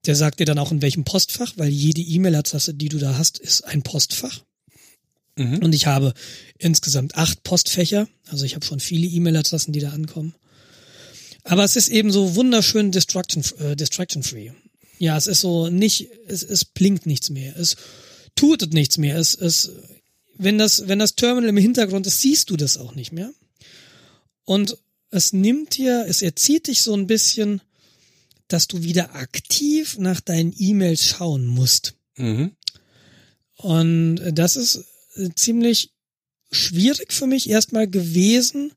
Der 0.04 0.16
sagt 0.16 0.40
dir 0.40 0.46
dann 0.46 0.58
auch 0.58 0.72
in 0.72 0.82
welchem 0.82 1.04
Postfach, 1.04 1.52
weil 1.56 1.68
jede 1.68 2.00
E-Mail-Adresse, 2.00 2.74
die 2.74 2.88
du 2.88 2.98
da 2.98 3.16
hast, 3.16 3.38
ist 3.38 3.62
ein 3.62 3.82
Postfach. 3.82 4.42
Mhm. 5.36 5.58
Und 5.58 5.74
ich 5.76 5.86
habe 5.86 6.12
insgesamt 6.58 7.14
acht 7.14 7.44
Postfächer, 7.44 8.08
also 8.28 8.44
ich 8.44 8.56
habe 8.56 8.66
schon 8.66 8.80
viele 8.80 9.06
E-Mail-Adressen, 9.06 9.72
die 9.72 9.78
da 9.78 9.90
ankommen. 9.90 10.34
Aber 11.44 11.62
es 11.62 11.76
ist 11.76 11.88
eben 11.88 12.10
so 12.10 12.34
wunderschön 12.34 12.90
distraction, 12.90 13.44
äh, 13.60 13.76
distraction 13.76 14.24
free. 14.24 14.50
Ja, 14.98 15.16
es 15.16 15.28
ist 15.28 15.40
so 15.40 15.68
nicht, 15.68 16.08
es, 16.26 16.42
es 16.42 16.64
blinkt 16.64 17.06
nichts 17.06 17.30
mehr, 17.30 17.56
es 17.56 17.76
tut 18.34 18.72
nichts 18.72 18.98
mehr, 18.98 19.16
es, 19.18 19.34
es, 19.36 19.70
wenn 20.42 20.58
das, 20.58 20.88
wenn 20.88 20.98
das 20.98 21.14
Terminal 21.14 21.50
im 21.50 21.56
Hintergrund 21.56 22.06
ist, 22.06 22.20
siehst 22.20 22.50
du 22.50 22.56
das 22.56 22.78
auch 22.78 22.94
nicht 22.94 23.12
mehr. 23.12 23.32
Und 24.44 24.76
es 25.10 25.32
nimmt 25.32 25.76
dir, 25.76 26.06
es 26.08 26.22
erzieht 26.22 26.66
dich 26.66 26.82
so 26.82 26.94
ein 26.94 27.06
bisschen, 27.06 27.60
dass 28.48 28.66
du 28.66 28.82
wieder 28.82 29.14
aktiv 29.14 29.98
nach 29.98 30.20
deinen 30.20 30.54
E-Mails 30.56 31.04
schauen 31.04 31.46
musst. 31.46 31.94
Mhm. 32.16 32.52
Und 33.56 34.20
das 34.32 34.56
ist 34.56 34.84
äh, 35.14 35.30
ziemlich 35.34 35.92
schwierig 36.50 37.12
für 37.12 37.26
mich 37.26 37.48
erstmal 37.48 37.88
gewesen, 37.88 38.72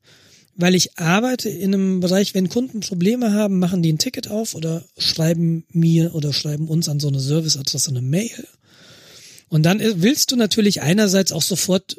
weil 0.54 0.74
ich 0.74 0.98
arbeite 0.98 1.50
in 1.50 1.74
einem 1.74 2.00
Bereich, 2.00 2.34
wenn 2.34 2.48
Kunden 2.48 2.80
Probleme 2.80 3.32
haben, 3.32 3.58
machen 3.58 3.82
die 3.82 3.92
ein 3.92 3.98
Ticket 3.98 4.28
auf 4.28 4.54
oder 4.54 4.86
schreiben 4.96 5.66
mir 5.70 6.14
oder 6.14 6.32
schreiben 6.32 6.68
uns 6.68 6.88
an 6.88 7.00
so 7.00 7.08
eine 7.08 7.20
Serviceadresse 7.20 7.90
eine 7.90 8.00
Mail. 8.00 8.46
Und 9.48 9.62
dann 9.62 9.80
willst 9.80 10.32
du 10.32 10.36
natürlich 10.36 10.82
einerseits 10.82 11.32
auch 11.32 11.42
sofort 11.42 11.96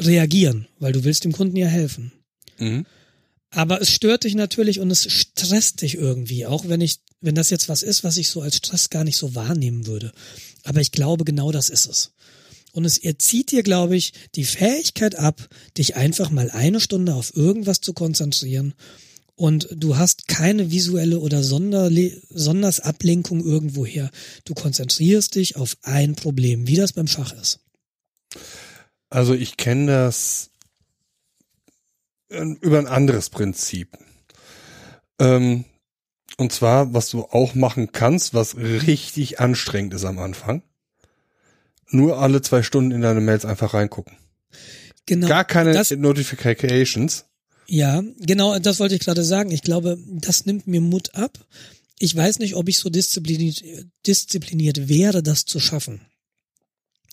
reagieren, 0.00 0.66
weil 0.78 0.92
du 0.92 1.04
willst 1.04 1.24
dem 1.24 1.32
Kunden 1.32 1.56
ja 1.56 1.66
helfen. 1.66 2.12
Mhm. 2.58 2.86
Aber 3.50 3.80
es 3.80 3.90
stört 3.90 4.24
dich 4.24 4.34
natürlich 4.34 4.80
und 4.80 4.90
es 4.90 5.10
stresst 5.10 5.82
dich 5.82 5.94
irgendwie, 5.94 6.46
auch 6.46 6.68
wenn 6.68 6.80
ich, 6.80 6.96
wenn 7.20 7.36
das 7.36 7.50
jetzt 7.50 7.68
was 7.68 7.84
ist, 7.84 8.02
was 8.02 8.16
ich 8.16 8.28
so 8.28 8.40
als 8.40 8.56
Stress 8.56 8.90
gar 8.90 9.04
nicht 9.04 9.16
so 9.16 9.36
wahrnehmen 9.36 9.86
würde. 9.86 10.12
Aber 10.64 10.80
ich 10.80 10.90
glaube, 10.90 11.24
genau 11.24 11.52
das 11.52 11.68
ist 11.68 11.86
es. 11.86 12.12
Und 12.72 12.84
es 12.84 12.98
erzieht 12.98 13.52
dir, 13.52 13.62
glaube 13.62 13.96
ich, 13.96 14.12
die 14.34 14.44
Fähigkeit 14.44 15.14
ab, 15.14 15.48
dich 15.78 15.94
einfach 15.94 16.30
mal 16.30 16.50
eine 16.50 16.80
Stunde 16.80 17.14
auf 17.14 17.36
irgendwas 17.36 17.80
zu 17.80 17.92
konzentrieren. 17.92 18.74
Und 19.36 19.68
du 19.72 19.96
hast 19.96 20.28
keine 20.28 20.70
visuelle 20.70 21.18
oder 21.18 21.42
Sonderle 21.42 22.20
Sondersablenkung 22.30 23.44
irgendwoher. 23.44 24.10
Du 24.44 24.54
konzentrierst 24.54 25.34
dich 25.34 25.56
auf 25.56 25.76
ein 25.82 26.14
Problem, 26.14 26.68
wie 26.68 26.76
das 26.76 26.92
beim 26.92 27.08
Schach 27.08 27.32
ist. 27.32 27.58
Also 29.10 29.34
ich 29.34 29.56
kenne 29.56 29.86
das 29.86 30.50
über 32.28 32.78
ein 32.78 32.86
anderes 32.86 33.30
Prinzip. 33.30 33.96
Ähm, 35.18 35.64
und 36.36 36.52
zwar, 36.52 36.92
was 36.94 37.10
du 37.10 37.22
auch 37.24 37.54
machen 37.54 37.92
kannst, 37.92 38.34
was 38.34 38.56
richtig 38.56 39.40
anstrengend 39.40 39.94
ist 39.94 40.04
am 40.04 40.18
Anfang. 40.18 40.62
Nur 41.88 42.18
alle 42.18 42.42
zwei 42.42 42.62
Stunden 42.62 42.90
in 42.90 43.02
deine 43.02 43.20
Mails 43.20 43.44
einfach 43.44 43.74
reingucken. 43.74 44.16
Genau. 45.06 45.28
Gar 45.28 45.44
keine 45.44 45.72
das, 45.72 45.90
Notifications. 45.90 47.26
Ja, 47.66 48.02
genau, 48.18 48.58
das 48.58 48.80
wollte 48.80 48.94
ich 48.94 49.00
gerade 49.00 49.24
sagen. 49.24 49.50
Ich 49.50 49.62
glaube, 49.62 49.98
das 50.06 50.46
nimmt 50.46 50.66
mir 50.66 50.80
Mut 50.80 51.14
ab. 51.14 51.38
Ich 51.98 52.14
weiß 52.14 52.38
nicht, 52.40 52.54
ob 52.54 52.68
ich 52.68 52.78
so 52.78 52.90
diszipliniert, 52.90 53.62
diszipliniert 54.06 54.88
wäre, 54.88 55.22
das 55.22 55.44
zu 55.44 55.60
schaffen. 55.60 56.00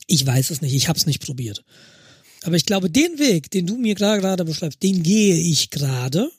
Ich 0.07 0.25
weiß 0.25 0.49
es 0.49 0.61
nicht, 0.61 0.73
ich 0.73 0.87
habe 0.87 0.99
es 0.99 1.05
nicht 1.05 1.23
probiert. 1.23 1.63
Aber 2.43 2.55
ich 2.55 2.65
glaube, 2.65 2.89
den 2.89 3.19
Weg, 3.19 3.51
den 3.51 3.67
du 3.67 3.77
mir 3.77 3.95
gerade 3.95 4.43
beschreibst, 4.43 4.81
den 4.81 5.03
gehe 5.03 5.35
ich 5.35 5.69
gerade. 5.69 6.31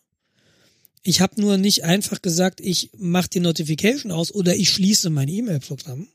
Ich 1.02 1.20
habe 1.20 1.40
nur 1.40 1.56
nicht 1.56 1.84
einfach 1.84 2.22
gesagt, 2.22 2.60
ich 2.60 2.90
mache 2.96 3.28
die 3.28 3.40
Notification 3.40 4.12
aus 4.12 4.32
oder 4.32 4.54
ich 4.54 4.70
schließe 4.70 5.10
mein 5.10 5.28
E-Mail-Programm, 5.28 6.08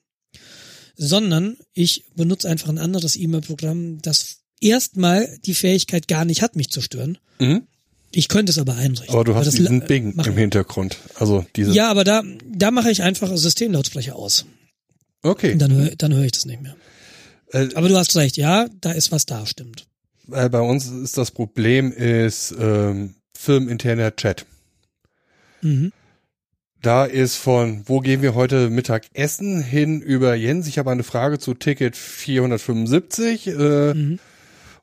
sondern 0.96 1.58
ich 1.74 2.06
benutze 2.16 2.50
einfach 2.50 2.70
ein 2.70 2.78
anderes 2.78 3.16
E-Mail-Programm, 3.16 4.02
das 4.02 4.38
erstmal 4.62 5.38
die 5.46 5.54
Fähigkeit 5.54 6.08
gar 6.08 6.26
nicht 6.26 6.42
hat, 6.42 6.56
mich 6.56 6.70
zu 6.70 6.82
stören. 6.82 7.18
Mhm. 7.40 7.68
Ich 8.12 8.30
könnte 8.30 8.52
es 8.52 8.58
aber 8.58 8.76
einrichten. 8.76 9.14
Aber 9.14 9.24
du 9.24 9.36
hast 9.36 9.48
das 9.48 9.56
diesen 9.56 9.82
Bing 9.82 10.14
im 10.18 10.38
Hintergrund. 10.38 10.98
Also 11.16 11.46
diese. 11.56 11.72
Ja, 11.72 11.90
aber 11.90 12.04
da, 12.04 12.24
da 12.46 12.72
mache 12.72 12.90
ich 12.90 13.04
einfach 13.04 13.36
Systemlautsprecher 13.36 14.16
aus. 14.16 14.46
Okay. 15.24 15.54
Und 15.54 15.60
dann 15.60 15.74
höre 15.74 15.96
dann 15.96 16.14
hör 16.14 16.24
ich 16.24 16.32
das 16.32 16.46
nicht 16.46 16.62
mehr. 16.62 16.76
Äh, 17.52 17.70
aber 17.76 17.90
du 17.90 17.98
hast 17.98 18.16
recht, 18.16 18.38
ja, 18.38 18.68
da 18.82 18.92
ist 18.92 19.12
was 19.12 19.26
da, 19.26 19.46
stimmt. 19.46 19.86
Äh, 20.32 20.50
bei 20.50 20.62
uns 20.62 20.88
ist 20.88 21.18
das 21.18 21.32
Problem 21.32 21.92
ist 21.92 22.56
ähm, 22.60 23.16
firmeninterner 23.38 24.16
Chat. 24.16 24.46
Mhm. 25.62 25.92
Da 26.82 27.06
ist 27.06 27.36
von, 27.36 27.84
wo 27.88 28.00
gehen 28.00 28.22
wir 28.22 28.36
heute 28.36 28.70
Mittag 28.70 29.06
essen, 29.14 29.62
hin 29.62 30.02
über 30.02 30.36
Jens. 30.36 30.68
Ich 30.68 30.78
habe 30.78 30.92
eine 30.92 31.04
Frage 31.04 31.40
zu 31.40 31.54
Ticket 31.54 31.96
475 31.96 33.48
äh, 33.48 33.94
Mhm. 33.94 34.20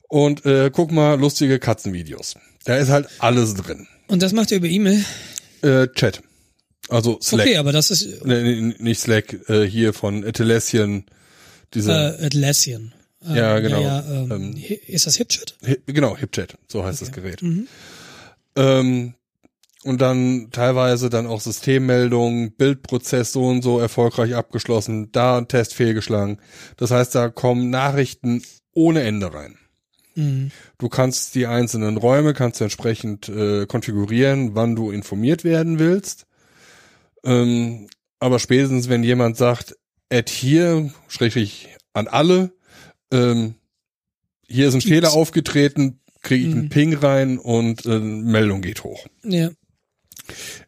Und 0.09 0.45
äh, 0.45 0.69
guck 0.71 0.91
mal 0.91 1.19
lustige 1.19 1.59
Katzenvideos. 1.59 2.35
Da 2.65 2.77
ist 2.77 2.89
halt 2.89 3.07
alles 3.19 3.53
drin. 3.55 3.87
Und 4.07 4.21
das 4.21 4.33
macht 4.33 4.51
ihr 4.51 4.57
über 4.57 4.67
E-Mail? 4.67 5.03
Äh, 5.61 5.87
Chat. 5.89 6.21
Also 6.89 7.17
Slack. 7.21 7.47
Okay, 7.47 7.57
aber 7.57 7.71
das 7.71 7.89
ist 7.89 8.23
Nee, 8.25 8.73
nicht 8.77 8.99
Slack, 8.99 9.49
äh, 9.49 9.63
hier 9.65 9.93
von 9.93 10.23
Atlassian. 10.23 11.05
Diese, 11.73 11.91
äh, 12.19 12.25
Atlassian. 12.25 12.93
Ähm, 13.25 13.35
Ja, 13.35 13.59
genau. 13.59 13.81
Ja, 13.81 13.99
ähm, 14.07 14.31
Ähm, 14.31 14.55
Hi- 14.55 14.79
ist 14.87 15.07
das 15.07 15.15
HipChat? 15.15 15.55
Hi- 15.65 15.79
genau, 15.87 16.15
HipChat, 16.15 16.55
so 16.67 16.83
heißt 16.85 17.01
das 17.01 17.11
Gerät. 17.11 17.41
Mhm. 17.41 17.67
Ähm, 18.55 19.13
und 19.83 20.01
dann 20.01 20.49
teilweise 20.51 21.09
dann 21.09 21.27
auch 21.27 21.41
Systemmeldungen, 21.41 22.51
Bildprozess 22.55 23.31
so 23.31 23.45
und 23.47 23.61
so 23.61 23.79
erfolgreich 23.79 24.35
abgeschlossen, 24.35 25.11
da 25.11 25.37
ein 25.37 25.47
Test 25.47 25.73
fehlgeschlagen. 25.73 26.39
Das 26.77 26.91
heißt, 26.91 27.13
da 27.15 27.29
kommen 27.29 27.69
Nachrichten 27.69 28.43
ohne 28.73 29.01
Ende 29.01 29.33
rein. 29.33 29.57
Mhm. 30.15 30.51
Du 30.77 30.89
kannst 30.89 31.35
die 31.35 31.45
einzelnen 31.45 31.97
Räume, 31.97 32.33
kannst 32.33 32.59
du 32.59 32.63
entsprechend 32.63 33.29
äh, 33.29 33.65
konfigurieren, 33.65 34.55
wann 34.55 34.75
du 34.75 34.91
informiert 34.91 35.43
werden 35.43 35.79
willst. 35.79 36.25
Ähm, 37.23 37.87
aber 38.19 38.39
spätestens, 38.39 38.89
wenn 38.89 39.03
jemand 39.03 39.37
sagt, 39.37 39.75
add 40.11 40.31
hier, 40.31 40.91
schrägstrich 41.07 41.69
an 41.93 42.07
alle, 42.07 42.51
ähm, 43.11 43.55
hier 44.47 44.67
ist 44.67 44.75
ein. 44.75 44.81
Fehler 44.81 45.13
aufgetreten, 45.13 45.99
kriege 46.21 46.47
ich 46.47 46.53
einen 46.53 46.65
Mhm. 46.65 46.69
Ping 46.69 46.93
rein 46.95 47.37
und 47.37 47.85
äh, 47.85 47.99
Meldung 47.99 48.61
geht 48.61 48.83
hoch. 48.83 49.05
Ja. 49.23 49.51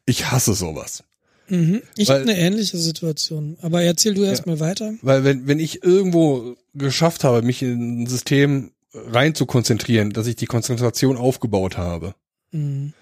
Ich 0.05 0.29
hasse 0.29 0.53
sowas. 0.53 1.03
Mhm. 1.49 1.81
Ich 1.95 2.09
habe 2.09 2.21
eine 2.21 2.37
ähnliche 2.37 2.77
Situation. 2.77 3.57
Aber 3.61 3.81
erzähl 3.81 4.13
du 4.13 4.23
erst 4.23 4.45
mal 4.45 4.59
weiter. 4.59 4.93
Weil 5.01 5.23
wenn, 5.23 5.47
wenn 5.47 5.59
ich 5.59 5.83
irgendwo 5.83 6.55
geschafft 6.73 7.23
habe, 7.23 7.41
mich 7.41 7.61
in 7.63 8.03
ein 8.03 8.07
System 8.07 8.71
rein 8.93 9.35
zu 9.35 9.45
konzentrieren, 9.45 10.11
dass 10.11 10.27
ich 10.27 10.35
die 10.35 10.45
Konzentration 10.45 11.17
aufgebaut 11.17 11.77
habe 11.77 12.15
Mhm. 12.51 12.93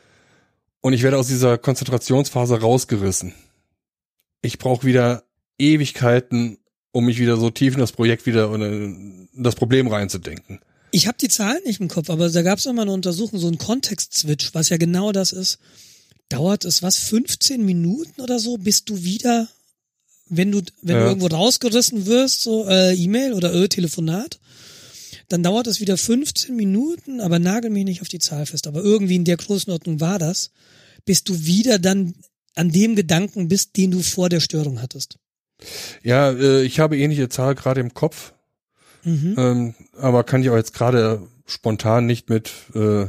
und 0.82 0.94
ich 0.94 1.04
werde 1.04 1.18
aus 1.18 1.28
dieser 1.28 1.58
Konzentrationsphase 1.58 2.60
rausgerissen. 2.62 3.34
Ich 4.42 4.58
brauche 4.58 4.86
wieder 4.86 5.24
Ewigkeiten, 5.60 6.58
um 6.92 7.06
mich 7.06 7.20
wieder 7.20 7.38
so 7.38 7.50
tief 7.50 7.74
in 7.74 7.80
das 7.80 7.92
Projekt 7.92 8.26
wieder 8.26 8.52
oder 8.52 8.68
in 8.72 9.30
das 9.34 9.56
Problem 9.56 9.88
reinzudenken. 9.88 10.60
Ich 10.92 11.08
habe 11.08 11.18
die 11.20 11.28
Zahlen 11.28 11.62
nicht 11.66 11.82
im 11.82 11.88
Kopf, 11.90 12.10
aber 12.10 12.30
da 12.30 12.42
gab 12.42 12.58
es 12.60 12.66
mal 12.66 12.80
eine 12.80 12.92
Untersuchung, 12.92 13.40
so 13.40 13.48
ein 13.48 13.58
Kontext-Switch, 13.58 14.54
was 14.54 14.70
ja 14.70 14.78
genau 14.78 15.12
das 15.12 15.34
ist. 15.34 15.60
Dauert 16.30 16.64
es 16.66 16.82
was, 16.84 16.98
15 16.98 17.64
Minuten 17.66 18.22
oder 18.22 18.40
so, 18.40 18.58
bis 18.58 18.86
du 18.86 19.04
wieder, 19.04 19.48
wenn 20.30 20.52
du, 20.52 20.62
wenn 20.82 20.96
Ja. 20.96 21.04
du 21.04 21.08
irgendwo 21.10 21.28
rausgerissen 21.28 22.06
wirst, 22.06 22.42
so 22.42 22.68
äh, 22.68 22.94
E-Mail 22.96 23.34
oder 23.34 23.54
äh, 23.54 23.68
Telefonat, 23.68 24.40
dann 25.30 25.44
dauert 25.44 25.68
es 25.68 25.80
wieder 25.80 25.98
15 25.98 26.56
Minuten, 26.56 27.20
aber 27.22 27.40
nagel 27.40 27.70
mich 27.72 27.86
nicht 27.86 28.02
auf 28.02 28.08
die 28.08 28.20
Zahl 28.20 28.46
fest, 28.46 28.68
aber 28.68 28.82
irgendwie 28.84 29.16
in 29.16 29.26
der 29.26 29.38
Größenordnung 29.38 30.00
war 30.00 30.20
das, 30.20 30.52
bis 31.06 31.24
du 31.24 31.46
wieder 31.46 31.80
dann 31.80 32.14
an 32.56 32.72
dem 32.72 32.96
Gedanken 32.96 33.48
bist, 33.48 33.76
den 33.78 33.92
du 33.92 34.02
vor 34.02 34.30
der 34.30 34.40
Störung 34.40 34.82
hattest. 34.82 35.18
Ja, 36.04 36.32
äh, 36.32 36.64
ich 36.64 36.80
habe 36.80 36.98
ähnliche 36.98 37.30
Zahl 37.30 37.56
gerade 37.56 37.82
im 37.82 37.94
Kopf, 37.94 38.34
Mhm. 39.04 39.36
ähm, 39.38 39.76
aber 39.98 40.24
kann 40.24 40.42
ich 40.42 40.50
auch 40.50 40.56
jetzt 40.56 40.74
gerade 40.74 41.22
spontan 41.46 42.08
nicht 42.08 42.28
mit 42.30 42.50
äh, 42.74 43.06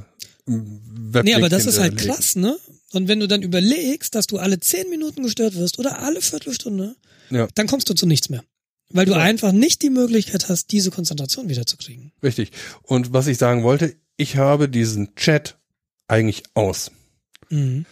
Weblink 0.46 1.24
Nee, 1.24 1.34
aber 1.34 1.48
das 1.48 1.64
ist 1.64 1.78
halt 1.80 1.96
krass, 1.96 2.36
ne? 2.36 2.56
Und 2.92 3.08
wenn 3.08 3.18
du 3.18 3.26
dann 3.26 3.42
überlegst, 3.42 4.14
dass 4.14 4.26
du 4.26 4.38
alle 4.38 4.60
zehn 4.60 4.88
Minuten 4.90 5.22
gestört 5.22 5.54
wirst 5.54 5.78
oder 5.78 6.00
alle 6.00 6.20
Viertelstunde, 6.20 6.96
Ja. 7.30 7.48
dann 7.54 7.66
kommst 7.66 7.88
du 7.88 7.94
zu 7.94 8.06
nichts 8.06 8.28
mehr. 8.28 8.44
Weil 8.90 9.06
du 9.06 9.12
Ja. 9.12 9.18
einfach 9.18 9.52
nicht 9.52 9.82
die 9.82 9.90
Möglichkeit 9.90 10.48
hast, 10.48 10.70
diese 10.72 10.90
Konzentration 10.90 11.48
wiederzukriegen. 11.48 12.12
Richtig. 12.22 12.52
Und 12.82 13.12
was 13.12 13.26
ich 13.26 13.38
sagen 13.38 13.62
wollte, 13.64 13.96
ich 14.16 14.36
habe 14.36 14.68
diesen 14.68 15.14
Chat 15.16 15.58
eigentlich 16.08 16.44
aus. 16.54 16.90
Mhm. 17.50 17.84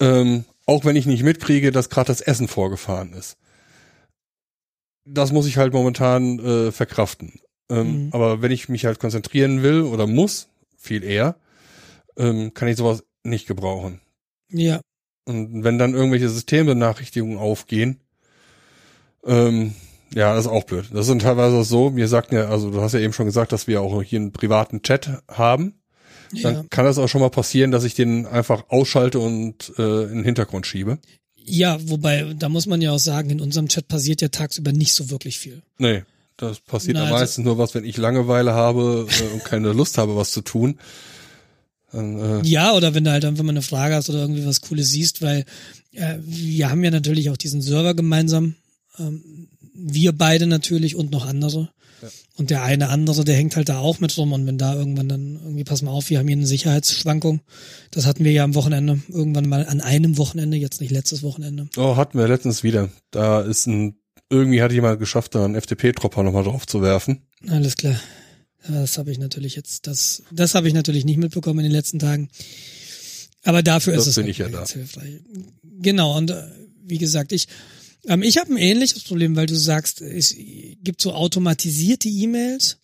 Ähm, 0.00 0.44
auch 0.66 0.84
wenn 0.84 0.96
ich 0.96 1.06
nicht 1.06 1.22
mitkriege, 1.22 1.72
dass 1.72 1.90
gerade 1.90 2.06
das 2.08 2.20
Essen 2.22 2.48
vorgefahren 2.48 3.12
ist. 3.12 3.36
Das 5.04 5.32
muss 5.32 5.46
ich 5.46 5.56
halt 5.56 5.72
momentan 5.72 6.38
äh, 6.38 6.72
verkraften. 6.72 7.40
Ähm, 7.68 8.06
Mhm. 8.06 8.08
Aber 8.12 8.42
wenn 8.42 8.50
ich 8.52 8.68
mich 8.68 8.84
halt 8.86 8.98
konzentrieren 8.98 9.62
will 9.62 9.82
oder 9.82 10.06
muss, 10.06 10.48
viel 10.76 11.04
eher, 11.04 11.36
ähm, 12.16 12.54
kann 12.54 12.68
ich 12.68 12.76
sowas 12.76 13.04
nicht 13.22 13.46
gebrauchen. 13.46 14.00
Ja. 14.48 14.80
Und 15.26 15.62
wenn 15.64 15.78
dann 15.78 15.94
irgendwelche 15.94 16.28
Systembenachrichtigungen 16.28 17.38
aufgehen, 17.38 18.00
ähm, 19.24 19.74
ja, 20.14 20.34
das 20.34 20.46
ist 20.46 20.50
auch 20.50 20.64
blöd. 20.64 20.86
Das 20.92 21.06
sind 21.06 21.22
teilweise 21.22 21.62
so, 21.64 21.90
mir 21.90 22.08
sagten 22.08 22.34
ja, 22.34 22.48
also 22.48 22.70
du 22.70 22.80
hast 22.80 22.92
ja 22.94 23.00
eben 23.00 23.12
schon 23.12 23.26
gesagt, 23.26 23.52
dass 23.52 23.66
wir 23.66 23.80
auch 23.80 24.02
hier 24.02 24.18
einen 24.20 24.32
privaten 24.32 24.82
Chat 24.82 25.08
haben. 25.28 25.74
Dann 26.42 26.54
Ja. 26.54 26.64
kann 26.70 26.84
das 26.84 26.98
auch 26.98 27.08
schon 27.08 27.20
mal 27.20 27.30
passieren, 27.30 27.70
dass 27.72 27.84
ich 27.84 27.94
den 27.94 28.26
einfach 28.26 28.64
ausschalte 28.68 29.18
und 29.18 29.72
äh, 29.78 30.02
in 30.04 30.16
den 30.16 30.24
Hintergrund 30.24 30.66
schiebe. 30.66 30.98
ja, 31.36 31.78
wobei, 31.88 32.34
da 32.38 32.48
muss 32.48 32.66
man 32.66 32.80
ja 32.80 32.92
auch 32.92 32.98
sagen, 33.00 33.30
in 33.30 33.40
unserem 33.40 33.66
Chat 33.68 33.88
passiert 33.88 34.20
ja 34.22 34.28
tagsüber 34.28 34.70
nicht 34.72 34.94
so 34.94 35.10
wirklich 35.10 35.38
viel. 35.38 35.62
Nee, 35.78 36.04
das 36.36 36.60
passiert 36.60 36.94
Na, 36.94 37.00
am 37.02 37.06
also- 37.06 37.18
meisten 37.18 37.42
nur 37.42 37.58
was, 37.58 37.74
wenn 37.74 37.84
ich 37.84 37.96
Langeweile 37.96 38.52
habe 38.52 39.08
äh, 39.10 39.34
und 39.34 39.44
keine 39.44 39.72
Lust 39.72 39.98
habe, 39.98 40.14
was 40.16 40.30
zu 40.30 40.42
tun. 40.42 40.78
Dann, 41.92 42.18
äh, 42.44 42.46
Ja, 42.46 42.72
oder 42.74 42.94
wenn 42.94 43.04
du 43.04 43.10
halt 43.10 43.24
einfach 43.24 43.42
mal 43.42 43.50
eine 43.50 43.62
Frage 43.62 43.94
hast 43.96 44.08
oder 44.10 44.20
irgendwie 44.20 44.46
was 44.46 44.60
Cooles 44.60 44.90
siehst, 44.90 45.22
weil 45.22 45.44
äh, 45.92 46.18
wir 46.20 46.70
haben 46.70 46.84
ja 46.84 46.90
natürlich 46.92 47.30
auch 47.30 47.36
diesen 47.36 47.62
Server 47.62 47.94
gemeinsam. 47.94 48.54
Ähm, 48.98 49.48
wir 49.74 50.12
beide 50.12 50.46
natürlich 50.46 50.96
und 50.96 51.10
noch 51.10 51.26
andere. 51.26 51.70
Und 52.36 52.50
der 52.50 52.62
eine 52.62 52.88
andere, 52.88 53.24
der 53.24 53.34
hängt 53.34 53.56
halt 53.56 53.68
da 53.68 53.78
auch 53.78 54.00
mit 54.00 54.16
rum 54.16 54.32
und 54.32 54.46
wenn 54.46 54.56
da 54.56 54.74
irgendwann 54.74 55.08
dann 55.08 55.38
irgendwie, 55.42 55.64
pass 55.64 55.82
mal 55.82 55.90
auf, 55.90 56.08
wir 56.08 56.18
haben 56.18 56.28
hier 56.28 56.36
eine 56.36 56.46
Sicherheitsschwankung. 56.46 57.40
Das 57.90 58.06
hatten 58.06 58.24
wir 58.24 58.32
ja 58.32 58.44
am 58.44 58.54
Wochenende, 58.54 59.02
irgendwann 59.08 59.48
mal 59.48 59.66
an 59.66 59.80
einem 59.80 60.16
Wochenende, 60.16 60.56
jetzt 60.56 60.80
nicht 60.80 60.90
letztes 60.90 61.22
Wochenende. 61.22 61.68
Oh, 61.76 61.96
hatten 61.96 62.18
wir 62.18 62.26
letztens 62.26 62.62
wieder. 62.62 62.88
Da 63.10 63.42
ist 63.42 63.66
ein, 63.66 63.96
irgendwie 64.30 64.62
hat 64.62 64.72
jemand 64.72 64.98
geschafft, 64.98 65.34
da 65.34 65.44
einen 65.44 65.54
FDP-Tropper 65.56 66.22
nochmal 66.22 66.44
drauf 66.44 66.66
zu 66.66 66.80
werfen. 66.80 67.26
Alles 67.48 67.76
klar. 67.76 68.00
Ja, 68.68 68.80
das 68.80 68.96
habe 68.98 69.10
ich 69.10 69.18
natürlich 69.18 69.56
jetzt, 69.56 69.86
das, 69.86 70.22
das 70.30 70.54
habe 70.54 70.68
ich 70.68 70.74
natürlich 70.74 71.04
nicht 71.04 71.18
mitbekommen 71.18 71.60
in 71.60 71.64
den 71.64 71.72
letzten 71.72 71.98
Tagen. 71.98 72.30
Aber 73.42 73.62
dafür 73.62 73.94
Das 73.94 74.02
ist 74.02 74.08
es 74.08 74.14
bin 74.16 74.24
halt 74.24 74.30
ich 74.30 74.38
ja 74.38 74.48
ganz 74.48 74.72
hilfreich. 74.72 75.20
Genau, 75.62 76.16
und 76.16 76.30
äh, 76.30 76.42
wie 76.84 76.98
gesagt, 76.98 77.32
ich, 77.32 77.48
ähm, 78.06 78.22
ich 78.22 78.38
habe 78.38 78.52
ein 78.52 78.58
ähnliches 78.58 79.04
Problem, 79.04 79.36
weil 79.36 79.46
du 79.46 79.56
sagst, 79.56 80.00
es 80.00 80.34
gibt 80.36 81.00
so 81.00 81.12
automatisierte 81.12 82.08
E-Mails 82.08 82.78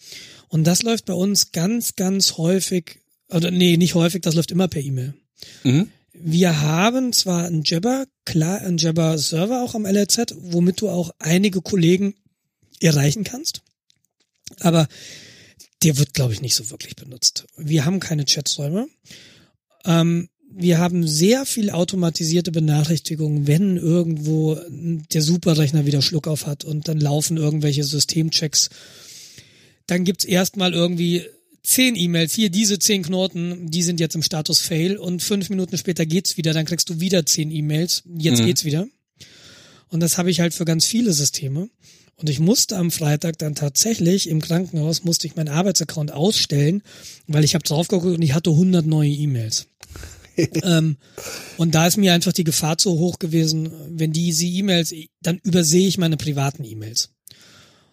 und 0.49 0.65
das 0.65 0.83
läuft 0.83 1.07
bei 1.07 1.15
uns 1.15 1.53
ganz, 1.53 1.95
ganz 1.95 2.37
häufig, 2.37 3.01
oder 3.29 3.51
nee, 3.51 3.77
nicht 3.77 3.95
häufig, 3.95 4.23
das 4.23 4.35
läuft 4.35 4.51
immer 4.51 4.69
per 4.69 4.83
E-Mail. 4.83 5.15
Mhm. 5.65 5.91
Wir 6.13 6.61
haben 6.63 7.13
zwar 7.13 7.47
einen 7.47 7.63
Jabber, 7.65 8.07
klar, 8.25 8.61
einen 8.61 8.79
Jabber-Server 8.79 9.63
auch 9.63 9.75
am 9.75 9.85
LRZ, 9.85 10.35
womit 10.39 10.81
du 10.81 10.89
auch 10.89 11.11
einige 11.19 11.61
Kollegen 11.61 12.15
erreichen 12.81 13.25
kannst, 13.25 13.63
aber 14.61 14.89
der 15.83 15.99
wird, 15.99 16.15
glaube 16.15 16.33
ich, 16.33 16.41
nicht 16.41 16.55
so 16.55 16.71
wirklich 16.71 16.97
benutzt. 16.97 17.47
Wir 17.57 17.85
haben 17.85 18.01
keine 18.01 18.25
Chaträume. 18.25 18.89
Ähm, 19.85 20.29
wir 20.53 20.79
haben 20.79 21.07
sehr 21.07 21.45
viel 21.45 21.71
automatisierte 21.71 22.51
Benachrichtigungen, 22.53 23.47
wenn 23.47 23.77
irgendwo 23.77 24.59
der 24.71 25.23
Superrechner 25.23 25.87
wieder 25.87 26.03
Schluck 26.03 26.29
auf 26.29 26.47
hat 26.47 26.65
und 26.65 26.89
dann 26.89 26.99
laufen 26.99 27.37
irgendwelche 27.37 27.85
Systemchecks. 27.85 28.71
Dann 29.87 30.05
gibt's 30.05 30.25
erstmal 30.25 30.73
irgendwie 30.73 31.23
zehn 31.63 31.97
E-Mails, 31.97 32.33
hier 32.33 32.49
diese 32.49 32.79
zehn 32.79 33.03
Knoten, 33.03 33.71
die 33.71 33.83
sind 33.83 34.01
jetzt 34.01 34.15
im 34.15 34.23
Status 34.23 34.61
Fail 34.61 34.97
und 34.97 35.23
fünf 35.23 35.51
Minuten 35.51 35.77
später 35.77 36.07
geht's 36.07 36.37
wieder, 36.37 36.53
dann 36.53 36.65
kriegst 36.65 36.89
du 36.89 37.01
wieder 37.01 37.27
zehn 37.27 37.51
E-Mails, 37.51 38.03
jetzt 38.17 38.41
Mhm. 38.41 38.47
geht's 38.47 38.65
wieder. 38.65 38.87
Und 39.89 40.01
das 40.01 40.17
habe 40.19 40.31
ich 40.31 40.41
halt 40.41 40.55
für 40.55 40.65
ganz 40.65 40.87
viele 40.87 41.13
Systeme. 41.13 41.69
Und 42.19 42.31
ich 42.31 42.41
musste 42.41 42.77
am 42.79 42.91
Freitag 42.91 43.39
dann 43.39 43.55
tatsächlich 43.55 44.29
im 44.29 44.41
Krankenhaus, 44.41 45.05
musste 45.05 45.27
ich 45.27 45.37
meinen 45.37 45.49
Arbeitsaccount 45.51 46.13
ausstellen, 46.13 46.83
weil 47.27 47.45
ich 47.45 47.55
habe 47.55 47.63
drauf 47.65 47.89
geguckt 47.89 48.17
und 48.17 48.23
ich 48.23 48.33
hatte 48.33 48.51
100 48.51 48.87
neue 48.87 49.11
E-Mails. 49.11 49.67
ähm, 50.63 50.97
und 51.57 51.75
da 51.75 51.87
ist 51.87 51.97
mir 51.97 52.13
einfach 52.13 52.33
die 52.33 52.45
Gefahr 52.45 52.79
zu 52.79 52.93
hoch 52.93 53.19
gewesen, 53.19 53.71
wenn 53.91 54.13
diese 54.13 54.45
E-Mails, 54.45 54.95
dann 55.23 55.41
übersehe 55.43 55.89
ich 55.89 55.99
meine 55.99 56.17
privaten 56.17 56.65
E-Mails. 56.65 57.11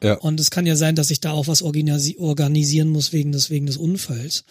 Ja. 0.02 0.16
Und 0.16 0.40
es 0.40 0.52
kann 0.52 0.66
ja 0.66 0.76
sein, 0.76 0.96
dass 0.96 1.12
ich 1.12 1.22
da 1.22 1.32
auch 1.32 1.48
was 1.48 1.62
organisi 1.62 2.18
organisieren 2.20 2.90
muss 2.90 3.14
wegen 3.14 3.32
des, 3.32 3.50
wegen 3.50 3.66
des 3.66 3.78
Unfalls. 3.78 4.44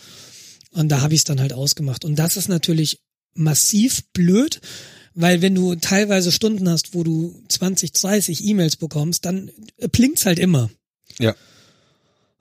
Und 0.70 0.88
da 0.88 1.02
habe 1.02 1.14
ich 1.14 1.20
es 1.20 1.24
dann 1.24 1.40
halt 1.40 1.52
ausgemacht. 1.52 2.04
Und 2.04 2.18
das 2.18 2.36
ist 2.36 2.48
natürlich 2.48 3.00
massiv 3.34 4.02
blöd, 4.14 4.60
weil 5.14 5.42
wenn 5.42 5.54
du 5.54 5.74
teilweise 5.74 6.32
Stunden 6.32 6.68
hast, 6.68 6.94
wo 6.94 7.04
du 7.04 7.38
20, 7.48 7.92
30 7.92 8.44
E-Mails 8.44 8.76
bekommst, 8.76 9.26
dann 9.26 9.50
blinkt's 9.90 10.24
halt 10.24 10.38
immer. 10.38 10.70
Ja. 11.18 11.34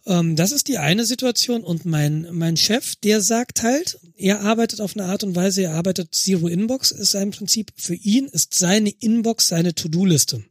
Ähm, 0.05 0.35
das 0.35 0.51
ist 0.51 0.67
die 0.67 0.77
eine 0.77 1.05
Situation. 1.05 1.63
Und 1.63 1.85
mein, 1.85 2.27
mein 2.31 2.57
Chef, 2.57 2.95
der 2.95 3.21
sagt 3.21 3.63
halt, 3.63 3.99
er 4.17 4.41
arbeitet 4.41 4.81
auf 4.81 4.95
eine 4.95 5.05
Art 5.05 5.23
und 5.23 5.35
Weise, 5.35 5.63
er 5.63 5.73
arbeitet 5.73 6.13
Zero 6.13 6.47
Inbox, 6.47 6.91
ist 6.91 7.11
sein 7.11 7.31
Prinzip. 7.31 7.71
Für 7.75 7.95
ihn 7.95 8.25
ist 8.25 8.53
seine 8.53 8.89
Inbox 8.89 9.47
seine 9.47 9.73
To-Do-Liste. 9.75 10.43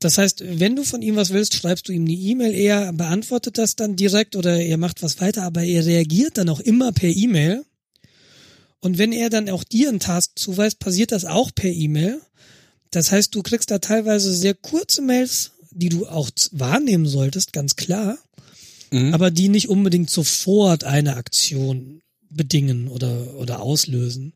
Das 0.00 0.16
heißt, 0.16 0.44
wenn 0.46 0.76
du 0.76 0.84
von 0.84 1.02
ihm 1.02 1.16
was 1.16 1.30
willst, 1.30 1.54
schreibst 1.54 1.88
du 1.88 1.92
ihm 1.92 2.04
eine 2.04 2.12
E-Mail, 2.12 2.54
er 2.54 2.92
beantwortet 2.92 3.58
das 3.58 3.74
dann 3.74 3.96
direkt 3.96 4.36
oder 4.36 4.60
er 4.60 4.76
macht 4.76 5.02
was 5.02 5.20
weiter, 5.20 5.42
aber 5.42 5.64
er 5.64 5.84
reagiert 5.84 6.38
dann 6.38 6.48
auch 6.48 6.60
immer 6.60 6.92
per 6.92 7.08
E-Mail. 7.08 7.64
Und 8.80 8.98
wenn 8.98 9.10
er 9.10 9.28
dann 9.28 9.50
auch 9.50 9.64
dir 9.64 9.88
einen 9.88 9.98
Task 9.98 10.32
zuweist, 10.36 10.78
passiert 10.78 11.10
das 11.10 11.24
auch 11.24 11.50
per 11.52 11.70
E-Mail. 11.70 12.20
Das 12.92 13.10
heißt, 13.10 13.34
du 13.34 13.42
kriegst 13.42 13.72
da 13.72 13.78
teilweise 13.78 14.32
sehr 14.32 14.54
kurze 14.54 15.02
Mails, 15.02 15.52
die 15.78 15.88
du 15.88 16.06
auch 16.06 16.30
wahrnehmen 16.50 17.06
solltest, 17.06 17.52
ganz 17.52 17.76
klar, 17.76 18.18
Mhm. 18.90 19.12
aber 19.12 19.30
die 19.30 19.48
nicht 19.48 19.68
unbedingt 19.68 20.08
sofort 20.10 20.84
eine 20.84 21.16
Aktion 21.16 22.00
bedingen 22.30 22.88
oder, 22.88 23.34
oder 23.36 23.60
auslösen. 23.60 24.32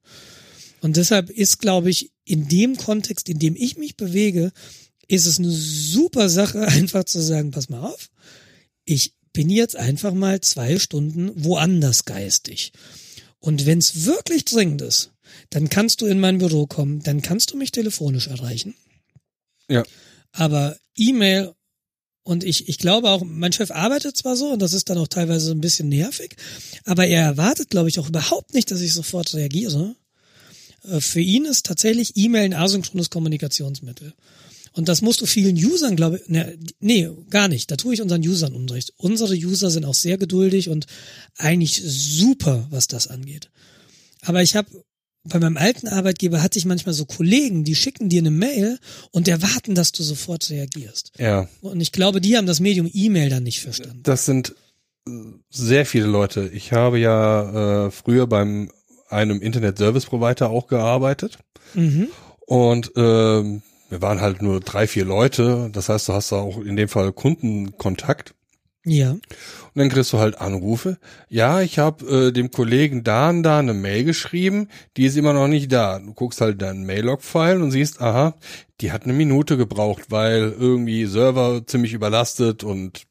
Und 0.81 0.97
deshalb 0.97 1.31
ist, 1.31 1.59
glaube 1.59 1.91
ich, 1.91 2.11
in 2.25 2.49
dem 2.49 2.77
Kontext, 2.77 3.29
in 3.29 3.39
dem 3.39 3.57
ich 3.57 3.77
mich 3.79 3.97
bewege, 3.97 4.53
ist 5.09 5.27
es 5.27 5.39
eine 5.39 5.51
super 5.51 6.29
Sache, 6.29 6.61
einfach 6.69 7.05
zu 7.05 7.21
sagen, 7.21 7.51
pass 7.51 7.69
mal 7.69 7.81
auf, 7.81 8.11
ich 8.85 9.15
bin 9.33 9.49
jetzt 9.49 9.77
einfach 9.77 10.13
mal 10.13 10.41
zwei 10.43 10.79
Stunden 10.79 11.31
woanders 11.35 12.05
geistig. 12.05 12.73
Und 13.39 13.65
wenn 13.67 13.79
es 13.79 14.05
wirklich 14.05 14.45
dringend 14.45 14.83
ist, 14.83 15.11
dann 15.51 15.69
kannst 15.71 16.03
du 16.03 16.07
in 16.07 16.21
mein 16.21 16.39
Büro 16.39 16.67
kommen, 16.67 17.03
dann 17.03 17.23
kannst 17.23 17.53
du 17.53 17.57
mich 17.57 17.73
telefonisch 17.73 18.27
erreichen. 18.29 18.75
Ja. 19.69 19.83
Aber 20.33 20.77
E-Mail 20.97 21.55
und 22.25 22.45
ich, 22.45 22.69
ich 22.69 22.79
glaube 22.79 23.11
auch, 23.11 23.23
mein 23.25 23.53
Chef 23.53 23.71
arbeitet 23.71 24.17
zwar 24.17 24.37
so 24.37 24.53
und 24.53 24.63
das 24.63 24.73
ist 24.73 24.89
dann 24.89 24.99
auch 24.99 25.09
teilweise 25.09 25.51
ein 25.51 25.61
bisschen 25.61 25.89
nervig, 25.89 26.37
aber 26.85 27.07
er 27.07 27.23
erwartet, 27.23 27.71
glaube 27.71 27.89
ich, 27.89 27.99
auch 27.99 28.09
überhaupt 28.09 28.55
nicht, 28.55 28.71
dass 28.71 28.81
ich 28.81 28.95
sofort 28.95 29.35
reagiere. 29.35 29.97
Äh, 30.85 31.01
Für 31.01 31.21
ihn 31.21 31.45
ist 31.45 31.67
tatsächlich 31.67 32.17
E-Mail 32.17 32.45
ein 32.45 32.55
asynchrones 32.55 33.11
Kommunikationsmittel. 33.11 34.15
Und 34.75 34.89
das 34.89 35.03
musst 35.03 35.21
du 35.21 35.27
vielen 35.27 35.57
Usern, 35.57 35.97
glaube 35.97 36.19
ich, 36.19 36.29
ne, 36.29 36.57
nee, 36.81 37.11
gar 37.29 37.49
nicht. 37.49 37.71
Da 37.71 37.77
tue 37.77 37.93
ich 37.93 38.01
unseren 38.01 38.27
Usern 38.27 38.55
Unrecht. 38.55 38.95
Unsere 38.97 39.35
User 39.35 39.71
sind 39.71 39.85
auch 39.85 39.95
sehr 39.95 40.17
geduldig 40.17 40.71
und 40.71 40.87
eigentlich 41.37 41.83
super, 41.85 42.67
was 42.71 42.87
das 42.87 43.07
angeht. 43.07 43.51
Aber 44.23 44.43
ich 44.43 44.57
habe 44.57 44.71
bei 45.25 45.39
meinem 45.39 45.57
alten 45.57 45.89
Arbeitgeber 45.89 46.43
hatte 46.43 46.59
ich 46.59 46.65
manchmal 46.65 46.95
so 46.95 47.05
Kollegen, 47.05 47.65
die 47.65 47.75
schicken 47.75 48.09
dir 48.09 48.21
eine 48.21 48.31
Mail 48.31 48.79
und 49.13 49.29
erwarten, 49.29 49.75
dass 49.75 49.93
du 49.93 50.03
sofort 50.03 50.51
reagierst. 50.51 51.13
Ja. 51.19 51.49
Und 51.61 51.81
ich 51.81 51.93
glaube, 51.93 52.21
die 52.21 52.37
haben 52.37 52.47
das 52.47 52.61
Medium 52.61 52.91
E-Mail 52.93 53.31
dann 53.31 53.45
nicht 53.45 53.61
verstanden. 53.61 54.01
Das 54.03 54.25
sind 54.27 54.55
äh, 55.07 55.11
sehr 55.51 55.87
viele 55.87 56.07
Leute. 56.07 56.51
Ich 56.53 56.73
habe 56.73 56.99
ja 56.99 57.87
äh, 57.87 57.91
früher 57.91 58.27
beim 58.27 58.71
einem 59.09 59.41
Internet 59.43 59.79
Service 59.79 60.07
Provider 60.07 60.51
auch 60.51 60.67
gearbeitet 60.67 61.39
Mhm. 61.75 62.09
und 62.47 62.93
ähm, 62.97 63.63
wir 63.89 64.03
waren 64.03 64.21
halt 64.21 64.43
nur 64.43 64.61
drei, 64.61 64.87
vier 64.87 65.05
Leute. 65.05 65.71
Das 65.73 65.89
heißt, 65.89 66.09
du 66.09 66.13
hast 66.15 66.33
da 66.33 66.37
auch 66.37 66.59
in 66.59 66.77
dem 66.77 66.89
Fall 66.89 67.13
Kundenkontakt. 67.13 68.35
Ja. 68.85 69.13
Und 69.13 69.21
dann 69.77 69.89
kriegst 69.89 70.13
du 70.13 70.19
halt 70.19 70.41
Anrufe. 70.41 70.99
Ja, 71.29 71.61
ich 71.61 71.79
habe 71.79 72.29
äh, 72.29 72.33
dem 72.33 72.51
Kollegen 72.51 73.05
da 73.05 73.31
und 73.31 73.43
da 73.45 73.61
eine 73.61 73.75
Mail 73.75 74.03
geschrieben, 74.05 74.69
die 74.97 75.07
ist 75.07 75.17
immer 75.17 75.33
noch 75.33 75.47
nicht 75.49 75.71
da. 75.71 76.01
Du 76.01 76.15
guckst 76.15 76.41
halt 76.41 76.61
deinen 76.61 76.85
Mail-Log-File 76.85 77.63
und 77.63 77.71
siehst, 77.71 78.01
aha, 78.01 78.35
die 78.81 78.91
hat 78.91 79.05
eine 79.05 79.13
Minute 79.13 79.57
gebraucht, 79.57 80.11
weil 80.11 80.55
irgendwie 80.59 81.07
Server 81.07 81.63
ziemlich 81.67 81.93
überlastet 81.93 82.65
und 82.65 83.07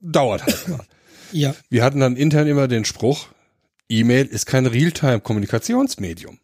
dauert 0.00 0.44
halt 0.44 0.68
mal. 0.68 0.80
Ja. 1.32 1.54
Wir 1.68 1.84
hatten 1.84 2.00
dann 2.00 2.16
intern 2.16 2.48
immer 2.48 2.66
den 2.66 2.84
Spruch, 2.84 3.28
E-Mail 3.88 4.26
ist 4.26 4.46
kein 4.46 4.66
Realtime-Kommunikationsmedium. 4.66 6.38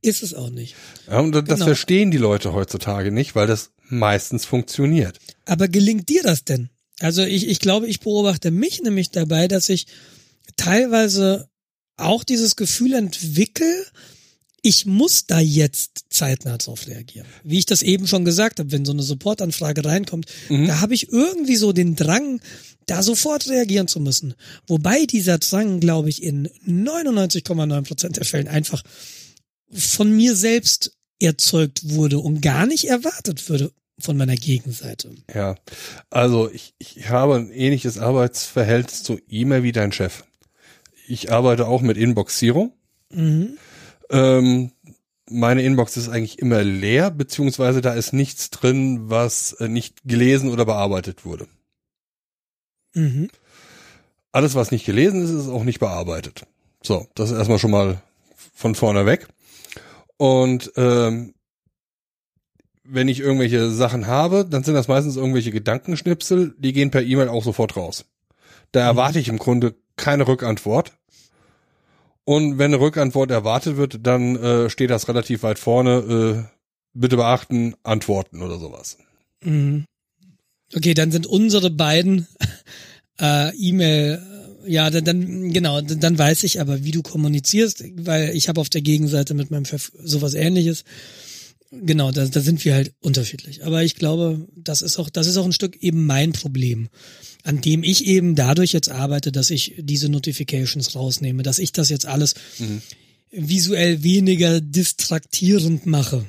Ist 0.00 0.24
es 0.24 0.34
auch 0.34 0.50
nicht. 0.50 0.74
Ja, 1.08 1.20
und 1.20 1.30
das 1.32 1.44
Genau. 1.44 1.64
verstehen 1.66 2.10
die 2.10 2.18
Leute 2.18 2.52
heutzutage 2.52 3.12
nicht, 3.12 3.36
weil 3.36 3.46
das 3.46 3.70
meistens 3.88 4.44
funktioniert. 4.44 5.20
Aber 5.46 5.68
gelingt 5.68 6.08
dir 6.08 6.24
das 6.24 6.42
denn? 6.44 6.70
Also 7.02 7.22
ich, 7.22 7.48
ich 7.48 7.58
glaube, 7.58 7.88
ich 7.88 8.00
beobachte 8.00 8.50
mich 8.50 8.80
nämlich 8.82 9.10
dabei, 9.10 9.48
dass 9.48 9.68
ich 9.68 9.86
teilweise 10.56 11.48
auch 11.96 12.24
dieses 12.24 12.56
Gefühl 12.56 12.94
entwickle, 12.94 13.84
ich 14.62 14.86
muss 14.86 15.26
da 15.26 15.40
jetzt 15.40 16.04
zeitnah 16.10 16.56
drauf 16.56 16.86
reagieren. 16.86 17.26
Wie 17.42 17.58
ich 17.58 17.66
das 17.66 17.82
eben 17.82 18.06
schon 18.06 18.24
gesagt 18.24 18.60
habe, 18.60 18.70
wenn 18.70 18.84
so 18.84 18.92
eine 18.92 19.02
Supportanfrage 19.02 19.84
reinkommt, 19.84 20.26
da 20.68 20.80
habe 20.80 20.94
ich 20.94 21.10
irgendwie 21.10 21.56
so 21.56 21.72
den 21.72 21.96
Drang, 21.96 22.40
da 22.86 23.02
sofort 23.02 23.48
reagieren 23.48 23.88
zu 23.88 23.98
müssen. 23.98 24.34
Wobei 24.68 25.04
dieser 25.06 25.38
Drang, 25.38 25.80
glaube 25.80 26.08
ich, 26.08 26.22
in 26.22 26.48
99,9 26.66 27.82
Prozent 27.82 28.16
der 28.16 28.24
Fällen 28.24 28.46
einfach 28.46 28.82
von 29.72 30.14
mir 30.14 30.36
selbst 30.36 30.92
erzeugt 31.18 31.90
wurde 31.90 32.20
und 32.20 32.40
gar 32.40 32.66
nicht 32.66 32.84
erwartet 32.84 33.48
würde 33.48 33.72
von 33.98 34.16
meiner 34.16 34.34
Gegenseite. 34.34 35.14
Ja, 35.32 35.54
also 36.10 36.50
ich, 36.50 36.74
ich 36.78 37.08
habe 37.08 37.36
ein 37.36 37.50
ähnliches 37.50 37.98
Arbeitsverhältnis 37.98 39.02
zu 39.02 39.18
E-Mail 39.28 39.62
wie 39.62 39.72
dein 39.72 39.92
Chef. 39.92 40.24
Ich 41.06 41.32
arbeite 41.32 41.66
auch 41.66 41.82
mit 41.82 41.96
Inbox 41.96 42.38
Zero. 42.38 42.72
Mhm. 43.10 43.58
Ähm, 44.10 44.72
meine 45.30 45.62
Inbox 45.62 45.96
ist 45.96 46.08
eigentlich 46.08 46.38
immer 46.38 46.62
leer, 46.62 47.10
beziehungsweise 47.10 47.80
da 47.80 47.94
ist 47.94 48.12
nichts 48.12 48.50
drin, 48.50 49.10
was 49.10 49.52
äh, 49.54 49.68
nicht 49.68 50.02
gelesen 50.04 50.50
oder 50.50 50.64
bearbeitet 50.64 51.24
wurde. 51.24 51.46
Mhm. 52.94 53.28
Alles, 54.32 54.54
was 54.54 54.70
nicht 54.70 54.86
gelesen 54.86 55.22
ist, 55.22 55.30
ist 55.30 55.48
auch 55.48 55.64
nicht 55.64 55.78
bearbeitet. 55.80 56.46
So, 56.82 57.06
das 57.14 57.30
ist 57.30 57.36
erstmal 57.36 57.58
schon 57.58 57.70
mal 57.70 58.02
von 58.54 58.74
vorne 58.74 59.06
weg. 59.06 59.28
Und 60.16 60.72
ähm, 60.76 61.34
wenn 62.84 63.08
ich 63.08 63.20
irgendwelche 63.20 63.70
Sachen 63.70 64.06
habe, 64.06 64.44
dann 64.48 64.64
sind 64.64 64.74
das 64.74 64.88
meistens 64.88 65.16
irgendwelche 65.16 65.50
Gedankenschnipsel, 65.52 66.54
die 66.58 66.72
gehen 66.72 66.90
per 66.90 67.02
E-Mail 67.02 67.28
auch 67.28 67.44
sofort 67.44 67.76
raus. 67.76 68.04
Da 68.72 68.80
Mhm. 68.80 68.86
erwarte 68.98 69.18
ich 69.18 69.28
im 69.28 69.38
Grunde 69.38 69.74
keine 69.96 70.26
Rückantwort. 70.26 70.92
Und 72.24 72.58
wenn 72.58 72.72
eine 72.72 72.80
Rückantwort 72.80 73.30
erwartet 73.30 73.76
wird, 73.76 74.06
dann 74.06 74.36
äh, 74.36 74.70
steht 74.70 74.90
das 74.90 75.08
relativ 75.08 75.42
weit 75.42 75.58
vorne. 75.58 76.46
Äh, 76.48 76.58
bitte 76.94 77.16
beachten, 77.16 77.74
antworten 77.82 78.42
oder 78.42 78.58
sowas. 78.58 78.98
Mhm. 79.42 79.84
Okay, 80.74 80.94
dann 80.94 81.10
sind 81.10 81.26
unsere 81.26 81.70
beiden 81.70 82.26
äh, 83.20 83.54
E-Mail, 83.56 84.22
äh, 84.66 84.70
ja, 84.72 84.90
dann, 84.90 85.04
dann 85.04 85.52
genau, 85.52 85.80
dann, 85.80 86.00
dann 86.00 86.18
weiß 86.18 86.44
ich 86.44 86.60
aber, 86.60 86.84
wie 86.84 86.92
du 86.92 87.02
kommunizierst, 87.02 87.84
weil 88.06 88.30
ich 88.36 88.48
habe 88.48 88.60
auf 88.60 88.68
der 88.70 88.82
Gegenseite 88.82 89.34
mit 89.34 89.50
meinem 89.50 89.64
Chef 89.64 89.90
sowas 90.02 90.34
ähnliches. 90.34 90.84
Genau, 91.74 92.10
da, 92.12 92.26
da 92.26 92.40
sind 92.40 92.62
wir 92.66 92.74
halt 92.74 92.92
unterschiedlich. 93.00 93.64
Aber 93.64 93.82
ich 93.82 93.96
glaube, 93.96 94.46
das 94.54 94.82
ist 94.82 94.98
auch, 94.98 95.08
das 95.08 95.26
ist 95.26 95.38
auch 95.38 95.46
ein 95.46 95.52
Stück 95.52 95.76
eben 95.76 96.04
mein 96.04 96.32
Problem, 96.32 96.88
an 97.44 97.62
dem 97.62 97.82
ich 97.82 98.04
eben 98.04 98.34
dadurch 98.34 98.72
jetzt 98.72 98.90
arbeite, 98.90 99.32
dass 99.32 99.48
ich 99.48 99.74
diese 99.78 100.10
Notifications 100.10 100.94
rausnehme, 100.94 101.42
dass 101.42 101.58
ich 101.58 101.72
das 101.72 101.88
jetzt 101.88 102.04
alles 102.04 102.34
visuell 103.30 104.02
weniger 104.02 104.60
distraktierend 104.60 105.86
mache. 105.86 106.26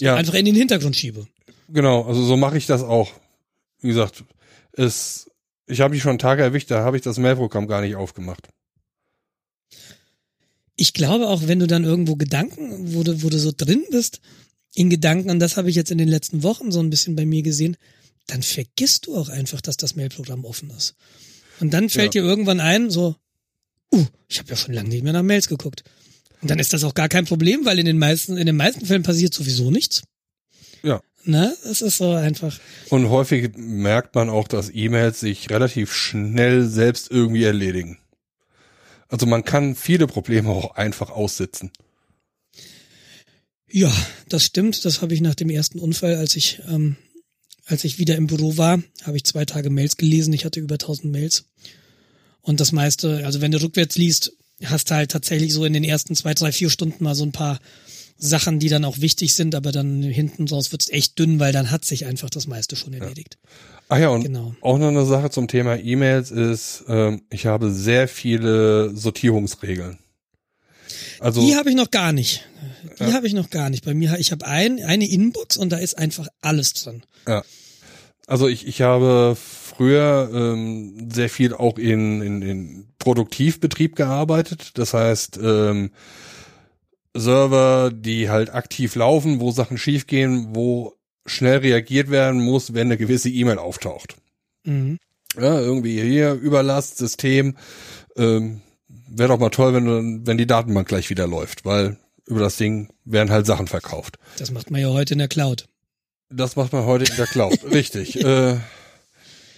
Ja, 0.00 0.16
Einfach 0.16 0.34
in 0.34 0.46
den 0.46 0.56
Hintergrund 0.56 0.96
schiebe. 0.96 1.28
genau. 1.68 2.02
Also 2.02 2.24
so 2.24 2.36
mache 2.36 2.58
ich 2.58 2.66
das 2.66 2.82
auch. 2.82 3.12
Wie 3.80 3.88
gesagt, 3.88 4.24
es, 4.72 5.30
ich 5.66 5.80
habe 5.80 5.94
mich 5.94 6.02
schon 6.02 6.18
Tage 6.18 6.42
erwischt, 6.42 6.72
da 6.72 6.82
habe 6.82 6.96
ich 6.96 7.02
das 7.04 7.18
Mailprogramm 7.18 7.68
gar 7.68 7.80
nicht 7.82 7.94
aufgemacht. 7.94 8.48
Ich 10.82 10.94
glaube 10.94 11.28
auch, 11.28 11.46
wenn 11.46 11.60
du 11.60 11.68
dann 11.68 11.84
irgendwo 11.84 12.16
Gedanken, 12.16 12.92
wo 12.92 13.04
du, 13.04 13.22
wo 13.22 13.28
du 13.28 13.38
so 13.38 13.52
drin 13.56 13.84
bist, 13.92 14.20
in 14.74 14.90
Gedanken, 14.90 15.30
und 15.30 15.38
das 15.38 15.56
habe 15.56 15.70
ich 15.70 15.76
jetzt 15.76 15.92
in 15.92 15.98
den 15.98 16.08
letzten 16.08 16.42
Wochen 16.42 16.72
so 16.72 16.80
ein 16.80 16.90
bisschen 16.90 17.14
bei 17.14 17.24
mir 17.24 17.42
gesehen, 17.42 17.76
dann 18.26 18.42
vergisst 18.42 19.06
du 19.06 19.16
auch 19.16 19.28
einfach, 19.28 19.60
dass 19.60 19.76
das 19.76 19.94
Mailprogramm 19.94 20.44
offen 20.44 20.70
ist. 20.70 20.96
Und 21.60 21.72
dann 21.72 21.88
fällt 21.88 22.14
dir 22.14 22.24
irgendwann 22.24 22.58
ein, 22.58 22.90
so, 22.90 23.14
uh, 23.94 24.06
ich 24.26 24.40
habe 24.40 24.50
ja 24.50 24.56
schon 24.56 24.74
lange 24.74 24.88
nicht 24.88 25.04
mehr 25.04 25.12
nach 25.12 25.22
Mails 25.22 25.46
geguckt. 25.46 25.84
Und 26.40 26.50
dann 26.50 26.58
ist 26.58 26.72
das 26.72 26.82
auch 26.82 26.94
gar 26.94 27.08
kein 27.08 27.26
Problem, 27.26 27.64
weil 27.64 27.78
in 27.78 27.86
den 27.86 27.98
meisten, 27.98 28.36
in 28.36 28.46
den 28.46 28.56
meisten 28.56 28.84
Fällen 28.84 29.04
passiert 29.04 29.32
sowieso 29.32 29.70
nichts. 29.70 30.02
Ja. 30.82 31.00
Ne? 31.22 31.56
Es 31.64 31.80
ist 31.80 31.98
so 31.98 32.10
einfach. 32.10 32.58
Und 32.88 33.08
häufig 33.08 33.52
merkt 33.56 34.16
man 34.16 34.28
auch, 34.28 34.48
dass 34.48 34.74
E-Mails 34.74 35.20
sich 35.20 35.48
relativ 35.48 35.94
schnell 35.94 36.66
selbst 36.66 37.08
irgendwie 37.08 37.44
erledigen. 37.44 37.98
Also 39.12 39.26
man 39.26 39.44
kann 39.44 39.74
viele 39.74 40.06
Probleme 40.06 40.48
auch 40.48 40.74
einfach 40.74 41.10
aussitzen. 41.10 41.70
Ja, 43.70 43.94
das 44.30 44.42
stimmt. 44.42 44.86
Das 44.86 45.02
habe 45.02 45.12
ich 45.12 45.20
nach 45.20 45.34
dem 45.34 45.50
ersten 45.50 45.78
Unfall, 45.78 46.16
als 46.16 46.34
ich, 46.34 46.62
ähm, 46.66 46.96
als 47.66 47.84
ich 47.84 47.98
wieder 47.98 48.16
im 48.16 48.26
Büro 48.26 48.56
war, 48.56 48.82
habe 49.02 49.18
ich 49.18 49.24
zwei 49.24 49.44
Tage 49.44 49.68
Mails 49.68 49.98
gelesen. 49.98 50.32
Ich 50.32 50.46
hatte 50.46 50.60
über 50.60 50.76
1000 50.76 51.12
Mails. 51.12 51.44
Und 52.40 52.58
das 52.58 52.72
meiste, 52.72 53.26
also 53.26 53.42
wenn 53.42 53.52
du 53.52 53.60
rückwärts 53.60 53.96
liest, 53.96 54.32
hast 54.64 54.90
du 54.90 54.94
halt 54.94 55.10
tatsächlich 55.10 55.52
so 55.52 55.66
in 55.66 55.74
den 55.74 55.84
ersten 55.84 56.16
zwei, 56.16 56.32
drei, 56.32 56.50
vier 56.50 56.70
Stunden 56.70 57.04
mal 57.04 57.14
so 57.14 57.24
ein 57.24 57.32
paar 57.32 57.60
Sachen, 58.16 58.60
die 58.60 58.70
dann 58.70 58.86
auch 58.86 59.00
wichtig 59.00 59.34
sind, 59.34 59.54
aber 59.54 59.72
dann 59.72 60.02
hinten 60.02 60.48
raus 60.48 60.72
wird's 60.72 60.88
echt 60.88 61.18
dünn, 61.18 61.38
weil 61.38 61.52
dann 61.52 61.70
hat 61.70 61.84
sich 61.84 62.06
einfach 62.06 62.30
das 62.30 62.46
meiste 62.46 62.76
schon 62.76 62.94
erledigt. 62.94 63.36
Ach 63.92 63.98
ja, 63.98 64.08
und 64.08 64.22
Genau. 64.22 64.54
auch 64.62 64.78
noch 64.78 64.88
eine 64.88 65.04
Sache 65.04 65.28
zum 65.28 65.48
Thema 65.48 65.76
E-Mails 65.76 66.30
ist, 66.30 66.84
ähm, 66.88 67.20
ich 67.28 67.44
habe 67.44 67.70
sehr 67.70 68.08
viele 68.08 68.96
Sortierungsregeln. 68.96 69.98
Also 71.20 71.42
Die 71.42 71.56
habe 71.56 71.68
ich 71.68 71.76
noch 71.76 71.90
gar 71.90 72.14
nicht. 72.14 72.48
Die 72.98 73.12
habe 73.12 73.26
ich 73.26 73.34
noch 73.34 73.50
gar 73.50 73.68
nicht. 73.68 73.84
Bei 73.84 73.92
mir, 73.92 74.18
ich 74.18 74.32
habe 74.32 74.46
ein, 74.46 74.82
eine 74.82 75.06
Inbox 75.06 75.58
und 75.58 75.70
da 75.70 75.76
ist 75.76 75.98
einfach 75.98 76.28
alles 76.40 76.72
drin. 76.72 77.02
Ja. 77.28 77.42
Also 78.26 78.48
ich, 78.48 78.66
ich 78.66 78.80
habe 78.80 79.36
früher 79.36 80.30
ähm, 80.32 81.10
sehr 81.12 81.28
viel 81.28 81.52
auch 81.52 81.76
in, 81.76 82.22
in, 82.22 82.40
in 82.40 82.88
Produktivbetrieb 82.98 83.94
gearbeitet. 83.94 84.78
Das 84.78 84.94
heißt, 84.94 85.38
ähm, 85.42 85.90
Server, 87.14 87.90
die 87.94 88.30
halt 88.30 88.54
aktiv 88.54 88.94
laufen, 88.94 89.38
wo 89.38 89.50
Sachen 89.50 89.76
schiefgehen, 89.76 90.54
wo 90.54 90.94
schnell 91.26 91.58
reagiert 91.58 92.10
werden 92.10 92.40
muss, 92.42 92.74
wenn 92.74 92.88
eine 92.88 92.96
gewisse 92.96 93.28
E-Mail 93.28 93.58
auftaucht. 93.58 94.16
Mhm. 94.64 94.98
Ja, 95.36 95.60
irgendwie 95.60 96.00
hier 96.00 96.32
Überlast, 96.34 96.98
System. 96.98 97.56
Ähm, 98.16 98.60
Wäre 99.14 99.28
doch 99.28 99.38
mal 99.38 99.50
toll, 99.50 99.74
wenn, 99.74 100.26
wenn 100.26 100.38
die 100.38 100.46
Datenbank 100.46 100.88
gleich 100.88 101.10
wieder 101.10 101.26
läuft, 101.26 101.64
weil 101.66 101.96
über 102.26 102.40
das 102.40 102.56
Ding 102.56 102.88
werden 103.04 103.30
halt 103.30 103.46
Sachen 103.46 103.66
verkauft. 103.66 104.18
Das 104.38 104.50
macht 104.50 104.70
man 104.70 104.80
ja 104.80 104.88
heute 104.88 105.14
in 105.14 105.18
der 105.18 105.28
Cloud. 105.28 105.66
Das 106.30 106.56
macht 106.56 106.72
man 106.72 106.84
heute 106.86 107.10
in 107.10 107.16
der 107.16 107.26
Cloud, 107.26 107.58
richtig. 107.70 108.16
Äh, 108.24 108.56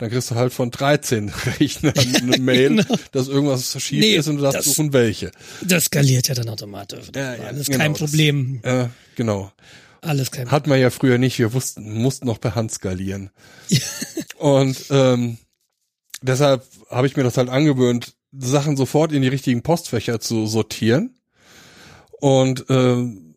dann 0.00 0.10
kriegst 0.10 0.30
du 0.32 0.34
halt 0.34 0.52
von 0.52 0.70
13 0.72 1.28
Rechnern 1.60 1.94
eine 2.22 2.38
Mail, 2.38 2.68
genau. 2.76 2.96
dass 3.12 3.28
irgendwas 3.28 3.80
schief 3.80 4.00
Nee, 4.00 4.16
ist 4.16 4.26
und 4.28 4.36
du 4.38 4.42
darfst 4.42 4.58
das- 4.58 4.64
suchen, 4.66 4.92
welche. 4.92 5.30
Das 5.62 5.84
skaliert 5.84 6.26
ja 6.28 6.34
dann 6.34 6.48
automatisch. 6.48 7.06
Ja, 7.14 7.34
ja, 7.36 7.42
Alles 7.44 7.66
genau, 7.66 7.78
kein 7.78 7.92
das- 7.92 8.00
Problem. 8.00 8.58
Äh, 8.62 8.86
genau. 9.14 9.52
Alles 10.04 10.30
kein. 10.30 10.50
Hat 10.50 10.66
man 10.66 10.78
ja 10.78 10.90
früher 10.90 11.18
nicht, 11.18 11.38
wir 11.38 11.52
wussten, 11.52 12.02
mussten 12.02 12.26
noch 12.26 12.40
per 12.40 12.54
Hand 12.54 12.72
skalieren. 12.72 13.30
und 14.38 14.84
ähm, 14.90 15.38
deshalb 16.22 16.64
habe 16.90 17.06
ich 17.06 17.16
mir 17.16 17.22
das 17.22 17.36
halt 17.36 17.48
angewöhnt, 17.48 18.14
Sachen 18.32 18.76
sofort 18.76 19.12
in 19.12 19.22
die 19.22 19.28
richtigen 19.28 19.62
Postfächer 19.62 20.20
zu 20.20 20.46
sortieren. 20.46 21.18
Und 22.20 22.66
ähm, 22.68 23.36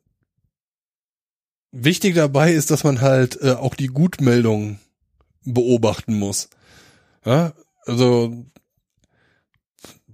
wichtig 1.72 2.16
dabei 2.16 2.54
ist, 2.54 2.72
dass 2.72 2.84
man 2.84 3.02
halt 3.02 3.40
äh, 3.42 3.52
auch 3.52 3.76
die 3.76 3.88
Gutmeldungen 3.88 4.80
beobachten 5.44 6.18
muss. 6.18 6.50
Ja, 7.26 7.54
also 7.86 8.46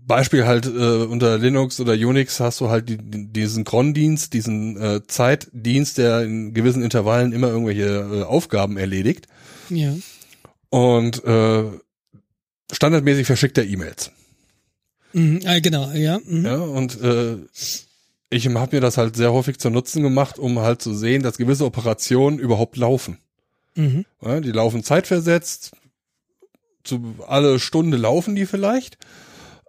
Beispiel 0.05 0.45
halt 0.45 0.65
äh, 0.65 0.69
unter 1.03 1.37
Linux 1.37 1.79
oder 1.79 1.93
Unix 1.93 2.39
hast 2.39 2.59
du 2.61 2.69
halt 2.69 2.89
die, 2.89 2.97
diesen 2.97 3.63
Cron-Dienst, 3.63 4.33
diesen 4.33 4.79
äh, 4.81 5.01
Zeitdienst, 5.07 5.97
der 5.97 6.21
in 6.23 6.53
gewissen 6.53 6.83
Intervallen 6.83 7.31
immer 7.31 7.47
irgendwelche 7.49 7.85
äh, 7.85 8.23
Aufgaben 8.23 8.77
erledigt 8.77 9.27
Ja. 9.69 9.93
und 10.69 11.23
äh, 11.23 11.63
standardmäßig 12.71 13.25
verschickt 13.27 13.57
er 13.57 13.65
E-Mails. 13.65 14.11
Mhm, 15.13 15.41
äh, 15.45 15.61
genau, 15.61 15.91
ja. 15.91 16.19
Mhm. 16.25 16.45
Ja, 16.45 16.55
und 16.57 16.99
äh, 17.01 17.37
ich 18.29 18.47
habe 18.47 18.75
mir 18.75 18.81
das 18.81 18.97
halt 18.97 19.15
sehr 19.15 19.31
häufig 19.31 19.59
zu 19.59 19.69
Nutzen 19.69 20.01
gemacht, 20.01 20.39
um 20.39 20.59
halt 20.59 20.81
zu 20.81 20.93
sehen, 20.95 21.21
dass 21.23 21.37
gewisse 21.37 21.65
Operationen 21.65 22.39
überhaupt 22.39 22.77
laufen. 22.77 23.19
Mhm. 23.75 24.05
Ja, 24.21 24.39
die 24.39 24.51
laufen 24.51 24.83
zeitversetzt, 24.83 25.71
zu 26.83 27.15
alle 27.27 27.59
Stunde 27.59 27.97
laufen 27.97 28.35
die 28.35 28.45
vielleicht. 28.45 28.97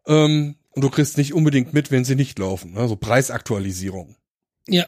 Ähm, 0.06 0.56
und 0.70 0.82
du 0.82 0.90
kriegst 0.90 1.18
nicht 1.18 1.34
unbedingt 1.34 1.72
mit, 1.72 1.90
wenn 1.90 2.04
sie 2.04 2.16
nicht 2.16 2.38
laufen. 2.38 2.76
Also 2.76 2.96
Preisaktualisierung. 2.96 4.16
Ja. 4.68 4.86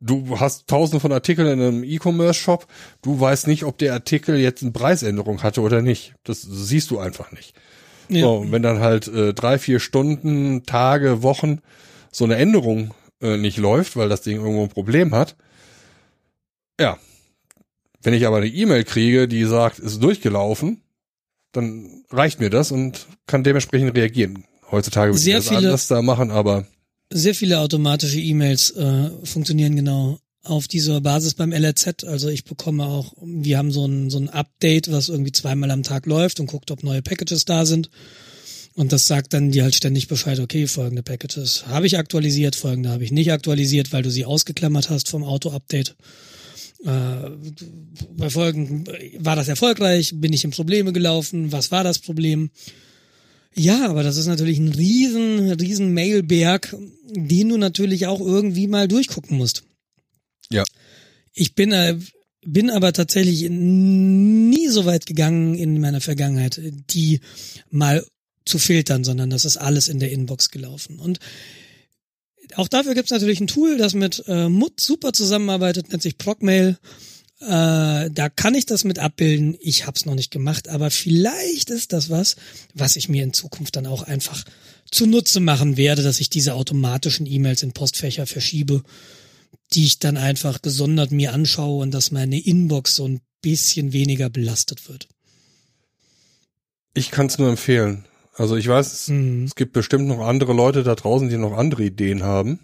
Du 0.00 0.40
hast 0.40 0.66
tausende 0.66 1.00
von 1.00 1.12
Artikeln 1.12 1.46
in 1.46 1.60
einem 1.60 1.84
E-Commerce-Shop. 1.84 2.66
Du 3.02 3.20
weißt 3.20 3.46
nicht, 3.46 3.64
ob 3.64 3.78
der 3.78 3.92
Artikel 3.92 4.36
jetzt 4.36 4.62
eine 4.62 4.72
Preisänderung 4.72 5.42
hatte 5.42 5.60
oder 5.60 5.80
nicht. 5.80 6.14
Das 6.24 6.42
siehst 6.42 6.90
du 6.90 6.98
einfach 6.98 7.30
nicht. 7.32 7.54
Ja. 8.08 8.22
So, 8.22 8.36
und 8.38 8.52
wenn 8.52 8.62
dann 8.62 8.80
halt 8.80 9.08
äh, 9.08 9.32
drei, 9.32 9.58
vier 9.58 9.80
Stunden, 9.80 10.64
Tage, 10.64 11.22
Wochen 11.22 11.60
so 12.10 12.24
eine 12.24 12.36
Änderung 12.36 12.94
äh, 13.20 13.36
nicht 13.36 13.58
läuft, 13.58 13.96
weil 13.96 14.08
das 14.08 14.22
Ding 14.22 14.38
irgendwo 14.38 14.64
ein 14.64 14.68
Problem 14.68 15.14
hat, 15.14 15.36
ja. 16.80 16.98
Wenn 18.02 18.14
ich 18.14 18.26
aber 18.26 18.38
eine 18.38 18.48
E-Mail 18.48 18.82
kriege, 18.84 19.28
die 19.28 19.44
sagt, 19.44 19.78
ist 19.78 20.02
durchgelaufen, 20.02 20.82
dann 21.52 22.01
reicht 22.12 22.40
mir 22.40 22.50
das 22.50 22.70
und 22.72 23.06
kann 23.26 23.44
dementsprechend 23.44 23.96
reagieren. 23.96 24.44
Heutzutage 24.70 25.12
würde 25.12 25.28
ich 25.28 25.34
das 25.34 25.48
viele- 25.48 25.58
anders 25.58 25.86
da 25.88 26.02
machen, 26.02 26.30
aber 26.30 26.66
Sehr 27.12 27.34
viele 27.34 27.58
automatische 27.60 28.20
E-Mails 28.20 28.70
äh, 28.70 29.10
funktionieren 29.24 29.76
genau 29.76 30.18
auf 30.44 30.66
dieser 30.66 31.00
Basis 31.00 31.34
beim 31.34 31.52
LRZ. 31.52 32.04
Also 32.04 32.28
ich 32.28 32.44
bekomme 32.44 32.84
auch, 32.86 33.12
wir 33.22 33.58
haben 33.58 33.70
so 33.70 33.84
ein, 33.86 34.10
so 34.10 34.18
ein 34.18 34.28
Update, 34.30 34.90
was 34.90 35.08
irgendwie 35.08 35.30
zweimal 35.32 35.70
am 35.70 35.82
Tag 35.82 36.06
läuft 36.06 36.40
und 36.40 36.46
guckt, 36.46 36.70
ob 36.70 36.82
neue 36.82 37.02
Packages 37.02 37.44
da 37.44 37.64
sind. 37.66 37.90
Und 38.74 38.92
das 38.92 39.06
sagt 39.06 39.34
dann 39.34 39.50
dir 39.50 39.64
halt 39.64 39.74
ständig 39.74 40.08
Bescheid, 40.08 40.40
okay, 40.40 40.66
folgende 40.66 41.02
Packages 41.02 41.66
habe 41.66 41.86
ich 41.86 41.98
aktualisiert, 41.98 42.56
folgende 42.56 42.88
habe 42.88 43.04
ich 43.04 43.12
nicht 43.12 43.30
aktualisiert, 43.30 43.92
weil 43.92 44.02
du 44.02 44.10
sie 44.10 44.24
ausgeklammert 44.24 44.88
hast 44.88 45.10
vom 45.10 45.22
Auto-Update. 45.22 45.94
Äh, 46.84 47.30
bei 48.16 48.30
folgenden 48.30 48.86
war 49.18 49.36
das 49.36 49.48
erfolgreich, 49.48 50.12
bin 50.16 50.32
ich 50.32 50.44
in 50.44 50.50
Probleme 50.50 50.92
gelaufen, 50.92 51.52
was 51.52 51.70
war 51.70 51.84
das 51.84 52.00
Problem? 52.00 52.50
Ja, 53.54 53.88
aber 53.88 54.02
das 54.02 54.16
ist 54.16 54.26
natürlich 54.26 54.58
ein 54.58 54.72
riesen, 54.72 55.52
riesen 55.52 55.92
Mailberg, 55.94 56.74
den 57.10 57.50
du 57.50 57.56
natürlich 57.56 58.06
auch 58.06 58.20
irgendwie 58.20 58.66
mal 58.66 58.88
durchgucken 58.88 59.36
musst. 59.36 59.62
Ja. 60.50 60.64
Ich 61.34 61.54
bin, 61.54 61.72
äh, 61.72 61.98
bin 62.44 62.70
aber 62.70 62.92
tatsächlich 62.92 63.48
nie 63.48 64.68
so 64.68 64.84
weit 64.84 65.06
gegangen 65.06 65.54
in 65.54 65.80
meiner 65.80 66.00
Vergangenheit, 66.00 66.60
die 66.90 67.20
mal 67.70 68.04
zu 68.44 68.58
filtern, 68.58 69.04
sondern 69.04 69.30
das 69.30 69.44
ist 69.44 69.56
alles 69.56 69.88
in 69.88 70.00
der 70.00 70.10
Inbox 70.10 70.50
gelaufen. 70.50 70.98
Und 70.98 71.20
Auch 72.56 72.68
dafür 72.68 72.94
gibt's 72.94 73.10
natürlich 73.10 73.40
ein 73.40 73.46
Tool, 73.46 73.78
das 73.78 73.94
mit 73.94 74.24
äh, 74.26 74.48
Mut 74.48 74.80
super 74.80 75.12
zusammenarbeitet, 75.12 75.90
nennt 75.90 76.02
sich 76.02 76.18
Procmail. 76.18 76.78
Äh, 77.40 78.10
da 78.10 78.28
kann 78.34 78.54
ich 78.54 78.66
das 78.66 78.84
mit 78.84 78.98
abbilden. 78.98 79.56
Ich 79.60 79.86
habe 79.86 79.96
es 79.96 80.06
noch 80.06 80.14
nicht 80.14 80.30
gemacht, 80.30 80.68
aber 80.68 80.90
vielleicht 80.90 81.70
ist 81.70 81.92
das 81.92 82.08
was, 82.08 82.36
was 82.74 82.96
ich 82.96 83.08
mir 83.08 83.24
in 83.24 83.32
Zukunft 83.32 83.76
dann 83.76 83.86
auch 83.86 84.02
einfach 84.02 84.44
zunutze 84.90 85.40
machen 85.40 85.76
werde, 85.76 86.02
dass 86.02 86.20
ich 86.20 86.30
diese 86.30 86.54
automatischen 86.54 87.26
E-Mails 87.26 87.62
in 87.62 87.72
Postfächer 87.72 88.26
verschiebe, 88.26 88.82
die 89.72 89.84
ich 89.84 89.98
dann 89.98 90.16
einfach 90.16 90.62
gesondert 90.62 91.10
mir 91.10 91.32
anschaue 91.32 91.82
und 91.82 91.92
dass 91.92 92.10
meine 92.10 92.38
Inbox 92.38 92.96
so 92.96 93.08
ein 93.08 93.20
bisschen 93.40 93.92
weniger 93.92 94.30
belastet 94.30 94.88
wird. 94.88 95.08
Ich 96.94 97.10
kann 97.10 97.26
es 97.26 97.38
nur 97.38 97.48
empfehlen. 97.48 98.04
Also 98.34 98.56
ich 98.56 98.66
weiß, 98.66 99.08
mhm. 99.08 99.44
es 99.44 99.54
gibt 99.54 99.72
bestimmt 99.72 100.06
noch 100.06 100.20
andere 100.20 100.52
Leute 100.52 100.82
da 100.82 100.94
draußen, 100.94 101.28
die 101.28 101.36
noch 101.36 101.52
andere 101.52 101.84
Ideen 101.84 102.22
haben. 102.22 102.60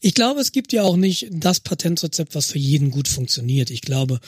Ich 0.00 0.14
glaube, 0.14 0.40
es 0.40 0.52
gibt 0.52 0.72
ja 0.72 0.82
auch 0.82 0.96
nicht 0.96 1.28
das 1.30 1.60
Patentrezept, 1.60 2.34
was 2.34 2.46
für 2.46 2.58
jeden 2.58 2.90
gut 2.90 3.08
funktioniert. 3.08 3.70
Ich 3.70 3.82
glaube, 3.82 4.20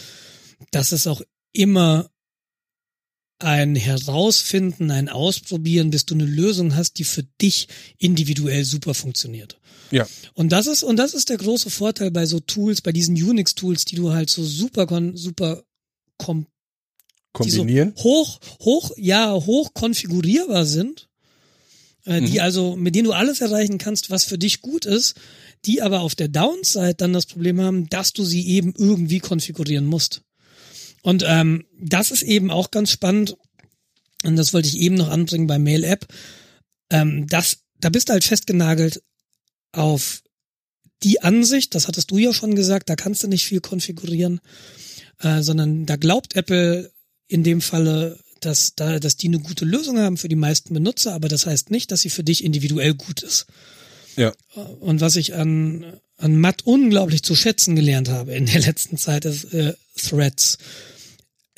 dass 0.70 0.93
es 0.93 1.07
auch 1.07 1.22
immer 1.53 2.11
ein 3.39 3.76
Herausfinden, 3.76 4.91
ein 4.91 5.09
Ausprobieren, 5.09 5.91
bis 5.91 6.05
du 6.05 6.14
eine 6.14 6.26
Lösung 6.26 6.74
hast, 6.74 6.99
die 6.99 7.05
für 7.05 7.22
dich 7.41 7.68
individuell 7.99 8.64
super 8.64 8.95
funktioniert. 8.95 9.59
Ja. 9.91 10.07
Und 10.34 10.51
das 10.51 10.66
ist, 10.66 10.82
und 10.82 10.97
das 10.97 11.14
ist 11.14 11.30
der 11.30 11.39
große 11.39 11.70
Vorteil 11.70 12.11
bei 12.11 12.26
so 12.26 12.41
Tools, 12.41 12.82
bei 12.82 12.93
diesen 12.93 13.14
Unix-Tools, 13.14 13.84
die 13.84 13.97
du 13.97 14.12
halt 14.12 14.28
so 14.28 14.45
super, 14.45 14.86
super 15.14 15.62
kom 16.18 16.47
kombinieren. 17.32 17.92
So 17.96 18.04
hoch, 18.04 18.40
hoch, 18.60 18.90
ja, 18.96 19.32
hoch 19.32 19.74
konfigurierbar 19.74 20.66
sind, 20.66 21.08
äh, 22.06 22.20
mhm. 22.20 22.26
die 22.26 22.40
also, 22.40 22.76
mit 22.76 22.94
denen 22.94 23.04
du 23.04 23.12
alles 23.12 23.40
erreichen 23.40 23.78
kannst, 23.78 24.10
was 24.10 24.24
für 24.24 24.38
dich 24.38 24.60
gut 24.60 24.86
ist, 24.86 25.14
die 25.64 25.82
aber 25.82 26.00
auf 26.00 26.14
der 26.14 26.28
Downside 26.28 26.94
dann 26.94 27.12
das 27.12 27.26
Problem 27.26 27.60
haben, 27.60 27.88
dass 27.88 28.12
du 28.12 28.24
sie 28.24 28.46
eben 28.48 28.74
irgendwie 28.76 29.18
konfigurieren 29.18 29.86
musst. 29.86 30.22
Und 31.02 31.24
ähm, 31.26 31.64
das 31.80 32.10
ist 32.10 32.22
eben 32.22 32.50
auch 32.50 32.70
ganz 32.70 32.90
spannend, 32.90 33.36
und 34.24 34.36
das 34.36 34.52
wollte 34.52 34.68
ich 34.68 34.78
eben 34.78 34.96
noch 34.96 35.08
anbringen 35.08 35.46
bei 35.46 35.58
Mail 35.58 35.84
App, 35.84 36.06
ähm, 36.90 37.26
das, 37.28 37.58
da 37.80 37.88
bist 37.88 38.08
du 38.08 38.12
halt 38.12 38.24
festgenagelt 38.24 39.02
auf 39.72 40.22
die 41.02 41.22
Ansicht, 41.22 41.74
das 41.74 41.86
hattest 41.86 42.10
du 42.10 42.18
ja 42.18 42.32
schon 42.32 42.54
gesagt, 42.54 42.88
da 42.88 42.96
kannst 42.96 43.22
du 43.22 43.28
nicht 43.28 43.46
viel 43.46 43.60
konfigurieren, 43.60 44.40
äh, 45.20 45.42
sondern 45.42 45.86
da 45.86 45.96
glaubt 45.96 46.34
Apple 46.34 46.90
in 47.28 47.44
dem 47.44 47.60
Falle, 47.60 48.18
dass, 48.40 48.74
da, 48.74 48.98
dass 48.98 49.16
die 49.16 49.28
eine 49.28 49.40
gute 49.40 49.64
Lösung 49.64 49.98
haben 49.98 50.16
für 50.16 50.28
die 50.28 50.36
meisten 50.36 50.74
Benutzer, 50.74 51.12
aber 51.12 51.28
das 51.28 51.46
heißt 51.46 51.70
nicht, 51.70 51.90
dass 51.90 52.00
sie 52.00 52.10
für 52.10 52.24
dich 52.24 52.44
individuell 52.44 52.94
gut 52.94 53.22
ist. 53.22 53.46
Ja. 54.16 54.32
Und 54.80 55.00
was 55.00 55.16
ich 55.16 55.34
an, 55.34 56.00
an 56.16 56.36
Matt 56.36 56.66
unglaublich 56.66 57.22
zu 57.22 57.36
schätzen 57.36 57.76
gelernt 57.76 58.08
habe 58.08 58.34
in 58.34 58.46
der 58.46 58.60
letzten 58.66 58.96
Zeit 58.96 59.24
ist 59.24 59.52
äh, 59.54 59.74
Threads. 59.96 60.58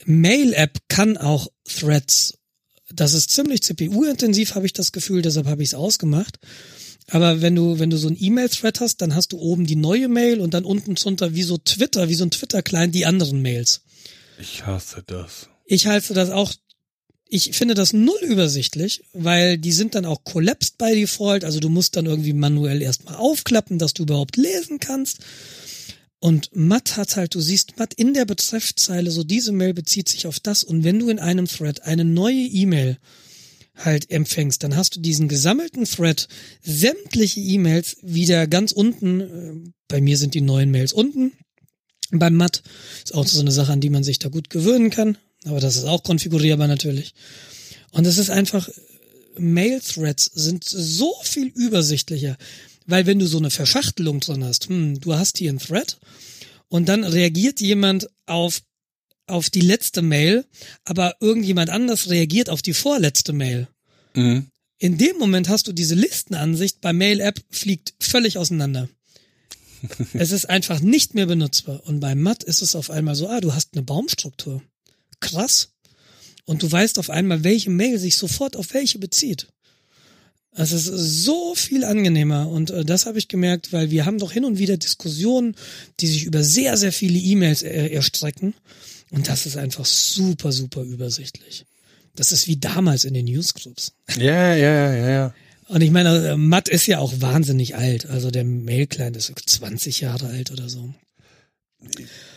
Mail-App 0.04 0.78
kann 0.88 1.16
auch 1.16 1.48
Threads. 1.64 2.34
Das 2.92 3.12
ist 3.12 3.30
ziemlich 3.30 3.62
CPU-intensiv, 3.62 4.54
habe 4.54 4.66
ich 4.66 4.72
das 4.72 4.92
Gefühl, 4.92 5.22
deshalb 5.22 5.46
habe 5.46 5.62
ich 5.62 5.70
es 5.70 5.74
ausgemacht. 5.74 6.38
Aber 7.08 7.40
wenn 7.40 7.54
du, 7.54 7.78
wenn 7.78 7.90
du 7.90 7.96
so 7.96 8.08
ein 8.08 8.16
E-Mail-Thread 8.18 8.80
hast, 8.80 8.98
dann 8.98 9.14
hast 9.14 9.32
du 9.32 9.38
oben 9.38 9.66
die 9.66 9.76
neue 9.76 10.08
Mail 10.08 10.40
und 10.40 10.54
dann 10.54 10.64
unten 10.64 10.94
drunter 10.94 11.34
wie 11.34 11.42
so 11.42 11.58
Twitter, 11.58 12.08
wie 12.08 12.14
so 12.14 12.24
ein 12.24 12.30
Twitter-Client 12.30 12.94
die 12.94 13.06
anderen 13.06 13.42
Mails. 13.42 13.82
Ich 14.40 14.64
hasse 14.64 15.02
das. 15.06 15.48
Ich 15.72 15.86
halte 15.86 16.14
das 16.14 16.30
auch, 16.30 16.52
ich 17.28 17.52
finde 17.52 17.74
das 17.74 17.92
null 17.92 18.18
übersichtlich, 18.22 19.04
weil 19.12 19.56
die 19.56 19.70
sind 19.70 19.94
dann 19.94 20.04
auch 20.04 20.24
collapsed 20.24 20.78
by 20.78 20.92
default, 20.96 21.44
also 21.44 21.60
du 21.60 21.68
musst 21.68 21.94
dann 21.94 22.06
irgendwie 22.06 22.32
manuell 22.32 22.82
erstmal 22.82 23.14
aufklappen, 23.14 23.78
dass 23.78 23.94
du 23.94 24.02
überhaupt 24.02 24.36
lesen 24.36 24.80
kannst. 24.80 25.18
Und 26.18 26.50
Matt 26.56 26.96
hat 26.96 27.14
halt, 27.14 27.36
du 27.36 27.40
siehst 27.40 27.78
Matt 27.78 27.94
in 27.94 28.14
der 28.14 28.24
Betreffzeile, 28.24 29.12
so 29.12 29.22
diese 29.22 29.52
Mail 29.52 29.72
bezieht 29.72 30.08
sich 30.08 30.26
auf 30.26 30.40
das. 30.40 30.64
Und 30.64 30.82
wenn 30.82 30.98
du 30.98 31.08
in 31.08 31.20
einem 31.20 31.46
Thread 31.46 31.84
eine 31.84 32.04
neue 32.04 32.46
E-Mail 32.46 32.98
halt 33.76 34.10
empfängst, 34.10 34.64
dann 34.64 34.74
hast 34.74 34.96
du 34.96 35.00
diesen 35.00 35.28
gesammelten 35.28 35.84
Thread, 35.84 36.26
sämtliche 36.62 37.38
E-Mails 37.38 37.96
wieder 38.02 38.48
ganz 38.48 38.72
unten. 38.72 39.20
Äh, 39.20 39.70
bei 39.86 40.00
mir 40.00 40.18
sind 40.18 40.34
die 40.34 40.40
neuen 40.40 40.72
Mails 40.72 40.92
unten. 40.92 41.30
Beim 42.10 42.34
Matt 42.34 42.64
ist 43.04 43.14
auch 43.14 43.28
so 43.28 43.38
eine 43.38 43.52
Sache, 43.52 43.72
an 43.72 43.80
die 43.80 43.90
man 43.90 44.02
sich 44.02 44.18
da 44.18 44.28
gut 44.30 44.50
gewöhnen 44.50 44.90
kann. 44.90 45.16
Aber 45.44 45.60
das 45.60 45.76
ist 45.76 45.84
auch 45.84 46.02
konfigurierbar 46.02 46.68
natürlich. 46.68 47.14
Und 47.92 48.06
es 48.06 48.18
ist 48.18 48.30
einfach, 48.30 48.68
Mail-Threads 49.38 50.30
sind 50.34 50.64
so 50.64 51.14
viel 51.22 51.48
übersichtlicher, 51.48 52.36
weil 52.86 53.06
wenn 53.06 53.18
du 53.18 53.26
so 53.26 53.38
eine 53.38 53.50
Verschachtelung 53.50 54.20
drin 54.20 54.44
hast, 54.44 54.68
hm, 54.68 55.00
du 55.00 55.14
hast 55.14 55.38
hier 55.38 55.50
einen 55.50 55.58
Thread 55.58 55.98
und 56.68 56.88
dann 56.88 57.04
reagiert 57.04 57.60
jemand 57.60 58.08
auf 58.26 58.62
auf 59.26 59.48
die 59.48 59.60
letzte 59.60 60.02
Mail, 60.02 60.44
aber 60.84 61.14
irgendjemand 61.20 61.70
anders 61.70 62.10
reagiert 62.10 62.50
auf 62.50 62.62
die 62.62 62.74
vorletzte 62.74 63.32
Mail. 63.32 63.68
Mhm. 64.14 64.48
In 64.78 64.98
dem 64.98 65.18
Moment 65.18 65.48
hast 65.48 65.68
du 65.68 65.72
diese 65.72 65.94
Listenansicht 65.94 66.80
bei 66.80 66.92
Mail-App 66.92 67.40
fliegt 67.48 67.94
völlig 68.00 68.38
auseinander. 68.38 68.88
es 70.14 70.32
ist 70.32 70.46
einfach 70.50 70.80
nicht 70.80 71.14
mehr 71.14 71.26
benutzbar. 71.26 71.86
Und 71.86 72.00
bei 72.00 72.16
Matt 72.16 72.42
ist 72.42 72.60
es 72.60 72.74
auf 72.74 72.90
einmal 72.90 73.14
so, 73.14 73.28
ah, 73.28 73.40
du 73.40 73.54
hast 73.54 73.74
eine 73.74 73.82
Baumstruktur 73.82 74.62
krass. 75.20 75.70
Und 76.44 76.62
du 76.62 76.70
weißt 76.70 76.98
auf 76.98 77.10
einmal, 77.10 77.44
welche 77.44 77.70
Mail 77.70 77.98
sich 77.98 78.16
sofort 78.16 78.56
auf 78.56 78.74
welche 78.74 78.98
bezieht. 78.98 79.46
Es 80.52 80.72
ist 80.72 80.86
so 80.86 81.54
viel 81.54 81.84
angenehmer 81.84 82.48
und 82.48 82.70
äh, 82.70 82.84
das 82.84 83.06
habe 83.06 83.18
ich 83.18 83.28
gemerkt, 83.28 83.72
weil 83.72 83.90
wir 83.90 84.04
haben 84.04 84.18
doch 84.18 84.32
hin 84.32 84.44
und 84.44 84.58
wieder 84.58 84.76
Diskussionen, 84.76 85.54
die 86.00 86.08
sich 86.08 86.24
über 86.24 86.42
sehr, 86.42 86.76
sehr 86.76 86.92
viele 86.92 87.18
E-Mails 87.18 87.62
äh, 87.62 87.86
erstrecken 87.86 88.54
und 89.10 89.28
das 89.28 89.46
ist 89.46 89.56
einfach 89.56 89.84
super, 89.84 90.50
super 90.50 90.82
übersichtlich. 90.82 91.66
Das 92.16 92.32
ist 92.32 92.48
wie 92.48 92.56
damals 92.56 93.04
in 93.04 93.14
den 93.14 93.26
Newsgroups. 93.26 93.92
Ja, 94.18 94.54
ja, 94.54 94.92
ja, 94.92 95.10
ja. 95.10 95.34
Und 95.68 95.82
ich 95.82 95.92
meine, 95.92 96.30
äh, 96.30 96.36
Matt 96.36 96.68
ist 96.68 96.88
ja 96.88 96.98
auch 96.98 97.12
wahnsinnig 97.20 97.76
alt. 97.76 98.06
Also 98.06 98.32
der 98.32 98.44
Mail-Client 98.44 99.16
ist 99.16 99.32
20 99.46 100.00
Jahre 100.00 100.26
alt 100.26 100.50
oder 100.50 100.68
so. 100.68 100.92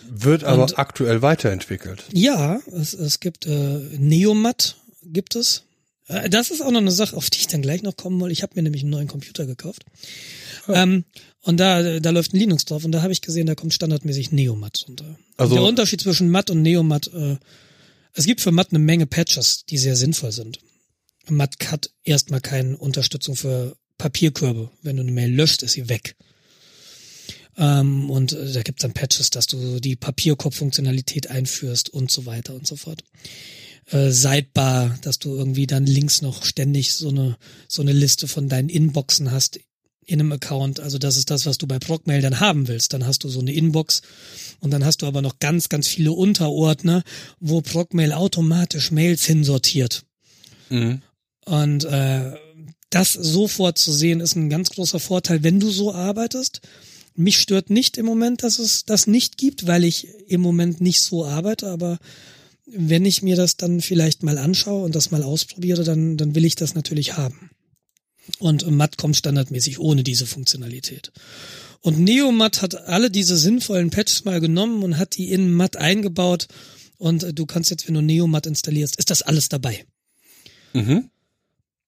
Wird 0.09 0.43
aber 0.43 0.63
und, 0.63 0.77
aktuell 0.77 1.21
weiterentwickelt. 1.21 2.03
Ja, 2.11 2.59
es, 2.71 2.93
es 2.93 3.19
gibt 3.19 3.45
äh, 3.45 3.79
Neomat 3.97 4.77
gibt 5.03 5.35
es. 5.35 5.63
Äh, 6.07 6.29
das 6.29 6.51
ist 6.51 6.61
auch 6.61 6.71
noch 6.71 6.81
eine 6.81 6.91
Sache, 6.91 7.15
auf 7.15 7.29
die 7.29 7.39
ich 7.39 7.47
dann 7.47 7.61
gleich 7.61 7.83
noch 7.83 7.95
kommen 7.95 8.21
will. 8.21 8.31
Ich 8.31 8.43
habe 8.43 8.53
mir 8.55 8.63
nämlich 8.63 8.83
einen 8.83 8.91
neuen 8.91 9.07
Computer 9.07 9.45
gekauft. 9.45 9.83
Oh. 10.67 10.73
Ähm, 10.73 11.05
und 11.41 11.59
da, 11.59 11.99
da 11.99 12.09
läuft 12.11 12.33
ein 12.33 12.39
Linux 12.39 12.65
drauf 12.65 12.85
und 12.85 12.93
da 12.93 13.01
habe 13.01 13.11
ich 13.11 13.21
gesehen, 13.21 13.47
da 13.47 13.55
kommt 13.55 13.73
standardmäßig 13.73 14.31
Neomat 14.31 14.85
runter. 14.87 15.17
Also, 15.35 15.55
der 15.55 15.63
Unterschied 15.63 16.01
zwischen 16.01 16.29
Matt 16.29 16.49
und 16.49 16.61
Neomat, 16.61 17.07
äh, 17.13 17.37
es 18.13 18.25
gibt 18.25 18.41
für 18.41 18.51
Matt 18.51 18.69
eine 18.69 18.79
Menge 18.79 19.07
Patches, 19.07 19.65
die 19.65 19.77
sehr 19.77 19.95
sinnvoll 19.95 20.31
sind. 20.31 20.59
Matt 21.27 21.55
hat 21.69 21.89
erstmal 22.03 22.41
keine 22.41 22.77
Unterstützung 22.77 23.35
für 23.35 23.75
Papierkörbe. 23.97 24.69
Wenn 24.81 24.97
du 24.97 25.03
eine 25.03 25.11
Mail 25.11 25.33
löscht, 25.33 25.63
ist 25.63 25.73
sie 25.73 25.89
weg. 25.89 26.15
Ähm, 27.57 28.09
und 28.09 28.33
äh, 28.33 28.51
da 28.53 28.61
gibt's 28.61 28.81
dann 28.81 28.93
Patches, 28.93 29.29
dass 29.29 29.47
du 29.47 29.79
die 29.79 29.95
Papierkorb-Funktionalität 29.95 31.29
einführst 31.29 31.89
und 31.89 32.11
so 32.11 32.25
weiter 32.25 32.53
und 32.55 32.65
so 32.65 32.75
fort. 32.75 33.03
Äh, 33.91 34.11
Sidebar, 34.11 34.97
dass 35.01 35.19
du 35.19 35.35
irgendwie 35.35 35.67
dann 35.67 35.85
links 35.85 36.21
noch 36.21 36.45
ständig 36.45 36.93
so 36.93 37.09
eine, 37.09 37.37
so 37.67 37.81
eine 37.81 37.93
Liste 37.93 38.27
von 38.27 38.49
deinen 38.49 38.69
Inboxen 38.69 39.31
hast 39.31 39.59
in 40.05 40.19
einem 40.19 40.31
Account. 40.31 40.79
Also 40.79 40.97
das 40.97 41.17
ist 41.17 41.29
das, 41.29 41.45
was 41.45 41.57
du 41.57 41.67
bei 41.67 41.79
Procmail 41.79 42.21
dann 42.21 42.39
haben 42.39 42.67
willst. 42.67 42.93
Dann 42.93 43.05
hast 43.05 43.23
du 43.23 43.29
so 43.29 43.39
eine 43.39 43.53
Inbox 43.53 44.01
und 44.59 44.71
dann 44.71 44.85
hast 44.85 45.01
du 45.01 45.05
aber 45.05 45.21
noch 45.21 45.39
ganz, 45.39 45.69
ganz 45.69 45.87
viele 45.87 46.11
Unterordner, 46.11 47.03
wo 47.39 47.61
Procmail 47.61 48.13
automatisch 48.13 48.91
Mails 48.91 49.25
hinsortiert. 49.25 50.05
Mhm. 50.69 51.01
Und 51.45 51.85
äh, 51.85 52.33
das 52.89 53.13
sofort 53.13 53.77
zu 53.77 53.91
sehen, 53.91 54.19
ist 54.19 54.35
ein 54.35 54.49
ganz 54.49 54.69
großer 54.69 54.99
Vorteil, 54.99 55.43
wenn 55.43 55.59
du 55.59 55.69
so 55.69 55.93
arbeitest. 55.93 56.61
Mich 57.15 57.37
stört 57.37 57.69
nicht 57.69 57.97
im 57.97 58.05
Moment, 58.05 58.43
dass 58.43 58.59
es 58.59 58.85
das 58.85 59.07
nicht 59.07 59.37
gibt, 59.37 59.67
weil 59.67 59.83
ich 59.83 60.07
im 60.27 60.41
Moment 60.41 60.81
nicht 60.81 61.01
so 61.01 61.25
arbeite, 61.25 61.67
aber 61.69 61.99
wenn 62.65 63.05
ich 63.05 63.21
mir 63.21 63.35
das 63.35 63.57
dann 63.57 63.81
vielleicht 63.81 64.23
mal 64.23 64.37
anschaue 64.37 64.83
und 64.83 64.95
das 64.95 65.11
mal 65.11 65.23
ausprobiere, 65.23 65.83
dann, 65.83 66.17
dann 66.17 66.33
will 66.33 66.45
ich 66.45 66.55
das 66.55 66.75
natürlich 66.75 67.17
haben. 67.17 67.51
Und 68.39 68.69
Matt 68.71 68.97
kommt 68.97 69.17
standardmäßig 69.17 69.79
ohne 69.79 70.03
diese 70.03 70.25
Funktionalität. 70.25 71.11
Und 71.81 71.99
Neomat 71.99 72.61
hat 72.61 72.87
alle 72.87 73.11
diese 73.11 73.35
sinnvollen 73.37 73.89
Patches 73.89 74.23
mal 74.23 74.39
genommen 74.39 74.83
und 74.83 74.97
hat 74.97 75.17
die 75.17 75.31
in 75.31 75.53
Matt 75.53 75.75
eingebaut. 75.75 76.47
Und 76.97 77.37
du 77.37 77.45
kannst 77.45 77.69
jetzt, 77.69 77.87
wenn 77.87 77.95
du 77.95 78.01
Neomat 78.01 78.45
installierst, 78.45 78.95
ist 78.95 79.09
das 79.09 79.21
alles 79.21 79.49
dabei. 79.49 79.85
Mhm. 80.71 81.09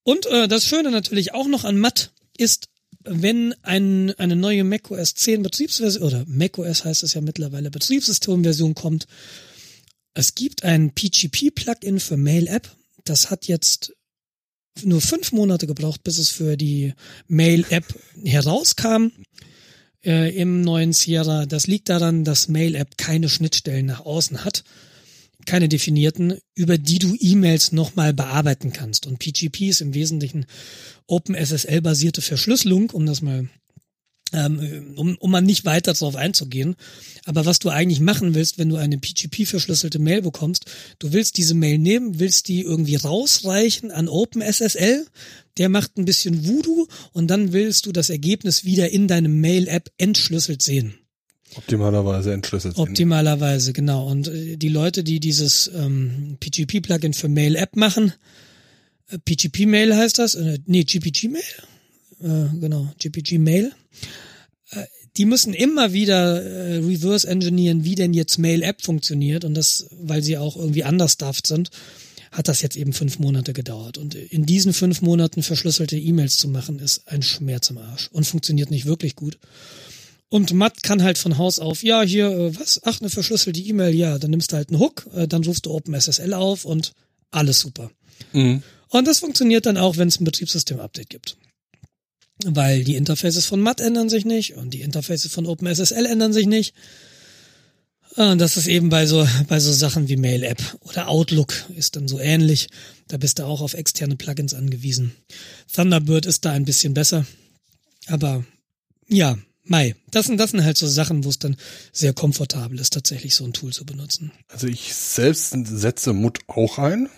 Und 0.03 0.25
äh, 0.25 0.49
das 0.49 0.65
Schöne 0.65 0.91
natürlich 0.91 1.33
auch 1.33 1.47
noch 1.47 1.63
an 1.63 1.77
Matt 1.77 2.11
ist, 2.37 2.67
wenn 3.05 3.53
ein, 3.61 4.11
eine 4.17 4.35
neue 4.35 4.63
macOS 4.63 5.15
10 5.15 5.43
Betriebsversion 5.43 6.03
oder 6.03 6.25
macOS 6.27 6.85
heißt 6.85 7.03
es 7.03 7.13
ja 7.13 7.21
mittlerweile 7.21 7.71
Betriebssystemversion 7.71 8.75
kommt, 8.75 9.07
es 10.13 10.33
gibt 10.33 10.63
ein 10.63 10.91
PGP-Plugin 10.91 11.99
für 11.99 12.17
Mail-App. 12.17 12.69
Das 13.03 13.29
hat 13.29 13.47
jetzt 13.47 13.93
nur 14.83 15.01
fünf 15.01 15.31
Monate 15.31 15.67
gebraucht, 15.67 16.03
bis 16.03 16.17
es 16.17 16.29
für 16.29 16.57
die 16.57 16.93
Mail-App 17.27 17.85
herauskam 18.23 19.11
äh, 20.05 20.35
im 20.35 20.61
neuen 20.61 20.93
Sierra. 20.93 21.45
Das 21.45 21.67
liegt 21.67 21.89
daran, 21.89 22.23
dass 22.23 22.47
Mail-App 22.47 22.97
keine 22.97 23.29
Schnittstellen 23.29 23.85
nach 23.85 24.05
außen 24.05 24.43
hat, 24.45 24.63
keine 25.45 25.69
definierten, 25.69 26.39
über 26.53 26.77
die 26.77 26.99
du 26.99 27.15
E-Mails 27.19 27.71
nochmal 27.71 28.13
bearbeiten 28.13 28.73
kannst. 28.73 29.05
Und 29.07 29.19
PGP 29.19 29.69
ist 29.69 29.81
im 29.81 29.93
Wesentlichen 29.93 30.45
OpenSSL-basierte 31.07 32.21
Verschlüsselung, 32.21 32.89
um 32.91 33.05
das 33.05 33.21
mal 33.21 33.49
ähm, 34.33 34.93
um, 34.95 35.15
um 35.17 35.31
mal 35.31 35.41
nicht 35.41 35.65
weiter 35.65 35.93
darauf 35.93 36.15
einzugehen. 36.15 36.75
Aber 37.25 37.45
was 37.45 37.59
du 37.59 37.69
eigentlich 37.69 37.99
machen 37.99 38.33
willst, 38.33 38.57
wenn 38.57 38.69
du 38.69 38.75
eine 38.75 38.97
PGP-verschlüsselte 38.97 39.99
Mail 39.99 40.21
bekommst, 40.21 40.65
du 40.99 41.13
willst 41.13 41.37
diese 41.37 41.53
Mail 41.53 41.77
nehmen, 41.77 42.19
willst 42.19 42.47
die 42.47 42.61
irgendwie 42.61 42.95
rausreichen 42.95 43.91
an 43.91 44.07
OpenSSL, 44.07 45.05
der 45.57 45.69
macht 45.69 45.97
ein 45.97 46.05
bisschen 46.05 46.45
Voodoo 46.47 46.87
und 47.13 47.27
dann 47.27 47.53
willst 47.53 47.85
du 47.85 47.91
das 47.91 48.09
Ergebnis 48.09 48.65
wieder 48.65 48.89
in 48.89 49.07
deinem 49.07 49.39
Mail-App 49.39 49.89
entschlüsselt 49.97 50.61
sehen. 50.61 50.95
Optimalerweise 51.57 52.33
entschlüsselt. 52.33 52.77
Optimalerweise, 52.77 53.73
genau. 53.73 54.07
Und 54.07 54.27
äh, 54.27 54.57
die 54.57 54.69
Leute, 54.69 55.03
die 55.03 55.19
dieses 55.19 55.71
ähm, 55.73 56.37
PGP-Plugin 56.39 57.13
für 57.13 57.29
Mail-App 57.29 57.75
machen, 57.75 58.13
äh, 59.09 59.17
PGP-Mail 59.19 59.95
heißt 59.95 60.19
das, 60.19 60.35
äh, 60.35 60.59
nee, 60.65 60.83
GPG-Mail, 60.83 61.43
äh, 62.21 62.59
genau, 62.59 62.91
GPG-Mail, 62.99 63.71
äh, 64.71 64.83
die 65.17 65.25
müssen 65.25 65.53
immer 65.53 65.93
wieder 65.93 66.43
äh, 66.43 66.77
reverse 66.77 67.27
engineeren, 67.27 67.85
wie 67.85 67.95
denn 67.95 68.13
jetzt 68.13 68.37
Mail-App 68.37 68.81
funktioniert 68.81 69.45
und 69.45 69.53
das, 69.53 69.87
weil 70.01 70.21
sie 70.21 70.37
auch 70.37 70.57
irgendwie 70.57 70.83
understaffed 70.83 71.47
sind, 71.47 71.69
hat 72.31 72.49
das 72.49 72.61
jetzt 72.61 72.75
eben 72.75 72.91
fünf 72.91 73.19
Monate 73.19 73.53
gedauert. 73.53 73.97
Und 73.97 74.13
in 74.13 74.45
diesen 74.45 74.73
fünf 74.73 75.01
Monaten 75.01 75.41
verschlüsselte 75.41 75.97
E-Mails 75.97 76.35
zu 76.35 76.49
machen, 76.49 76.79
ist 76.79 77.07
ein 77.07 77.21
Schmerz 77.21 77.69
im 77.69 77.77
Arsch 77.77 78.09
und 78.11 78.25
funktioniert 78.25 78.71
nicht 78.71 78.85
wirklich 78.85 79.15
gut. 79.15 79.37
Und 80.35 80.51
Matt 80.51 80.83
kann 80.83 81.01
halt 81.01 81.17
von 81.17 81.37
Haus 81.37 81.59
auf, 81.59 81.81
ja, 81.81 82.01
hier, 82.01 82.29
äh, 82.29 82.59
was? 82.59 82.81
Ach, 82.83 82.99
eine 82.99 83.09
verschlüsselte 83.09 83.61
E-Mail, 83.61 83.95
ja, 83.95 84.19
dann 84.19 84.31
nimmst 84.31 84.51
du 84.51 84.57
halt 84.57 84.67
einen 84.67 84.81
Hook, 84.81 85.07
äh, 85.15 85.29
dann 85.29 85.45
rufst 85.45 85.65
du 85.65 85.71
OpenSSL 85.71 86.33
auf 86.33 86.65
und 86.65 86.91
alles 87.31 87.61
super. 87.61 87.89
Mhm. 88.33 88.61
Und 88.89 89.07
das 89.07 89.19
funktioniert 89.19 89.65
dann 89.65 89.77
auch, 89.77 89.95
wenn 89.95 90.09
es 90.09 90.19
ein 90.19 90.25
Betriebssystem-Update 90.25 91.09
gibt 91.09 91.37
weil 92.43 92.83
die 92.83 92.97
Interfaces 92.97 93.45
von 93.45 93.61
MAT 93.61 93.79
ändern 93.79 94.09
sich 94.09 94.25
nicht 94.25 94.55
und 94.55 94.73
die 94.73 94.81
Interfaces 94.81 95.31
von 95.31 95.45
OpenSSL 95.45 96.05
ändern 96.05 96.33
sich 96.33 96.47
nicht. 96.47 96.73
Und 98.17 98.39
das 98.39 98.57
ist 98.57 98.67
eben 98.67 98.89
bei 98.89 99.05
so, 99.05 99.25
bei 99.47 99.61
so 99.61 99.71
Sachen 99.71 100.09
wie 100.09 100.17
Mail 100.17 100.43
App 100.43 100.61
oder 100.81 101.07
Outlook 101.07 101.53
ist 101.77 101.95
dann 101.95 102.09
so 102.09 102.19
ähnlich. 102.19 102.67
Da 103.07 103.15
bist 103.15 103.39
du 103.39 103.45
auch 103.45 103.61
auf 103.61 103.73
externe 103.73 104.17
Plugins 104.17 104.53
angewiesen. 104.53 105.15
Thunderbird 105.73 106.25
ist 106.25 106.43
da 106.43 106.51
ein 106.51 106.65
bisschen 106.65 106.93
besser. 106.93 107.25
Aber 108.07 108.43
ja, 109.07 109.37
Mai. 109.65 109.95
Das 110.11 110.27
sind, 110.27 110.39
das 110.39 110.51
sind 110.51 110.63
halt 110.63 110.77
so 110.77 110.87
Sachen, 110.87 111.23
wo 111.23 111.29
es 111.29 111.39
dann 111.39 111.57
sehr 111.91 112.13
komfortabel 112.13 112.79
ist, 112.79 112.93
tatsächlich 112.93 113.35
so 113.35 113.43
ein 113.43 113.53
Tool 113.53 113.73
zu 113.73 113.85
benutzen. 113.85 114.31
Also 114.47 114.67
ich 114.67 114.93
selbst 114.93 115.55
setze 115.65 116.13
Mut 116.13 116.39
auch 116.47 116.77
ein. 116.77 117.09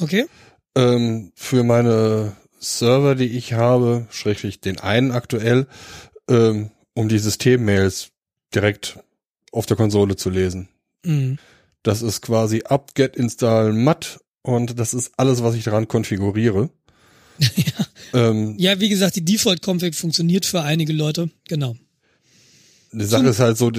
Okay. 0.00 0.26
Ähm, 0.74 1.32
für 1.34 1.62
meine 1.62 2.34
Server, 2.58 3.14
die 3.14 3.36
ich 3.36 3.52
habe, 3.52 4.06
schräglich 4.10 4.60
den 4.60 4.80
einen 4.80 5.12
aktuell, 5.12 5.66
ähm, 6.28 6.70
um 6.94 7.08
die 7.08 7.18
Systemmails 7.18 8.08
direkt 8.54 8.98
auf 9.52 9.66
der 9.66 9.76
Konsole 9.76 10.16
zu 10.16 10.30
lesen. 10.30 10.68
Mhm. 11.04 11.38
Das 11.82 12.00
ist 12.00 12.22
quasi 12.22 12.62
apt-get 12.64 13.16
install 13.16 13.72
mat 13.72 14.18
und 14.42 14.78
das 14.78 14.94
ist 14.94 15.12
alles, 15.18 15.42
was 15.42 15.54
ich 15.54 15.64
daran 15.64 15.88
konfiguriere. 15.88 16.70
Ja. 17.38 18.28
Ähm, 18.28 18.54
ja, 18.58 18.80
wie 18.80 18.88
gesagt, 18.88 19.16
die 19.16 19.24
Default-Config 19.24 19.94
funktioniert 19.94 20.46
für 20.46 20.62
einige 20.62 20.92
Leute, 20.92 21.30
genau. 21.48 21.76
Die 22.92 23.04
Sache 23.04 23.26
ist 23.26 23.40
halt 23.40 23.58
so, 23.58 23.72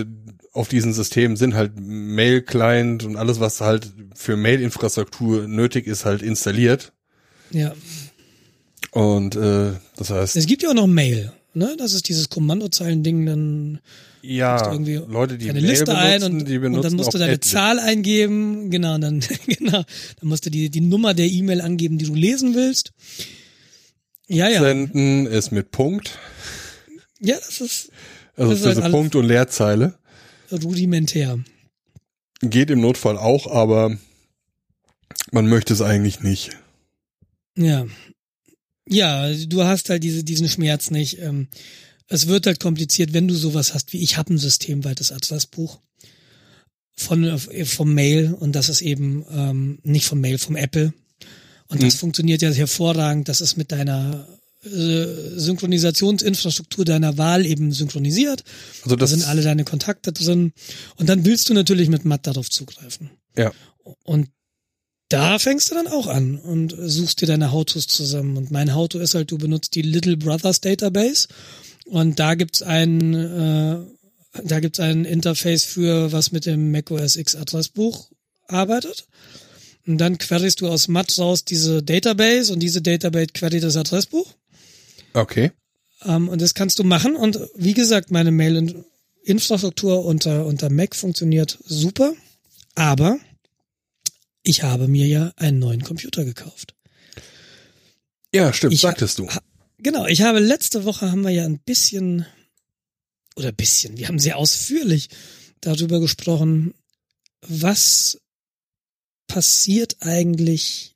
auf 0.51 0.67
diesen 0.67 0.93
Systemen 0.93 1.37
sind 1.37 1.53
halt 1.53 1.73
Mail-Client 1.77 3.03
und 3.03 3.15
alles, 3.15 3.39
was 3.39 3.61
halt 3.61 3.91
für 4.13 4.35
Mail-Infrastruktur 4.35 5.47
nötig 5.47 5.87
ist, 5.87 6.05
halt 6.05 6.21
installiert. 6.21 6.91
Ja. 7.51 7.73
Und 8.91 9.35
äh, 9.35 9.73
das 9.97 10.09
heißt. 10.09 10.35
Es 10.35 10.45
gibt 10.47 10.63
ja 10.63 10.69
auch 10.69 10.73
noch 10.73 10.87
Mail, 10.87 11.31
ne? 11.53 11.75
Das 11.77 11.93
ist 11.93 12.07
dieses 12.09 12.29
Kommandozeilen-Ding, 12.29 13.25
dann 13.25 13.79
ja, 14.21 14.71
irgendwie 14.71 14.95
Leute, 14.95 15.37
die 15.37 15.49
eine 15.49 15.61
Mail 15.61 15.69
Liste 15.69 15.85
benutzen, 15.85 16.03
ein 16.03 16.23
und, 16.23 16.47
die 16.47 16.57
und 16.57 16.81
dann 16.81 16.93
musst 16.93 17.13
du 17.13 17.17
deine 17.17 17.33
Adlib. 17.33 17.45
Zahl 17.45 17.79
eingeben, 17.79 18.71
genau, 18.71 18.97
dann 18.97 19.19
genau, 19.47 19.83
dann 20.19 20.29
musst 20.29 20.45
du 20.45 20.49
die 20.49 20.69
die 20.69 20.81
Nummer 20.81 21.13
der 21.13 21.27
E-Mail 21.27 21.61
angeben, 21.61 21.97
die 21.97 22.05
du 22.05 22.15
lesen 22.15 22.55
willst. 22.55 22.91
Ja, 24.27 24.49
ja. 24.49 24.59
Senden 24.59 25.27
ist 25.27 25.51
mit 25.51 25.71
Punkt. 25.71 26.17
Ja, 27.19 27.35
das 27.35 27.61
ist 27.61 27.91
also 28.35 28.51
das 28.51 28.77
ist 28.77 28.81
halt 28.81 28.91
Punkt 28.91 29.15
und 29.15 29.25
Leerzeile. 29.25 29.97
Rudimentär. 30.51 31.39
Geht 32.41 32.69
im 32.69 32.81
Notfall 32.81 33.17
auch, 33.17 33.47
aber 33.47 33.97
man 35.31 35.47
möchte 35.47 35.73
es 35.73 35.81
eigentlich 35.81 36.21
nicht. 36.21 36.51
Ja, 37.57 37.85
ja, 38.87 39.33
du 39.33 39.63
hast 39.63 39.89
halt 39.89 40.03
diese, 40.03 40.23
diesen 40.23 40.49
Schmerz 40.49 40.91
nicht. 40.91 41.19
Ähm, 41.19 41.47
es 42.07 42.27
wird 42.27 42.45
halt 42.45 42.59
kompliziert, 42.59 43.13
wenn 43.13 43.27
du 43.27 43.33
sowas 43.33 43.73
hast 43.73 43.93
wie 43.93 44.03
ich 44.03 44.17
habe 44.17 44.33
ein 44.33 44.37
systemweites 44.37 45.11
Atlasbuch 45.11 45.79
von 46.95 47.23
äh, 47.23 47.65
vom 47.65 47.93
Mail 47.93 48.33
und 48.33 48.53
das 48.53 48.69
ist 48.69 48.81
eben 48.81 49.25
ähm, 49.31 49.79
nicht 49.83 50.05
vom 50.05 50.21
Mail, 50.21 50.37
vom 50.37 50.55
Apple. 50.55 50.93
Und 51.67 51.81
das 51.81 51.95
mhm. 51.95 51.99
funktioniert 51.99 52.41
ja 52.41 52.51
hervorragend. 52.51 53.27
Das 53.27 53.41
ist 53.41 53.57
mit 53.57 53.71
deiner 53.71 54.27
äh, 54.65 55.05
Synchronisationsinfrastruktur 55.37 56.85
deiner 56.85 57.17
Wahl 57.17 57.45
eben 57.45 57.71
synchronisiert. 57.71 58.43
Also 58.83 58.95
das 58.95 59.11
da 59.11 59.17
sind 59.17 59.27
alle 59.27 59.41
deine 59.41 59.63
Kontakte 59.63 60.11
drin. 60.11 60.53
Und 60.97 61.07
dann 61.09 61.25
willst 61.25 61.49
du 61.49 61.53
natürlich 61.53 61.89
mit 61.89 62.05
Matt 62.05 62.27
darauf 62.27 62.49
zugreifen. 62.49 63.11
Ja. 63.37 63.51
Und 64.03 64.29
da 65.09 65.37
fängst 65.37 65.69
du 65.69 65.75
dann 65.75 65.87
auch 65.87 66.07
an 66.07 66.37
und 66.37 66.75
suchst 66.77 67.21
dir 67.21 67.27
deine 67.27 67.51
How-Tos 67.51 67.87
zusammen. 67.87 68.37
Und 68.37 68.49
mein 68.49 68.73
How-To 68.73 68.99
ist 68.99 69.13
halt, 69.13 69.29
du 69.31 69.37
benutzt 69.37 69.75
die 69.75 69.83
Little 69.83 70.17
Brothers 70.17 70.61
Database 70.61 71.27
und 71.85 72.19
da 72.19 72.33
gibt's 72.33 72.63
ein, 72.63 73.13
äh, 73.13 73.77
da 74.43 74.59
gibt's 74.59 74.79
ein 74.79 75.05
Interface 75.05 75.63
für, 75.63 76.11
was 76.11 76.31
mit 76.31 76.47
dem 76.47 76.71
macOS 76.71 77.17
X 77.17 77.35
Adressbuch 77.35 78.09
arbeitet. 78.47 79.07
Und 79.87 79.97
dann 79.99 80.17
queryst 80.17 80.61
du 80.61 80.67
aus 80.67 80.87
MAT 80.87 81.17
raus 81.19 81.45
diese 81.45 81.83
Database 81.83 82.51
und 82.51 82.59
diese 82.59 82.81
Database 82.81 83.27
queryt 83.27 83.63
das 83.63 83.77
Adressbuch. 83.77 84.33
Okay. 85.13 85.51
Ähm, 86.03 86.27
und 86.27 86.41
das 86.41 86.53
kannst 86.53 86.79
du 86.79 86.83
machen. 86.83 87.15
Und 87.15 87.39
wie 87.55 87.73
gesagt, 87.73 88.11
meine 88.11 88.31
Mail-Infrastruktur 88.31 90.05
unter, 90.05 90.45
unter 90.45 90.69
Mac 90.69 90.95
funktioniert 90.95 91.59
super. 91.65 92.13
Aber 92.73 93.19
ich 94.43 94.63
habe 94.63 94.87
mir 94.87 95.07
ja 95.07 95.33
einen 95.37 95.59
neuen 95.59 95.83
Computer 95.83 96.25
gekauft. 96.25 96.73
Ja, 98.33 98.51
stimmt, 98.53 98.73
ich 98.73 98.81
sagtest 98.81 99.19
du. 99.19 99.27
Genau, 99.77 100.05
ich 100.07 100.23
habe 100.23 100.39
letzte 100.39 100.83
Woche 100.83 101.11
haben 101.11 101.21
wir 101.21 101.31
ja 101.31 101.45
ein 101.45 101.59
bisschen 101.59 102.25
oder 103.35 103.51
bisschen, 103.51 103.97
wir 103.97 104.07
haben 104.07 104.19
sehr 104.19 104.37
ausführlich 104.37 105.09
darüber 105.61 105.99
gesprochen, 105.99 106.73
was 107.41 108.19
passiert 109.27 109.97
eigentlich, 110.01 110.95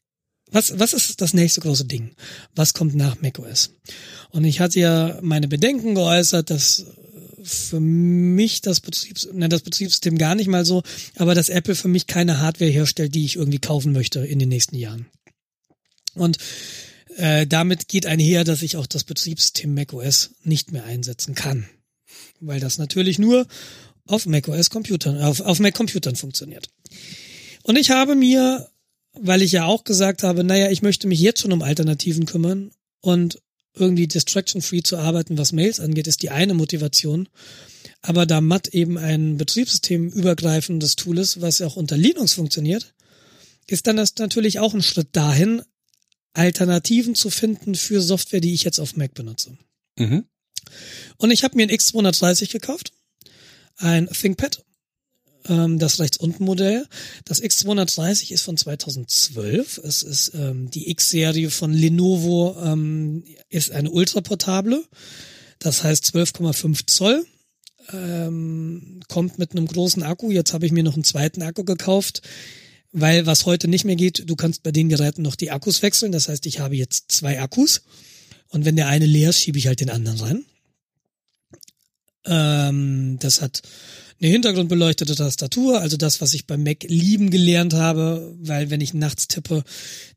was, 0.51 0.77
was 0.79 0.93
ist 0.93 1.21
das 1.21 1.33
nächste 1.33 1.61
große 1.61 1.85
Ding? 1.85 2.15
Was 2.55 2.73
kommt 2.73 2.95
nach 2.95 3.21
macOS? 3.21 3.71
Und 4.31 4.45
ich 4.45 4.59
hatte 4.59 4.79
ja 4.79 5.19
meine 5.21 5.47
Bedenken 5.47 5.95
geäußert, 5.95 6.49
dass 6.49 6.85
für 7.43 7.79
mich 7.79 8.61
das 8.61 8.79
Betriebs, 8.79 9.29
ne, 9.31 9.49
das 9.49 9.61
Betriebssystem 9.61 10.17
gar 10.17 10.35
nicht 10.35 10.47
mal 10.47 10.65
so, 10.65 10.83
aber 11.15 11.35
dass 11.35 11.49
Apple 11.49 11.75
für 11.75 11.87
mich 11.87 12.07
keine 12.07 12.39
Hardware 12.39 12.71
herstellt, 12.71 13.15
die 13.15 13.25
ich 13.25 13.35
irgendwie 13.35 13.59
kaufen 13.59 13.93
möchte 13.93 14.19
in 14.19 14.39
den 14.39 14.49
nächsten 14.49 14.75
Jahren. 14.75 15.05
Und 16.15 16.37
äh, 17.15 17.47
damit 17.47 17.87
geht 17.87 18.05
einher, 18.05 18.43
dass 18.43 18.61
ich 18.61 18.77
auch 18.77 18.87
das 18.87 19.03
Betriebssystem 19.03 19.73
macOS 19.73 20.31
nicht 20.43 20.71
mehr 20.71 20.85
einsetzen 20.85 21.35
kann. 21.35 21.69
Weil 22.39 22.59
das 22.59 22.77
natürlich 22.77 23.19
nur 23.19 23.47
auf 24.05 24.25
macOS 24.25 24.69
Computern, 24.69 25.21
auf, 25.21 25.39
auf 25.41 25.59
Mac 25.59 25.75
Computern 25.75 26.15
funktioniert. 26.15 26.69
Und 27.69 27.75
ich 27.75 27.91
habe 27.91 28.15
mir, 28.15 28.67
weil 29.13 29.43
ich 29.43 29.51
ja 29.51 29.65
auch 29.65 29.83
gesagt 29.83 30.23
habe, 30.23 30.43
naja, 30.43 30.71
ich 30.71 30.81
möchte 30.81 31.05
mich 31.05 31.19
jetzt 31.19 31.41
schon 31.41 31.51
um 31.51 31.61
Alternativen 31.61 32.25
kümmern 32.25 32.71
und 32.99 33.43
irgendwie 33.75 34.07
distraction-free 34.07 34.81
zu 34.81 34.97
arbeiten, 34.97 35.37
was 35.37 35.51
Mails 35.51 35.79
angeht, 35.79 36.07
ist 36.07 36.23
die 36.23 36.31
eine 36.31 36.55
Motivation. 36.55 37.29
Aber 38.01 38.25
da 38.25 38.41
Matt 38.41 38.69
eben 38.69 38.97
ein 38.97 39.37
betriebssystemübergreifendes 39.37 40.95
Tool 40.95 41.19
ist, 41.19 41.41
was 41.41 41.61
auch 41.61 41.75
unter 41.75 41.95
Linux 41.95 42.33
funktioniert, 42.33 42.95
ist 43.67 43.85
dann 43.85 43.97
das 43.97 44.15
natürlich 44.17 44.57
auch 44.57 44.73
ein 44.73 44.81
Schritt 44.81 45.09
dahin, 45.11 45.61
Alternativen 46.33 47.13
zu 47.13 47.29
finden 47.29 47.75
für 47.75 48.01
Software, 48.01 48.41
die 48.41 48.55
ich 48.55 48.63
jetzt 48.63 48.79
auf 48.79 48.97
Mac 48.97 49.13
benutze. 49.13 49.55
Mhm. 49.95 50.25
Und 51.17 51.29
ich 51.29 51.43
habe 51.43 51.55
mir 51.55 51.67
ein 51.67 51.69
X230 51.69 52.51
gekauft, 52.51 52.93
ein 53.77 54.09
ThinkPad, 54.09 54.65
ähm, 55.47 55.79
das 55.79 55.99
rechts 55.99 56.17
unten 56.17 56.43
Modell. 56.43 56.85
Das 57.25 57.41
X230 57.41 58.31
ist 58.31 58.43
von 58.43 58.57
2012. 58.57 59.79
Es 59.83 60.03
ist 60.03 60.33
ähm, 60.35 60.69
die 60.69 60.89
X-Serie 60.89 61.49
von 61.49 61.73
Lenovo, 61.73 62.57
ähm, 62.63 63.23
ist 63.49 63.71
eine 63.71 63.91
ultraportable. 63.91 64.83
Das 65.59 65.83
heißt 65.83 66.05
12,5 66.15 66.87
Zoll. 66.87 67.25
Ähm, 67.91 68.99
kommt 69.07 69.39
mit 69.39 69.51
einem 69.51 69.65
großen 69.65 70.03
Akku. 70.03 70.31
Jetzt 70.31 70.53
habe 70.53 70.65
ich 70.65 70.71
mir 70.71 70.83
noch 70.83 70.93
einen 70.93 71.03
zweiten 71.03 71.41
Akku 71.41 71.63
gekauft, 71.63 72.21
weil 72.91 73.25
was 73.25 73.45
heute 73.45 73.67
nicht 73.67 73.85
mehr 73.85 73.95
geht, 73.95 74.29
du 74.29 74.35
kannst 74.35 74.61
bei 74.61 74.71
den 74.71 74.89
Geräten 74.89 75.23
noch 75.23 75.35
die 75.35 75.51
Akkus 75.51 75.81
wechseln. 75.81 76.11
Das 76.11 76.29
heißt, 76.29 76.45
ich 76.45 76.59
habe 76.59 76.75
jetzt 76.75 77.11
zwei 77.11 77.41
Akkus 77.41 77.81
und 78.49 78.65
wenn 78.65 78.75
der 78.75 78.87
eine 78.87 79.05
leer 79.05 79.29
ist, 79.29 79.39
schiebe 79.39 79.57
ich 79.57 79.67
halt 79.67 79.79
den 79.79 79.89
anderen 79.89 80.19
rein. 80.19 80.45
Ähm, 82.25 83.17
das 83.19 83.41
hat 83.41 83.61
eine 84.21 84.31
hintergrundbeleuchtete 84.31 85.15
Tastatur, 85.15 85.79
also 85.79 85.95
das, 85.95 86.19
was 86.19 86.33
ich 86.33 86.45
beim 86.45 86.63
Mac 86.63 86.83
lieben 86.83 87.29
gelernt 87.29 87.73
habe, 87.73 88.35
weil 88.39 88.69
wenn 88.69 88.81
ich 88.81 88.93
nachts 88.93 89.27
tippe, 89.27 89.63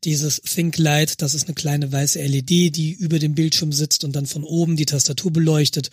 dieses 0.03 0.41
Think 0.41 0.77
Light, 0.77 1.21
das 1.21 1.33
ist 1.33 1.47
eine 1.47 1.55
kleine 1.55 1.91
weiße 1.91 2.21
LED, 2.21 2.75
die 2.75 2.91
über 2.99 3.19
dem 3.19 3.33
Bildschirm 3.33 3.71
sitzt 3.71 4.03
und 4.03 4.15
dann 4.15 4.25
von 4.25 4.43
oben 4.43 4.75
die 4.75 4.85
Tastatur 4.85 5.31
beleuchtet. 5.31 5.89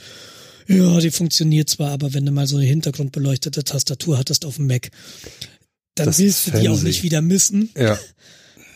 Ja, 0.66 0.98
die 1.00 1.10
funktioniert 1.10 1.68
zwar, 1.68 1.90
aber 1.90 2.12
wenn 2.14 2.26
du 2.26 2.32
mal 2.32 2.46
so 2.46 2.56
eine 2.56 2.66
hintergrundbeleuchtete 2.66 3.64
Tastatur 3.64 4.18
hattest 4.18 4.44
auf 4.44 4.56
dem 4.56 4.66
Mac, 4.66 4.90
dann 5.94 6.06
Das 6.06 6.18
willst 6.18 6.46
du 6.46 6.50
die 6.52 6.68
auch 6.68 6.82
nicht 6.82 7.02
wieder 7.02 7.22
missen. 7.22 7.70
Ja. 7.76 7.98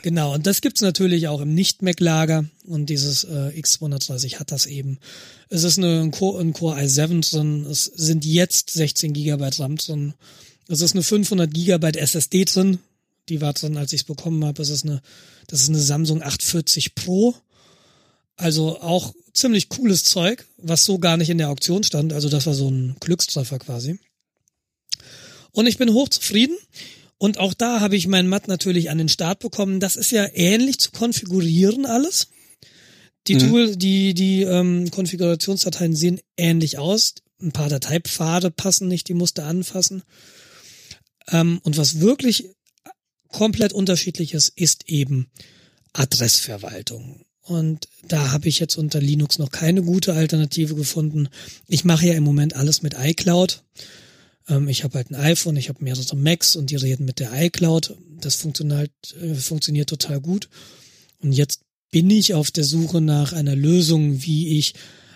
Genau, 0.04 0.34
und 0.34 0.46
das 0.46 0.60
gibt's 0.60 0.82
natürlich 0.82 1.28
auch 1.28 1.40
im 1.40 1.54
Nicht-Mac-Lager 1.54 2.44
und 2.66 2.90
dieses 2.90 3.24
äh, 3.24 3.58
X230 3.58 4.38
hat 4.38 4.52
das 4.52 4.66
eben. 4.66 4.98
Es 5.48 5.64
ist 5.64 5.78
eine, 5.78 6.02
ein, 6.02 6.10
Core, 6.10 6.42
ein 6.42 6.52
Core 6.52 6.78
i7 6.78 7.30
drin, 7.30 7.64
es 7.64 7.86
sind 7.86 8.22
jetzt 8.22 8.68
16 8.68 9.14
Gigabyte 9.14 9.58
RAM 9.60 9.76
drin, 9.76 10.12
es 10.68 10.82
ist 10.82 10.92
eine 10.92 11.02
500 11.02 11.50
Gigabyte 11.50 11.96
SSD 11.96 12.44
drin, 12.44 12.80
die 13.30 13.40
war 13.40 13.54
drin, 13.54 13.78
als 13.78 13.94
ich 13.94 14.02
es 14.02 14.04
bekommen 14.04 14.44
habe. 14.44 14.60
Es 14.60 14.68
ist 14.68 14.84
eine, 14.84 15.00
das 15.46 15.62
ist 15.62 15.70
eine 15.70 15.80
Samsung 15.80 16.20
840 16.20 16.94
Pro, 16.94 17.34
also 18.36 18.82
auch 18.82 19.14
ziemlich 19.32 19.70
cooles 19.70 20.04
Zeug, 20.04 20.44
was 20.58 20.84
so 20.84 20.98
gar 20.98 21.16
nicht 21.16 21.30
in 21.30 21.38
der 21.38 21.48
Auktion 21.48 21.82
stand. 21.82 22.12
Also 22.12 22.28
das 22.28 22.44
war 22.44 22.52
so 22.52 22.70
ein 22.70 22.96
Glückstreffer 23.00 23.58
quasi. 23.58 23.98
Und 25.52 25.66
ich 25.66 25.78
bin 25.78 25.94
hochzufrieden. 25.94 26.58
Und 27.24 27.38
auch 27.38 27.54
da 27.54 27.80
habe 27.80 27.96
ich 27.96 28.06
meinen 28.06 28.28
Matt 28.28 28.48
natürlich 28.48 28.90
an 28.90 28.98
den 28.98 29.08
Start 29.08 29.38
bekommen. 29.38 29.80
Das 29.80 29.96
ist 29.96 30.10
ja 30.10 30.26
ähnlich 30.34 30.78
zu 30.78 30.90
konfigurieren 30.90 31.86
alles. 31.86 32.28
Die 33.28 33.36
Mhm. 33.36 33.38
Tool, 33.38 33.76
die, 33.76 34.12
die 34.12 34.42
ähm, 34.42 34.90
Konfigurationsdateien 34.90 35.96
sehen 35.96 36.20
ähnlich 36.36 36.76
aus. 36.76 37.14
Ein 37.40 37.52
paar 37.52 37.70
Dateipfade 37.70 38.50
passen 38.50 38.88
nicht, 38.88 39.08
die 39.08 39.14
musste 39.14 39.44
anfassen. 39.44 40.02
Ähm, 41.28 41.60
und 41.62 41.78
was 41.78 42.00
wirklich 42.00 42.50
komplett 43.28 43.72
unterschiedlich 43.72 44.34
ist, 44.34 44.50
ist 44.54 44.90
eben 44.90 45.30
Adressverwaltung. 45.94 47.24
Und 47.40 47.88
da 48.06 48.32
habe 48.32 48.48
ich 48.48 48.58
jetzt 48.58 48.76
unter 48.76 49.00
Linux 49.00 49.38
noch 49.38 49.50
keine 49.50 49.80
gute 49.80 50.12
Alternative 50.12 50.74
gefunden. 50.74 51.30
Ich 51.68 51.86
mache 51.86 52.06
ja 52.06 52.12
im 52.12 52.24
Moment 52.24 52.54
alles 52.54 52.82
mit 52.82 52.96
iCloud. 52.98 53.62
Ähm, 54.48 54.68
ich 54.68 54.84
habe 54.84 54.94
halt 54.94 55.10
ein 55.10 55.16
iPhone, 55.16 55.56
ich 55.56 55.68
habe 55.68 55.82
mehrere 55.82 56.16
Macs 56.16 56.56
und 56.56 56.70
die 56.70 56.76
reden 56.76 57.04
mit 57.04 57.20
der 57.20 57.32
iCloud. 57.32 57.96
Das 58.20 58.36
funktioniert, 58.36 58.92
äh, 59.20 59.34
funktioniert 59.34 59.88
total 59.88 60.20
gut. 60.20 60.48
Und 61.20 61.32
jetzt 61.32 61.60
bin 61.90 62.10
ich 62.10 62.34
auf 62.34 62.50
der 62.50 62.64
Suche 62.64 63.00
nach 63.00 63.32
einer 63.32 63.54
Lösung, 63.54 64.22
wie 64.22 64.58
ich 64.58 64.74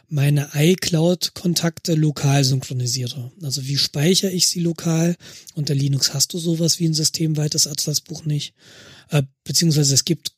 meine 0.08 0.50
iCloud-Kontakte 0.54 1.94
lokal 1.94 2.42
synchronisiere. 2.44 3.30
Also 3.42 3.66
wie 3.66 3.76
speichere 3.76 4.30
ich 4.30 4.48
sie 4.48 4.60
lokal? 4.60 5.16
Unter 5.54 5.74
Linux 5.74 6.14
hast 6.14 6.32
du 6.32 6.38
sowas 6.38 6.78
wie 6.80 6.86
ein 6.86 6.94
systemweites 6.94 7.66
Adressbuch 7.66 8.24
nicht. 8.24 8.54
Äh, 9.10 9.24
beziehungsweise 9.44 9.92
es 9.92 10.04
gibt 10.04 10.32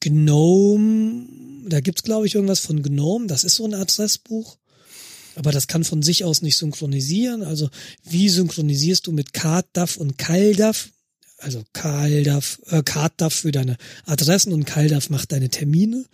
GNOME, 0.00 1.28
da 1.68 1.80
gibt's 1.80 2.02
glaube 2.02 2.26
ich 2.26 2.34
irgendwas 2.34 2.58
von 2.58 2.82
GNOME, 2.82 3.28
das 3.28 3.44
ist 3.44 3.54
so 3.54 3.64
ein 3.64 3.74
Adressbuch. 3.74 4.58
Aber 5.34 5.52
das 5.52 5.66
kann 5.66 5.84
von 5.84 6.02
sich 6.02 6.24
aus 6.24 6.42
nicht 6.42 6.56
synchronisieren. 6.56 7.42
Also 7.42 7.70
wie 8.04 8.28
synchronisierst 8.28 9.06
du 9.06 9.12
mit 9.12 9.32
CardDAV 9.32 9.96
und 9.96 10.18
CalDAV? 10.18 10.90
Also 11.38 11.64
CalDAV, 11.72 12.60
äh, 12.66 12.82
CardDAV 12.82 13.32
für 13.34 13.52
deine 13.52 13.76
Adressen 14.06 14.52
und 14.52 14.64
CalDAV 14.64 15.10
macht 15.10 15.32
deine 15.32 15.48
Termine. 15.48 16.04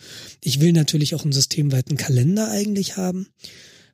Ich 0.42 0.60
will 0.60 0.72
natürlich 0.72 1.14
auch 1.14 1.22
einen 1.22 1.32
systemweiten 1.32 1.96
Kalender 1.96 2.50
eigentlich 2.50 2.96
haben. 2.96 3.28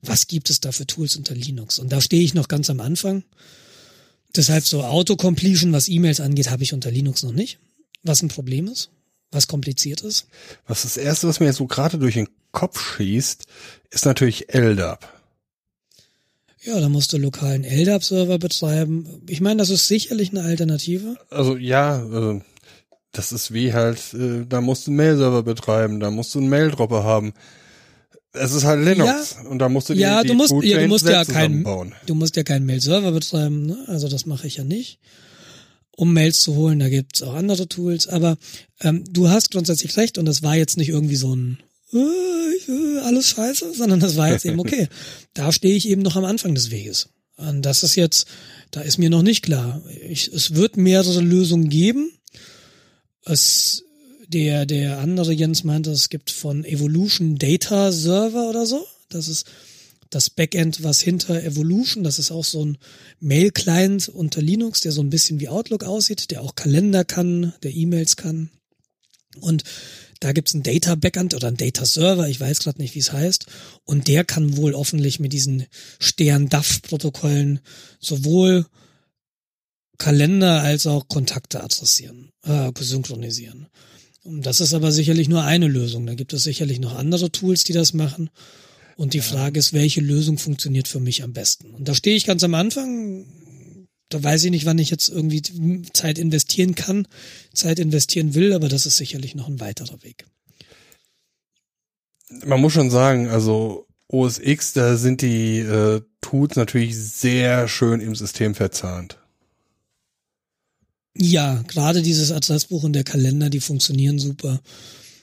Was 0.02 0.26
gibt 0.28 0.50
es 0.50 0.60
da 0.60 0.70
für 0.70 0.86
Tools 0.86 1.16
unter 1.16 1.34
Linux? 1.34 1.78
Und 1.78 1.90
da 1.90 2.00
stehe 2.00 2.22
ich 2.22 2.34
noch 2.34 2.48
ganz 2.48 2.70
am 2.70 2.80
Anfang. 2.80 3.24
Deshalb 4.36 4.64
so 4.64 4.84
Autocompletion, 4.84 5.72
was 5.72 5.88
E-Mails 5.88 6.20
angeht, 6.20 6.50
habe 6.50 6.62
ich 6.62 6.72
unter 6.72 6.90
Linux 6.90 7.22
noch 7.22 7.32
nicht. 7.32 7.58
Was 8.02 8.22
ein 8.22 8.28
Problem 8.28 8.68
ist, 8.68 8.90
was 9.30 9.46
kompliziert 9.46 10.02
ist. 10.02 10.26
Was 10.66 10.82
das 10.82 10.96
erste, 10.96 11.26
was 11.26 11.40
mir 11.40 11.46
jetzt 11.46 11.56
so 11.56 11.66
gerade 11.66 11.98
durch 11.98 12.14
den 12.14 12.28
Kopf 12.52 12.96
schießt, 12.96 13.44
ist 13.90 14.04
natürlich 14.04 14.52
LDAP. 14.52 15.13
Ja, 16.64 16.80
da 16.80 16.88
musst 16.88 17.12
du 17.12 17.18
lokalen 17.18 17.62
LDAP-Server 17.64 18.38
betreiben. 18.38 19.22
Ich 19.28 19.40
meine, 19.40 19.58
das 19.58 19.70
ist 19.70 19.86
sicherlich 19.86 20.30
eine 20.30 20.42
Alternative. 20.42 21.16
Also 21.30 21.56
ja, 21.56 22.02
äh, 22.02 22.40
das 23.12 23.32
ist 23.32 23.52
wie 23.52 23.72
halt, 23.72 23.98
äh, 24.14 24.44
da 24.48 24.60
musst 24.60 24.86
du 24.86 24.90
einen 24.90 24.96
Mail-Server 24.96 25.42
betreiben, 25.42 26.00
da 26.00 26.10
musst 26.10 26.34
du 26.34 26.38
einen 26.38 26.48
Mail-Dropper 26.48 27.04
haben. 27.04 27.34
Es 28.32 28.52
ist 28.52 28.64
halt 28.64 28.84
Linux 28.84 29.36
und 29.48 29.58
da 29.60 29.68
musst 29.68 29.88
du 29.88 29.94
die, 29.94 30.00
Ja, 30.00 30.22
die 30.22 30.28
du 30.28 30.34
musst, 30.34 30.52
ja, 30.62 30.80
du 30.80 30.88
musst 30.88 31.06
ja 31.06 31.24
keinen, 31.24 31.64
du 32.06 32.14
musst 32.14 32.34
ja 32.34 32.42
keinen 32.42 32.66
Mail-Server 32.66 33.12
betreiben, 33.12 33.66
ne? 33.66 33.78
Also 33.86 34.08
das 34.08 34.26
mache 34.26 34.46
ich 34.46 34.56
ja 34.56 34.64
nicht. 34.64 34.98
Um 35.96 36.12
Mails 36.12 36.40
zu 36.40 36.56
holen, 36.56 36.80
da 36.80 36.88
gibt's 36.88 37.22
auch 37.22 37.34
andere 37.34 37.68
Tools, 37.68 38.08
aber 38.08 38.36
ähm, 38.80 39.04
du 39.08 39.28
hast 39.28 39.52
grundsätzlich 39.52 39.96
recht 39.96 40.18
und 40.18 40.24
das 40.24 40.42
war 40.42 40.56
jetzt 40.56 40.76
nicht 40.76 40.88
irgendwie 40.88 41.14
so 41.14 41.36
ein 41.36 41.58
äh, 41.94 42.72
äh, 42.72 42.98
alles 43.00 43.28
scheiße, 43.28 43.72
sondern 43.76 44.00
das 44.00 44.16
war 44.16 44.30
jetzt 44.30 44.44
eben 44.44 44.60
okay. 44.60 44.88
Da 45.32 45.52
stehe 45.52 45.76
ich 45.76 45.88
eben 45.88 46.02
noch 46.02 46.16
am 46.16 46.24
Anfang 46.24 46.54
des 46.54 46.70
Weges. 46.70 47.08
Und 47.36 47.62
das 47.62 47.82
ist 47.82 47.96
jetzt, 47.96 48.26
da 48.70 48.80
ist 48.80 48.98
mir 48.98 49.10
noch 49.10 49.22
nicht 49.22 49.42
klar. 49.42 49.82
Ich, 50.08 50.28
es 50.28 50.54
wird 50.54 50.76
mehrere 50.76 51.20
Lösungen 51.20 51.68
geben. 51.68 52.12
Es, 53.24 53.84
der, 54.28 54.66
der 54.66 54.98
andere 54.98 55.32
Jens 55.32 55.64
meinte, 55.64 55.90
es 55.90 56.08
gibt 56.08 56.30
von 56.30 56.64
Evolution 56.64 57.36
Data 57.36 57.90
Server 57.90 58.48
oder 58.48 58.66
so. 58.66 58.86
Das 59.08 59.28
ist 59.28 59.46
das 60.10 60.30
Backend, 60.30 60.84
was 60.84 61.00
hinter 61.00 61.42
Evolution, 61.42 62.04
das 62.04 62.20
ist 62.20 62.30
auch 62.30 62.44
so 62.44 62.64
ein 62.64 62.78
Mail-Client 63.18 64.08
unter 64.08 64.40
Linux, 64.40 64.80
der 64.80 64.92
so 64.92 65.00
ein 65.00 65.10
bisschen 65.10 65.40
wie 65.40 65.48
Outlook 65.48 65.82
aussieht, 65.82 66.30
der 66.30 66.42
auch 66.42 66.54
Kalender 66.54 67.04
kann, 67.04 67.52
der 67.64 67.74
E-Mails 67.74 68.16
kann. 68.16 68.50
Und 69.40 69.64
da 70.24 70.32
gibt's 70.32 70.54
ein 70.54 70.62
Data 70.62 70.94
Backend 70.94 71.34
oder 71.34 71.48
ein 71.48 71.58
Data 71.58 71.84
Server, 71.84 72.26
ich 72.26 72.40
weiß 72.40 72.60
gerade 72.60 72.80
nicht, 72.80 72.94
wie 72.94 73.00
es 73.00 73.12
heißt. 73.12 73.44
Und 73.84 74.08
der 74.08 74.24
kann 74.24 74.56
wohl 74.56 74.72
hoffentlich 74.72 75.20
mit 75.20 75.34
diesen 75.34 75.66
Stern-DAF-Protokollen 75.98 77.60
sowohl 78.00 78.64
Kalender 79.98 80.62
als 80.62 80.86
auch 80.86 81.08
Kontakte 81.08 81.62
adressieren, 81.62 82.30
äh, 82.42 82.72
synchronisieren. 82.80 83.66
Und 84.22 84.46
das 84.46 84.60
ist 84.60 84.72
aber 84.72 84.92
sicherlich 84.92 85.28
nur 85.28 85.44
eine 85.44 85.68
Lösung. 85.68 86.06
Da 86.06 86.14
gibt 86.14 86.32
es 86.32 86.44
sicherlich 86.44 86.80
noch 86.80 86.96
andere 86.96 87.30
Tools, 87.30 87.64
die 87.64 87.74
das 87.74 87.92
machen. 87.92 88.30
Und 88.96 89.12
die 89.12 89.20
Frage 89.20 89.60
ist, 89.60 89.74
welche 89.74 90.00
Lösung 90.00 90.38
funktioniert 90.38 90.88
für 90.88 91.00
mich 91.00 91.22
am 91.22 91.34
besten? 91.34 91.74
Und 91.74 91.86
da 91.86 91.94
stehe 91.94 92.16
ich 92.16 92.24
ganz 92.24 92.42
am 92.42 92.54
Anfang. 92.54 93.26
Da 94.14 94.22
weiß 94.22 94.44
ich 94.44 94.52
nicht, 94.52 94.64
wann 94.64 94.78
ich 94.78 94.90
jetzt 94.90 95.08
irgendwie 95.08 95.42
Zeit 95.92 96.20
investieren 96.20 96.76
kann, 96.76 97.08
Zeit 97.52 97.80
investieren 97.80 98.34
will, 98.34 98.52
aber 98.52 98.68
das 98.68 98.86
ist 98.86 98.96
sicherlich 98.96 99.34
noch 99.34 99.48
ein 99.48 99.58
weiterer 99.58 100.04
Weg. 100.04 100.24
Man 102.44 102.60
muss 102.60 102.72
schon 102.72 102.90
sagen, 102.90 103.26
also 103.26 103.88
OS 104.06 104.38
X, 104.38 104.72
da 104.72 104.96
sind 104.96 105.20
die 105.20 105.58
äh, 105.58 106.00
Tools 106.20 106.54
natürlich 106.54 106.96
sehr 106.96 107.66
schön 107.66 108.00
im 108.00 108.14
System 108.14 108.54
verzahnt. 108.54 109.18
Ja, 111.16 111.64
gerade 111.66 112.00
dieses 112.00 112.30
Adressbuch 112.30 112.84
und 112.84 112.92
der 112.92 113.02
Kalender, 113.02 113.50
die 113.50 113.58
funktionieren 113.58 114.20
super. 114.20 114.60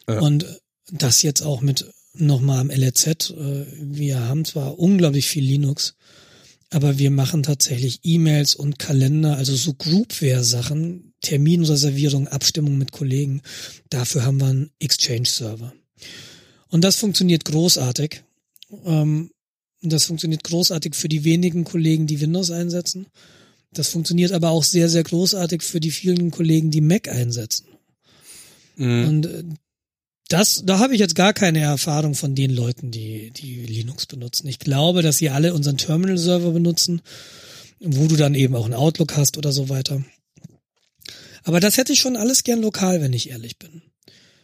Ja. 0.09 0.19
Und 0.19 0.59
das 0.91 1.22
jetzt 1.22 1.43
auch 1.43 1.61
mit 1.61 1.89
nochmal 2.13 2.59
am 2.59 2.69
LRZ. 2.69 3.30
Äh, 3.30 3.65
wir 3.80 4.19
haben 4.19 4.43
zwar 4.43 4.77
unglaublich 4.77 5.27
viel 5.27 5.45
Linux, 5.45 5.95
aber 6.72 6.98
wir 6.98 7.11
machen 7.11 7.43
tatsächlich 7.43 7.99
E-Mails 8.03 8.56
und 8.56 8.80
Kalender, 8.80 9.38
also 9.38 9.53
so 9.56 9.73
Groupware-Sachen, 9.73 11.14
Terminreservierung, 11.22 12.30
Abstimmung 12.30 12.77
mit 12.77 12.93
Kollegen. 12.93 13.41
Dafür 13.89 14.23
haben 14.23 14.39
wir 14.39 14.48
einen 14.48 14.72
Exchange-Server. 14.80 15.73
Und 16.69 16.84
das 16.84 16.95
funktioniert 16.95 17.43
großartig. 17.43 18.23
Ähm, 18.85 19.31
das 19.81 20.06
funktioniert 20.06 20.45
großartig 20.45 20.95
für 20.95 21.10
die 21.10 21.26
wenigen 21.26 21.65
Kollegen, 21.65 22.07
die 22.07 22.22
Windows 22.22 22.52
einsetzen. 22.52 23.07
Das 23.73 23.89
funktioniert 23.89 24.31
aber 24.31 24.52
auch 24.52 24.64
sehr, 24.64 24.88
sehr 24.88 25.03
großartig 25.03 25.64
für 25.64 25.81
die 25.81 25.91
vielen 25.91 26.31
Kollegen, 26.31 26.72
die 26.72 26.81
Mac 26.81 27.10
einsetzen. 27.10 27.65
Mhm. 28.77 29.07
Und 29.07 29.26
äh, 29.26 29.43
das, 30.31 30.63
da 30.65 30.79
habe 30.79 30.93
ich 30.93 30.99
jetzt 30.99 31.15
gar 31.15 31.33
keine 31.33 31.59
Erfahrung 31.59 32.15
von 32.15 32.35
den 32.35 32.51
Leuten, 32.51 32.91
die, 32.91 33.31
die 33.31 33.65
Linux 33.65 34.05
benutzen. 34.05 34.47
Ich 34.47 34.59
glaube, 34.59 35.01
dass 35.01 35.17
sie 35.17 35.29
alle 35.29 35.53
unseren 35.53 35.77
Terminal-Server 35.77 36.51
benutzen. 36.51 37.01
wo 37.83 38.07
du 38.07 38.15
dann 38.15 38.35
eben 38.35 38.55
auch 38.55 38.67
ein 38.67 38.75
Outlook 38.75 39.17
hast 39.17 39.37
oder 39.37 39.51
so 39.51 39.67
weiter. 39.67 40.03
Aber 41.43 41.59
das 41.59 41.77
hätte 41.77 41.93
ich 41.93 41.99
schon 41.99 42.15
alles 42.15 42.43
gern 42.43 42.61
lokal, 42.61 43.01
wenn 43.01 43.13
ich 43.13 43.31
ehrlich 43.31 43.57
bin. 43.57 43.81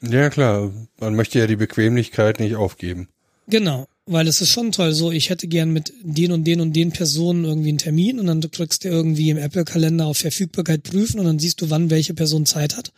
Ja, 0.02 0.30
klar. 0.30 0.72
Man 1.00 1.16
möchte 1.16 1.40
ja 1.40 1.48
die 1.48 1.56
Bequemlichkeit 1.56 2.40
nicht 2.40 2.56
aufgeben. 2.56 3.10
Genau, 3.48 3.88
weil 4.06 4.28
es 4.28 4.42
ist 4.42 4.50
schon 4.50 4.72
toll. 4.72 4.94
So, 4.94 5.12
ich 5.12 5.30
hätte 5.30 5.48
gern 5.48 5.72
mit 5.72 5.94
den 6.02 6.32
und 6.32 6.44
den 6.44 6.62
und 6.62 6.74
den 6.74 6.92
Personen 6.92 7.46
irgendwie 7.46 7.70
einen 7.70 7.78
Termin 7.78 8.20
und 8.20 8.26
dann 8.26 8.42
drückst 8.42 8.84
du 8.84 8.90
irgendwie 8.90 9.30
im 9.30 9.38
Apple-Kalender 9.38 10.06
auf 10.06 10.18
Verfügbarkeit 10.18 10.84
prüfen 10.84 11.20
und 11.20 11.26
dann 11.26 11.40
siehst 11.40 11.62
du, 11.62 11.70
wann 11.70 11.90
welche 11.90 12.14
Person 12.14 12.46
Zeit 12.46 12.76
hat. 12.76 12.92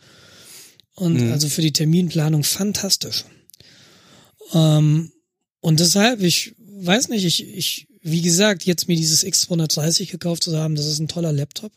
Und 0.94 1.24
mhm. 1.24 1.32
also 1.32 1.48
für 1.48 1.62
die 1.62 1.72
Terminplanung 1.72 2.44
fantastisch. 2.44 3.24
Ähm, 4.52 5.12
und 5.60 5.80
deshalb, 5.80 6.20
ich 6.20 6.54
weiß 6.58 7.08
nicht, 7.08 7.24
ich, 7.24 7.46
ich, 7.46 7.88
wie 8.02 8.22
gesagt, 8.22 8.64
jetzt 8.64 8.88
mir 8.88 8.96
dieses 8.96 9.24
X230 9.24 10.10
gekauft 10.10 10.42
zu 10.42 10.56
haben, 10.56 10.74
das 10.74 10.86
ist 10.86 10.98
ein 10.98 11.08
toller 11.08 11.32
Laptop. 11.32 11.72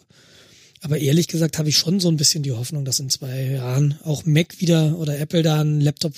Aber 0.82 0.98
ehrlich 0.98 1.28
gesagt 1.28 1.58
habe 1.58 1.70
ich 1.70 1.78
schon 1.78 2.00
so 2.02 2.10
ein 2.10 2.18
bisschen 2.18 2.44
die 2.44 2.52
Hoffnung, 2.52 2.84
dass 2.84 3.00
in 3.00 3.10
zwei 3.10 3.52
Jahren 3.52 3.98
auch 4.04 4.26
Mac 4.26 4.60
wieder 4.60 4.98
oder 4.98 5.18
Apple 5.18 5.42
da 5.42 5.62
einen 5.62 5.80
Laptop 5.80 6.14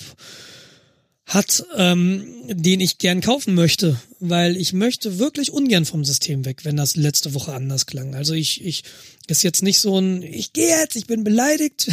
hat, 1.26 1.66
ähm, 1.74 2.24
den 2.48 2.80
ich 2.80 2.98
gern 2.98 3.20
kaufen 3.20 3.54
möchte, 3.54 4.00
weil 4.20 4.56
ich 4.56 4.72
möchte 4.72 5.18
wirklich 5.18 5.52
ungern 5.52 5.84
vom 5.84 6.04
System 6.04 6.44
weg, 6.44 6.64
wenn 6.64 6.76
das 6.76 6.94
letzte 6.94 7.34
Woche 7.34 7.52
anders 7.52 7.86
klang. 7.86 8.14
Also 8.14 8.32
ich, 8.32 8.64
ich 8.64 8.84
ist 9.26 9.42
jetzt 9.42 9.62
nicht 9.62 9.80
so 9.80 9.98
ein, 9.98 10.22
ich 10.22 10.52
gehe 10.52 10.78
jetzt, 10.78 10.94
ich 10.94 11.08
bin 11.08 11.24
beleidigt. 11.24 11.90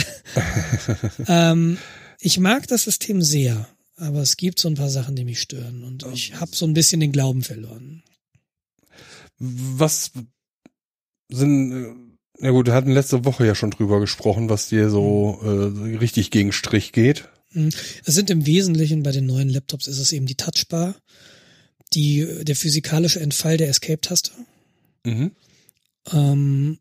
ähm, 1.27 1.79
ich 2.19 2.39
mag 2.39 2.67
das 2.67 2.83
System 2.83 3.23
sehr, 3.23 3.67
aber 3.95 4.21
es 4.21 4.37
gibt 4.37 4.59
so 4.59 4.67
ein 4.67 4.75
paar 4.75 4.91
Sachen, 4.91 5.15
die 5.15 5.25
mich 5.25 5.41
stören 5.41 5.83
und 5.83 6.05
ich 6.13 6.39
habe 6.39 6.55
so 6.55 6.65
ein 6.65 6.75
bisschen 6.75 6.99
den 6.99 7.11
Glauben 7.11 7.41
verloren. 7.41 8.03
Was 9.39 10.11
sind 11.29 11.71
äh, 11.71 11.93
ja 12.39 12.51
gut, 12.51 12.67
wir 12.67 12.73
hatten 12.73 12.91
letzte 12.91 13.25
Woche 13.25 13.45
ja 13.45 13.55
schon 13.55 13.71
drüber 13.71 13.99
gesprochen, 13.99 14.49
was 14.49 14.69
dir 14.69 14.89
so 14.89 15.39
äh, 15.43 15.97
richtig 15.97 16.29
gegen 16.29 16.51
Strich 16.51 16.91
geht. 16.91 17.29
Mhm. 17.53 17.69
Es 18.05 18.15
sind 18.15 18.29
im 18.29 18.45
Wesentlichen 18.45 19.03
bei 19.03 19.11
den 19.11 19.25
neuen 19.25 19.49
Laptops 19.49 19.87
ist 19.87 19.99
es 19.99 20.11
eben 20.11 20.25
die 20.25 20.35
Touchbar, 20.35 20.95
die, 21.93 22.43
der 22.43 22.55
physikalische 22.55 23.19
Entfall 23.19 23.57
der 23.57 23.69
Escape-Taste. 23.69 24.31
Mhm. 25.05 25.31
Ähm, 26.11 26.79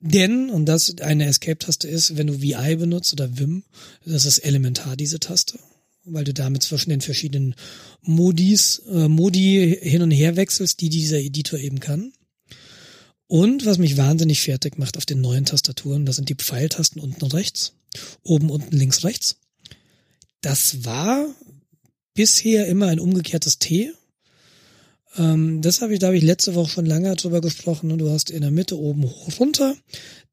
denn, 0.00 0.50
und 0.50 0.66
das 0.66 0.98
eine 1.00 1.26
Escape-Taste 1.26 1.88
ist, 1.88 2.16
wenn 2.16 2.26
du 2.26 2.40
VI 2.40 2.76
benutzt 2.76 3.12
oder 3.12 3.38
Vim, 3.38 3.64
das 4.04 4.24
ist 4.24 4.38
elementar, 4.38 4.96
diese 4.96 5.18
Taste, 5.18 5.58
weil 6.04 6.24
du 6.24 6.34
damit 6.34 6.62
zwischen 6.62 6.90
den 6.90 7.00
verschiedenen 7.00 7.54
Modis, 8.02 8.82
äh, 8.90 9.08
Modi 9.08 9.78
hin 9.80 10.02
und 10.02 10.10
her 10.10 10.36
wechselst, 10.36 10.80
die 10.80 10.90
dieser 10.90 11.18
Editor 11.18 11.58
eben 11.58 11.80
kann. 11.80 12.12
Und 13.28 13.66
was 13.66 13.78
mich 13.78 13.96
wahnsinnig 13.96 14.42
fertig 14.42 14.78
macht 14.78 14.96
auf 14.96 15.06
den 15.06 15.20
neuen 15.20 15.44
Tastaturen, 15.44 16.06
das 16.06 16.16
sind 16.16 16.28
die 16.28 16.36
Pfeiltasten 16.36 17.02
unten 17.02 17.24
rechts, 17.26 17.72
oben, 18.22 18.50
unten, 18.50 18.76
links, 18.76 19.02
rechts. 19.02 19.40
Das 20.46 20.84
war 20.84 21.26
bisher 22.14 22.68
immer 22.68 22.86
ein 22.86 23.00
umgekehrtes 23.00 23.58
T. 23.58 23.90
Ähm, 25.16 25.60
das 25.60 25.82
habe 25.82 25.92
ich, 25.92 25.98
da 25.98 26.06
habe 26.06 26.16
ich 26.16 26.22
letzte 26.22 26.54
Woche 26.54 26.70
schon 26.70 26.86
lange 26.86 27.16
drüber 27.16 27.40
gesprochen. 27.40 27.90
Und 27.90 27.98
du 27.98 28.10
hast 28.10 28.30
in 28.30 28.42
der 28.42 28.52
Mitte 28.52 28.78
oben 28.78 29.02
hoch 29.02 29.40
runter. 29.40 29.74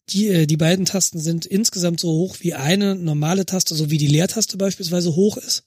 Die, 0.09 0.27
äh, 0.27 0.45
die 0.45 0.55
beiden 0.55 0.85
Tasten 0.85 1.19
sind 1.19 1.47
insgesamt 1.47 1.99
so 1.99 2.11
hoch 2.11 2.37
wie 2.41 2.53
eine 2.53 2.93
normale 2.93 3.47
Taste, 3.47 3.73
so 3.73 3.89
wie 3.89 3.97
die 3.97 4.05
Leertaste 4.05 4.55
beispielsweise 4.55 5.15
hoch 5.15 5.37
ist. 5.37 5.63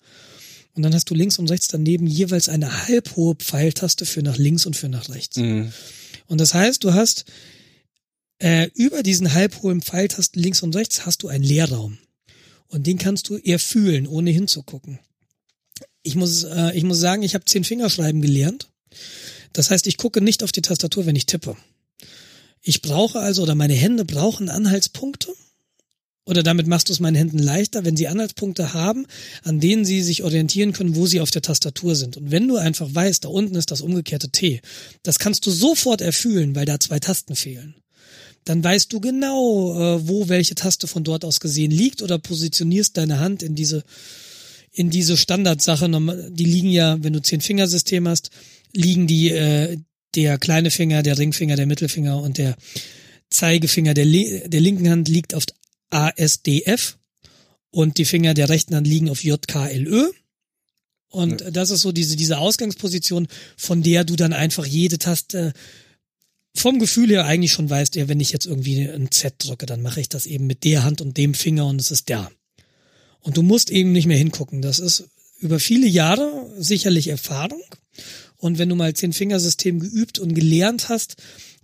Und 0.77 0.85
dann 0.85 0.95
hast 0.95 1.11
du 1.11 1.17
links 1.17 1.41
und 1.41 1.51
rechts 1.51 1.67
daneben 1.67 2.07
jeweils 2.07 2.49
eine 2.49 2.87
halbhohe 2.87 3.35
Pfeiltaste 3.35 4.07
für 4.07 4.23
nach 4.23 4.37
links 4.37 4.65
und 4.65 4.77
für 4.77 4.89
nach 4.89 5.09
rechts. 5.09 5.39
Mhm. 5.39 5.73
Und 6.29 6.41
das 6.41 6.55
heißt, 6.55 6.85
du 6.85 6.95
hast 6.95 7.25
äh, 8.39 8.69
über 8.75 9.03
diesen 9.03 9.35
halbhohen 9.35 9.83
Pfeiltasten 9.83 10.41
links 10.41 10.63
und 10.63 10.77
rechts 10.77 11.05
hast 11.05 11.25
du 11.25 11.29
einen 11.29 11.43
Leerraum. 11.43 11.99
Und 12.69 12.87
den 12.87 12.99
kannst 12.99 13.29
du 13.29 13.37
eher 13.37 13.59
fühlen, 13.59 14.07
ohne 14.07 14.31
hinzugucken. 14.31 14.99
Ich 16.03 16.15
muss, 16.15 16.45
äh, 16.45 16.77
ich 16.77 16.85
muss 16.85 16.99
sagen, 16.99 17.23
ich 17.23 17.35
habe 17.35 17.45
zehn 17.45 17.65
Fingerschreiben 17.65 18.23
gelernt. 18.23 18.69
Das 19.53 19.71
heißt, 19.71 19.87
ich 19.87 19.97
gucke 19.97 20.21
nicht 20.21 20.43
auf 20.43 20.53
die 20.53 20.63
Tastatur, 20.63 21.07
wenn 21.07 21.17
ich 21.17 21.27
tippe. 21.27 21.57
Ich 22.63 22.83
brauche 22.83 23.21
also, 23.21 23.43
oder 23.43 23.55
meine 23.55 23.75
Hände 23.75 24.05
brauchen 24.05 24.49
Anhaltspunkte. 24.49 25.33
Oder 26.29 26.43
damit 26.43 26.67
machst 26.67 26.89
du 26.89 26.93
es 26.93 26.99
meinen 26.99 27.15
Händen 27.15 27.39
leichter, 27.39 27.85
wenn 27.85 27.97
sie 27.97 28.09
Anhaltspunkte 28.09 28.75
haben, 28.75 29.07
an 29.45 29.61
denen 29.61 29.85
sie 29.85 30.03
sich 30.03 30.25
orientieren 30.25 30.73
können, 30.73 30.97
wo 30.97 31.07
sie 31.07 31.21
auf 31.21 31.31
der 31.31 31.43
Tastatur 31.43 31.95
sind. 31.95 32.17
Und 32.17 32.33
wenn 32.33 32.49
du 32.49 32.57
einfach 32.57 32.93
weißt, 32.93 33.25
da 33.25 33.29
unten 33.29 33.55
ist 33.55 33.71
das 33.71 33.81
umgekehrte 33.81 34.31
T, 34.31 34.61
das 35.05 35.21
kannst 35.21 35.47
du 35.47 35.53
sofort 35.53 36.01
erfühlen, 36.01 36.57
weil 36.57 36.67
da 36.67 36.81
zwei 36.81 36.99
Tasten 36.99 37.37
fehlen 37.37 37.77
dann 38.47 38.63
weißt 38.63 38.93
du 38.93 39.01
genau, 39.01 39.75
äh, 39.75 40.09
wo 40.09 40.29
welche 40.29 40.55
Taste 40.55 40.87
von 40.87 41.05
dort 41.05 41.25
aus 41.25 41.41
gesehen 41.41 41.73
liegt 41.73 42.01
oder 42.01 42.19
positionierst 42.19 42.97
deine 42.97 43.19
Hand 43.19 43.43
in 43.43 43.55
diese 43.55 43.85
in 44.73 44.89
diese 44.91 45.17
Standardsache. 45.17 45.89
Die 46.31 46.45
liegen 46.45 46.71
ja, 46.71 47.03
wenn 47.03 47.13
du 47.13 47.21
zehn 47.21 47.41
Fingersystem 47.41 48.07
hast, 48.07 48.31
liegen 48.73 49.07
die 49.07 49.31
äh, 49.31 49.79
der 50.15 50.39
kleine 50.39 50.71
Finger, 50.71 51.03
der 51.03 51.19
Ringfinger, 51.19 51.57
der 51.57 51.67
Mittelfinger 51.67 52.23
und 52.23 52.39
der 52.39 52.57
Zeigefinger 53.31 53.95
der, 53.95 54.07
der 54.07 54.61
linken 54.61 54.89
Hand 54.89 55.09
liegt 55.09 55.35
auf 55.35 55.45
ASDF 55.91 56.99
und 57.71 57.99
die 57.99 58.05
Finger 58.05 58.33
der 58.35 58.49
rechten 58.49 58.77
Hand 58.77 58.87
liegen 58.87 59.11
auf 59.11 59.25
JKLÖ. 59.25 60.11
Und 61.11 61.41
ja. 61.41 61.51
das 61.51 61.71
ist 61.71 61.81
so 61.81 61.91
diese, 61.91 62.15
diese 62.15 62.39
Ausgangsposition, 62.39 63.27
von 63.57 63.83
der 63.83 64.05
du 64.05 64.15
dann 64.15 64.33
einfach 64.33 64.67
jede 64.67 64.99
Taste 64.99 65.53
vom 66.57 66.79
Gefühl 66.79 67.11
her 67.11 67.25
eigentlich 67.27 67.53
schon 67.53 67.71
weißt, 67.71 67.97
ja, 67.97 68.09
wenn 68.09 68.21
ich 68.21 68.33
jetzt 68.33 68.47
irgendwie 68.47 68.83
ein 68.83 69.11
Z 69.11 69.35
drücke, 69.39 69.67
dann 69.67 69.83
mache 69.83 70.01
ich 70.01 70.09
das 70.09 70.27
eben 70.27 70.47
mit 70.47 70.65
der 70.65 70.85
Hand 70.85 71.01
und 71.01 71.17
dem 71.17 71.35
Finger 71.35 71.67
und 71.67 71.81
es 71.81 71.91
ist 71.91 72.09
der. 72.09 72.31
Und 73.21 73.37
du 73.37 73.43
musst 73.43 73.71
eben 73.71 73.93
nicht 73.93 74.07
mehr 74.07 74.17
hingucken. 74.17 74.63
Das 74.63 74.79
ist 74.79 75.09
über 75.41 75.61
viele 75.61 75.87
Jahre 75.87 76.51
sicherlich 76.59 77.09
Erfahrung. 77.09 77.63
Und 78.37 78.59
wenn 78.59 78.69
du 78.69 78.75
mal 78.75 78.95
zehn 78.95 79.13
Fingersystem 79.13 79.81
geübt 79.81 80.19
und 80.19 80.35
gelernt 80.35 80.89
hast, 80.89 81.17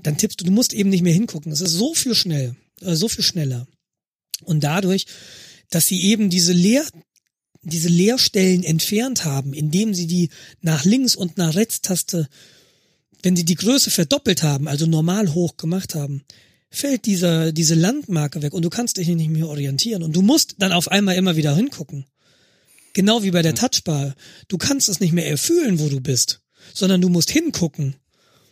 dann 0.02 0.16
tippst 0.16 0.40
du, 0.40 0.44
du 0.44 0.50
musst 0.50 0.72
eben 0.72 0.90
nicht 0.90 1.02
mehr 1.02 1.12
hingucken. 1.12 1.52
Es 1.52 1.60
ist 1.60 1.72
so 1.72 1.94
viel 1.94 2.14
schnell, 2.14 2.56
äh, 2.80 2.94
so 2.94 3.08
viel 3.08 3.24
schneller. 3.24 3.66
Und 4.44 4.64
dadurch, 4.64 5.06
dass 5.70 5.86
sie 5.86 6.02
eben 6.02 6.30
diese 6.30 6.52
Leer, 6.52 6.84
diese 7.62 7.88
Leerstellen 7.88 8.64
entfernt 8.64 9.24
haben, 9.24 9.54
indem 9.54 9.94
sie 9.94 10.06
die 10.06 10.30
nach 10.60 10.84
links 10.84 11.14
und 11.14 11.38
nach 11.38 11.54
rechts 11.54 11.80
Taste 11.80 12.28
wenn 13.22 13.36
sie 13.36 13.44
die 13.44 13.54
Größe 13.54 13.90
verdoppelt 13.90 14.42
haben, 14.42 14.68
also 14.68 14.86
normal 14.86 15.34
hoch 15.34 15.56
gemacht 15.56 15.94
haben, 15.94 16.24
fällt 16.70 17.06
dieser, 17.06 17.52
diese 17.52 17.74
Landmarke 17.74 18.42
weg 18.42 18.54
und 18.54 18.62
du 18.62 18.70
kannst 18.70 18.96
dich 18.96 19.08
nicht 19.08 19.30
mehr 19.30 19.48
orientieren 19.48 20.02
und 20.02 20.16
du 20.16 20.22
musst 20.22 20.56
dann 20.58 20.72
auf 20.72 20.88
einmal 20.88 21.16
immer 21.16 21.36
wieder 21.36 21.54
hingucken. 21.54 22.06
Genau 22.94 23.22
wie 23.22 23.30
bei 23.30 23.42
der 23.42 23.54
Touchbar. 23.54 24.14
Du 24.48 24.58
kannst 24.58 24.88
es 24.88 25.00
nicht 25.00 25.12
mehr 25.12 25.28
erfühlen, 25.28 25.78
wo 25.78 25.88
du 25.88 26.00
bist, 26.00 26.40
sondern 26.74 27.00
du 27.00 27.08
musst 27.08 27.30
hingucken. 27.30 27.96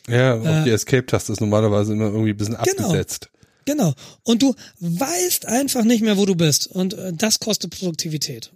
Ja, 0.08 0.38
auch 0.38 0.44
äh, 0.44 0.64
die 0.64 0.70
Escape-Taste 0.70 1.32
ist 1.32 1.40
normalerweise 1.40 1.92
immer 1.92 2.06
irgendwie 2.06 2.30
ein 2.30 2.36
bisschen 2.36 2.56
genau, 2.62 2.86
abgesetzt. 2.86 3.30
Genau. 3.64 3.94
Und 4.22 4.42
du 4.42 4.54
weißt 4.80 5.46
einfach 5.46 5.84
nicht 5.84 6.02
mehr, 6.02 6.16
wo 6.16 6.26
du 6.26 6.34
bist. 6.34 6.66
Und 6.66 6.94
äh, 6.94 7.12
das 7.12 7.38
kostet 7.38 7.78
Produktivität. 7.78 8.52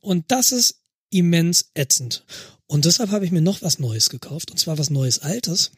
Und 0.00 0.24
das 0.28 0.52
ist 0.52 0.80
immens 1.10 1.70
ätzend. 1.74 2.24
Und 2.68 2.84
deshalb 2.84 3.10
habe 3.10 3.24
ich 3.24 3.32
mir 3.32 3.40
noch 3.40 3.62
was 3.62 3.78
Neues 3.78 4.10
gekauft, 4.10 4.50
und 4.50 4.58
zwar 4.58 4.78
was 4.78 4.90
Neues 4.90 5.18
Altes. 5.18 5.72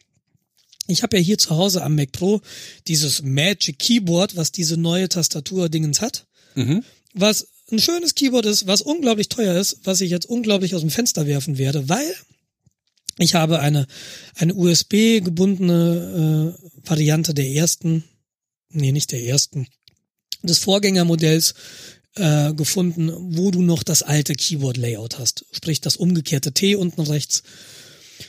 Ich 0.89 1.03
habe 1.03 1.17
ja 1.17 1.23
hier 1.23 1.39
zu 1.39 1.51
Hause 1.51 1.83
am 1.83 1.95
Mac 1.95 2.13
Pro 2.13 2.41
dieses 2.89 3.23
Magic 3.23 3.79
Keyboard, 3.79 4.37
was 4.37 4.51
diese 4.51 4.77
neue 4.77 5.09
Tastatur-Dingens 5.09 6.01
hat. 6.01 6.27
Mhm. 6.57 6.85
Was 7.15 7.47
ein 7.71 7.79
schönes 7.79 8.17
Keyboard 8.17 8.45
ist, 8.47 8.67
was 8.67 8.83
unglaublich 8.83 9.29
teuer 9.29 9.59
ist, 9.59 9.79
was 9.85 10.01
ich 10.01 10.11
jetzt 10.11 10.27
unglaublich 10.27 10.75
aus 10.75 10.81
dem 10.81 10.91
Fenster 10.91 11.27
werfen 11.27 11.59
werde, 11.59 11.89
weil 11.89 12.13
ich 13.19 13.35
habe 13.35 13.61
eine, 13.61 13.87
eine 14.35 14.55
USB 14.55 15.21
gebundene 15.23 16.57
äh, 16.59 16.89
Variante 16.89 17.35
der 17.35 17.47
ersten, 17.47 18.05
nee, 18.71 18.91
nicht 18.91 19.13
der 19.13 19.23
ersten, 19.23 19.69
des 20.43 20.59
Vorgängermodells 20.59 21.55
äh, 22.17 22.53
gefunden, 22.55 23.13
wo 23.37 23.51
du 23.51 23.63
noch 23.63 23.83
das 23.83 24.03
alte 24.03 24.35
Keyboard-Layout 24.35 25.19
hast. 25.19 25.45
Sprich 25.53 25.81
das 25.81 25.97
umgekehrte 25.97 26.53
T 26.53 26.75
unten 26.75 27.01
rechts. 27.01 27.43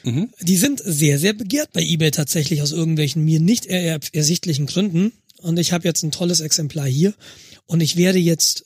Mhm. 0.03 0.29
Die 0.39 0.57
sind 0.57 0.81
sehr, 0.83 1.19
sehr 1.19 1.33
begehrt 1.33 1.73
bei 1.73 1.81
eBay 1.81 2.11
tatsächlich 2.11 2.61
aus 2.61 2.71
irgendwelchen 2.71 3.23
mir 3.23 3.39
nicht 3.39 3.65
er 3.65 3.99
ersichtlichen 4.13 4.65
Gründen. 4.65 5.11
Und 5.37 5.57
ich 5.59 5.71
habe 5.71 5.87
jetzt 5.87 6.03
ein 6.03 6.11
tolles 6.11 6.39
Exemplar 6.39 6.87
hier. 6.87 7.13
Und 7.65 7.81
ich 7.81 7.95
werde 7.95 8.19
jetzt 8.19 8.65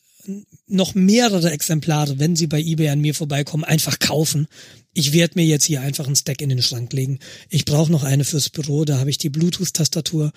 noch 0.67 0.95
mehrere 0.95 1.51
Exemplare, 1.51 2.19
wenn 2.19 2.35
sie 2.35 2.47
bei 2.47 2.59
eBay 2.59 2.89
an 2.89 2.99
mir 2.99 3.13
vorbeikommen, 3.13 3.63
einfach 3.63 3.99
kaufen. 3.99 4.47
Ich 4.93 5.13
werde 5.13 5.33
mir 5.35 5.45
jetzt 5.45 5.65
hier 5.65 5.81
einfach 5.81 6.07
einen 6.07 6.15
Stack 6.15 6.41
in 6.41 6.49
den 6.49 6.61
Schrank 6.61 6.91
legen. 6.93 7.19
Ich 7.49 7.65
brauche 7.65 7.91
noch 7.91 8.03
eine 8.03 8.23
fürs 8.23 8.49
Büro, 8.49 8.85
da 8.85 8.97
habe 8.97 9.09
ich 9.09 9.17
die 9.17 9.29
Bluetooth-Tastatur 9.29 10.31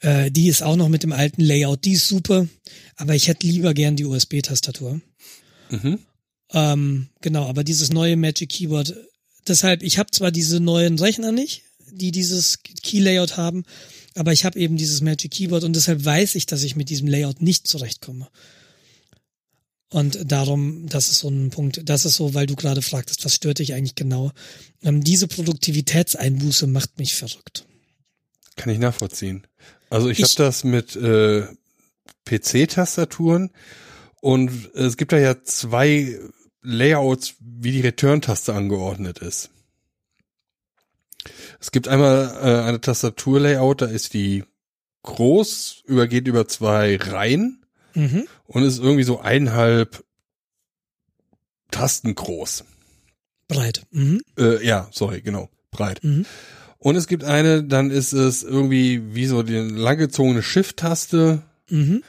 äh, 0.00 0.30
die 0.30 0.48
ist 0.48 0.62
auch 0.62 0.76
noch 0.76 0.88
mit 0.88 1.02
dem 1.02 1.12
alten 1.12 1.42
Layout, 1.42 1.84
die 1.84 1.92
ist 1.92 2.08
super, 2.08 2.46
aber 2.96 3.14
ich 3.14 3.28
hätte 3.28 3.46
lieber 3.46 3.74
gern 3.74 3.96
die 3.96 4.04
USB-Tastatur. 4.04 5.00
Mhm. 5.70 5.98
Ähm, 6.52 7.08
genau, 7.20 7.46
aber 7.46 7.64
dieses 7.64 7.90
neue 7.92 8.16
Magic 8.16 8.48
Keyboard, 8.48 8.94
deshalb, 9.46 9.82
ich 9.82 9.98
habe 9.98 10.10
zwar 10.10 10.30
diese 10.30 10.60
neuen 10.60 10.98
Rechner 10.98 11.32
nicht, 11.32 11.62
die 11.92 12.10
dieses 12.10 12.60
Key-Layout 12.62 13.36
haben, 13.36 13.64
aber 14.14 14.32
ich 14.32 14.44
habe 14.44 14.58
eben 14.58 14.76
dieses 14.76 15.00
Magic 15.00 15.30
Keyboard 15.30 15.64
und 15.64 15.74
deshalb 15.74 16.04
weiß 16.04 16.34
ich, 16.34 16.46
dass 16.46 16.62
ich 16.62 16.76
mit 16.76 16.88
diesem 16.88 17.06
Layout 17.06 17.42
nicht 17.42 17.68
zurechtkomme. 17.68 18.28
Und 19.92 20.30
darum, 20.30 20.86
das 20.88 21.10
ist 21.10 21.18
so 21.18 21.28
ein 21.28 21.50
Punkt, 21.50 21.82
das 21.84 22.04
ist 22.04 22.14
so, 22.14 22.32
weil 22.32 22.46
du 22.46 22.54
gerade 22.54 22.80
fragtest, 22.80 23.24
was 23.24 23.34
stört 23.34 23.58
dich 23.58 23.74
eigentlich 23.74 23.96
genau? 23.96 24.30
Ähm, 24.82 25.02
diese 25.02 25.26
Produktivitätseinbuße 25.26 26.68
macht 26.68 26.98
mich 26.98 27.16
verrückt. 27.16 27.66
Kann 28.54 28.72
ich 28.72 28.78
nachvollziehen. 28.78 29.46
Also 29.90 30.08
ich, 30.08 30.20
ich 30.20 30.24
habe 30.24 30.34
das 30.36 30.64
mit 30.64 30.96
äh, 30.96 31.46
PC-Tastaturen 32.24 33.50
und 34.20 34.74
es 34.74 34.96
gibt 34.96 35.12
da 35.12 35.18
ja 35.18 35.42
zwei 35.42 36.18
Layouts, 36.62 37.34
wie 37.40 37.72
die 37.72 37.80
Return-Taste 37.80 38.54
angeordnet 38.54 39.18
ist. 39.18 39.50
Es 41.60 41.72
gibt 41.72 41.88
einmal 41.88 42.38
äh, 42.40 42.68
eine 42.68 42.80
Tastatur-Layout, 42.80 43.82
da 43.82 43.86
ist 43.86 44.14
die 44.14 44.44
groß, 45.02 45.82
übergeht 45.86 46.28
über 46.28 46.46
zwei 46.46 46.96
Reihen 46.96 47.64
mhm. 47.94 48.26
und 48.46 48.62
ist 48.62 48.78
irgendwie 48.78 49.02
so 49.02 49.20
eineinhalb 49.20 50.04
Tasten 51.70 52.14
groß. 52.14 52.64
Breit. 53.48 53.82
Mhm. 53.90 54.22
Äh, 54.38 54.64
ja, 54.64 54.88
sorry, 54.92 55.22
genau, 55.22 55.50
breit. 55.70 56.02
Mhm. 56.02 56.26
Und 56.80 56.96
es 56.96 57.06
gibt 57.06 57.24
eine, 57.24 57.62
dann 57.62 57.90
ist 57.90 58.12
es 58.12 58.42
irgendwie 58.42 59.14
wie 59.14 59.26
so 59.26 59.42
die 59.42 59.56
langgezogene 59.56 60.42
Shift-Taste 60.42 61.42
mhm. 61.68 62.02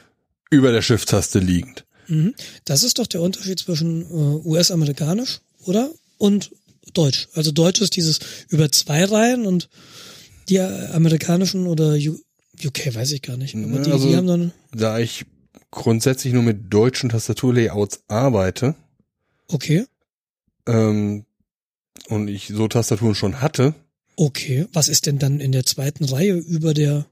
über 0.50 0.72
der 0.72 0.80
Shift-Taste 0.80 1.38
liegend. 1.38 1.84
Mhm. 2.08 2.34
Das 2.64 2.82
ist 2.82 2.98
doch 2.98 3.06
der 3.06 3.20
Unterschied 3.20 3.58
zwischen 3.58 4.02
äh, 4.02 4.48
US-amerikanisch, 4.48 5.40
oder? 5.64 5.90
Und 6.16 6.50
Deutsch. 6.94 7.28
Also 7.34 7.52
Deutsch 7.52 7.82
ist 7.82 7.96
dieses 7.96 8.18
über 8.48 8.72
zwei 8.72 9.04
Reihen 9.04 9.46
und 9.46 9.68
die 10.48 10.58
amerikanischen 10.58 11.66
oder 11.66 11.94
U 11.94 12.18
UK 12.64 12.94
weiß 12.94 13.12
ich 13.12 13.22
gar 13.22 13.36
nicht. 13.36 13.54
Aber 13.54 13.78
die, 13.78 13.90
also, 13.90 14.08
die 14.08 14.16
haben 14.16 14.26
dann 14.26 14.52
da 14.72 14.98
ich 14.98 15.24
grundsätzlich 15.70 16.32
nur 16.32 16.42
mit 16.42 16.72
deutschen 16.72 17.10
Tastaturlayouts 17.10 18.02
arbeite. 18.08 18.74
Okay. 19.48 19.86
Ähm, 20.66 21.24
und 22.08 22.28
ich 22.28 22.48
so 22.48 22.68
Tastaturen 22.68 23.14
schon 23.14 23.40
hatte. 23.40 23.74
Okay. 24.16 24.66
Was 24.72 24.88
ist 24.88 25.06
denn 25.06 25.18
dann 25.18 25.40
in 25.40 25.52
der 25.52 25.64
zweiten 25.64 26.04
Reihe 26.04 26.34
über 26.34 26.74
der 26.74 27.06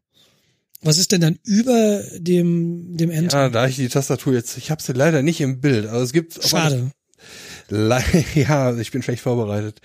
was 0.82 0.97
ist 0.97 1.12
denn 1.12 1.20
dann 1.20 1.39
über 1.44 2.02
dem, 2.16 2.97
dem 2.97 3.10
Enter? 3.10 3.39
Ja, 3.39 3.48
da 3.51 3.66
ich 3.66 3.77
die 3.77 3.89
Tastatur 3.89 4.32
jetzt, 4.32 4.56
ich 4.56 4.70
habe 4.70 4.82
sie 4.82 4.93
leider 4.93 5.22
nicht 5.22 5.40
im 5.40 5.60
Bild, 5.60 5.86
aber 5.86 6.01
es 6.01 6.12
gibt. 6.12 6.43
Schade. 6.43 6.90
Le 7.68 8.02
ja, 8.35 8.74
ich 8.77 8.90
bin 8.90 9.02
schlecht 9.02 9.22
vorbereitet. 9.22 9.81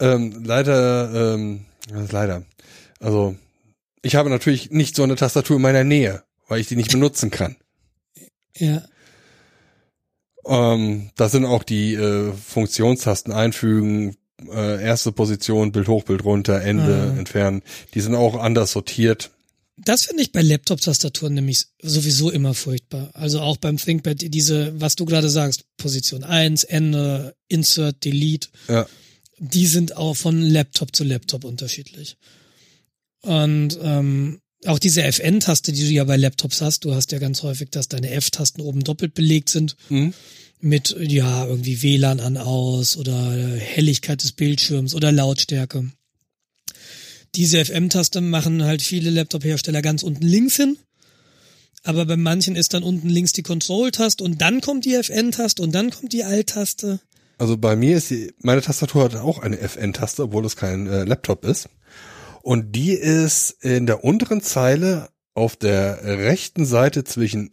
Ähm, 0.00 0.42
leider, 0.44 1.34
ähm, 1.34 1.66
leider. 2.10 2.44
Also, 2.98 3.36
ich 4.02 4.16
habe 4.16 4.30
natürlich 4.30 4.70
nicht 4.70 4.96
so 4.96 5.04
eine 5.04 5.14
Tastatur 5.14 5.56
in 5.56 5.62
meiner 5.62 5.84
Nähe, 5.84 6.24
weil 6.48 6.60
ich 6.60 6.66
die 6.66 6.76
nicht 6.76 6.90
benutzen 6.90 7.30
kann. 7.30 7.56
Ja. 8.56 8.82
Ähm, 10.44 11.10
da 11.16 11.28
sind 11.28 11.44
auch 11.44 11.62
die 11.62 11.94
äh, 11.94 12.32
Funktionstasten 12.32 13.32
einfügen, 13.32 14.16
äh, 14.50 14.82
erste 14.82 15.12
Position, 15.12 15.72
Bild 15.72 15.88
hoch, 15.88 16.04
Bild 16.04 16.24
runter, 16.24 16.60
Ende, 16.62 17.12
ah. 17.14 17.18
entfernen. 17.18 17.62
Die 17.94 18.00
sind 18.00 18.14
auch 18.14 18.36
anders 18.36 18.72
sortiert. 18.72 19.30
Das 19.76 20.04
finde 20.04 20.22
ich 20.22 20.32
bei 20.32 20.42
Laptop-Tastaturen 20.42 21.34
nämlich 21.34 21.64
sowieso 21.80 22.30
immer 22.30 22.54
furchtbar. 22.54 23.10
Also 23.14 23.40
auch 23.40 23.56
beim 23.56 23.78
ThinkPad, 23.78 24.16
diese, 24.20 24.80
was 24.80 24.96
du 24.96 25.04
gerade 25.06 25.30
sagst, 25.30 25.64
Position 25.76 26.24
1, 26.24 26.64
Ende, 26.64 27.34
Insert, 27.48 28.04
Delete. 28.04 28.48
Ja. 28.68 28.86
Die 29.38 29.66
sind 29.66 29.96
auch 29.96 30.14
von 30.14 30.40
Laptop 30.40 30.94
zu 30.94 31.04
Laptop 31.04 31.44
unterschiedlich. 31.44 32.16
Und 33.22 33.78
ähm, 33.82 34.40
auch 34.66 34.78
diese 34.78 35.02
FN-Taste, 35.02 35.72
die 35.72 35.82
du 35.82 35.90
ja 35.90 36.04
bei 36.04 36.16
Laptops 36.16 36.60
hast, 36.60 36.84
du 36.84 36.94
hast 36.94 37.10
ja 37.10 37.18
ganz 37.18 37.42
häufig, 37.42 37.70
dass 37.70 37.88
deine 37.88 38.10
F-Tasten 38.10 38.60
oben 38.60 38.84
doppelt 38.84 39.14
belegt 39.14 39.48
sind. 39.48 39.76
Mhm. 39.88 40.14
Mit, 40.64 40.96
ja, 41.00 41.44
irgendwie 41.44 41.82
WLAN 41.82 42.20
an 42.20 42.36
aus 42.36 42.96
oder 42.96 43.32
Helligkeit 43.56 44.22
des 44.22 44.30
Bildschirms 44.32 44.94
oder 44.94 45.10
Lautstärke. 45.10 45.90
Diese 47.34 47.64
FM-Taste 47.64 48.20
machen 48.20 48.62
halt 48.62 48.80
viele 48.80 49.10
Laptop-Hersteller 49.10 49.82
ganz 49.82 50.04
unten 50.04 50.24
links 50.24 50.56
hin. 50.56 50.78
Aber 51.82 52.06
bei 52.06 52.16
manchen 52.16 52.54
ist 52.54 52.74
dann 52.74 52.84
unten 52.84 53.08
links 53.08 53.32
die 53.32 53.42
Control-Taste 53.42 54.22
und 54.22 54.40
dann 54.40 54.60
kommt 54.60 54.84
die 54.84 54.94
FN-Taste 54.94 55.62
und 55.62 55.74
dann 55.74 55.90
kommt 55.90 56.12
die 56.12 56.22
Alt-Taste. 56.22 57.00
Also 57.38 57.56
bei 57.56 57.74
mir 57.74 57.96
ist 57.96 58.10
die, 58.10 58.32
meine 58.38 58.62
Tastatur 58.62 59.04
hat 59.04 59.16
auch 59.16 59.40
eine 59.40 59.58
FN-Taste, 59.58 60.22
obwohl 60.22 60.46
es 60.46 60.54
kein 60.54 60.86
äh, 60.86 61.02
Laptop 61.02 61.44
ist. 61.44 61.68
Und 62.42 62.76
die 62.76 62.92
ist 62.92 63.50
in 63.64 63.86
der 63.86 64.04
unteren 64.04 64.42
Zeile 64.42 65.08
auf 65.34 65.56
der 65.56 66.04
rechten 66.04 66.66
Seite 66.66 67.02
zwischen 67.02 67.50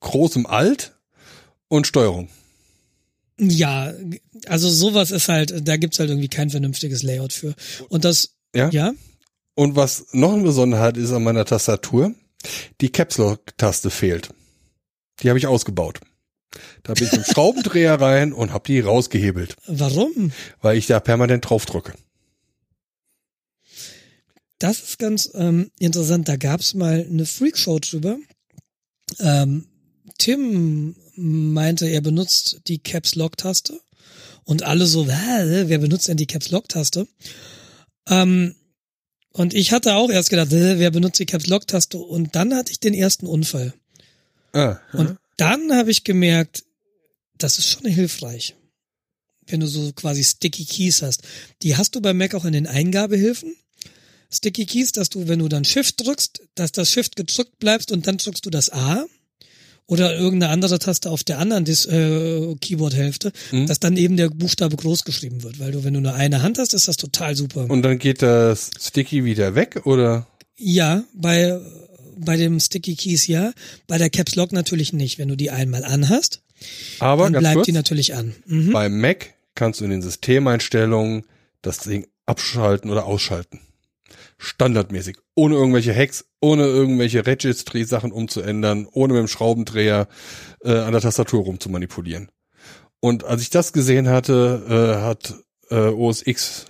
großem 0.00 0.44
Alt 0.44 0.93
und 1.68 1.86
Steuerung. 1.86 2.28
Ja, 3.38 3.92
also 4.46 4.68
sowas 4.68 5.10
ist 5.10 5.28
halt, 5.28 5.66
da 5.66 5.76
gibt's 5.76 5.98
halt 5.98 6.10
irgendwie 6.10 6.28
kein 6.28 6.50
vernünftiges 6.50 7.02
Layout 7.02 7.32
für. 7.32 7.54
Und 7.88 8.04
das 8.04 8.34
ja. 8.54 8.70
Ja. 8.70 8.94
Und 9.54 9.76
was 9.76 10.06
noch 10.12 10.32
eine 10.32 10.42
Besonderheit 10.42 10.96
ist 10.96 11.12
an 11.12 11.22
meiner 11.22 11.44
Tastatur, 11.44 12.14
die 12.80 12.90
Caps 12.90 13.18
Lock 13.18 13.56
Taste 13.56 13.90
fehlt. 13.90 14.30
Die 15.20 15.28
habe 15.28 15.38
ich 15.38 15.46
ausgebaut. 15.46 16.00
Da 16.82 16.94
bin 16.94 17.04
ich 17.04 17.10
dem 17.10 17.24
Schraubendreher 17.32 18.00
rein 18.00 18.32
und 18.32 18.52
habe 18.52 18.66
die 18.66 18.80
rausgehebelt. 18.80 19.56
Warum? 19.66 20.32
Weil 20.60 20.76
ich 20.76 20.86
da 20.86 21.00
permanent 21.00 21.48
drauf 21.48 21.66
drücke. 21.66 21.94
Das 24.58 24.80
ist 24.80 24.98
ganz 24.98 25.30
ähm, 25.34 25.70
interessant. 25.78 26.28
Da 26.28 26.36
gab's 26.36 26.74
mal 26.74 27.06
eine 27.08 27.26
Freakshow 27.26 27.78
drüber. 27.78 28.18
Ähm, 29.20 29.66
Tim 30.18 30.96
meinte, 31.16 31.86
er 31.86 32.00
benutzt 32.00 32.60
die 32.66 32.78
Caps 32.78 33.14
Lock 33.14 33.36
Taste 33.36 33.80
und 34.44 34.62
alle 34.62 34.86
so, 34.86 35.06
wer 35.06 35.78
benutzt 35.78 36.08
denn 36.08 36.16
die 36.16 36.26
Caps 36.26 36.50
Lock 36.50 36.68
Taste? 36.68 37.06
Ähm, 38.08 38.54
und 39.32 39.54
ich 39.54 39.72
hatte 39.72 39.94
auch 39.94 40.10
erst 40.10 40.30
gedacht, 40.30 40.48
wer 40.50 40.90
benutzt 40.90 41.18
die 41.18 41.26
Caps 41.26 41.46
Lock 41.46 41.66
Taste? 41.66 41.98
Und 41.98 42.36
dann 42.36 42.54
hatte 42.54 42.70
ich 42.70 42.78
den 42.78 42.94
ersten 42.94 43.26
Unfall. 43.26 43.74
Ah, 44.52 44.78
und 44.92 45.16
dann 45.36 45.72
habe 45.72 45.90
ich 45.90 46.04
gemerkt, 46.04 46.64
das 47.38 47.58
ist 47.58 47.68
schon 47.68 47.86
hilfreich. 47.86 48.54
Wenn 49.46 49.60
du 49.60 49.66
so 49.66 49.92
quasi 49.92 50.22
Sticky 50.22 50.64
Keys 50.64 51.02
hast. 51.02 51.22
Die 51.62 51.76
hast 51.76 51.94
du 51.94 52.00
bei 52.00 52.14
Mac 52.14 52.34
auch 52.34 52.44
in 52.44 52.52
den 52.52 52.66
Eingabehilfen. 52.66 53.56
Sticky 54.30 54.66
Keys, 54.66 54.92
dass 54.92 55.10
du, 55.10 55.28
wenn 55.28 55.40
du 55.40 55.48
dann 55.48 55.64
Shift 55.64 56.00
drückst, 56.00 56.42
dass 56.54 56.72
das 56.72 56.90
Shift 56.90 57.16
gedrückt 57.16 57.58
bleibst 57.58 57.92
und 57.92 58.06
dann 58.06 58.18
drückst 58.18 58.46
du 58.46 58.50
das 58.50 58.70
A 58.70 59.04
oder 59.86 60.16
irgendeine 60.16 60.52
andere 60.52 60.78
Taste 60.78 61.10
auf 61.10 61.24
der 61.24 61.38
anderen 61.38 61.64
Dis 61.64 61.86
äh, 61.86 62.54
Keyboard-Hälfte, 62.60 63.32
mhm. 63.52 63.66
dass 63.66 63.80
dann 63.80 63.96
eben 63.96 64.16
der 64.16 64.30
Buchstabe 64.30 64.76
groß 64.76 65.04
geschrieben 65.04 65.42
wird. 65.42 65.58
Weil 65.58 65.72
du, 65.72 65.84
wenn 65.84 65.94
du 65.94 66.00
nur 66.00 66.14
eine 66.14 66.42
Hand 66.42 66.58
hast, 66.58 66.72
ist 66.74 66.88
das 66.88 66.96
total 66.96 67.36
super. 67.36 67.68
Und 67.68 67.82
dann 67.82 67.98
geht 67.98 68.22
das 68.22 68.70
Sticky 68.80 69.24
wieder 69.24 69.54
weg, 69.54 69.82
oder? 69.84 70.26
Ja, 70.56 71.04
bei, 71.12 71.60
bei 72.16 72.36
dem 72.36 72.60
Sticky 72.60 72.96
Keys 72.96 73.26
ja, 73.26 73.52
bei 73.86 73.98
der 73.98 74.10
Caps 74.10 74.36
Lock 74.36 74.52
natürlich 74.52 74.92
nicht. 74.92 75.18
Wenn 75.18 75.28
du 75.28 75.36
die 75.36 75.50
einmal 75.50 75.84
anhast, 75.84 76.40
Aber 76.98 77.24
dann 77.24 77.40
bleibt 77.40 77.56
kurz, 77.56 77.66
die 77.66 77.72
natürlich 77.72 78.14
an. 78.14 78.34
Mhm. 78.46 78.72
Bei 78.72 78.88
Mac 78.88 79.34
kannst 79.54 79.80
du 79.80 79.84
in 79.84 79.90
den 79.90 80.02
Systemeinstellungen 80.02 81.24
das 81.60 81.78
Ding 81.78 82.06
abschalten 82.26 82.90
oder 82.90 83.04
ausschalten 83.04 83.60
standardmäßig, 84.38 85.16
ohne 85.34 85.54
irgendwelche 85.54 85.94
Hacks, 85.94 86.26
ohne 86.40 86.64
irgendwelche 86.64 87.26
Registry-Sachen 87.26 88.12
umzuändern, 88.12 88.86
ohne 88.90 89.14
mit 89.14 89.20
dem 89.20 89.28
Schraubendreher 89.28 90.08
äh, 90.62 90.72
an 90.72 90.92
der 90.92 91.00
Tastatur 91.00 91.44
rumzumanipulieren. 91.44 92.30
Und 93.00 93.24
als 93.24 93.42
ich 93.42 93.50
das 93.50 93.72
gesehen 93.72 94.08
hatte, 94.08 94.98
äh, 94.98 95.02
hat 95.02 95.34
äh, 95.70 95.88
OS 95.88 96.26
X 96.26 96.66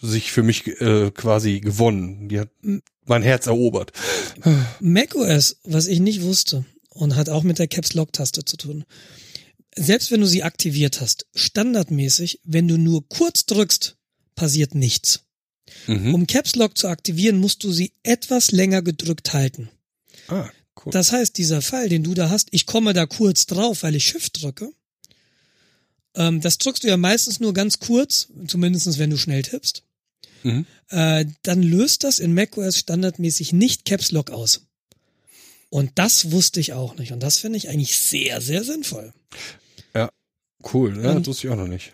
sich 0.00 0.32
für 0.32 0.42
mich 0.42 0.66
äh, 0.80 1.10
quasi 1.10 1.60
gewonnen. 1.60 2.28
Die 2.28 2.40
hat 2.40 2.50
mein 3.04 3.22
Herz 3.22 3.46
erobert. 3.46 3.92
macOS, 4.80 5.56
was 5.64 5.86
ich 5.86 6.00
nicht 6.00 6.22
wusste 6.22 6.64
und 6.90 7.16
hat 7.16 7.28
auch 7.28 7.42
mit 7.42 7.58
der 7.58 7.68
Caps 7.68 7.94
Lock 7.94 8.12
Taste 8.12 8.44
zu 8.44 8.56
tun. 8.56 8.84
Selbst 9.74 10.10
wenn 10.10 10.20
du 10.20 10.26
sie 10.26 10.42
aktiviert 10.42 11.00
hast, 11.00 11.26
standardmäßig, 11.34 12.40
wenn 12.44 12.68
du 12.68 12.78
nur 12.78 13.08
kurz 13.08 13.46
drückst, 13.46 13.96
passiert 14.34 14.74
nichts. 14.74 15.24
Mhm. 15.88 16.14
Um 16.14 16.26
Caps 16.26 16.54
Lock 16.54 16.76
zu 16.76 16.88
aktivieren, 16.88 17.38
musst 17.38 17.64
du 17.64 17.72
sie 17.72 17.92
etwas 18.02 18.50
länger 18.50 18.82
gedrückt 18.82 19.32
halten. 19.32 19.70
Ah, 20.28 20.48
cool. 20.84 20.92
Das 20.92 21.12
heißt, 21.12 21.36
dieser 21.38 21.62
Fall, 21.62 21.88
den 21.88 22.04
du 22.04 22.14
da 22.14 22.28
hast, 22.28 22.48
ich 22.50 22.66
komme 22.66 22.92
da 22.92 23.06
kurz 23.06 23.46
drauf, 23.46 23.82
weil 23.82 23.94
ich 23.94 24.04
Shift 24.04 24.42
drücke. 24.42 24.70
Ähm, 26.14 26.40
das 26.42 26.58
drückst 26.58 26.84
du 26.84 26.88
ja 26.88 26.98
meistens 26.98 27.40
nur 27.40 27.54
ganz 27.54 27.78
kurz, 27.78 28.28
zumindestens 28.46 28.98
wenn 28.98 29.10
du 29.10 29.16
schnell 29.16 29.42
tippst. 29.42 29.82
Mhm. 30.42 30.66
Äh, 30.90 31.24
dann 31.42 31.62
löst 31.62 32.04
das 32.04 32.18
in 32.18 32.34
macOS 32.34 32.78
standardmäßig 32.78 33.54
nicht 33.54 33.86
Caps 33.86 34.12
Lock 34.12 34.30
aus. 34.30 34.66
Und 35.70 35.92
das 35.96 36.30
wusste 36.30 36.60
ich 36.60 36.74
auch 36.74 36.96
nicht. 36.96 37.12
Und 37.12 37.22
das 37.22 37.38
finde 37.38 37.56
ich 37.56 37.68
eigentlich 37.68 37.98
sehr, 37.98 38.40
sehr 38.40 38.62
sinnvoll. 38.62 39.12
Ja, 39.94 40.10
cool. 40.72 41.02
Ja, 41.02 41.14
das 41.14 41.26
wusste 41.26 41.46
ich 41.46 41.52
auch 41.52 41.58
noch 41.58 41.66
nicht. 41.66 41.92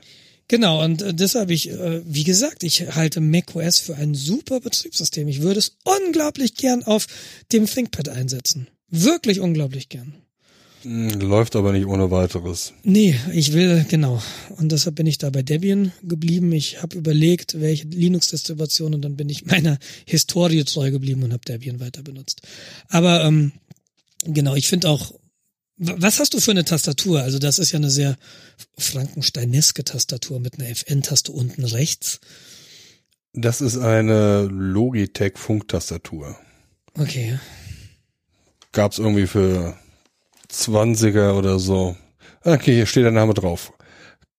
Genau, 0.49 0.85
und 0.85 1.03
äh, 1.03 1.15
deshalb 1.15 1.51
ich, 1.51 1.71
äh, 1.71 2.03
wie 2.05 2.25
gesagt, 2.25 2.63
ich 2.63 2.95
halte 2.95 3.21
macOS 3.21 3.79
für 3.79 3.97
ein 3.97 4.15
super 4.15 4.61
Betriebssystem. 4.61 5.27
Ich 5.29 5.43
würde 5.43 5.59
es 5.59 5.77
unglaublich 5.85 6.55
gern 6.55 6.83
auf 6.83 7.07
dem 7.53 7.67
ThinkPad 7.67 8.11
einsetzen. 8.11 8.69
Wirklich 8.91 9.41
unglaublich 9.41 9.89
gern. 9.89 10.15
Hm, 10.83 11.09
Läuft 11.21 11.57
aber 11.57 11.73
nicht 11.73 11.87
ohne 11.87 12.11
weiteres. 12.11 12.75
Nee, 12.83 13.19
ich 13.33 13.55
will, 13.55 13.87
genau. 13.89 14.23
Und 14.57 14.71
deshalb 14.71 14.97
bin 14.97 15.07
ich 15.07 15.17
da 15.17 15.31
bei 15.31 15.43
Debian 15.43 15.93
geblieben. 16.03 16.53
Ich 16.53 16.83
habe 16.83 16.99
überlegt, 16.99 17.59
welche 17.61 17.87
Linux-Distribution 17.87 18.95
und 18.95 19.03
dann 19.03 19.17
bin 19.17 19.31
ich 19.31 19.47
meiner 19.47 19.79
Historie 20.05 20.65
treu 20.65 20.91
geblieben 20.91 21.23
und 21.23 21.33
habe 21.33 21.45
Debian 21.47 21.81
weiter 21.81 22.03
benutzt. 22.03 22.43
Aber 22.89 23.25
ähm, 23.25 23.53
genau, 24.25 24.55
ich 24.55 24.69
finde 24.69 24.91
auch, 24.91 25.15
was 25.77 26.21
hast 26.21 26.35
du 26.35 26.41
für 26.41 26.53
eine 26.53 26.65
Tastatur? 26.65 27.23
Also 27.23 27.39
das 27.39 27.59
ist 27.59 27.73
ja 27.73 27.79
eine 27.79 27.91
sehr 27.91 28.17
frankensteineske 28.79 29.85
Tastatur 29.85 30.41
mit 30.41 30.59
einer 30.59 30.69
FN-Taste 30.69 31.33
unten 31.33 31.65
rechts. 31.65 32.21
Das 33.33 33.61
ist 33.61 33.77
eine 33.79 34.43
Logitech 34.45 35.37
Funktastatur. 35.37 36.39
Okay. 36.97 37.39
Gab's 38.73 38.99
irgendwie 38.99 39.27
für 39.27 39.77
20er 40.51 41.33
oder 41.33 41.59
so. 41.59 41.97
Okay, 42.43 42.75
hier 42.75 42.87
steht 42.87 43.05
der 43.05 43.11
Name 43.11 43.35
drauf. 43.35 43.73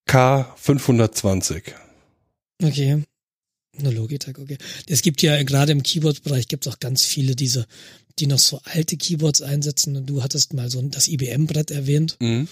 K520. 0.08 1.74
Okay. 2.64 3.04
Eine 3.78 3.92
Logitech, 3.92 4.38
okay. 4.38 4.58
Es 4.88 5.02
gibt 5.02 5.22
ja 5.22 5.42
gerade 5.44 5.74
im 5.74 5.84
Keyboard-Bereich 5.84 6.48
gibt 6.48 6.66
es 6.66 6.74
auch 6.74 6.80
ganz 6.80 7.04
viele 7.04 7.36
diese, 7.36 7.66
die 8.20 8.28
noch 8.28 8.40
so 8.40 8.60
alte 8.64 8.98
Keyboards 8.98 9.42
einsetzen. 9.42 9.96
Und 9.96 10.08
du 10.08 10.24
hattest 10.24 10.54
mal 10.54 10.70
so 10.70 10.82
das 10.82 11.08
IBM-Brett 11.08 11.72
erwähnt. 11.72 12.18
Mhm. 12.20 12.48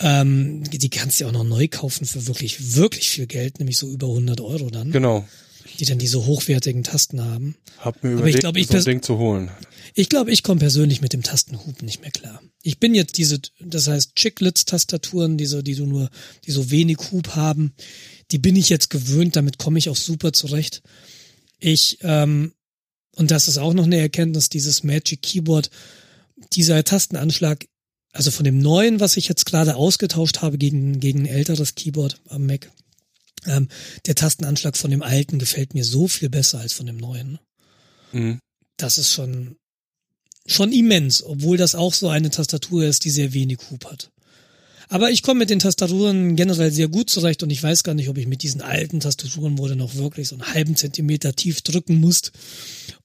Ähm, 0.00 0.64
die 0.64 0.90
kannst 0.90 1.20
du 1.20 1.24
ja 1.24 1.28
auch 1.28 1.34
noch 1.34 1.44
neu 1.44 1.68
kaufen 1.68 2.04
für 2.04 2.26
wirklich, 2.26 2.74
wirklich 2.74 3.10
viel 3.10 3.26
Geld, 3.26 3.58
nämlich 3.60 3.78
so 3.78 3.88
über 3.88 4.08
100 4.08 4.40
Euro 4.40 4.68
dann, 4.68 4.90
Genau. 4.90 5.24
die 5.78 5.84
dann 5.84 5.98
diese 5.98 6.26
hochwertigen 6.26 6.82
Tasten 6.82 7.22
haben. 7.24 7.56
Hab 7.78 8.02
mir 8.02 8.10
ich 8.10 8.18
überlegt, 8.18 8.40
glaub, 8.40 8.56
ich 8.56 8.66
so 8.66 8.76
ein 8.76 8.84
Ding 8.84 9.02
zu 9.02 9.18
holen. 9.18 9.50
Ich 9.94 10.08
glaube, 10.08 10.32
ich 10.32 10.42
komme 10.42 10.58
persönlich 10.58 11.00
mit 11.00 11.12
dem 11.12 11.22
Tastenhub 11.22 11.82
nicht 11.82 12.00
mehr 12.00 12.10
klar. 12.10 12.42
Ich 12.62 12.80
bin 12.80 12.96
jetzt 12.96 13.18
diese, 13.18 13.38
das 13.60 13.86
heißt 13.86 14.16
Chiclets-Tastaturen, 14.16 15.38
diese, 15.38 15.62
die 15.62 15.74
so 15.74 15.86
nur, 15.86 16.10
die 16.44 16.50
so 16.50 16.72
wenig 16.72 16.98
Hub 17.12 17.36
haben, 17.36 17.74
die 18.32 18.38
bin 18.38 18.56
ich 18.56 18.68
jetzt 18.70 18.90
gewöhnt, 18.90 19.36
damit 19.36 19.58
komme 19.58 19.78
ich 19.78 19.88
auch 19.88 19.96
super 19.96 20.32
zurecht. 20.32 20.82
Ich, 21.60 21.98
ähm, 22.02 22.52
und 23.16 23.30
das 23.30 23.48
ist 23.48 23.58
auch 23.58 23.74
noch 23.74 23.84
eine 23.84 23.98
Erkenntnis, 23.98 24.48
dieses 24.48 24.82
Magic 24.82 25.22
Keyboard, 25.22 25.70
dieser 26.52 26.82
Tastenanschlag, 26.84 27.66
also 28.12 28.30
von 28.30 28.44
dem 28.44 28.58
neuen, 28.58 29.00
was 29.00 29.16
ich 29.16 29.28
jetzt 29.28 29.46
gerade 29.46 29.76
ausgetauscht 29.76 30.42
habe 30.42 30.58
gegen, 30.58 31.00
gegen 31.00 31.20
ein 31.20 31.26
älteres 31.26 31.74
Keyboard 31.74 32.20
am 32.28 32.46
Mac, 32.46 32.70
ähm, 33.46 33.68
der 34.06 34.14
Tastenanschlag 34.14 34.76
von 34.76 34.90
dem 34.90 35.02
alten 35.02 35.38
gefällt 35.38 35.74
mir 35.74 35.84
so 35.84 36.08
viel 36.08 36.30
besser 36.30 36.60
als 36.60 36.72
von 36.72 36.86
dem 36.86 36.96
neuen 36.96 37.38
Mhm. 38.14 38.38
das 38.76 38.96
ist 38.96 39.12
schon, 39.12 39.56
schon 40.46 40.72
immens, 40.72 41.22
obwohl 41.22 41.56
das 41.56 41.74
auch 41.74 41.92
so 41.92 42.08
eine 42.08 42.30
Tastatur 42.30 42.84
ist, 42.84 43.04
die 43.04 43.10
sehr 43.10 43.32
wenig 43.32 43.58
Hub 43.70 43.84
hat. 43.86 44.10
Aber 44.88 45.10
ich 45.10 45.22
komme 45.22 45.40
mit 45.40 45.50
den 45.50 45.58
Tastaturen 45.58 46.36
generell 46.36 46.70
sehr 46.70 46.88
gut 46.88 47.10
zurecht 47.10 47.42
und 47.42 47.50
ich 47.50 47.62
weiß 47.62 47.84
gar 47.84 47.94
nicht, 47.94 48.08
ob 48.08 48.18
ich 48.18 48.26
mit 48.26 48.42
diesen 48.42 48.60
alten 48.60 49.00
Tastaturen, 49.00 49.58
wo 49.58 49.66
du 49.66 49.76
noch 49.76 49.94
wirklich 49.94 50.28
so 50.28 50.36
einen 50.36 50.54
halben 50.54 50.76
Zentimeter 50.76 51.34
tief 51.34 51.62
drücken 51.62 52.00
musst, 52.00 52.32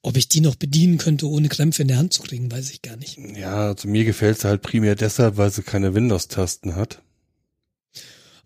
ob 0.01 0.17
ich 0.17 0.27
die 0.27 0.41
noch 0.41 0.55
bedienen 0.55 0.97
könnte, 0.97 1.27
ohne 1.27 1.49
Krämpfe 1.49 1.81
in 1.81 1.87
der 1.87 1.97
Hand 1.97 2.13
zu 2.13 2.21
kriegen, 2.21 2.51
weiß 2.51 2.69
ich 2.71 2.81
gar 2.81 2.97
nicht. 2.97 3.17
Ja, 3.37 3.69
also 3.69 3.87
mir 3.87 4.05
gefällt 4.05 4.39
sie 4.39 4.47
halt 4.47 4.61
primär 4.61 4.95
deshalb, 4.95 5.37
weil 5.37 5.51
sie 5.51 5.63
keine 5.63 5.93
Windows-Tasten 5.93 6.75
hat. 6.75 7.01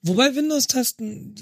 Wobei 0.02 0.36
Windows-Tasten, 0.36 1.36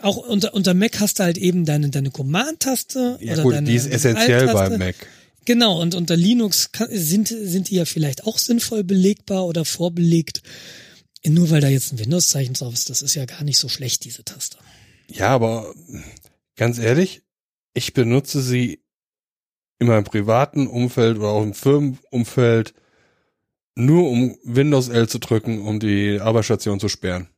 auch 0.00 0.16
unter, 0.16 0.54
unter 0.54 0.74
Mac 0.74 1.00
hast 1.00 1.18
du 1.18 1.24
halt 1.24 1.38
eben 1.38 1.64
deine, 1.64 1.88
deine 1.88 2.10
Command-Taste. 2.10 3.18
Ja 3.20 3.34
oder 3.34 3.42
gut, 3.42 3.54
deine 3.54 3.70
die 3.70 3.76
ist 3.76 3.86
essentiell 3.86 4.46
beim 4.52 4.78
Mac. 4.78 4.96
Genau, 5.44 5.80
und 5.80 5.94
unter 5.94 6.16
Linux 6.16 6.70
kann, 6.70 6.88
sind, 6.92 7.28
sind 7.28 7.70
die 7.70 7.76
ja 7.76 7.84
vielleicht 7.84 8.26
auch 8.26 8.38
sinnvoll 8.38 8.84
belegbar 8.84 9.46
oder 9.46 9.64
vorbelegt. 9.64 10.42
Nur 11.26 11.50
weil 11.50 11.60
da 11.60 11.68
jetzt 11.68 11.92
ein 11.92 11.98
Windows-Zeichen 11.98 12.54
drauf 12.54 12.74
ist, 12.74 12.90
das 12.90 13.02
ist 13.02 13.14
ja 13.14 13.24
gar 13.24 13.44
nicht 13.44 13.58
so 13.58 13.68
schlecht, 13.68 14.04
diese 14.04 14.24
Taste. 14.24 14.58
Ja, 15.08 15.28
aber 15.28 15.72
ganz 16.56 16.78
ehrlich, 16.78 17.22
ich 17.74 17.92
benutze 17.92 18.42
sie 18.42 18.80
in 19.78 19.86
meinem 19.86 20.04
privaten 20.04 20.66
Umfeld 20.66 21.18
oder 21.18 21.28
auch 21.28 21.42
im 21.42 21.54
Firmenumfeld 21.54 22.74
nur 23.74 24.08
um 24.08 24.36
Windows 24.44 24.88
L 24.88 25.08
zu 25.08 25.18
drücken, 25.18 25.62
um 25.62 25.80
die 25.80 26.20
Arbeitsstation 26.20 26.80
zu 26.80 26.88
sperren. 26.88 27.28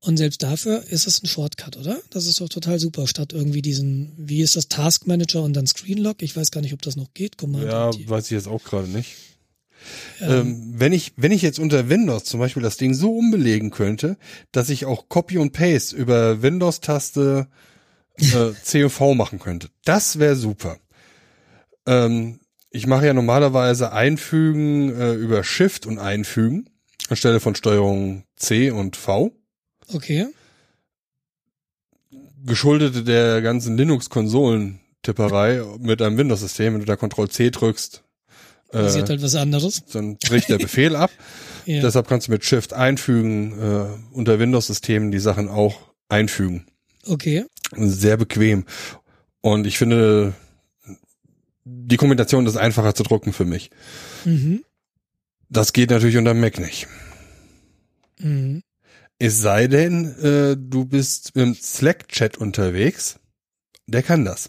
Und 0.00 0.16
selbst 0.16 0.42
dafür 0.42 0.84
ist 0.84 1.06
es 1.06 1.22
ein 1.22 1.26
Shortcut, 1.26 1.76
oder? 1.76 2.00
Das 2.10 2.26
ist 2.26 2.40
doch 2.40 2.48
total 2.48 2.78
super, 2.78 3.06
statt 3.06 3.32
irgendwie 3.32 3.62
diesen, 3.62 4.14
wie 4.16 4.42
ist 4.42 4.56
das, 4.56 4.68
Task 4.68 5.06
Manager 5.06 5.42
und 5.42 5.54
dann 5.54 5.66
Screenlock. 5.66 6.22
Ich 6.22 6.36
weiß 6.36 6.50
gar 6.50 6.60
nicht, 6.60 6.72
ob 6.72 6.82
das 6.82 6.96
noch 6.96 7.12
geht. 7.14 7.36
Command 7.36 7.64
Ja, 7.64 7.90
weiß 8.08 8.26
ich 8.26 8.30
jetzt 8.30 8.48
auch 8.48 8.62
gerade 8.62 8.88
nicht. 8.88 9.16
Ähm, 10.20 10.30
Ähm, 10.30 10.74
wenn 10.76 10.92
ich, 10.92 11.12
wenn 11.16 11.32
ich 11.32 11.42
jetzt 11.42 11.58
unter 11.58 11.88
Windows 11.88 12.24
zum 12.24 12.40
Beispiel 12.40 12.62
das 12.62 12.76
Ding 12.76 12.94
so 12.94 13.16
umbelegen 13.16 13.70
könnte, 13.70 14.16
dass 14.52 14.70
ich 14.70 14.86
auch 14.86 15.08
Copy 15.08 15.38
und 15.38 15.52
Paste 15.52 15.96
über 15.96 16.42
Windows-Taste 16.42 17.48
äh, 18.18 18.52
C 18.62 18.84
und 18.84 18.90
V 18.90 19.14
machen 19.14 19.38
könnte, 19.38 19.68
das 19.84 20.18
wäre 20.18 20.36
super. 20.36 20.78
Ähm, 21.86 22.40
ich 22.70 22.86
mache 22.86 23.06
ja 23.06 23.14
normalerweise 23.14 23.92
Einfügen 23.92 24.90
äh, 24.94 25.14
über 25.14 25.42
Shift 25.42 25.86
und 25.86 25.98
Einfügen 25.98 26.68
anstelle 27.08 27.40
von 27.40 27.54
Steuerung 27.54 28.24
C 28.36 28.70
und 28.70 28.96
V. 28.96 29.32
okay. 29.92 30.26
Geschuldet 32.44 33.08
der 33.08 33.42
ganzen 33.42 33.76
Linux-Konsolen-Tipperei 33.76 35.62
mit 35.80 36.00
einem 36.00 36.16
Windows-System, 36.16 36.74
wenn 36.74 36.80
du 36.80 36.86
da 36.86 36.96
Ctrl 36.96 37.28
C 37.28 37.50
drückst, 37.50 38.04
äh, 38.72 38.78
Passiert 38.82 39.08
halt 39.08 39.22
was 39.22 39.34
anderes. 39.34 39.84
dann 39.92 40.16
bricht 40.18 40.48
der 40.48 40.58
Befehl 40.58 40.96
ab. 40.96 41.10
Ja. 41.66 41.82
Deshalb 41.82 42.08
kannst 42.08 42.28
du 42.28 42.32
mit 42.32 42.46
Shift 42.46 42.72
einfügen, 42.72 43.52
äh, 43.60 44.14
unter 44.16 44.38
Windows-Systemen 44.38 45.10
die 45.10 45.18
Sachen 45.18 45.50
auch 45.50 45.78
einfügen. 46.08 46.66
Okay. 47.04 47.44
Sehr 47.76 48.16
bequem. 48.16 48.64
Und 49.42 49.66
ich 49.66 49.76
finde, 49.76 50.32
die 51.66 51.98
Kombination 51.98 52.46
ist 52.46 52.56
einfacher 52.56 52.94
zu 52.94 53.02
drucken 53.02 53.34
für 53.34 53.44
mich. 53.44 53.68
Mhm. 54.24 54.64
Das 55.50 55.74
geht 55.74 55.90
natürlich 55.90 56.16
unter 56.16 56.32
Mac 56.32 56.58
nicht. 56.58 56.88
Mhm. 58.18 58.62
Es 59.18 59.38
sei 59.38 59.66
denn, 59.66 60.06
äh, 60.22 60.56
du 60.58 60.86
bist 60.86 61.32
im 61.34 61.54
Slack-Chat 61.54 62.38
unterwegs. 62.38 63.18
Der 63.86 64.02
kann 64.02 64.24
das. 64.24 64.48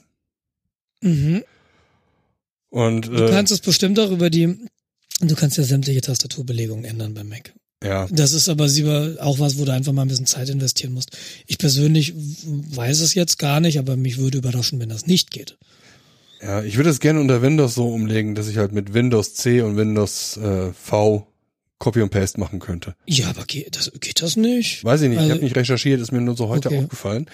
Mhm. 1.02 1.44
Und 2.70 3.08
Du 3.08 3.26
äh, 3.26 3.30
kannst 3.32 3.52
es 3.52 3.60
bestimmt 3.62 4.00
auch 4.00 4.12
über 4.12 4.30
die, 4.30 4.56
du 5.22 5.36
kannst 5.36 5.58
ja 5.58 5.64
sämtliche 5.64 6.02
Tastaturbelegungen 6.02 6.86
ändern 6.86 7.14
beim 7.14 7.30
Mac. 7.30 7.54
ja, 7.84 8.08
Das 8.12 8.34
ist 8.34 8.48
aber 8.50 8.66
auch 9.20 9.40
was, 9.40 9.58
wo 9.58 9.66
du 9.66 9.74
einfach 9.74 9.91
mal 9.94 10.04
ein 10.04 10.08
bisschen 10.08 10.26
Zeit 10.28 10.50
investieren 10.50 10.94
musst. 10.94 11.18
Ich 11.48 11.58
persönlich 11.58 12.14
weiß 12.16 13.00
es 13.00 13.14
jetzt 13.16 13.40
gar 13.40 13.60
nicht, 13.60 13.80
aber 13.80 13.98
mich 13.98 14.18
würde 14.18 14.38
überraschen, 14.38 14.80
wenn 14.80 14.90
das 14.90 15.08
nicht 15.08 15.32
geht. 15.32 15.58
ja, 16.44 16.62
ich 16.64 16.78
würde 16.78 16.90
es 16.91 17.00
gerne 17.00 17.20
unter 17.22 17.41
Windows 17.41 17.74
so 17.76 17.88
umlegen, 17.90 18.36
dass 18.36 18.48
ich 18.48 18.58
halt 18.58 18.72
mit 18.72 18.94
Windows 18.94 19.34
C 19.34 19.62
und 19.62 19.76
Windows 19.76 20.38
äh, 20.38 20.72
V 20.74 21.26
Copy 21.80 22.02
und 22.02 22.10
Paste 22.10 22.40
machen 22.41 22.60
könnte. 22.60 22.94
Ja, 23.08 23.30
aber 23.30 23.46
geht 23.46 23.78
das, 23.78 23.90
geht 24.02 24.22
das 24.22 24.36
nicht? 24.36 24.84
Weiß 24.84 25.00
ich 25.02 25.08
nicht, 25.08 25.16
ich 25.16 25.22
Also- 25.22 25.34
habe 25.36 25.44
nicht 25.44 25.56
recherchiert, 25.56 26.02
ist 26.02 26.12
mir 26.12 26.20
nur 26.22 26.36
so 26.36 26.50
heute 26.50 26.68
Okay. 26.68 26.78
aufgefallen. 26.80 27.26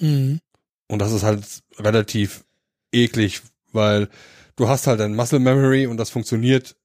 Mhm. 0.00 0.40
Und 0.88 0.98
das 0.98 1.12
ist 1.12 1.22
halt 1.22 1.44
relativ 1.78 2.44
eklig, 2.92 3.42
weil 3.72 4.08
du 4.56 4.68
hast 4.68 4.86
halt 4.86 5.00
ein 5.00 5.14
Muscle 5.14 5.38
Memory 5.38 5.86
und 5.86 5.96
das 5.96 6.10
funktioniert 6.10 6.76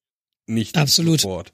nicht 0.47 0.77
Absolut. 0.77 1.21
sofort. 1.21 1.53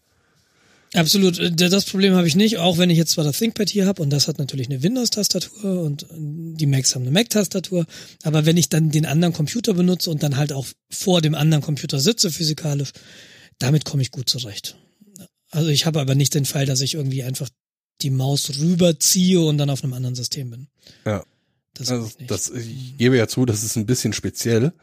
Absolut. 0.93 1.39
Äh, 1.39 1.51
Das 1.51 1.85
Problem 1.85 2.13
habe 2.13 2.27
ich 2.27 2.35
nicht, 2.35 2.57
auch 2.57 2.77
wenn 2.77 2.89
ich 2.89 2.97
jetzt 2.97 3.11
zwar 3.11 3.23
das 3.23 3.37
ThinkPad 3.39 3.69
hier 3.69 3.85
habe 3.85 4.01
und 4.01 4.09
das 4.11 4.27
hat 4.27 4.37
natürlich 4.37 4.67
eine 4.69 4.83
Windows-Tastatur 4.83 5.81
und 5.81 6.05
die 6.11 6.65
Macs 6.65 6.93
haben 6.95 7.01
eine 7.03 7.11
Mac-Tastatur, 7.11 7.85
aber 8.23 8.45
wenn 8.45 8.57
ich 8.57 8.69
dann 8.69 8.91
den 8.91 9.05
anderen 9.05 9.33
Computer 9.33 9.73
benutze 9.73 10.09
und 10.11 10.21
dann 10.23 10.37
halt 10.37 10.53
auch 10.53 10.67
vor 10.91 11.21
dem 11.21 11.35
anderen 11.35 11.63
Computer 11.63 11.99
sitze 11.99 12.31
physikalisch, 12.31 12.91
damit 13.59 13.85
komme 13.85 14.01
ich 14.01 14.11
gut 14.11 14.29
zurecht. 14.29 14.75
Also 15.49 15.69
ich 15.69 15.85
habe 15.85 15.99
aber 15.99 16.15
nicht 16.15 16.33
den 16.33 16.45
Fall, 16.45 16.65
dass 16.65 16.81
ich 16.81 16.93
irgendwie 16.95 17.23
einfach 17.23 17.49
die 18.01 18.09
Maus 18.09 18.59
rüberziehe 18.59 19.39
und 19.41 19.57
dann 19.57 19.69
auf 19.69 19.83
einem 19.83 19.93
anderen 19.93 20.15
System 20.15 20.49
bin. 20.49 20.67
Ja. 21.05 21.23
Das, 21.75 21.89
Also, 21.89 22.11
nicht. 22.19 22.29
das, 22.29 22.49
ich 22.49 22.97
gebe 22.97 23.17
ja 23.17 23.27
zu, 23.27 23.45
das 23.45 23.63
ist 23.63 23.75
ein 23.77 23.85
bisschen 23.85 24.13
speziell. 24.13 24.73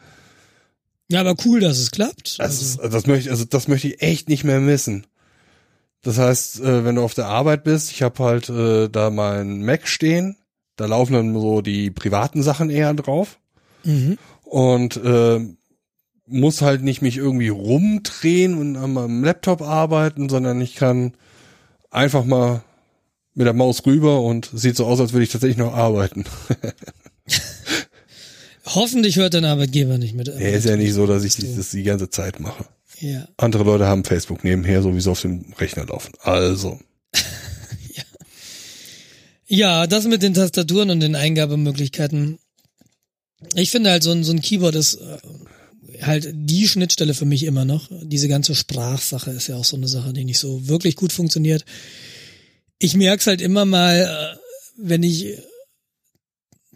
ja, 1.09 1.21
aber 1.21 1.37
cool, 1.45 1.61
dass 1.61 1.79
es 1.79 1.91
klappt. 1.91 2.39
Das, 2.39 2.41
Also, 2.41 2.83
ist, 2.83 2.93
das 2.95 3.07
möchte, 3.07 3.31
also 3.31 3.45
das 3.45 3.69
möchte 3.69 3.89
ich 3.89 4.01
echt 4.03 4.29
nicht 4.29 4.43
mehr 4.45 4.61
missen. 4.61 5.07
Das 6.03 6.19
heißt, 6.19 6.61
äh, 6.61 6.85
wenn 6.85 6.97
du 6.97 7.03
auf 7.03 7.15
der 7.15 7.27
Arbeit 7.27 7.65
bist, 7.65 7.91
ich 7.91 8.03
habe 8.03 8.25
halt 8.25 8.49
äh, 8.49 8.89
da 8.89 9.11
mein 9.11 9.63
Mac 9.63 9.87
stehen, 9.87 10.37
da 10.77 10.87
laufen 10.87 11.13
dann 11.13 11.35
so 11.35 11.61
die 11.61 11.91
privaten 11.91 12.43
Sachen 12.43 12.71
eher 12.71 12.95
drauf 12.95 13.39
mhm. 13.85 14.17
und 14.45 14.97
äh, 14.97 15.41
muss 16.27 16.63
halt 16.63 16.83
nicht 16.83 17.03
mich 17.03 17.17
irgendwie 17.17 17.49
rumdrehen 17.49 18.57
und 18.57 18.77
an 18.77 18.93
meinem 18.93 19.25
Laptop 19.25 19.61
arbeiten, 19.61 20.29
sondern 20.29 20.61
ich 20.61 20.77
kann 20.77 21.13
einfach 21.91 22.25
mal 22.25 22.63
mit 23.35 23.47
der 23.47 23.55
Maus 23.55 23.85
rüber 23.85 24.23
und 24.23 24.49
sieht 24.55 24.77
so 24.77 24.87
aus, 24.87 25.01
als 25.01 25.13
würde 25.13 25.25
ich 25.25 25.33
tatsächlich 25.33 25.59
noch 25.59 25.75
arbeiten. 25.75 26.25
Hoffentlich 28.67 29.17
hört 29.17 29.35
dein 29.35 29.45
Arbeitgeber 29.45 29.99
nicht 29.99 30.15
mit. 30.15 30.29
Ja, 30.29 30.35
ist 30.35 30.67
ja 30.67 30.77
nicht 30.77 30.95
so, 30.95 31.07
dass 31.07 31.25
ich 31.25 31.37
das 31.37 31.71
die 31.71 31.83
ganze 31.83 32.11
Zeit 32.11 32.39
mache. 32.39 32.65
Ja. 33.01 33.29
Andere 33.37 33.65
Leute 33.65 33.87
haben 33.87 34.05
Facebook 34.05 34.45
nebenher 34.45 34.83
sowieso 34.83 35.13
auf 35.13 35.23
dem 35.23 35.53
Rechner 35.59 35.87
laufen. 35.87 36.13
Also, 36.21 36.79
Ja, 39.53 39.89
das 39.89 40.05
mit 40.05 40.23
den 40.23 40.33
Tastaturen 40.33 40.91
und 40.91 41.01
den 41.01 41.17
Eingabemöglichkeiten. 41.17 42.39
Ich 43.57 43.73
finde 43.73 43.91
halt 43.91 44.05
so 44.05 44.13
ein, 44.13 44.23
so 44.23 44.31
ein 44.31 44.43
Keyboard 44.43 44.77
ist 44.77 44.95
äh, 44.95 46.03
halt 46.03 46.29
die 46.33 46.69
Schnittstelle 46.69 47.15
für 47.15 47.25
mich 47.25 47.43
immer 47.43 47.65
noch. 47.65 47.89
Diese 47.91 48.29
ganze 48.29 48.55
Sprachsache 48.55 49.33
ist 49.33 49.49
ja 49.49 49.57
auch 49.57 49.65
so 49.65 49.77
eine 49.77 49.89
Sache, 49.89 50.13
die 50.13 50.25
nicht 50.25 50.39
so 50.39 50.69
wirklich 50.69 50.95
gut 50.95 51.13
funktioniert. 51.13 51.65
Ich 52.79 52.95
merke 52.95 53.23
es 53.23 53.27
halt 53.27 53.41
immer 53.41 53.65
mal, 53.65 54.37
äh, 54.37 54.39
wenn 54.77 55.03
ich 55.03 55.37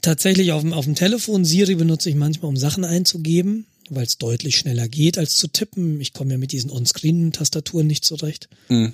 tatsächlich 0.02 0.50
auf 0.50 0.62
dem, 0.62 0.72
auf 0.72 0.84
dem 0.84 0.96
Telefon 0.96 1.44
Siri 1.44 1.76
benutze 1.76 2.10
ich 2.10 2.16
manchmal, 2.16 2.48
um 2.48 2.56
Sachen 2.56 2.84
einzugeben, 2.84 3.66
weil 3.90 4.04
es 4.04 4.18
deutlich 4.18 4.56
schneller 4.56 4.88
geht 4.88 5.18
als 5.18 5.36
zu 5.36 5.48
tippen. 5.48 6.00
Ich 6.00 6.12
komme 6.12 6.32
ja 6.32 6.38
mit 6.38 6.52
diesen 6.52 6.70
On-Screen-Tastaturen 6.70 7.86
nicht 7.86 8.04
zurecht. 8.04 8.48
mh. 8.68 8.92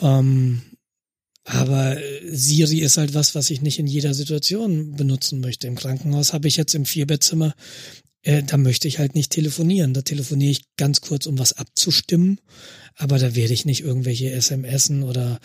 Ähm, 0.00 0.62
aber 1.44 1.96
Siri 2.30 2.78
ist 2.78 2.96
halt 2.96 3.14
was, 3.14 3.34
was 3.34 3.50
ich 3.50 3.60
nicht 3.62 3.78
in 3.78 3.86
jeder 3.86 4.14
Situation 4.14 4.94
benutzen 4.96 5.40
möchte. 5.40 5.66
Im 5.66 5.74
Krankenhaus 5.74 6.32
habe 6.32 6.48
ich 6.48 6.56
jetzt 6.56 6.74
im 6.74 6.84
Vierbettzimmer, 6.84 7.54
äh, 8.22 8.42
da 8.42 8.56
möchte 8.56 8.86
ich 8.88 8.98
halt 8.98 9.14
nicht 9.14 9.32
telefonieren. 9.32 9.94
Da 9.94 10.02
telefoniere 10.02 10.52
ich 10.52 10.62
ganz 10.76 11.00
kurz, 11.00 11.26
um 11.26 11.38
was 11.38 11.54
abzustimmen. 11.54 12.40
Aber 12.96 13.18
da 13.18 13.34
werde 13.34 13.54
ich 13.54 13.64
nicht 13.64 13.80
irgendwelche 13.80 14.30
SMSen 14.40 15.02
oder, 15.02 15.40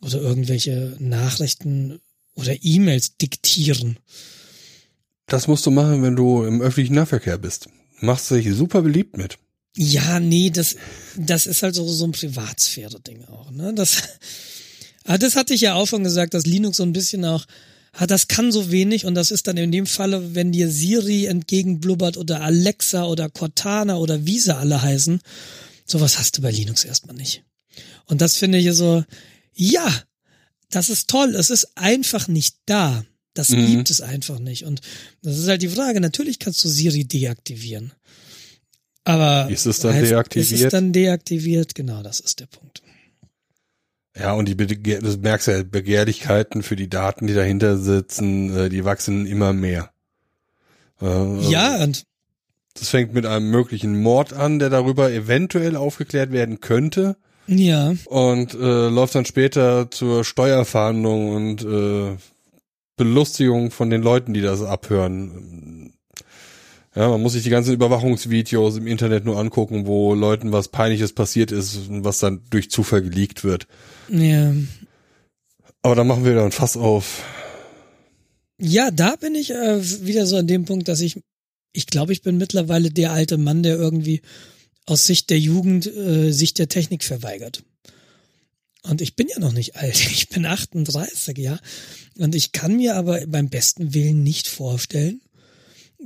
oder 0.00 0.20
irgendwelche 0.20 0.96
Nachrichten 1.00 1.98
oder 2.34 2.56
E-Mails 2.62 3.16
diktieren. 3.16 3.98
Das 5.32 5.46
musst 5.46 5.64
du 5.64 5.70
machen, 5.70 6.02
wenn 6.02 6.16
du 6.16 6.44
im 6.44 6.60
öffentlichen 6.60 6.96
Nahverkehr 6.96 7.38
bist. 7.38 7.68
Machst 8.00 8.30
dich 8.30 8.52
super 8.52 8.82
beliebt 8.82 9.16
mit. 9.16 9.38
Ja, 9.76 10.18
nee, 10.18 10.50
das, 10.50 10.76
das 11.16 11.46
ist 11.46 11.62
halt 11.62 11.76
so, 11.76 11.86
so 11.86 12.04
ein 12.04 12.12
Privatsphäre-Ding 12.12 13.24
auch, 13.26 13.52
ne? 13.52 13.72
Das, 13.72 14.02
ah, 15.04 15.18
das 15.18 15.36
hatte 15.36 15.54
ich 15.54 15.60
ja 15.60 15.74
auch 15.74 15.86
schon 15.86 16.02
gesagt, 16.02 16.34
dass 16.34 16.46
Linux 16.46 16.78
so 16.78 16.82
ein 16.82 16.92
bisschen 16.92 17.24
auch, 17.24 17.46
ah, 17.92 18.08
das 18.08 18.26
kann 18.26 18.50
so 18.50 18.72
wenig 18.72 19.06
und 19.06 19.14
das 19.14 19.30
ist 19.30 19.46
dann 19.46 19.56
in 19.56 19.70
dem 19.70 19.86
Falle, 19.86 20.34
wenn 20.34 20.50
dir 20.50 20.68
Siri 20.68 21.26
entgegenblubbert 21.26 22.16
oder 22.16 22.42
Alexa 22.42 23.04
oder 23.04 23.30
Cortana 23.30 23.96
oder 23.98 24.26
wie 24.26 24.40
sie 24.40 24.56
alle 24.56 24.82
heißen, 24.82 25.20
sowas 25.86 26.18
hast 26.18 26.38
du 26.38 26.42
bei 26.42 26.50
Linux 26.50 26.84
erstmal 26.84 27.14
nicht. 27.14 27.44
Und 28.06 28.20
das 28.20 28.36
finde 28.36 28.58
ich 28.58 28.72
so, 28.74 29.04
ja, 29.54 30.02
das 30.70 30.88
ist 30.88 31.08
toll, 31.08 31.36
es 31.36 31.50
ist 31.50 31.76
einfach 31.76 32.26
nicht 32.26 32.56
da. 32.66 33.04
Das 33.40 33.48
Mhm. 33.56 33.66
gibt 33.66 33.90
es 33.90 34.00
einfach 34.02 34.38
nicht. 34.38 34.64
Und 34.64 34.80
das 35.22 35.38
ist 35.38 35.48
halt 35.48 35.62
die 35.62 35.68
Frage, 35.68 36.00
natürlich 36.00 36.38
kannst 36.38 36.62
du 36.64 36.68
Siri 36.68 37.04
deaktivieren. 37.04 37.92
Aber 39.04 39.48
Ist 39.50 39.64
es 39.66 39.78
dann 39.80 39.94
heißt, 39.94 40.02
Ist 40.04 40.10
deaktiviert? 40.10 40.60
es 40.66 40.70
dann 40.70 40.92
deaktiviert? 40.92 41.74
Genau, 41.74 42.02
das 42.02 42.20
ist 42.20 42.40
der 42.40 42.46
Punkt. 42.46 42.82
Ja, 44.16 44.34
und 44.34 44.46
die 44.46 44.54
Begehr 44.54 45.00
du 45.00 45.16
merkst 45.16 45.46
ja, 45.48 45.62
Begehrlichkeiten 45.62 46.62
für 46.62 46.76
die 46.76 46.90
Daten, 46.90 47.26
die 47.26 47.32
dahinter 47.34 47.78
sitzen, 47.78 48.54
äh, 48.54 48.68
die 48.68 48.84
wachsen 48.84 49.24
immer 49.24 49.52
mehr. 49.54 49.90
Äh, 51.00 51.48
Ja, 51.50 51.82
und 51.82 52.04
Das 52.74 52.88
fängt 52.90 53.14
mit 53.14 53.24
einem 53.26 53.50
möglichen 53.50 54.00
Mord 54.02 54.32
an, 54.32 54.58
der 54.58 54.68
darüber 54.70 55.10
eventuell 55.10 55.76
aufgeklärt 55.76 56.30
werden 56.30 56.60
könnte 56.60 57.16
ja, 57.46 57.94
und 58.04 58.54
äh, 58.54 58.88
läuft 58.88 59.14
dann 59.16 59.24
später 59.24 59.90
zur 59.90 60.24
Steuerfahndung 60.24 61.30
und 61.34 61.62
äh, 61.64 62.16
Belustigung 63.04 63.70
von 63.70 63.88
den 63.88 64.02
Leuten, 64.02 64.34
die 64.34 64.42
das 64.42 64.62
abhören. 64.62 65.94
Ja, 66.94 67.08
man 67.08 67.22
muss 67.22 67.32
sich 67.32 67.42
die 67.42 67.48
ganzen 67.48 67.72
Überwachungsvideos 67.72 68.76
im 68.76 68.86
Internet 68.86 69.24
nur 69.24 69.38
angucken, 69.38 69.86
wo 69.86 70.14
Leuten 70.14 70.52
was 70.52 70.68
Peinliches 70.68 71.14
passiert 71.14 71.50
ist 71.50 71.88
und 71.88 72.04
was 72.04 72.18
dann 72.18 72.42
durch 72.50 72.70
Zufall 72.70 73.00
geleakt 73.00 73.42
wird. 73.42 73.66
ja. 74.10 74.52
Aber 75.82 75.94
da 75.94 76.04
machen 76.04 76.26
wir 76.26 76.34
dann 76.34 76.52
Fass 76.52 76.76
auf. 76.76 77.24
Ja, 78.60 78.90
da 78.90 79.16
bin 79.16 79.34
ich 79.34 79.50
äh, 79.50 79.80
wieder 80.04 80.26
so 80.26 80.36
an 80.36 80.46
dem 80.46 80.66
Punkt, 80.66 80.88
dass 80.88 81.00
ich, 81.00 81.22
ich 81.72 81.86
glaube, 81.86 82.12
ich 82.12 82.20
bin 82.20 82.36
mittlerweile 82.36 82.90
der 82.90 83.12
alte 83.12 83.38
Mann, 83.38 83.62
der 83.62 83.76
irgendwie 83.76 84.20
aus 84.84 85.06
Sicht 85.06 85.30
der 85.30 85.38
Jugend 85.38 85.86
äh, 85.86 86.32
sich 86.32 86.52
der 86.52 86.68
Technik 86.68 87.02
verweigert. 87.02 87.62
Und 88.82 89.00
ich 89.00 89.14
bin 89.14 89.28
ja 89.28 89.38
noch 89.38 89.52
nicht 89.52 89.76
alt. 89.76 89.96
Ich 90.10 90.28
bin 90.28 90.46
38, 90.46 91.36
ja. 91.38 91.58
Und 92.18 92.34
ich 92.34 92.52
kann 92.52 92.76
mir 92.76 92.96
aber 92.96 93.26
beim 93.26 93.48
besten 93.48 93.94
Willen 93.94 94.22
nicht 94.22 94.48
vorstellen, 94.48 95.20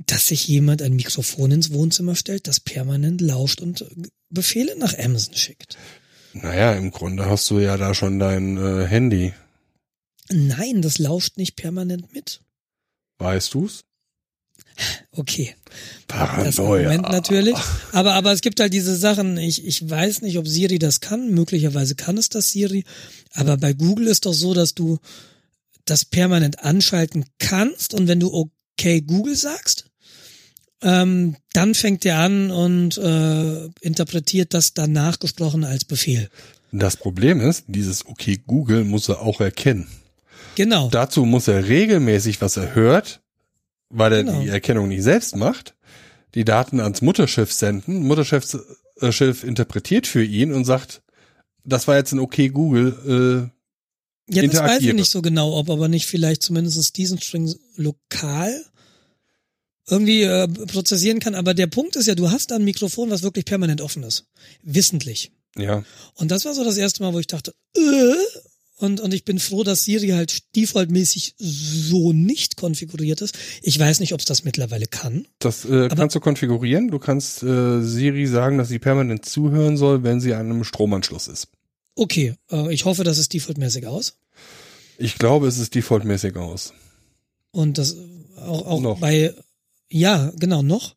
dass 0.06 0.28
sich 0.28 0.48
jemand 0.48 0.82
ein 0.82 0.94
Mikrofon 0.94 1.52
ins 1.52 1.72
Wohnzimmer 1.72 2.16
stellt, 2.16 2.48
das 2.48 2.60
permanent 2.60 3.20
lauscht 3.20 3.60
und 3.60 3.86
Befehle 4.28 4.76
nach 4.78 4.98
Amazon 4.98 5.36
schickt. 5.36 5.78
Naja, 6.32 6.72
im 6.74 6.90
Grunde 6.90 7.26
hast 7.26 7.48
du 7.50 7.60
ja 7.60 7.76
da 7.76 7.94
schon 7.94 8.18
dein 8.18 8.56
äh, 8.56 8.86
Handy. 8.86 9.32
Nein, 10.30 10.82
das 10.82 10.98
lauscht 10.98 11.36
nicht 11.36 11.54
permanent 11.54 12.12
mit. 12.12 12.40
Weißt 13.18 13.54
du's? 13.54 13.84
Okay. 15.12 15.54
Das 16.08 16.18
Paranoia. 16.18 16.88
Argument 16.88 17.08
natürlich. 17.10 17.56
Aber, 17.92 18.14
aber 18.14 18.32
es 18.32 18.40
gibt 18.40 18.60
halt 18.60 18.72
diese 18.72 18.96
Sachen, 18.96 19.36
ich, 19.38 19.64
ich 19.64 19.88
weiß 19.88 20.22
nicht, 20.22 20.38
ob 20.38 20.48
Siri 20.48 20.78
das 20.78 21.00
kann. 21.00 21.30
Möglicherweise 21.30 21.94
kann 21.94 22.18
es 22.18 22.28
das 22.28 22.50
Siri. 22.50 22.84
Aber 23.32 23.56
bei 23.56 23.72
Google 23.72 24.08
ist 24.08 24.26
doch 24.26 24.32
so, 24.32 24.54
dass 24.54 24.74
du 24.74 24.98
das 25.84 26.04
permanent 26.04 26.60
anschalten 26.60 27.26
kannst 27.38 27.94
und 27.94 28.08
wenn 28.08 28.20
du 28.20 28.32
okay 28.32 29.00
Google 29.02 29.36
sagst, 29.36 29.86
ähm, 30.82 31.36
dann 31.52 31.74
fängt 31.74 32.04
der 32.04 32.18
an 32.18 32.50
und 32.50 32.98
äh, 32.98 33.66
interpretiert 33.80 34.54
das 34.54 34.74
danach 34.74 35.18
gesprochen 35.18 35.64
als 35.64 35.84
Befehl. 35.84 36.28
Das 36.72 36.96
Problem 36.96 37.40
ist, 37.40 37.64
dieses 37.68 38.06
okay 38.06 38.40
Google 38.46 38.84
muss 38.84 39.08
er 39.08 39.20
auch 39.20 39.40
erkennen. 39.40 39.88
Genau. 40.56 40.88
Dazu 40.90 41.24
muss 41.24 41.48
er 41.48 41.68
regelmäßig, 41.68 42.40
was 42.40 42.56
er 42.56 42.74
hört, 42.74 43.20
weil 43.90 44.12
er 44.12 44.24
Genau. 44.24 44.40
die 44.42 44.48
Erkennung 44.48 44.88
nicht 44.88 45.02
selbst 45.02 45.36
macht, 45.36 45.74
die 46.34 46.44
Daten 46.44 46.80
ans 46.80 47.02
Mutterschiff 47.02 47.52
senden. 47.52 48.02
Mutterschiff 48.06 48.56
äh, 49.00 49.12
Schiff 49.12 49.44
interpretiert 49.44 50.06
für 50.06 50.22
ihn 50.24 50.52
und 50.52 50.64
sagt, 50.64 51.02
das 51.64 51.86
war 51.88 51.96
jetzt 51.96 52.12
ein 52.12 52.18
okay 52.18 52.48
Google. 52.48 53.50
Ja, 54.28 54.42
das 54.46 54.60
weiß 54.60 54.82
ich 54.82 54.94
nicht 54.94 55.10
so 55.10 55.20
genau, 55.22 55.56
ob 55.58 55.68
aber 55.70 55.88
nicht 55.88 56.06
vielleicht 56.06 56.42
zumindest 56.42 56.96
diesen 56.96 57.20
String 57.20 57.54
lokal 57.76 58.64
irgendwie 59.86 60.22
äh, 60.22 60.48
prozessieren 60.48 61.20
kann. 61.20 61.34
Aber 61.34 61.52
der 61.52 61.66
Punkt 61.66 61.96
ist 61.96 62.06
ja, 62.06 62.14
du 62.14 62.30
hast 62.30 62.50
da 62.50 62.56
ein 62.56 62.64
Mikrofon, 62.64 63.10
was 63.10 63.22
wirklich 63.22 63.44
permanent 63.44 63.80
offen 63.82 64.02
ist. 64.02 64.26
Wissentlich. 64.62 65.32
Äh, 65.56 65.64
ja, 65.64 65.84
Und 66.14 66.30
das 66.30 66.44
war 66.46 66.54
so 66.54 66.64
das 66.64 66.76
erste 66.78 67.02
Mal, 67.02 67.12
wo 67.12 67.18
ich 67.18 67.26
dachte, 67.26 67.54
äh, 67.76 67.80
und, 68.76 69.00
und 69.00 69.14
ich 69.14 69.24
bin 69.24 69.38
froh, 69.38 69.62
dass 69.62 69.84
Siri 69.84 70.08
halt 70.08 70.56
defaultmäßig 70.56 71.34
so 71.38 72.12
nicht 72.12 72.56
konfiguriert 72.56 73.20
ist. 73.20 73.36
Ich 73.62 73.78
weiß 73.78 74.00
nicht, 74.00 74.12
ob 74.12 74.20
es 74.20 74.26
das 74.26 74.44
mittlerweile 74.44 74.86
kann. 74.86 75.26
das 75.38 75.64
äh, 75.64 75.88
kannst 75.94 76.16
du 76.16 76.20
konfigurieren. 76.20 76.88
Du 76.88 76.98
kannst 76.98 77.42
äh, 77.42 77.82
Siri 77.82 78.26
sagen, 78.26 78.58
dass 78.58 78.68
sie 78.68 78.80
permanent 78.80 79.24
zuhören 79.24 79.76
soll, 79.76 80.02
wenn 80.02 80.20
sie 80.20 80.34
an 80.34 80.50
einem 80.50 80.64
Stromanschluss 80.64 81.28
ist. 81.28 81.48
Okay, 81.94 82.34
äh, 82.50 82.72
ich 82.74 82.84
hoffe, 82.84 83.04
das 83.04 83.18
ist 83.18 83.32
defaultmäßig 83.32 83.86
aus. 83.86 84.16
Ich 84.98 85.18
glaube, 85.18 85.46
es 85.46 85.58
ist 85.58 85.74
defaultmäßig 85.74 86.36
aus. 86.36 86.72
Und 87.52 87.78
das 87.78 87.96
auch, 88.36 88.66
auch 88.66 88.80
Noch. 88.80 88.98
bei, 88.98 89.32
ja, 89.88 90.32
genau, 90.36 90.62
noch. 90.62 90.96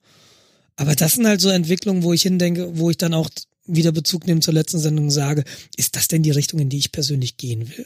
Aber 0.75 0.95
das 0.95 1.13
sind 1.13 1.27
halt 1.27 1.41
so 1.41 1.49
Entwicklungen, 1.49 2.03
wo 2.03 2.13
ich 2.13 2.23
hindenke, 2.23 2.77
wo 2.77 2.89
ich 2.89 2.97
dann 2.97 3.13
auch 3.13 3.29
wieder 3.67 3.91
Bezug 3.91 4.27
nehmen 4.27 4.41
zur 4.41 4.53
letzten 4.53 4.79
Sendung 4.79 5.11
sage, 5.11 5.43
ist 5.75 5.95
das 5.95 6.07
denn 6.07 6.23
die 6.23 6.31
Richtung, 6.31 6.59
in 6.59 6.69
die 6.69 6.77
ich 6.77 6.91
persönlich 6.91 7.37
gehen 7.37 7.69
will? 7.77 7.85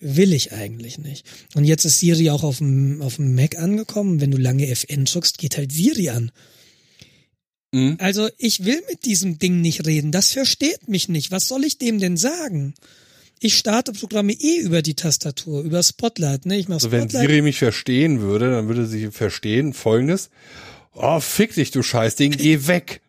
Will 0.00 0.32
ich 0.32 0.52
eigentlich 0.52 0.98
nicht. 0.98 1.26
Und 1.54 1.64
jetzt 1.64 1.84
ist 1.84 2.00
Siri 2.00 2.30
auch 2.30 2.42
auf 2.42 2.58
dem, 2.58 3.02
auf 3.02 3.16
dem 3.16 3.34
Mac 3.34 3.58
angekommen. 3.58 4.20
Wenn 4.20 4.30
du 4.30 4.38
lange 4.38 4.66
FN 4.68 5.04
drückst, 5.04 5.38
geht 5.38 5.56
halt 5.56 5.72
Siri 5.72 6.08
an. 6.08 6.32
Mhm. 7.72 7.96
Also 7.98 8.28
ich 8.38 8.64
will 8.64 8.80
mit 8.88 9.04
diesem 9.04 9.38
Ding 9.38 9.60
nicht 9.60 9.86
reden. 9.86 10.10
Das 10.10 10.32
versteht 10.32 10.88
mich 10.88 11.08
nicht. 11.08 11.30
Was 11.30 11.48
soll 11.48 11.64
ich 11.64 11.78
dem 11.78 11.98
denn 11.98 12.16
sagen? 12.16 12.74
Ich 13.40 13.56
starte 13.56 13.92
Programme 13.92 14.32
eh 14.32 14.60
über 14.60 14.82
die 14.82 14.94
Tastatur, 14.94 15.62
über 15.62 15.82
Spotlight. 15.82 16.46
Ne? 16.46 16.56
Ich 16.56 16.68
mach 16.68 16.76
also 16.76 16.90
wenn 16.90 17.08
Siri 17.08 17.42
mich 17.42 17.58
verstehen 17.58 18.20
würde, 18.20 18.50
dann 18.50 18.68
würde 18.68 18.86
sie 18.86 19.10
verstehen 19.10 19.74
folgendes. 19.74 20.30
Oh, 20.94 21.20
fick 21.20 21.54
dich, 21.54 21.70
du 21.70 21.82
Scheißding, 21.82 22.32
geh 22.32 22.66
weg. 22.66 23.00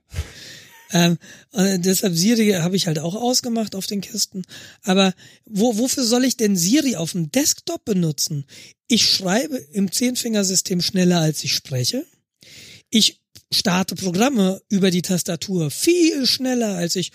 Ähm, 0.92 1.18
äh, 1.54 1.80
deshalb 1.80 2.16
Siri 2.16 2.52
habe 2.52 2.76
ich 2.76 2.88
halt 2.88 3.00
auch 3.00 3.16
ausgemacht 3.16 3.76
auf 3.76 3.86
den 3.86 4.02
Kisten. 4.02 4.44
Aber 4.84 5.14
wo, 5.46 5.78
wofür 5.78 6.04
soll 6.04 6.26
ich 6.26 6.38
denn 6.38 6.56
Siri 6.56 6.96
auf 6.96 7.12
dem 7.12 7.32
Desktop 7.32 7.86
benutzen? 7.86 8.46
Ich 8.88 9.08
schreibe 9.08 9.58
im 9.72 9.92
Zehnfingersystem 9.92 10.82
schneller 10.82 11.20
als 11.20 11.44
ich 11.44 11.54
spreche. 11.54 12.06
Ich 12.90 13.22
starte 13.52 13.96
Programme 13.96 14.62
über 14.70 14.92
die 14.92 15.02
Tastatur 15.02 15.72
viel 15.72 16.26
schneller 16.26 16.76
als 16.76 16.96
ich 16.96 17.12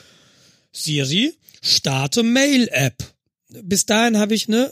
Siri 0.73 1.37
starte 1.63 2.23
Mail-App. 2.23 3.15
Bis 3.63 3.87
dahin 3.87 4.19
habe 4.19 4.35
ich 4.35 4.49
eine 4.49 4.71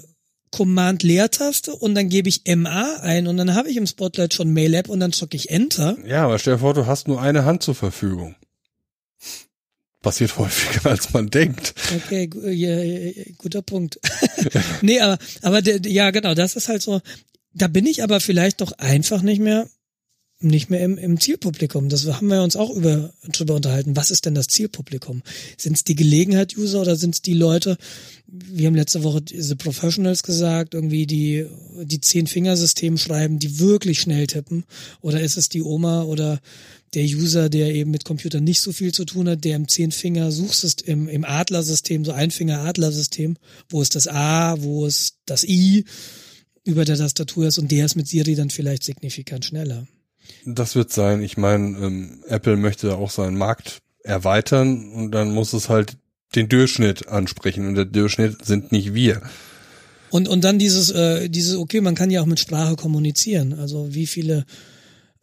Command-Leertaste 0.50 1.74
und 1.74 1.94
dann 1.94 2.08
gebe 2.08 2.28
ich 2.28 2.42
MA 2.46 2.96
ein 3.00 3.26
und 3.26 3.38
dann 3.38 3.54
habe 3.54 3.70
ich 3.70 3.76
im 3.76 3.86
Spotlight 3.86 4.34
schon 4.34 4.52
Mail-App 4.52 4.88
und 4.88 5.00
dann 5.00 5.12
drücke 5.12 5.36
ich 5.36 5.50
Enter. 5.50 5.96
Ja, 6.06 6.24
aber 6.24 6.38
stell 6.38 6.54
dir 6.54 6.60
vor, 6.60 6.74
du 6.74 6.86
hast 6.86 7.08
nur 7.08 7.20
eine 7.20 7.44
Hand 7.44 7.62
zur 7.62 7.74
Verfügung. 7.74 8.34
Passiert 10.02 10.36
häufiger, 10.36 10.90
als 10.90 11.12
man 11.12 11.30
denkt. 11.30 11.74
Okay, 11.94 12.26
guter 13.38 13.62
Punkt. 13.62 14.00
nee, 14.82 15.00
aber, 15.00 15.16
aber 15.42 15.60
ja, 15.86 16.10
genau, 16.10 16.34
das 16.34 16.56
ist 16.56 16.68
halt 16.68 16.82
so, 16.82 17.00
da 17.54 17.68
bin 17.68 17.86
ich 17.86 18.02
aber 18.02 18.20
vielleicht 18.20 18.60
doch 18.60 18.72
einfach 18.72 19.22
nicht 19.22 19.40
mehr 19.40 19.68
nicht 20.48 20.70
mehr 20.70 20.80
im, 20.80 20.98
im 20.98 21.20
Zielpublikum. 21.20 21.88
Das 21.88 22.06
haben 22.06 22.28
wir 22.28 22.42
uns 22.42 22.56
auch 22.56 22.70
über 22.70 23.12
drüber 23.30 23.54
unterhalten. 23.54 23.96
Was 23.96 24.10
ist 24.10 24.26
denn 24.26 24.34
das 24.34 24.46
Zielpublikum? 24.48 25.22
Sind 25.56 25.76
es 25.76 25.84
die 25.84 25.94
Gelegenheit-User 25.94 26.80
oder 26.80 26.96
sind 26.96 27.14
es 27.14 27.22
die 27.22 27.34
Leute? 27.34 27.76
Wir 28.26 28.66
haben 28.66 28.74
letzte 28.74 29.02
Woche 29.02 29.22
diese 29.22 29.56
Professionals 29.56 30.22
gesagt, 30.22 30.74
irgendwie 30.74 31.06
die 31.06 31.46
die 31.84 32.00
zehn 32.00 32.26
Fingersystem 32.26 32.98
schreiben, 32.98 33.38
die 33.38 33.58
wirklich 33.58 34.00
schnell 34.00 34.26
tippen. 34.26 34.64
Oder 35.00 35.20
ist 35.20 35.36
es 35.36 35.48
die 35.48 35.62
Oma 35.62 36.02
oder 36.02 36.40
der 36.94 37.04
User, 37.04 37.48
der 37.48 37.74
eben 37.74 37.90
mit 37.90 38.04
Computern 38.04 38.44
nicht 38.44 38.60
so 38.60 38.72
viel 38.72 38.92
zu 38.92 39.04
tun 39.04 39.28
hat, 39.28 39.44
der 39.44 39.56
im 39.56 39.68
zehn 39.68 39.92
Finger 39.92 40.30
Suchsystem, 40.30 41.08
im, 41.08 41.08
im 41.08 41.24
Adler-System, 41.24 42.04
so 42.04 42.12
ein 42.12 42.30
Finger 42.30 42.60
Adler-System, 42.60 43.36
wo 43.68 43.80
ist 43.80 43.94
das 43.94 44.08
A, 44.08 44.56
wo 44.60 44.86
ist 44.86 45.16
das 45.24 45.44
I 45.44 45.84
über 46.64 46.84
der 46.84 46.98
Tastatur 46.98 47.46
ist 47.46 47.58
und 47.58 47.70
der 47.70 47.86
ist 47.86 47.96
mit 47.96 48.08
Siri 48.08 48.34
dann 48.34 48.50
vielleicht 48.50 48.84
signifikant 48.84 49.44
schneller. 49.44 49.86
Das 50.44 50.74
wird 50.74 50.92
sein. 50.92 51.22
Ich 51.22 51.36
meine, 51.36 51.78
ähm, 51.78 52.24
Apple 52.28 52.56
möchte 52.56 52.96
auch 52.96 53.10
seinen 53.10 53.36
Markt 53.36 53.82
erweitern 54.02 54.92
und 54.92 55.12
dann 55.12 55.32
muss 55.32 55.52
es 55.52 55.68
halt 55.68 55.96
den 56.34 56.48
Durchschnitt 56.48 57.08
ansprechen 57.08 57.66
und 57.66 57.74
der 57.74 57.84
Durchschnitt 57.84 58.44
sind 58.44 58.72
nicht 58.72 58.94
wir. 58.94 59.22
Und 60.10 60.28
und 60.28 60.44
dann 60.44 60.58
dieses 60.58 60.90
äh, 60.90 61.28
dieses 61.28 61.56
okay, 61.56 61.80
man 61.80 61.94
kann 61.94 62.10
ja 62.10 62.20
auch 62.20 62.26
mit 62.26 62.40
Sprache 62.40 62.76
kommunizieren. 62.76 63.54
Also 63.54 63.94
wie 63.94 64.06
viele 64.06 64.44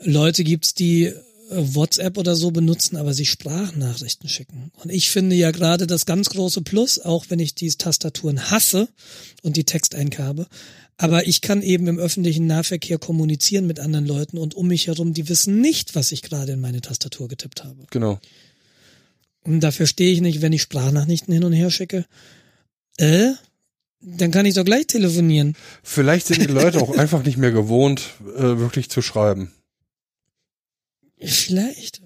Leute 0.02 0.44
gibt's, 0.44 0.74
die 0.74 1.06
äh, 1.06 1.14
WhatsApp 1.50 2.18
oder 2.18 2.36
so 2.36 2.52
benutzen, 2.52 2.98
aber 2.98 3.14
sich 3.14 3.30
Sprachnachrichten 3.30 4.30
schicken. 4.30 4.72
Und 4.82 4.92
ich 4.92 5.10
finde 5.10 5.36
ja 5.36 5.52
gerade 5.52 5.88
das 5.88 6.06
ganz 6.06 6.30
große 6.30 6.62
Plus, 6.62 7.00
auch 7.00 7.26
wenn 7.30 7.40
ich 7.40 7.56
diese 7.56 7.78
Tastaturen 7.78 8.50
hasse 8.50 8.88
und 9.44 9.58
die 9.58 9.64
Texteingabe, 9.64 10.48
aber 11.02 11.28
ich 11.28 11.40
kann 11.40 11.62
eben 11.62 11.88
im 11.88 11.98
öffentlichen 11.98 12.46
Nahverkehr 12.46 12.98
kommunizieren 12.98 13.66
mit 13.66 13.80
anderen 13.80 14.06
Leuten 14.06 14.38
und 14.38 14.54
um 14.54 14.68
mich 14.68 14.88
herum, 14.88 15.14
die 15.14 15.30
wissen 15.30 15.62
nicht, 15.62 15.96
was 15.96 16.12
ich 16.12 16.22
gerade 16.22 16.52
in 16.52 16.60
meine 16.60 16.82
Tastatur 16.82 17.30
getippt 17.30 17.64
habe. 17.64 17.86
Genau. 17.90 18.20
Und 19.42 19.62
da 19.62 19.72
verstehe 19.72 20.12
ich 20.12 20.20
nicht, 20.20 20.42
wenn 20.42 20.52
ich 20.52 20.62
Sprachnachrichten 20.62 21.34
hin 21.34 21.46
und 21.46 21.54
her 21.54 21.72
schicke. 21.72 22.06
Äh? 22.98 23.32
Dann 24.02 24.32
kann 24.32 24.46
ich 24.46 24.56
doch 24.56 24.66
gleich 24.66 24.88
telefonieren. 24.88 25.56
Vielleicht 25.84 26.28
sind 26.28 26.42
die 26.42 26.48
Leute 26.48 26.82
auch 26.82 26.90
einfach 26.98 27.24
nicht 27.24 27.38
mehr 27.38 27.52
gewohnt, 27.52 28.02
äh, 28.36 28.58
wirklich 28.58 28.90
zu 28.90 29.02
schreiben. 29.02 29.54
Vielleicht. 31.18 32.02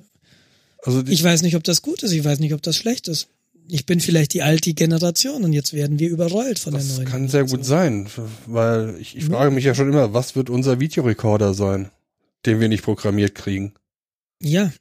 Also 0.83 1.03
ich 1.07 1.23
weiß 1.23 1.41
nicht, 1.41 1.55
ob 1.55 1.63
das 1.63 1.81
gut 1.81 2.03
ist. 2.03 2.11
Ich 2.11 2.23
weiß 2.23 2.37
nicht, 2.37 2.53
ob 2.53 2.61
das 2.61 2.75
schlecht 2.75 3.07
ist 3.07 3.27
ich 3.67 3.85
bin 3.85 3.99
vielleicht 3.99 4.33
die 4.33 4.41
alte 4.41 4.73
Generation 4.73 5.43
und 5.43 5.53
jetzt 5.53 5.73
werden 5.73 5.99
wir 5.99 6.09
überrollt 6.09 6.59
von 6.59 6.73
das 6.73 6.87
der 6.87 6.95
neuen. 6.95 7.05
Das 7.05 7.11
kann 7.11 7.27
sehr 7.27 7.45
gut 7.45 7.65
sein, 7.65 8.07
weil 8.45 8.97
ich, 8.99 9.15
ich 9.15 9.25
frage 9.25 9.51
mich 9.51 9.65
ja 9.65 9.75
schon 9.75 9.89
immer, 9.89 10.13
was 10.13 10.35
wird 10.35 10.49
unser 10.49 10.79
Videorekorder 10.79 11.53
sein, 11.53 11.89
den 12.45 12.59
wir 12.59 12.69
nicht 12.69 12.83
programmiert 12.83 13.35
kriegen? 13.35 13.73
Ja, 14.41 14.71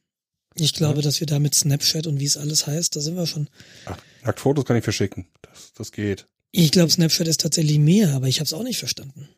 ich 0.54 0.74
glaube, 0.74 0.96
ja. 0.96 1.02
dass 1.02 1.20
wir 1.20 1.26
da 1.26 1.38
mit 1.38 1.54
Snapchat 1.54 2.06
und 2.06 2.20
wie 2.20 2.24
es 2.24 2.36
alles 2.36 2.66
heißt, 2.66 2.96
da 2.96 3.00
sind 3.00 3.16
wir 3.16 3.26
schon. 3.26 3.48
Ach, 3.86 3.98
Nacktfotos 4.24 4.64
kann 4.64 4.76
ich 4.76 4.84
verschicken, 4.84 5.26
das, 5.42 5.72
das 5.74 5.92
geht. 5.92 6.26
Ich 6.50 6.70
glaube, 6.70 6.90
Snapchat 6.90 7.28
ist 7.28 7.40
tatsächlich 7.40 7.78
mehr, 7.78 8.12
aber 8.14 8.28
ich 8.28 8.38
habe 8.38 8.44
es 8.44 8.52
auch 8.52 8.62
nicht 8.62 8.78
verstanden. 8.78 9.28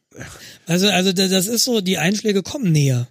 Also, 0.66 0.88
also 0.88 1.12
das 1.12 1.46
ist 1.46 1.64
so, 1.64 1.80
die 1.80 1.98
Einschläge 1.98 2.42
kommen 2.42 2.72
näher. 2.72 3.08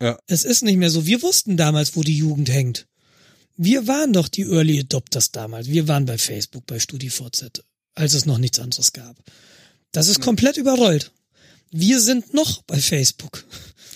Ja. 0.00 0.18
Es 0.26 0.44
ist 0.44 0.62
nicht 0.62 0.76
mehr 0.76 0.90
so. 0.90 1.06
Wir 1.06 1.20
wussten 1.22 1.56
damals, 1.56 1.96
wo 1.96 2.02
die 2.02 2.16
Jugend 2.16 2.48
hängt. 2.48 2.86
Wir 3.62 3.86
waren 3.86 4.14
doch 4.14 4.28
die 4.28 4.44
Early 4.44 4.80
Adopters 4.80 5.32
damals. 5.32 5.68
Wir 5.68 5.86
waren 5.86 6.06
bei 6.06 6.16
Facebook, 6.16 6.64
bei 6.64 6.78
StudiVZ, 6.78 7.62
als 7.94 8.14
es 8.14 8.24
noch 8.24 8.38
nichts 8.38 8.58
anderes 8.58 8.94
gab. 8.94 9.18
Das 9.92 10.08
ist 10.08 10.22
komplett 10.22 10.56
überrollt. 10.56 11.12
Wir 11.70 12.00
sind 12.00 12.32
noch 12.32 12.62
bei 12.62 12.78
Facebook. 12.78 13.44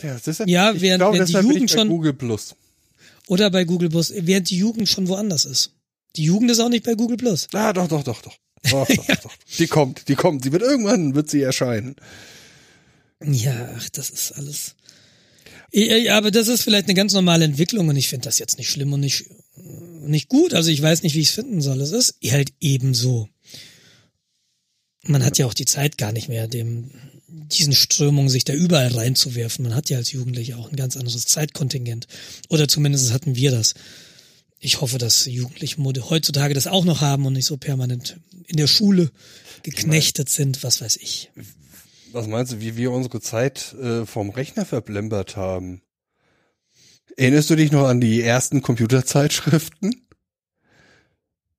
Ja, 0.02 0.12
das 0.12 0.28
ist 0.28 0.40
ja, 0.40 0.46
ja 0.46 0.80
während, 0.82 1.00
glaube, 1.00 1.16
während 1.16 1.30
die 1.30 1.48
Jugend 1.48 1.70
schon 1.70 1.88
Google 1.88 2.12
Plus. 2.12 2.54
oder 3.26 3.50
bei 3.50 3.64
Google 3.64 3.88
Plus, 3.88 4.12
während 4.14 4.50
die 4.50 4.58
Jugend 4.58 4.86
schon 4.86 5.08
woanders 5.08 5.46
ist. 5.46 5.70
Die 6.16 6.24
Jugend 6.24 6.50
ist 6.50 6.60
auch 6.60 6.68
nicht 6.68 6.84
bei 6.84 6.94
Google 6.94 7.16
Plus. 7.16 7.46
Ah, 7.54 7.72
doch, 7.72 7.88
doch, 7.88 8.02
doch, 8.02 8.20
doch. 8.20 8.36
Doch, 8.70 8.86
doch, 8.94 9.08
ja. 9.08 9.16
doch. 9.16 9.32
Die 9.58 9.66
kommt, 9.66 10.08
die 10.08 10.14
kommt. 10.14 10.44
Sie 10.44 10.52
wird 10.52 10.60
irgendwann 10.60 11.14
wird 11.14 11.30
sie 11.30 11.40
erscheinen. 11.40 11.96
Ja, 13.24 13.70
ach, 13.78 13.88
das 13.88 14.10
ist 14.10 14.32
alles. 14.32 14.74
Ja, 15.72 16.18
aber 16.18 16.30
das 16.30 16.48
ist 16.48 16.62
vielleicht 16.62 16.86
eine 16.86 16.94
ganz 16.94 17.14
normale 17.14 17.46
Entwicklung 17.46 17.88
und 17.88 17.96
ich 17.96 18.08
finde 18.08 18.26
das 18.26 18.38
jetzt 18.38 18.58
nicht 18.58 18.70
schlimm 18.70 18.92
und 18.92 19.00
nicht 19.00 19.24
nicht 19.56 20.28
gut. 20.28 20.54
Also 20.54 20.70
ich 20.70 20.82
weiß 20.82 21.02
nicht, 21.02 21.14
wie 21.14 21.20
ich 21.20 21.28
es 21.28 21.34
finden 21.34 21.60
soll. 21.60 21.80
Es 21.80 21.92
ist 21.92 22.16
halt 22.26 22.52
ebenso. 22.60 23.28
Man 25.02 25.24
hat 25.24 25.38
ja 25.38 25.46
auch 25.46 25.54
die 25.54 25.66
Zeit 25.66 25.98
gar 25.98 26.12
nicht 26.12 26.28
mehr, 26.28 26.48
dem 26.48 26.90
diesen 27.28 27.72
Strömungen 27.72 28.30
sich 28.30 28.44
da 28.44 28.52
überall 28.52 28.88
reinzuwerfen. 28.88 29.64
Man 29.64 29.74
hat 29.74 29.90
ja 29.90 29.98
als 29.98 30.12
Jugendlicher 30.12 30.58
auch 30.58 30.70
ein 30.70 30.76
ganz 30.76 30.96
anderes 30.96 31.26
Zeitkontingent. 31.26 32.06
Oder 32.48 32.68
zumindest 32.68 33.12
hatten 33.12 33.36
wir 33.36 33.50
das. 33.50 33.74
Ich 34.58 34.80
hoffe, 34.80 34.98
dass 34.98 35.26
Jugendliche 35.26 35.76
heutzutage 35.78 36.54
das 36.54 36.66
auch 36.66 36.84
noch 36.84 37.00
haben 37.00 37.26
und 37.26 37.34
nicht 37.34 37.46
so 37.46 37.56
permanent 37.56 38.18
in 38.46 38.56
der 38.56 38.66
Schule 38.66 39.10
geknechtet 39.62 40.28
sind, 40.28 40.62
was 40.62 40.80
weiß 40.80 40.96
ich. 40.96 41.30
Was 42.12 42.28
meinst 42.28 42.52
du, 42.52 42.60
wie 42.60 42.76
wir 42.76 42.92
unsere 42.92 43.20
Zeit 43.20 43.74
äh, 43.74 44.06
vom 44.06 44.30
Rechner 44.30 44.64
verblembert 44.64 45.36
haben? 45.36 45.82
Erinnerst 47.16 47.50
du 47.50 47.56
dich 47.56 47.70
noch 47.70 47.86
an 47.86 48.00
die 48.00 48.22
ersten 48.22 48.62
Computerzeitschriften? 48.62 50.06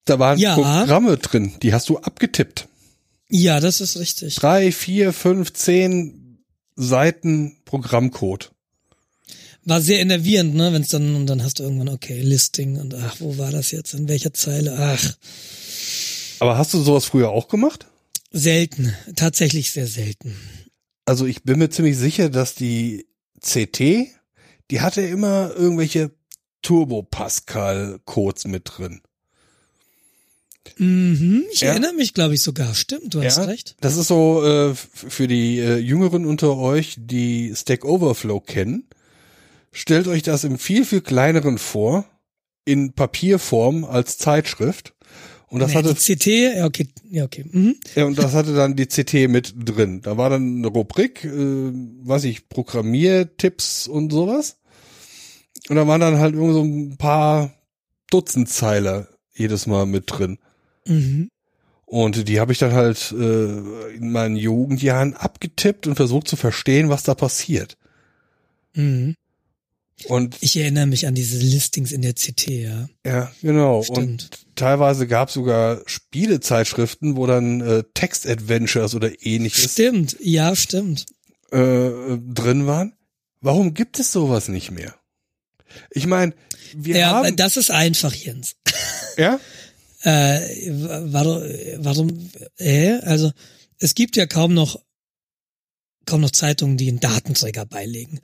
Da 0.06 0.19
waren 0.19 0.38
ja. 0.38 0.56
Programme 0.56 1.18
drin, 1.18 1.53
die 1.61 1.73
hast 1.73 1.90
du 1.90 1.98
abgetippt. 1.98 2.68
Ja, 3.30 3.60
das 3.60 3.82
ist 3.82 3.98
richtig. 3.98 4.36
Drei, 4.36 4.72
vier, 4.72 5.14
fünf, 5.14 5.53
zehn 5.53 6.44
Seiten 6.76 7.57
Programmcode. 7.65 8.52
War 9.64 9.82
sehr 9.82 9.99
enervierend, 9.99 10.53
ne, 10.53 10.73
wenn 10.73 10.84
es 10.84 10.90
dann 10.90 11.15
und 11.15 11.26
dann 11.26 11.41
hast 11.41 11.57
du 11.57 11.64
irgendwann 11.64 11.90
okay 11.90 12.22
Listing 12.22 12.77
und 12.77 12.94
ach, 12.94 13.15
wo 13.19 13.40
war 13.40 13.49
das 13.49 13.72
jetzt? 13.72 13.95
In 13.95 14.07
welcher 14.07 14.32
Zeile? 14.34 14.76
Ach. 14.77 15.15
Aber 16.40 16.57
hast 16.57 16.73
du 16.76 16.82
sowas 16.82 17.06
früher 17.06 17.30
auch 17.30 17.48
gemacht? 17.48 17.88
Selten, 18.32 18.94
tatsächlich 19.15 19.72
sehr 19.72 19.88
selten. 19.88 20.36
Also 21.06 21.26
ich 21.26 21.44
bin 21.44 21.57
mir 21.57 21.69
ziemlich 21.69 21.98
sicher, 21.98 22.30
dass 22.30 22.53
die 22.53 23.07
CT 23.40 24.07
die 24.72 24.82
hatte 24.82 25.02
immer 25.02 25.52
irgendwelche 25.56 26.12
Turbo 26.62 27.04
Pascal 27.04 28.00
Codes 28.06 28.46
mit 28.46 28.64
drin. 28.66 29.02
Mhm, 30.78 31.46
ich 31.52 31.62
ja. 31.62 31.70
erinnere 31.70 31.94
mich, 31.94 32.14
glaube 32.14 32.34
ich, 32.34 32.42
sogar. 32.42 32.74
Stimmt, 32.74 33.14
du 33.14 33.20
ja, 33.20 33.26
hast 33.26 33.40
recht. 33.48 33.76
Das 33.82 33.98
ist 33.98 34.08
so 34.08 34.44
äh, 34.44 34.74
für 34.74 35.28
die 35.28 35.60
äh, 35.60 35.78
Jüngeren 35.78 36.26
unter 36.26 36.58
euch, 36.58 36.96
die 36.98 37.54
Stack 37.56 37.86
Overflow 37.86 38.40
kennen. 38.40 38.90
Stellt 39.72 40.08
euch 40.08 40.24
das 40.24 40.44
im 40.44 40.58
viel, 40.58 40.86
viel 40.86 41.02
kleineren 41.02 41.58
vor, 41.58 42.06
in 42.66 42.94
Papierform 42.94 43.84
als 43.86 44.18
Zeitschrift. 44.18 44.95
Und 45.48 45.60
das 45.60 45.72
nee, 45.72 45.76
hatte 45.76 45.94
die 45.94 46.16
CT, 46.16 46.28
ja 46.58 46.66
okay, 46.66 46.88
ja 47.10 47.24
okay. 47.24 47.46
Mhm. 47.50 47.76
Ja 47.96 48.06
und 48.06 48.18
das 48.18 48.34
hatte 48.34 48.54
dann 48.54 48.76
die 48.76 48.88
CT 48.88 49.30
mit 49.30 49.54
drin. 49.56 50.02
Da 50.02 50.18
war 50.18 50.30
dann 50.30 50.58
eine 50.58 50.68
Rubrik, 50.68 51.24
äh, 51.24 51.72
was 52.04 52.24
ich 52.24 52.50
Programmiertipps 52.50 53.88
und 53.88 54.12
sowas. 54.12 54.58
Und 55.70 55.76
da 55.76 55.88
waren 55.88 56.02
dann 56.02 56.20
halt 56.20 56.34
irgendwie 56.36 56.54
so 56.54 56.64
ein 56.64 56.98
paar 56.98 57.54
Dutzend 58.10 58.50
Zeile 58.50 59.08
jedes 59.34 59.68
Mal 59.68 59.86
mit 59.86 60.06
drin. 60.08 60.40
Mhm. 60.88 61.30
Und 61.86 62.28
die 62.28 62.40
habe 62.40 62.52
ich 62.52 62.58
dann 62.58 62.74
halt 62.74 63.12
äh, 63.12 63.96
in 63.96 64.12
meinen 64.12 64.36
Jugendjahren 64.36 65.14
abgetippt 65.14 65.88
und 65.88 65.96
versucht 65.96 66.28
zu 66.28 66.36
verstehen, 66.36 66.90
was 66.90 67.04
da 67.04 67.14
passiert. 67.14 67.78
Mhm. 68.74 69.16
Und 70.04 70.38
Ich 70.42 70.58
erinnere 70.58 70.88
mich 70.88 71.08
an 71.08 71.16
diese 71.16 71.38
Listings 71.38 71.92
in 71.92 72.02
der 72.02 72.14
CT, 72.14 72.48
ja. 72.48 72.90
ja, 73.06 73.32
genau. 73.42 73.82
Stimmt. 73.82 74.00
Und 74.00 74.46
teilweise 74.56 75.08
gab 75.08 75.30
es 75.30 75.34
sogar 75.34 75.82
Spielezeitschriften, 75.86 77.16
wo 77.16 77.26
dann 77.26 77.62
äh, 77.62 77.84
Text-Adventures 77.94 78.94
oder 78.94 79.26
ähnliches 79.26 79.72
Stimmt, 79.72 80.18
ja, 80.20 80.56
stimmt. 80.56 81.06
äh, 81.52 81.90
drin 82.18 82.68
waren. 82.68 82.94
Warum 83.42 83.74
gibt 83.74 84.00
es 84.00 84.12
sowas 84.12 84.50
nicht 84.50 84.72
mehr? 84.72 84.96
Ich 85.92 86.08
meine, 86.08 86.34
wir 86.76 86.98
ja, 86.98 87.12
haben 87.12 87.36
das 87.36 87.58
ist 87.58 87.72
einfach, 87.72 88.14
Jens. 88.14 88.56
ja 89.18 89.40
Äh, 90.02 90.70
warum, 91.12 91.42
warum, 91.78 92.30
äh, 92.60 93.00
also, 93.00 93.32
es 93.80 93.96
gibt 93.96 94.16
ja 94.18 94.28
kaum 94.28 94.54
noch, 94.54 94.80
kaum 96.06 96.22
noch 96.22 96.32
Zeitungen, 96.32 96.78
die 96.78 96.90
einen 96.90 97.00
Datenträger 97.00 97.66
beilegen. 97.66 98.20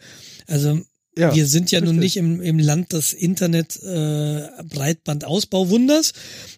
Also, 0.48 0.82
ja 1.18 1.36
wir 1.36 1.46
sind 1.46 1.72
ja 1.72 1.82
nun 1.82 2.00
richtig. 2.00 2.02
nicht 2.02 2.18
im, 2.18 2.42
im 2.42 2.60
Land 2.60 2.94
des 2.94 3.14
Internet 3.14 3.82
äh, 3.84 4.48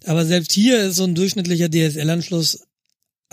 aber 0.05 0.25
selbst 0.25 0.51
hier 0.51 0.79
ist 0.85 0.95
so 0.97 1.03
ein 1.05 1.15
durchschnittlicher 1.15 1.69
DSL-Anschluss 1.69 2.59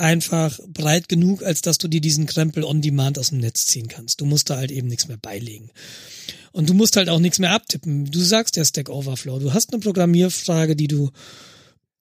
einfach 0.00 0.58
breit 0.66 1.08
genug, 1.08 1.42
als 1.42 1.60
dass 1.60 1.78
du 1.78 1.86
dir 1.86 2.00
diesen 2.00 2.26
Krempel 2.26 2.64
on 2.64 2.80
demand 2.80 3.18
aus 3.18 3.28
dem 3.28 3.38
Netz 3.38 3.66
ziehen 3.66 3.86
kannst. 3.86 4.20
Du 4.20 4.24
musst 4.24 4.48
da 4.48 4.56
halt 4.56 4.70
eben 4.70 4.88
nichts 4.88 5.08
mehr 5.08 5.18
beilegen. 5.18 5.70
Und 6.52 6.68
du 6.68 6.74
musst 6.74 6.96
halt 6.96 7.08
auch 7.08 7.20
nichts 7.20 7.38
mehr 7.38 7.52
abtippen. 7.52 8.06
Du 8.10 8.20
sagst 8.20 8.56
ja 8.56 8.64
Stack 8.64 8.88
Overflow. 8.88 9.38
Du 9.38 9.52
hast 9.52 9.72
eine 9.72 9.80
Programmierfrage, 9.80 10.74
die 10.74 10.88
du 10.88 11.10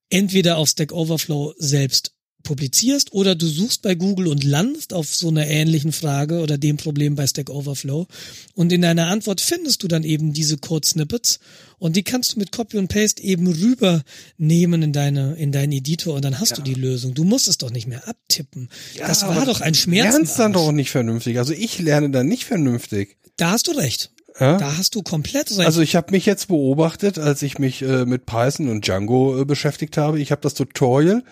entweder 0.09 0.57
auf 0.57 0.69
Stack 0.69 0.91
Overflow 0.91 1.53
selbst 1.57 2.13
publizierst 2.43 3.13
oder 3.13 3.35
du 3.35 3.47
suchst 3.47 3.81
bei 3.81 3.95
Google 3.95 4.27
und 4.27 4.43
landest 4.43 4.93
auf 4.93 5.13
so 5.13 5.27
einer 5.29 5.47
ähnlichen 5.47 5.91
Frage 5.91 6.39
oder 6.39 6.57
dem 6.57 6.77
Problem 6.77 7.15
bei 7.15 7.27
Stack 7.27 7.49
Overflow 7.49 8.07
und 8.55 8.71
in 8.71 8.81
deiner 8.81 9.07
Antwort 9.07 9.41
findest 9.41 9.83
du 9.83 9.87
dann 9.87 10.03
eben 10.03 10.33
diese 10.33 10.57
Code-Snippets 10.57 11.39
und 11.79 11.95
die 11.95 12.03
kannst 12.03 12.33
du 12.33 12.39
mit 12.39 12.51
Copy 12.51 12.77
und 12.77 12.87
Paste 12.87 13.21
eben 13.23 13.47
rübernehmen 13.47 14.81
in 14.81 14.93
deine 14.93 15.35
in 15.35 15.51
deinen 15.51 15.71
Editor 15.71 16.15
und 16.15 16.25
dann 16.25 16.39
hast 16.39 16.57
du 16.57 16.61
die 16.61 16.73
Lösung. 16.73 17.13
Du 17.13 17.23
musst 17.23 17.47
es 17.47 17.57
doch 17.57 17.71
nicht 17.71 17.87
mehr 17.87 18.07
abtippen. 18.07 18.69
das 18.97 19.23
war 19.23 19.45
doch 19.45 19.61
ein 19.61 19.73
du 19.73 19.79
Schmerz. 19.79 20.13
lernst 20.13 20.39
dann 20.39 20.53
doch 20.53 20.71
nicht 20.71 20.91
vernünftig. 20.91 21.37
Also 21.37 21.53
ich 21.53 21.79
lerne 21.79 22.09
dann 22.09 22.27
nicht 22.27 22.45
vernünftig. 22.45 23.17
Da 23.37 23.51
hast 23.51 23.67
du 23.67 23.71
recht. 23.71 24.11
Ja? 24.39 24.57
Da 24.57 24.77
hast 24.77 24.95
du 24.95 25.03
komplett 25.03 25.51
recht. 25.51 25.65
Also 25.65 25.81
ich 25.81 25.95
habe 25.95 26.11
mich 26.11 26.25
jetzt 26.25 26.47
beobachtet, 26.47 27.19
als 27.19 27.41
ich 27.41 27.59
mich 27.59 27.81
äh, 27.81 28.05
mit 28.05 28.25
Python 28.25 28.69
und 28.69 28.85
Django 28.85 29.41
äh, 29.41 29.45
beschäftigt 29.45 29.97
habe. 29.97 30.19
Ich 30.19 30.31
habe 30.31 30.41
das 30.41 30.53
Tutorial 30.53 31.23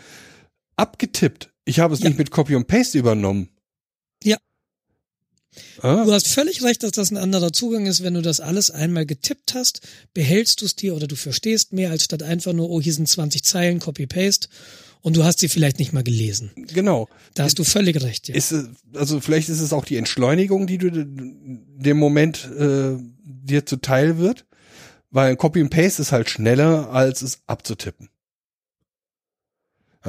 abgetippt. 0.77 1.49
Ich 1.65 1.79
habe 1.79 1.93
es 1.93 1.99
Ja. 1.99 2.07
nicht 2.09 2.17
mit 2.17 2.31
Copy 2.31 2.55
und 2.55 2.67
Paste 2.67 2.97
übernommen. 2.97 3.49
Ja. 4.23 4.37
Ah, 5.81 6.05
Du 6.05 6.13
hast 6.13 6.27
völlig 6.27 6.63
recht, 6.63 6.83
dass 6.83 6.91
das 6.91 7.11
ein 7.11 7.17
anderer 7.17 7.51
Zugang 7.51 7.85
ist. 7.87 8.03
Wenn 8.03 8.13
du 8.13 8.21
das 8.21 8.39
alles 8.39 8.69
einmal 8.71 9.05
getippt 9.05 9.53
hast, 9.55 9.81
behältst 10.13 10.61
du 10.61 10.65
es 10.65 10.75
dir 10.75 10.95
oder 10.95 11.07
du 11.07 11.15
verstehst 11.15 11.73
mehr, 11.73 11.89
als 11.91 12.03
statt 12.05 12.23
einfach 12.23 12.53
nur, 12.53 12.69
oh, 12.69 12.79
hier 12.81 12.93
sind 12.93 13.07
20 13.09 13.43
Zeilen, 13.43 13.79
Copy-Paste 13.79 14.49
und 15.01 15.15
du 15.17 15.23
hast 15.23 15.39
sie 15.39 15.49
vielleicht 15.49 15.79
nicht 15.79 15.93
mal 15.93 16.03
gelesen. 16.03 16.51
genau. 16.55 17.09
Da 17.33 17.43
hast 17.43 17.57
du 17.59 17.63
völlig 17.63 18.01
recht, 18.01 18.27
ja. 18.27 18.35
Ist, 18.35 18.51
es- 18.51 18.67
also 18.93 19.19
vielleicht 19.19 19.49
ist 19.49 19.59
es 19.61 19.73
auch 19.73 19.85
die 19.85 19.97
Entschleunigung, 19.97 20.67
die 20.67 20.77
du 20.77 20.91
dem 20.91 21.97
Moment 21.97 22.45
äh, 22.57 22.97
dir 23.23 23.65
zuteil 23.65 24.17
wird, 24.19 24.45
weil 25.09 25.35
Copy 25.37 25.61
und 25.61 25.69
Paste 25.69 26.01
ist 26.01 26.11
halt 26.11 26.29
schneller, 26.29 26.89
als 26.91 27.21
es 27.23 27.39
abzutippen. 27.47 28.09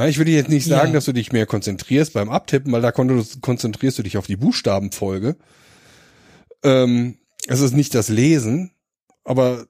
Ich 0.06 0.18
würde 0.18 0.30
jetzt 0.30 0.48
nicht 0.50 0.66
sagen, 0.66 0.88
Ja. 0.88 0.94
dass 0.94 1.06
du 1.06 1.12
dich 1.12 1.32
mehr 1.32 1.46
konzentrierst 1.46 2.12
beim 2.12 2.28
Abtippen, 2.30 2.70
weil 2.72 2.82
da 2.82 2.92
kon- 2.92 3.26
konzentrierst 3.40 3.98
du 3.98 4.02
dich 4.02 4.16
auf 4.16 4.26
die 4.26 4.36
Buchstabenfolge. 4.36 5.36
Ähm, 6.62 7.18
es 7.46 7.60
ist 7.60 7.74
nicht 7.74 7.94
das 7.94 8.08
Lesen, 8.08 8.70
aber 9.24 9.66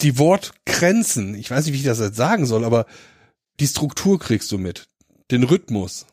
die 0.00 0.18
Wortgrenzen, 0.18 1.34
ich 1.34 1.50
weiß 1.50 1.64
nicht, 1.64 1.74
wie 1.74 1.78
ich 1.78 1.84
das 1.84 1.98
jetzt 1.98 2.16
sagen 2.16 2.46
soll, 2.46 2.64
aber 2.64 2.86
die 3.58 3.66
Struktur 3.66 4.18
kriegst 4.20 4.52
du 4.52 4.58
mit. 4.58 4.88
Den 5.30 5.42
Rhythmus. 5.42 6.06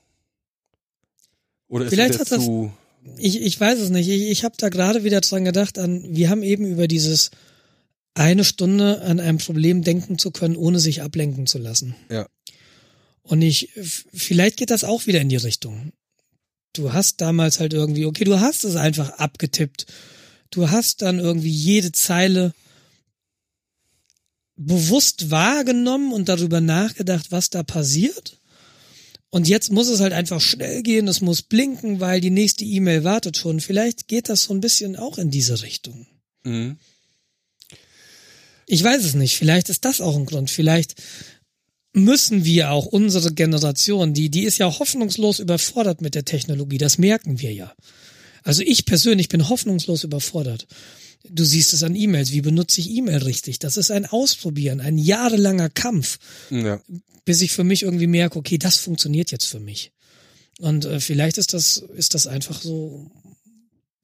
Oder 1.68 1.86
ist 1.86 1.92
Vielleicht 1.92 2.20
das- 2.20 2.30
zu, 2.30 2.74
Ich, 3.18 3.40
ich 3.40 3.60
weiß 3.60 3.80
es 3.80 3.92
nicht. 3.92 4.10
Ich, 4.10 4.24
ich 4.32 4.44
habe 4.44 4.56
da 4.58 4.70
gerade 4.70 5.04
wieder 5.04 5.22
dran 5.22 5.46
gedacht 5.46 5.78
an, 5.78 6.04
wir 6.10 6.30
haben 6.32 6.42
eben 6.42 6.66
über 6.66 6.88
dieses 6.88 7.30
eine 8.16 8.44
Stunde 8.44 9.02
an 9.02 9.20
einem 9.20 9.38
Problem 9.38 9.84
denken 9.84 10.18
zu 10.18 10.32
können, 10.32 10.56
ohne 10.56 10.80
sich 10.80 11.04
ablenken 11.04 11.46
zu 11.46 11.60
lassen. 11.60 11.96
Ja. 12.10 12.28
Und 13.22 13.42
ich, 13.42 13.70
vielleicht 14.14 14.58
geht 14.58 14.72
das 14.72 14.84
auch 14.84 15.06
wieder 15.06 15.22
in 15.22 15.30
die 15.30 15.36
Richtung. 15.36 15.92
Du 16.74 16.94
hast 16.94 17.22
damals 17.22 17.60
halt 17.60 17.74
irgendwie, 17.74 18.06
okay, 18.06 18.24
du 18.24 18.40
hast 18.40 18.64
es 18.64 18.76
einfach 18.76 19.10
abgetippt. 19.12 19.86
Du 20.50 20.70
hast 20.70 21.02
dann 21.02 21.20
irgendwie 21.20 21.50
jede 21.50 21.92
Zeile 21.92 22.54
bewusst 24.56 25.32
wahrgenommen 25.32 26.14
und 26.14 26.30
darüber 26.30 26.62
nachgedacht, 26.62 27.32
was 27.32 27.50
da 27.50 27.64
passiert. 27.64 28.40
Und 29.30 29.50
jetzt 29.50 29.72
muss 29.72 29.90
es 29.90 30.00
halt 30.00 30.14
einfach 30.14 30.40
schnell 30.40 30.82
gehen, 30.82 31.10
es 31.10 31.20
muss 31.20 31.42
blinken, 31.42 32.00
weil 32.00 32.22
die 32.22 32.30
nächste 32.30 32.64
E-Mail 32.64 33.04
wartet 33.04 33.36
schon. 33.36 33.60
Vielleicht 33.60 34.08
geht 34.08 34.30
das 34.30 34.44
so 34.44 34.54
ein 34.54 34.62
bisschen 34.62 34.96
auch 34.96 35.18
in 35.18 35.30
diese 35.30 35.62
Richtung. 35.62 36.08
Mhm. 36.44 36.78
Ich 38.68 38.84
weiß 38.84 39.04
es 39.04 39.14
nicht. 39.14 39.38
Vielleicht 39.38 39.70
ist 39.70 39.86
das 39.86 40.02
auch 40.02 40.16
ein 40.16 40.26
Grund. 40.26 40.50
Vielleicht 40.50 40.96
müssen 41.94 42.44
wir 42.46 42.72
auch 42.72 42.86
unsere 42.86 43.34
Generation, 43.34 44.14
die, 44.14 44.30
die 44.30 44.44
ist 44.44 44.58
ja 44.58 44.80
hoffnungslos 44.80 45.40
überfordert 45.40 46.02
mit 46.02 46.16
der 46.16 46.26
Technologie. 46.26 46.78
Das 46.78 46.98
merken 46.98 47.40
wir 47.40 47.54
ja. 47.54 47.74
Also 48.44 48.62
ich 48.62 48.86
persönlich 48.86 49.30
bin 49.30 49.50
hoffnungslos 49.50 50.04
überfordert. 50.04 50.68
Du 51.28 51.44
siehst 51.44 51.74
es 51.74 51.84
an 51.84 51.96
E-Mails. 51.96 52.32
Wie 52.32 52.42
benutze 52.42 52.82
ich 52.82 52.92
E-Mail 52.92 53.24
richtig? 53.24 53.60
Das 53.60 53.78
ist 53.78 53.92
ein 53.92 54.06
Ausprobieren, 54.06 54.82
ein 54.82 54.98
jahrelanger 54.98 55.70
Kampf. 55.70 56.20
Ja. 56.50 56.82
bis 57.26 57.42
ich 57.42 57.52
für 57.52 57.64
mich 57.64 57.84
irgendwie 57.84 58.08
merke, 58.08 58.38
okay, 58.38 58.58
das 58.58 58.78
funktioniert 58.78 59.32
jetzt 59.32 59.46
für 59.46 59.60
mich. 59.60 59.92
Und 60.60 60.86
äh, 60.86 61.00
vielleicht 61.00 61.38
ist 61.38 61.54
das, 61.54 61.78
ist 61.78 62.14
das 62.14 62.28
einfach 62.28 62.62
so 62.62 63.12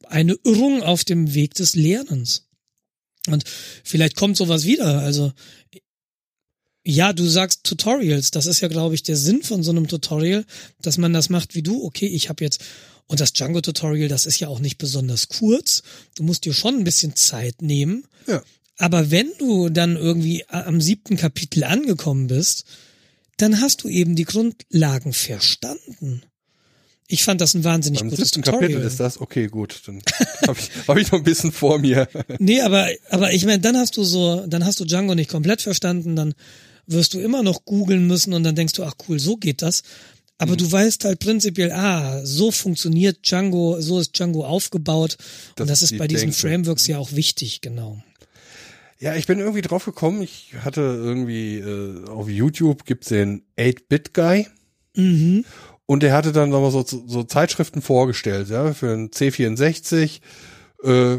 eine 0.08 0.38
Irrung 0.44 0.84
auf 0.84 1.04
dem 1.04 1.34
Weg 1.34 1.54
des 1.54 1.76
Lernens. 1.76 2.48
Und 3.28 3.44
vielleicht 3.84 4.16
kommt 4.16 4.38
sowas 4.38 4.66
wieder. 4.66 5.00
Also, 5.00 5.32
ja, 6.84 7.14
du 7.14 7.28
sagst 7.28 7.64
Tutorials. 7.64 8.32
Das 8.32 8.48
ist 8.48 8.62
ja, 8.62 8.68
glaube 8.68 8.96
ich, 8.96 9.04
der 9.04 9.18
Sinn 9.18 9.44
von 9.44 9.64
so 9.64 9.72
einem 9.72 9.88
Tutorial, 9.88 10.46
dass 10.82 10.98
man 10.98 11.14
das 11.14 11.30
macht 11.30 11.54
wie 11.54 11.62
du. 11.62 11.84
Okay, 11.84 12.08
ich 12.08 12.30
habe 12.30 12.44
jetzt 12.44 12.64
und 13.12 13.20
das 13.20 13.34
Django-Tutorial, 13.34 14.08
das 14.08 14.26
ist 14.26 14.40
ja 14.40 14.48
auch 14.48 14.60
nicht 14.60 14.78
besonders 14.78 15.28
kurz. 15.28 15.84
Du 16.16 16.24
musst 16.24 16.46
dir 16.46 16.54
schon 16.54 16.78
ein 16.78 16.86
bisschen 16.86 17.14
Zeit 17.14 17.62
nehmen. 17.62 18.06
Ja. 18.26 18.42
Aber 18.78 19.12
wenn 19.12 19.30
du 19.38 19.68
dann 19.68 19.98
irgendwie 19.98 20.48
am 20.48 20.80
siebten 20.80 21.18
Kapitel 21.18 21.66
angekommen 21.66 22.28
bist, 22.28 22.64
dann 23.36 23.60
hast 23.60 23.84
du 23.84 23.90
eben 23.90 24.16
die 24.16 24.24
Grundlagen 24.24 25.12
verstanden. 25.12 26.24
Ich 27.12 27.24
fand 27.24 27.42
das 27.42 27.54
ein 27.54 27.64
wahnsinnig 27.66 28.00
Beim 28.00 28.10
gutes 28.10 28.30
siebten 28.30 28.44
Tutorial. 28.44 28.70
Kapitel 28.70 28.88
ist 28.88 29.00
das, 29.00 29.20
okay, 29.20 29.48
gut, 29.48 29.82
dann 29.86 30.02
habe 30.48 30.58
ich, 30.58 30.70
hab 30.88 30.98
ich 30.98 31.12
noch 31.12 31.20
ein 31.20 31.24
bisschen 31.24 31.52
vor 31.52 31.78
mir. 31.78 32.08
Nee, 32.40 32.62
aber, 32.62 32.88
aber 33.10 33.34
ich 33.34 33.46
meine, 33.46 33.60
dann 33.60 33.76
hast 33.78 33.98
du 33.98 34.04
so, 34.04 34.46
dann 34.48 34.66
hast 34.66 34.80
du 34.80 34.86
Django 34.86 35.14
nicht 35.14 35.30
komplett 35.30 35.62
verstanden, 35.62 36.16
dann 36.16 36.34
wirst 36.88 37.14
du 37.14 37.20
immer 37.20 37.44
noch 37.44 37.66
googeln 37.66 38.08
müssen 38.08 38.34
und 38.34 38.44
dann 38.44 38.56
denkst 38.56 38.74
du, 38.74 38.84
ach 38.84 38.96
cool, 39.08 39.20
so 39.20 39.36
geht 39.38 39.62
das. 39.62 39.84
Aber 40.38 40.56
du 40.56 40.72
weißt 40.72 41.06
halt 41.06 41.20
prinzipiell, 41.20 41.72
ah, 41.72 42.26
so 42.26 42.50
funktioniert 42.52 43.30
Django, 43.30 43.80
so 43.80 44.00
ist 44.00 44.18
Django 44.18 44.46
aufgebaut. 44.46 45.18
Das 45.56 45.64
und 45.64 45.70
das 45.70 45.82
ist 45.84 45.98
bei 45.98 46.08
diesen 46.08 46.32
Denke. 46.32 46.40
Frameworks 46.40 46.88
ja 46.88 46.98
auch 46.98 47.12
wichtig, 47.12 47.62
genau. 47.62 48.02
Ja, 49.00 49.16
ich 49.16 49.28
bin 49.28 49.40
irgendwie 49.40 49.62
drauf 49.62 49.86
gekommen, 49.86 50.22
ich 50.22 50.54
hatte 50.64 50.82
irgendwie, 50.82 51.58
äh, 51.58 52.08
auf 52.08 52.30
YouTube 52.30 52.86
gibt's 52.86 53.10
den 53.10 53.44
8-Bit-Guy 53.58 54.48
Mhm. 54.96 55.46
Und 55.92 56.04
der 56.04 56.14
hatte 56.14 56.32
dann 56.32 56.52
nochmal 56.52 56.72
so, 56.72 56.86
so 56.86 57.24
Zeitschriften 57.24 57.82
vorgestellt, 57.82 58.48
ja, 58.48 58.74
für 58.74 58.94
ein 58.94 59.10
C64, 59.10 60.22
äh, 60.86 61.18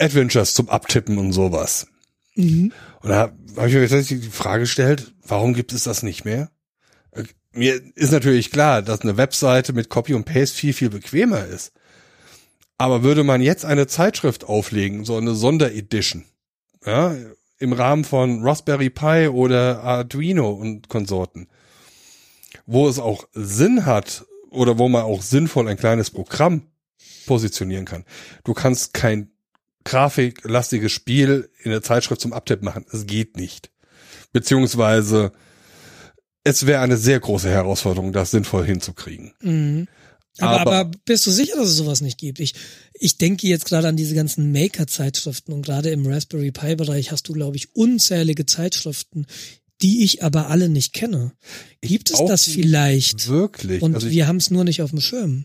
Adventures 0.00 0.52
zum 0.52 0.68
Abtippen 0.68 1.16
und 1.16 1.32
sowas. 1.32 1.86
Mhm. 2.34 2.72
Und 3.02 3.08
da 3.08 3.32
habe 3.56 3.68
ich 3.68 3.74
mir 3.74 3.82
tatsächlich 3.82 4.22
die 4.22 4.30
Frage 4.30 4.62
gestellt, 4.62 5.14
warum 5.22 5.54
gibt 5.54 5.72
es 5.72 5.84
das 5.84 6.02
nicht 6.02 6.24
mehr? 6.24 6.50
Äh, 7.12 7.22
Mir 7.52 7.80
ist 7.94 8.10
natürlich 8.10 8.50
klar, 8.50 8.82
dass 8.82 9.02
eine 9.02 9.16
Webseite 9.16 9.72
mit 9.72 9.90
Copy 9.90 10.14
und 10.14 10.24
Paste 10.24 10.58
viel, 10.58 10.72
viel 10.72 10.90
bequemer 10.90 11.44
ist. 11.46 11.70
Aber 12.78 13.04
würde 13.04 13.22
man 13.22 13.40
jetzt 13.42 13.64
eine 13.64 13.86
Zeitschrift 13.86 14.42
auflegen, 14.42 15.04
so 15.04 15.16
eine 15.16 15.36
Sonderedition, 15.36 16.24
ja, 16.84 17.14
im 17.60 17.72
Rahmen 17.72 18.02
von 18.02 18.42
Raspberry 18.42 18.90
Pi 18.90 19.28
oder 19.28 19.84
Arduino 19.84 20.50
und 20.50 20.88
Konsorten, 20.88 21.46
wo 22.66 22.88
es 22.88 22.98
auch 22.98 23.26
Sinn 23.32 23.86
hat 23.86 24.26
oder 24.50 24.78
wo 24.78 24.88
man 24.88 25.02
auch 25.02 25.22
sinnvoll 25.22 25.68
ein 25.68 25.76
kleines 25.76 26.10
Programm 26.10 26.66
positionieren 27.26 27.84
kann. 27.84 28.04
Du 28.44 28.54
kannst 28.54 28.94
kein 28.94 29.30
grafiklastiges 29.84 30.92
Spiel 30.92 31.48
in 31.62 31.70
der 31.70 31.82
Zeitschrift 31.82 32.20
zum 32.20 32.32
Abtipp 32.32 32.62
machen. 32.62 32.84
Es 32.92 33.06
geht 33.06 33.36
nicht. 33.36 33.70
Beziehungsweise 34.32 35.32
es 36.44 36.66
wäre 36.66 36.80
eine 36.80 36.96
sehr 36.96 37.20
große 37.20 37.50
Herausforderung, 37.50 38.12
das 38.12 38.30
sinnvoll 38.30 38.64
hinzukriegen. 38.64 39.32
Mhm. 39.40 39.88
Aber, 40.38 40.60
aber, 40.60 40.72
aber, 40.72 40.90
bist 41.04 41.26
du 41.26 41.30
sicher, 41.30 41.56
dass 41.56 41.68
es 41.68 41.76
sowas 41.76 42.02
nicht 42.02 42.18
gibt? 42.18 42.40
Ich, 42.40 42.54
ich 42.94 43.16
denke 43.16 43.46
jetzt 43.46 43.64
gerade 43.64 43.88
an 43.88 43.96
diese 43.96 44.14
ganzen 44.14 44.52
Maker-Zeitschriften 44.52 45.52
und 45.52 45.62
gerade 45.62 45.90
im 45.90 46.06
Raspberry 46.06 46.52
Pi-Bereich 46.52 47.10
hast 47.10 47.28
du, 47.28 47.32
glaube 47.32 47.56
ich, 47.56 47.74
unzählige 47.74 48.44
Zeitschriften, 48.44 49.26
die 49.82 50.04
ich 50.04 50.22
aber 50.22 50.48
alle 50.48 50.68
nicht 50.68 50.92
kenne. 50.92 51.32
Gibt 51.80 52.10
ich 52.10 52.18
es 52.18 52.26
das 52.26 52.44
vielleicht? 52.44 53.28
Wirklich? 53.28 53.82
Und 53.82 53.94
also 53.94 54.10
wir 54.10 54.26
haben 54.26 54.36
es 54.36 54.50
nur 54.50 54.64
nicht 54.64 54.82
auf 54.82 54.90
dem 54.90 55.00
Schirm. 55.00 55.44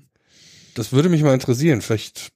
Das 0.74 0.92
würde 0.92 1.10
mich 1.10 1.22
mal 1.22 1.34
interessieren. 1.34 1.82
Vielleicht 1.82 2.32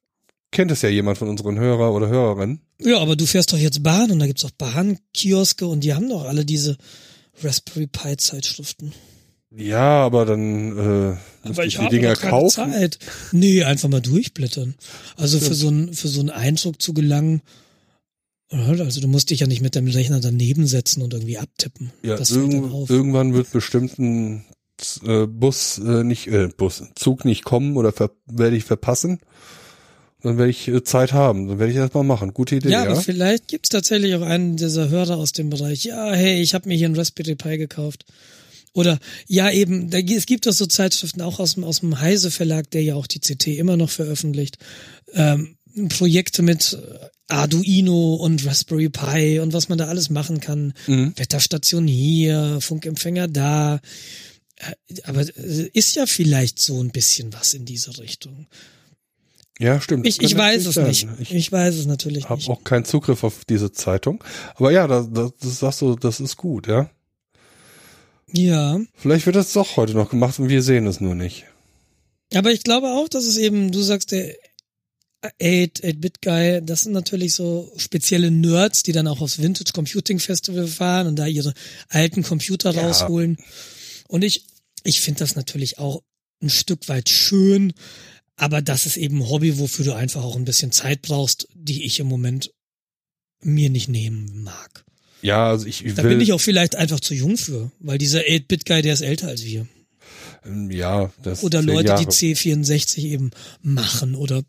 kennt 0.51 0.71
es 0.71 0.81
ja 0.81 0.89
jemand 0.89 1.17
von 1.17 1.29
unseren 1.29 1.57
Hörer 1.57 1.93
oder 1.93 2.07
Hörerinnen. 2.07 2.61
Ja, 2.81 2.99
aber 2.99 3.15
du 3.15 3.25
fährst 3.25 3.53
doch 3.53 3.57
jetzt 3.57 3.83
Bahn 3.83 4.11
und 4.11 4.19
da 4.19 4.27
gibt's 4.27 4.43
auch 4.45 4.51
Bahnkioske 4.51 5.65
und 5.65 5.81
die 5.81 5.93
haben 5.93 6.09
doch 6.09 6.25
alle 6.25 6.45
diese 6.45 6.77
Raspberry 7.43 7.87
Pi 7.87 8.17
Zeitschriften. 8.17 8.93
Ja, 9.55 10.03
aber 10.05 10.25
dann 10.25 10.77
äh, 10.77 11.47
aber 11.47 11.65
ich 11.65 11.77
die 11.77 11.89
Dinger 11.89 12.15
kaufen. 12.15 12.71
Zeit. 12.71 12.99
Nee, 13.31 13.63
einfach 13.63 13.87
mal 13.87 14.01
durchblättern. 14.01 14.75
Also 15.15 15.37
Stimmt. 15.37 15.49
für 15.49 15.55
so 15.55 15.67
einen 15.67 15.93
für 15.93 16.07
so 16.09 16.19
einen 16.19 16.29
Eindruck 16.29 16.81
zu 16.81 16.93
gelangen, 16.93 17.41
also 18.51 19.01
du 19.01 19.07
musst 19.07 19.29
dich 19.29 19.39
ja 19.39 19.47
nicht 19.47 19.61
mit 19.61 19.75
dem 19.75 19.87
Rechner 19.87 20.19
daneben 20.19 20.67
setzen 20.67 21.01
und 21.01 21.13
irgendwie 21.13 21.37
abtippen. 21.37 21.91
Ja, 22.03 22.17
irgend, 22.17 22.89
irgendwann 22.89 23.33
wird 23.33 23.51
bestimmt 23.51 23.97
ein 23.97 24.45
äh, 25.03 25.25
Bus 25.25 25.77
äh, 25.79 26.03
nicht, 26.03 26.27
äh, 26.27 26.49
Bus, 26.55 26.83
Zug 26.95 27.25
nicht 27.25 27.43
kommen 27.43 27.77
oder 27.77 27.93
werde 28.27 28.55
ich 28.55 28.63
verpassen. 28.63 29.19
Dann 30.21 30.37
werde 30.37 30.49
ich 30.49 30.67
äh, 30.67 30.83
Zeit 30.83 31.13
haben. 31.13 31.47
Dann 31.47 31.59
werde 31.59 31.71
ich 31.71 31.77
das 31.77 31.93
mal 31.93 32.03
machen. 32.03 32.33
Gute 32.33 32.55
Idee. 32.55 32.69
Ja, 32.69 32.83
ja? 32.83 32.91
aber 32.91 33.01
vielleicht 33.01 33.47
gibt's 33.47 33.69
tatsächlich 33.69 34.15
auch 34.15 34.21
einen 34.21 34.57
dieser 34.57 34.89
Hörer 34.89 35.17
aus 35.17 35.31
dem 35.33 35.49
Bereich. 35.49 35.83
Ja, 35.83 36.11
hey, 36.11 36.41
ich 36.41 36.53
habe 36.53 36.67
mir 36.67 36.75
hier 36.75 36.89
ein 36.89 36.95
Raspberry 36.95 37.35
Pi 37.35 37.57
gekauft. 37.57 38.05
Oder 38.73 38.99
ja, 39.27 39.49
eben, 39.51 39.89
da, 39.89 39.99
es 39.99 40.25
gibt 40.25 40.47
doch 40.47 40.51
so 40.51 40.65
Zeitschriften 40.65 41.21
auch 41.21 41.39
aus 41.39 41.53
dem, 41.53 41.63
aus 41.63 41.79
dem 41.79 42.01
Heise 42.01 42.29
Verlag, 42.29 42.69
der 42.71 42.83
ja 42.83 42.95
auch 42.95 43.07
die 43.07 43.19
CT 43.19 43.47
immer 43.47 43.77
noch 43.77 43.89
veröffentlicht. 43.89 44.57
Ähm, 45.13 45.54
Projekte 45.89 46.41
mit 46.41 46.77
Arduino 47.27 48.15
und 48.15 48.45
Raspberry 48.45 48.89
Pi 48.89 49.39
und 49.39 49.53
was 49.53 49.69
man 49.69 49.77
da 49.77 49.85
alles 49.85 50.09
machen 50.09 50.39
kann. 50.39 50.73
Mhm. 50.87 51.13
Wetterstation 51.15 51.87
hier, 51.87 52.59
Funkempfänger 52.61 53.27
da. 53.27 53.79
Äh, 54.57 54.73
aber 55.03 55.21
äh, 55.21 55.69
ist 55.73 55.95
ja 55.95 56.05
vielleicht 56.05 56.59
so 56.59 56.81
ein 56.81 56.91
bisschen 56.91 57.33
was 57.33 57.53
in 57.53 57.65
diese 57.65 57.97
Richtung. 57.97 58.47
Ja, 59.59 59.79
stimmt. 59.79 60.05
Ich, 60.05 60.21
ich 60.21 60.37
weiß 60.37 60.65
es 60.65 60.75
sein. 60.75 60.87
nicht. 60.87 61.07
Ich, 61.19 61.33
ich, 61.33 61.51
weiß 61.51 61.75
es 61.75 61.85
natürlich 61.85 62.29
hab 62.29 62.37
nicht. 62.37 62.49
Habe 62.49 62.59
auch 62.59 62.63
keinen 62.63 62.85
Zugriff 62.85 63.23
auf 63.23 63.45
diese 63.45 63.71
Zeitung. 63.71 64.23
Aber 64.55 64.71
ja, 64.71 64.85
das, 64.85 65.07
das, 65.11 65.31
das 65.39 65.59
sagst 65.59 65.81
du, 65.81 65.95
das 65.95 66.19
ist 66.19 66.35
gut, 66.35 66.67
ja. 66.67 66.89
Ja. 68.33 68.79
Vielleicht 68.95 69.25
wird 69.25 69.37
das 69.37 69.53
doch 69.53 69.77
heute 69.77 69.93
noch 69.93 70.09
gemacht 70.09 70.39
und 70.39 70.49
wir 70.49 70.61
sehen 70.61 70.87
es 70.87 70.99
nur 70.99 71.15
nicht. 71.15 71.45
Aber 72.33 72.51
ich 72.51 72.63
glaube 72.63 72.87
auch, 72.87 73.07
dass 73.07 73.25
es 73.25 73.37
eben, 73.37 73.71
du 73.71 73.81
sagst, 73.81 74.11
der 74.11 74.35
8-Bit-Guy, 75.39 76.61
das 76.63 76.81
sind 76.81 76.93
natürlich 76.93 77.33
so 77.33 77.71
spezielle 77.77 78.31
Nerds, 78.31 78.83
die 78.83 78.91
dann 78.91 79.07
auch 79.07 79.21
aufs 79.21 79.41
Vintage 79.41 79.71
Computing 79.73 80.19
Festival 80.19 80.67
fahren 80.67 81.07
und 81.07 81.15
da 81.17 81.25
ihre 81.27 81.53
alten 81.89 82.23
Computer 82.23 82.71
ja. 82.71 82.81
rausholen. 82.81 83.37
Und 84.07 84.23
ich, 84.23 84.45
ich 84.83 85.01
finde 85.01 85.19
das 85.19 85.35
natürlich 85.35 85.77
auch 85.77 86.01
ein 86.41 86.49
Stück 86.49 86.87
weit 86.89 87.09
schön, 87.09 87.73
aber 88.35 88.61
das 88.61 88.85
ist 88.85 88.97
eben 88.97 89.19
ein 89.19 89.29
Hobby, 89.29 89.59
wofür 89.59 89.85
du 89.85 89.93
einfach 89.93 90.23
auch 90.23 90.35
ein 90.35 90.45
bisschen 90.45 90.71
Zeit 90.71 91.01
brauchst, 91.01 91.47
die 91.53 91.85
ich 91.85 91.99
im 91.99 92.07
Moment 92.07 92.51
mir 93.41 93.69
nicht 93.69 93.87
nehmen 93.87 94.43
mag. 94.43 94.83
Ja, 95.21 95.49
also 95.49 95.65
ich, 95.65 95.85
ich 95.85 95.95
Da 95.95 96.03
bin 96.03 96.21
ich 96.21 96.33
auch 96.33 96.41
vielleicht 96.41 96.75
einfach 96.75 96.99
zu 96.99 97.13
jung 97.13 97.37
für, 97.37 97.71
weil 97.79 97.97
dieser 97.97 98.19
8-Bit-Guy, 98.19 98.81
der 98.81 98.93
ist 98.93 99.01
älter 99.01 99.27
als 99.27 99.43
wir. 99.43 99.67
Ähm, 100.45 100.69
ja, 100.69 101.11
das 101.23 101.43
Oder 101.43 101.61
Leute, 101.61 101.89
Jahre. 101.89 102.05
die 102.05 102.11
C64 102.11 102.99
eben 103.05 103.31
machen 103.61 104.15
oder 104.15 104.43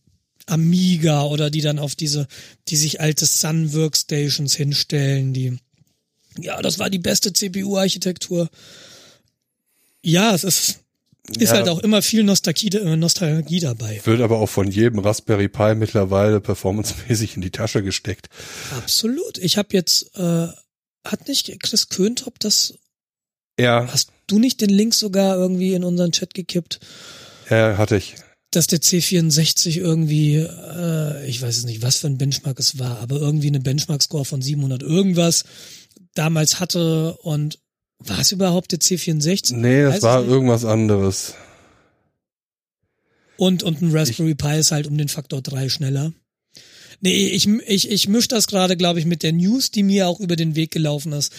Amiga 0.47 1.24
oder 1.24 1.51
die 1.51 1.60
dann 1.60 1.78
auf 1.78 1.94
diese, 1.94 2.28
die 2.68 2.77
sich 2.77 3.01
alte 3.01 3.27
Sun 3.27 3.74
Workstations 3.74 4.55
hinstellen, 4.55 5.32
die, 5.32 5.59
ja, 6.39 6.60
das 6.62 6.78
war 6.78 6.89
die 6.89 6.98
beste 6.98 7.32
CPU-Architektur. 7.32 8.48
Ja, 10.02 10.35
es 10.35 10.44
ist, 10.44 10.81
ist 11.36 11.51
ja, 11.51 11.56
halt 11.56 11.68
auch 11.68 11.81
immer 11.81 12.02
viel 12.02 12.23
Nostalgie, 12.23 12.68
äh, 12.68 12.97
Nostalgie 12.97 13.60
dabei. 13.60 14.01
Wird 14.05 14.20
aber 14.20 14.39
auch 14.39 14.48
von 14.48 14.70
jedem 14.70 15.01
Raspberry 15.01 15.48
Pi 15.48 15.74
mittlerweile 15.74 16.40
performancemäßig 16.40 17.35
in 17.35 17.43
die 17.43 17.51
Tasche 17.51 17.82
gesteckt. 17.82 18.28
Absolut. 18.77 19.39
Ich 19.39 19.59
habe 19.59 19.68
jetzt, 19.73 20.16
äh, 20.16 20.47
hat 21.05 21.28
nicht 21.28 21.60
Chris 21.60 21.89
Köntop 21.89 22.39
das? 22.39 22.74
Ja. 23.59 23.89
Hast 23.90 24.10
du 24.27 24.39
nicht 24.39 24.60
den 24.60 24.70
Link 24.70 24.94
sogar 24.94 25.36
irgendwie 25.36 25.74
in 25.74 25.82
unseren 25.82 26.12
Chat 26.12 26.35
gekippt? 26.35 26.78
Ja, 27.51 27.77
hatte 27.78 27.97
ich. 27.97 28.16
Dass 28.56 28.66
der 28.66 28.80
C64 28.80 29.76
irgendwie, 29.76 30.36
äh, 30.36 31.28
ich 31.28 31.42
weiß 31.42 31.58
es 31.58 31.64
nicht, 31.66 31.82
was 31.82 31.96
für 31.96 32.06
ein 32.06 32.16
Benchmark 32.16 32.58
es 32.58 32.78
war, 32.78 33.00
aber 33.00 33.16
irgendwie 33.16 33.48
eine 33.48 33.60
Benchmark-Score 33.60 34.24
von 34.24 34.40
700 34.40 34.82
irgendwas 34.82 35.44
damals 36.14 36.58
hatte 36.58 37.18
und 37.18 37.58
war 37.98 38.18
es 38.18 38.32
überhaupt 38.32 38.72
der 38.72 38.80
C64? 38.80 39.54
Nee, 39.54 39.82
das 39.82 39.96
Weiß 39.96 40.02
war 40.02 40.24
irgendwas 40.24 40.64
anderes. 40.64 41.34
Und, 43.36 43.62
und 43.62 43.82
ein 43.82 43.94
Raspberry 43.94 44.30
ich, 44.30 44.38
Pi 44.38 44.56
ist 44.56 44.72
halt 44.72 44.86
um 44.86 44.96
den 44.96 45.08
Faktor 45.08 45.42
drei 45.42 45.68
schneller. 45.68 46.14
Nee, 47.02 47.28
ich, 47.28 47.46
ich, 47.46 47.90
ich 47.90 48.08
misch 48.08 48.28
das 48.28 48.46
gerade, 48.46 48.78
glaube 48.78 49.00
ich, 49.00 49.04
mit 49.04 49.22
der 49.22 49.34
News, 49.34 49.70
die 49.70 49.82
mir 49.82 50.08
auch 50.08 50.18
über 50.18 50.36
den 50.36 50.56
Weg 50.56 50.70
gelaufen 50.70 51.12
ist, 51.12 51.30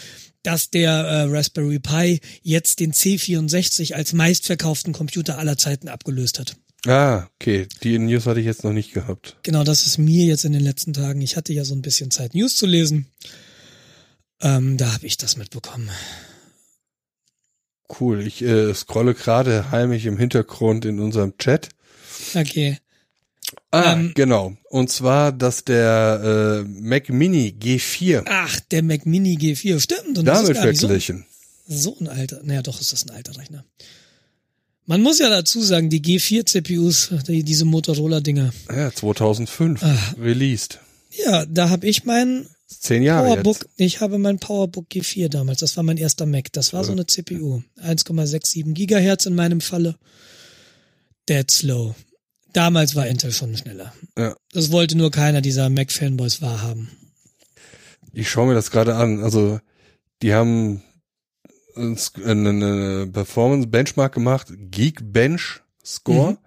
dass 0.43 0.69
der 0.69 0.91
äh, 0.91 1.23
Raspberry 1.23 1.79
Pi 1.79 2.19
jetzt 2.43 2.79
den 2.79 2.93
C64 2.93 3.95
als 3.95 4.13
meistverkauften 4.13 4.93
Computer 4.93 5.39
aller 5.39 5.57
Zeiten 5.57 5.87
abgelöst 5.87 6.37
hat. 6.37 6.55
Ah, 6.87 7.27
okay. 7.35 7.67
Die 7.83 7.99
News 7.99 8.25
hatte 8.25 8.39
ich 8.39 8.45
jetzt 8.45 8.63
noch 8.63 8.71
nicht 8.71 8.93
gehabt. 8.93 9.37
Genau, 9.43 9.63
das 9.63 9.85
ist 9.85 9.97
mir 9.97 10.25
jetzt 10.25 10.45
in 10.45 10.53
den 10.53 10.63
letzten 10.63 10.93
Tagen. 10.93 11.21
Ich 11.21 11.35
hatte 11.35 11.51
ja 11.51 11.65
so 11.65 11.75
ein 11.75 11.81
bisschen 11.81 12.11
Zeit, 12.11 12.33
News 12.33 12.55
zu 12.55 12.65
lesen. 12.65 13.07
Ähm, 14.41 14.77
da 14.77 14.93
habe 14.93 15.05
ich 15.05 15.17
das 15.17 15.35
mitbekommen. 15.35 15.89
Cool. 17.99 18.25
Ich 18.25 18.41
äh, 18.41 18.73
scrolle 18.73 19.13
gerade 19.13 19.71
heimlich 19.71 20.05
im 20.05 20.17
Hintergrund 20.17 20.85
in 20.85 20.99
unserem 20.99 21.37
Chat. 21.37 21.69
Okay. 22.33 22.77
Ah, 23.71 23.93
ähm, 23.93 24.13
genau. 24.15 24.55
Und 24.69 24.89
zwar, 24.89 25.31
dass 25.31 25.65
der 25.65 26.63
äh, 26.63 26.67
Mac 26.67 27.09
Mini 27.09 27.55
G4. 27.59 28.23
Ach, 28.27 28.59
der 28.71 28.83
Mac 28.83 29.05
Mini 29.05 29.35
G4, 29.35 29.79
stimmt. 29.79 30.17
Und 30.17 30.25
damit 30.25 30.57
verglichen. 30.57 31.25
So, 31.67 31.95
so 31.95 31.97
ein 31.99 32.07
alter, 32.07 32.41
naja, 32.43 32.61
doch 32.61 32.79
ist 32.79 32.93
das 32.93 33.05
ein 33.05 33.11
alter 33.11 33.37
Rechner. 33.37 33.65
Man 34.87 35.01
muss 35.01 35.19
ja 35.19 35.29
dazu 35.29 35.61
sagen, 35.61 35.89
die 35.89 36.01
G4 36.01 36.45
CPUs, 36.45 37.09
die, 37.27 37.43
diese 37.43 37.65
Motorola-Dinger. 37.65 38.53
Ja, 38.73 38.91
2005 38.91 39.81
Ach, 39.83 40.17
released. 40.17 40.79
Ja, 41.11 41.45
da 41.45 41.69
habe 41.69 41.85
ich 41.87 42.05
meinen 42.05 42.47
Zehn 42.67 43.03
Jahre 43.03 43.27
Powerbook, 43.27 43.57
jetzt. 43.59 43.71
ich 43.75 44.01
habe 44.01 44.17
mein 44.17 44.39
Powerbook 44.39 44.87
G4 44.89 45.27
damals, 45.27 45.59
das 45.59 45.75
war 45.75 45.83
mein 45.83 45.97
erster 45.97 46.25
Mac, 46.25 46.53
das 46.53 46.71
war 46.71 46.85
so 46.85 46.93
eine 46.93 47.05
CPU. 47.05 47.61
1,67 47.81 48.73
Gigahertz 48.73 49.25
in 49.25 49.35
meinem 49.35 49.59
Falle. 49.59 49.95
Dead 51.27 51.49
slow. 51.51 51.93
Damals 52.53 52.95
war 52.95 53.07
Intel 53.07 53.33
schon 53.33 53.57
schneller. 53.57 53.93
Ja. 54.17 54.35
Das 54.53 54.71
wollte 54.71 54.97
nur 54.97 55.11
keiner 55.11 55.41
dieser 55.41 55.69
Mac-Fanboys 55.69 56.41
wahrhaben. 56.41 56.89
Ich 58.13 58.29
schaue 58.29 58.47
mir 58.47 58.53
das 58.53 58.71
gerade 58.71 58.95
an. 58.95 59.21
Also, 59.21 59.59
die 60.21 60.33
haben 60.33 60.81
eine 61.77 63.07
Performance-Benchmark 63.11 64.13
gemacht, 64.13 64.47
Geekbench 64.71 65.61
Score. 65.85 66.31
Mhm. 66.31 66.37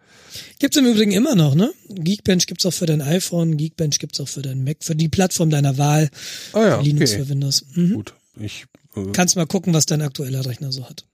Gibt's 0.59 0.77
im 0.77 0.87
Übrigen 0.87 1.13
immer 1.13 1.35
noch, 1.35 1.55
ne? 1.55 1.73
Geekbench 1.89 2.47
gibt's 2.47 2.65
auch 2.67 2.73
für 2.73 2.87
dein 2.87 3.03
iPhone, 3.03 3.57
Geekbench 3.57 3.99
gibt's 3.99 4.21
auch 4.21 4.29
für 4.29 4.43
dein 4.43 4.63
Mac, 4.63 4.79
für 4.81 4.95
die 4.95 5.09
Plattform 5.09 5.51
deiner 5.51 5.79
Wahl. 5.79 6.11
Ah 6.53 6.61
ja, 6.61 6.79
für 6.79 6.85
Linux, 6.85 7.13
okay. 7.13 7.23
für 7.23 7.29
Windows. 7.29 7.65
Mhm. 7.75 7.95
Gut. 7.95 8.15
Ich 8.39 8.67
äh, 8.97 9.07
kannst 9.13 9.37
mal 9.37 9.47
gucken, 9.47 9.75
was 9.75 9.87
dein 9.87 10.03
aktueller 10.03 10.45
Rechner 10.47 10.73
so 10.73 10.89
hat. 10.89 11.05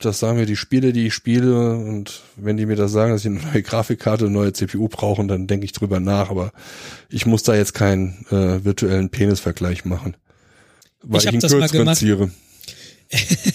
Das 0.00 0.18
sagen 0.18 0.38
mir 0.38 0.46
die 0.46 0.56
Spiele, 0.56 0.92
die 0.92 1.06
ich 1.06 1.14
spiele 1.14 1.76
und 1.76 2.22
wenn 2.36 2.56
die 2.56 2.66
mir 2.66 2.76
das 2.76 2.90
sagen, 2.90 3.12
dass 3.12 3.24
ich 3.24 3.30
eine 3.30 3.40
neue 3.40 3.62
Grafikkarte, 3.62 4.24
eine 4.24 4.34
neue 4.34 4.52
CPU 4.52 4.88
brauchen, 4.88 5.28
dann 5.28 5.46
denke 5.46 5.64
ich 5.64 5.72
drüber 5.72 6.00
nach, 6.00 6.30
aber 6.30 6.52
ich 7.10 7.26
muss 7.26 7.44
da 7.44 7.54
jetzt 7.54 7.74
keinen 7.74 8.26
äh, 8.30 8.64
virtuellen 8.64 9.10
Penisvergleich 9.10 9.84
machen, 9.84 10.16
weil 11.02 11.20
ich, 11.20 11.26
ich 11.26 11.34
ihn 11.34 11.40
kürzeren 11.40 11.94
ziehe. 11.94 12.30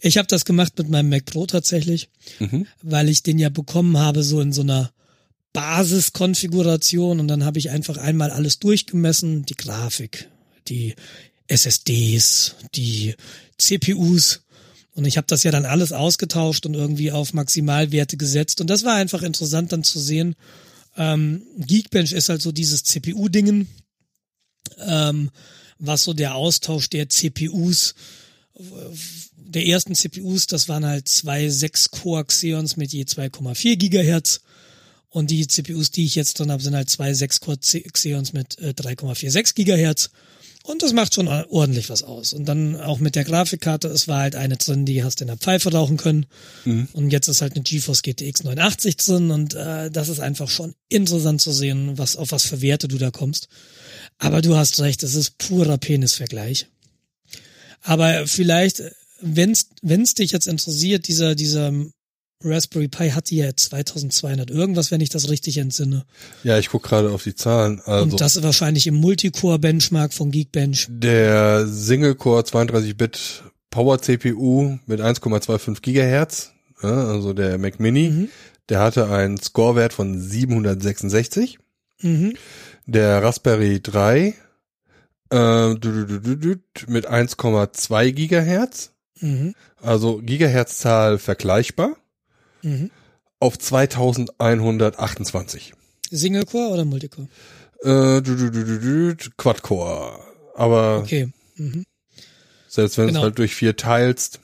ich 0.00 0.18
habe 0.18 0.28
das 0.28 0.44
gemacht 0.44 0.78
mit 0.78 0.88
meinem 0.88 1.08
Mac 1.10 1.26
Pro 1.26 1.46
tatsächlich, 1.46 2.08
mhm. 2.38 2.66
weil 2.82 3.08
ich 3.08 3.22
den 3.22 3.38
ja 3.38 3.48
bekommen 3.48 3.98
habe 3.98 4.22
so 4.22 4.40
in 4.40 4.52
so 4.52 4.62
einer 4.62 4.92
Basiskonfiguration 5.52 7.20
und 7.20 7.28
dann 7.28 7.44
habe 7.44 7.58
ich 7.58 7.70
einfach 7.70 7.96
einmal 7.96 8.30
alles 8.30 8.58
durchgemessen, 8.58 9.44
die 9.44 9.54
Grafik, 9.54 10.28
die 10.68 10.94
SSDs, 11.48 12.54
die 12.74 13.14
CPUs 13.58 14.42
und 14.92 15.04
ich 15.04 15.16
habe 15.16 15.26
das 15.26 15.42
ja 15.42 15.50
dann 15.50 15.64
alles 15.64 15.92
ausgetauscht 15.92 16.66
und 16.66 16.74
irgendwie 16.74 17.10
auf 17.10 17.32
Maximalwerte 17.32 18.16
gesetzt 18.16 18.60
und 18.60 18.68
das 18.68 18.84
war 18.84 18.94
einfach 18.94 19.22
interessant 19.22 19.72
dann 19.72 19.82
zu 19.82 19.98
sehen. 19.98 20.36
Ähm, 20.96 21.42
Geekbench 21.58 22.12
ist 22.12 22.28
halt 22.28 22.42
so 22.42 22.52
dieses 22.52 22.84
CPU-Dingen 22.84 23.68
ähm, 24.78 25.30
was 25.78 26.04
so 26.04 26.12
der 26.12 26.34
Austausch 26.34 26.90
der 26.90 27.08
CPUs, 27.08 27.94
der 29.50 29.66
ersten 29.66 29.94
CPUs, 29.94 30.46
das 30.46 30.68
waren 30.68 30.86
halt 30.86 31.08
zwei 31.08 31.46
6-Core 31.46 32.24
Xeons 32.24 32.76
mit 32.76 32.92
je 32.92 33.04
2,4 33.04 33.76
Gigahertz. 33.76 34.40
Und 35.08 35.30
die 35.30 35.46
CPUs, 35.46 35.90
die 35.90 36.04
ich 36.04 36.14
jetzt 36.14 36.38
drin 36.38 36.52
habe, 36.52 36.62
sind 36.62 36.76
halt 36.76 36.88
zwei 36.88 37.10
6-Core 37.10 37.58
Xeons 37.58 38.32
mit 38.32 38.58
äh, 38.60 38.70
3,46 38.70 39.54
Gigahertz. 39.54 40.10
Und 40.62 40.82
das 40.82 40.92
macht 40.92 41.14
schon 41.14 41.26
ordentlich 41.26 41.88
was 41.88 42.02
aus. 42.02 42.32
Und 42.32 42.44
dann 42.44 42.76
auch 42.76 42.98
mit 42.98 43.16
der 43.16 43.24
Grafikkarte, 43.24 43.88
es 43.88 44.08
war 44.08 44.20
halt 44.20 44.36
eine 44.36 44.56
drin, 44.56 44.84
die 44.84 45.02
hast 45.02 45.20
in 45.20 45.26
der 45.26 45.38
Pfeife 45.38 45.72
rauchen 45.72 45.96
können. 45.96 46.26
Mhm. 46.64 46.88
Und 46.92 47.10
jetzt 47.10 47.28
ist 47.28 47.40
halt 47.40 47.54
eine 47.54 47.62
GeForce 47.62 48.02
GTX 48.02 48.44
89 48.44 48.96
drin 48.98 49.30
und 49.30 49.54
äh, 49.54 49.90
das 49.90 50.08
ist 50.08 50.20
einfach 50.20 50.48
schon 50.48 50.74
interessant 50.88 51.40
zu 51.40 51.50
sehen, 51.52 51.96
was 51.96 52.16
auf 52.16 52.30
was 52.30 52.44
für 52.44 52.60
Werte 52.60 52.88
du 52.88 52.98
da 52.98 53.10
kommst. 53.10 53.48
Aber 54.18 54.42
du 54.42 54.54
hast 54.54 54.80
recht, 54.80 55.02
es 55.02 55.14
ist 55.14 55.38
purer 55.38 55.78
Penisvergleich. 55.78 56.66
Aber 57.82 58.26
vielleicht, 58.26 58.82
wenn's 59.20 59.70
wenn's 59.82 60.14
dich 60.14 60.32
jetzt 60.32 60.46
interessiert, 60.46 61.08
dieser 61.08 61.34
dieser 61.34 61.72
Raspberry 62.42 62.88
Pi 62.88 63.10
hat 63.10 63.30
die 63.30 63.36
ja 63.36 63.54
2200 63.54 64.50
irgendwas, 64.50 64.90
wenn 64.90 65.00
ich 65.00 65.10
das 65.10 65.28
richtig 65.28 65.58
entsinne. 65.58 66.04
Ja, 66.42 66.58
ich 66.58 66.70
guck 66.70 66.82
gerade 66.82 67.10
auf 67.10 67.22
die 67.22 67.34
Zahlen. 67.34 67.80
Also 67.84 68.02
Und 68.02 68.20
das 68.20 68.36
ist 68.36 68.42
wahrscheinlich 68.42 68.86
im 68.86 68.94
Multicore-Benchmark 68.94 70.14
von 70.14 70.30
Geekbench. 70.30 70.86
Der 70.88 71.66
Single-Core 71.66 72.42
32-Bit 72.42 73.44
Power-CPU 73.70 74.78
mit 74.86 75.00
1,25 75.00 75.82
Gigahertz, 75.82 76.52
also 76.80 77.34
der 77.34 77.58
Mac 77.58 77.78
Mini, 77.78 78.08
mhm. 78.08 78.28
der 78.70 78.80
hatte 78.80 79.10
einen 79.10 79.36
Score-Wert 79.36 79.92
von 79.92 80.18
766. 80.18 81.58
Mhm. 82.00 82.34
Der 82.86 83.22
Raspberry 83.22 83.80
3 83.82 84.34
äh, 85.30 85.68
mit 85.68 87.08
1,2 87.08 88.12
Gigahertz. 88.12 88.92
Mhm. 89.20 89.54
Also 89.80 90.18
Gigahertzzahl 90.18 91.18
vergleichbar 91.18 91.96
mhm. 92.62 92.90
auf 93.38 93.58
2128. 93.58 95.72
Single 96.10 96.44
Core 96.44 96.72
oder 96.72 96.84
Multicore? 96.84 97.28
Äh, 97.82 98.20
Quad-Core. 99.36 100.20
Aber 100.54 100.98
okay. 100.98 101.32
Mhm. 101.56 101.84
selbst 102.68 102.98
wenn 102.98 103.06
genau. 103.08 103.20
es 103.20 103.24
halt 103.24 103.38
durch 103.38 103.54
vier 103.54 103.76
teilst. 103.76 104.40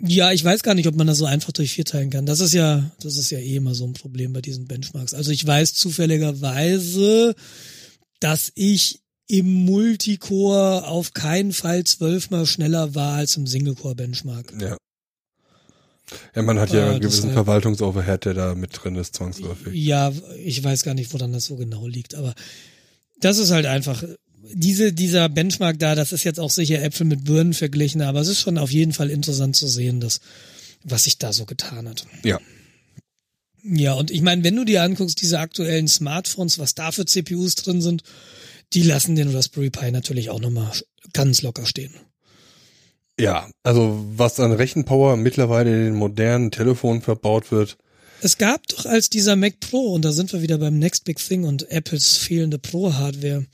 Ja, 0.00 0.30
ich 0.30 0.44
weiß 0.44 0.62
gar 0.62 0.74
nicht, 0.74 0.86
ob 0.86 0.94
man 0.94 1.08
das 1.08 1.18
so 1.18 1.26
einfach 1.26 1.52
durch 1.52 1.72
vier 1.72 1.84
teilen 1.84 2.10
kann. 2.10 2.24
Das 2.24 2.38
ist 2.38 2.54
ja, 2.54 2.88
das 3.00 3.16
ist 3.16 3.30
ja 3.30 3.38
eh 3.38 3.56
immer 3.56 3.74
so 3.74 3.84
ein 3.84 3.94
Problem 3.94 4.32
bei 4.32 4.40
diesen 4.40 4.66
Benchmarks. 4.66 5.12
Also 5.12 5.32
ich 5.32 5.44
weiß 5.44 5.74
zufälligerweise, 5.74 7.34
dass 8.20 8.52
ich 8.54 9.00
im 9.28 9.66
Multicore 9.66 10.86
auf 10.86 11.12
keinen 11.12 11.52
Fall 11.52 11.84
zwölfmal 11.84 12.46
schneller 12.46 12.94
war 12.94 13.16
als 13.16 13.36
im 13.36 13.46
Single-Core-Benchmark. 13.46 14.54
Ja. 14.58 14.76
Ja, 16.34 16.42
man 16.42 16.58
hat 16.58 16.72
ja 16.72 16.86
äh, 16.86 16.90
einen 16.90 17.00
gewissen 17.00 17.32
Verwaltungsoverhead, 17.32 18.24
der 18.24 18.32
da 18.32 18.54
mit 18.54 18.70
drin 18.72 18.96
ist, 18.96 19.14
zwangsläufig. 19.14 19.74
Ja, 19.74 20.10
ich 20.42 20.64
weiß 20.64 20.82
gar 20.82 20.94
nicht, 20.94 21.12
woran 21.12 21.34
das 21.34 21.44
so 21.44 21.56
genau 21.56 21.86
liegt, 21.86 22.14
aber 22.14 22.34
das 23.20 23.36
ist 23.36 23.50
halt 23.50 23.66
einfach, 23.66 24.02
diese, 24.54 24.94
dieser 24.94 25.28
Benchmark 25.28 25.78
da, 25.78 25.94
das 25.94 26.12
ist 26.12 26.24
jetzt 26.24 26.40
auch 26.40 26.50
sicher 26.50 26.82
Äpfel 26.82 27.06
mit 27.06 27.24
Birnen 27.24 27.52
verglichen, 27.52 28.00
aber 28.00 28.20
es 28.20 28.28
ist 28.28 28.40
schon 28.40 28.56
auf 28.56 28.70
jeden 28.70 28.94
Fall 28.94 29.10
interessant 29.10 29.56
zu 29.56 29.66
sehen, 29.66 30.00
dass, 30.00 30.20
was 30.82 31.04
sich 31.04 31.18
da 31.18 31.34
so 31.34 31.44
getan 31.44 31.88
hat. 31.88 32.06
Ja. 32.24 32.40
Ja, 33.64 33.92
und 33.94 34.10
ich 34.10 34.22
meine, 34.22 34.44
wenn 34.44 34.56
du 34.56 34.64
dir 34.64 34.82
anguckst, 34.82 35.20
diese 35.20 35.40
aktuellen 35.40 35.88
Smartphones, 35.88 36.58
was 36.58 36.74
da 36.74 36.92
für 36.92 37.04
CPUs 37.04 37.56
drin 37.56 37.82
sind, 37.82 38.02
die 38.72 38.82
lassen 38.82 39.16
den 39.16 39.34
Raspberry 39.34 39.70
Pi 39.70 39.90
natürlich 39.90 40.30
auch 40.30 40.40
nochmal 40.40 40.70
ganz 41.12 41.42
locker 41.42 41.66
stehen. 41.66 41.94
Ja, 43.18 43.50
also 43.64 44.04
was 44.16 44.38
an 44.38 44.52
Rechenpower 44.52 45.16
mittlerweile 45.16 45.70
in 45.70 45.84
den 45.86 45.94
modernen 45.96 46.50
Telefonen 46.50 47.02
verbaut 47.02 47.50
wird. 47.50 47.76
Es 48.20 48.38
gab 48.38 48.66
doch 48.68 48.86
als 48.86 49.10
dieser 49.10 49.36
Mac 49.36 49.60
Pro, 49.60 49.92
und 49.92 50.04
da 50.04 50.12
sind 50.12 50.32
wir 50.32 50.42
wieder 50.42 50.58
beim 50.58 50.78
Next 50.78 51.04
Big 51.04 51.18
Thing 51.18 51.44
und 51.44 51.70
Apples 51.70 52.16
fehlende 52.16 52.58
Pro-Hardware. 52.58 53.46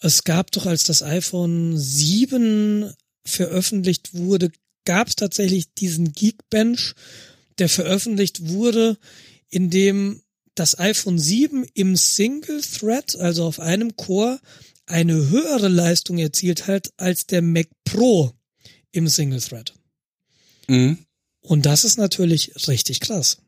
Es 0.00 0.24
gab 0.24 0.50
doch, 0.50 0.66
als 0.66 0.84
das 0.84 1.02
iPhone 1.02 1.78
7 1.78 2.92
veröffentlicht 3.24 4.14
wurde, 4.14 4.50
gab 4.84 5.08
es 5.08 5.16
tatsächlich 5.16 5.74
diesen 5.74 6.12
Geekbench, 6.12 6.94
der 7.58 7.68
veröffentlicht 7.68 8.48
wurde, 8.48 8.98
in 9.48 9.70
dem 9.70 10.22
das 10.54 10.78
iPhone 10.78 11.18
7 11.18 11.64
im 11.74 11.96
Single 11.96 12.60
Thread, 12.62 13.16
also 13.16 13.44
auf 13.44 13.60
einem 13.60 13.96
Core, 13.96 14.40
eine 14.86 15.30
höhere 15.30 15.68
Leistung 15.68 16.18
erzielt 16.18 16.66
hat 16.66 16.92
als 16.96 17.26
der 17.26 17.42
Mac 17.42 17.68
Pro 17.84 18.32
im 18.90 19.08
Single 19.08 19.40
Thread. 19.40 19.72
Mhm. 20.68 20.98
Und 21.40 21.66
das 21.66 21.84
ist 21.84 21.96
natürlich 21.96 22.68
richtig 22.68 23.00
krass. 23.00 23.38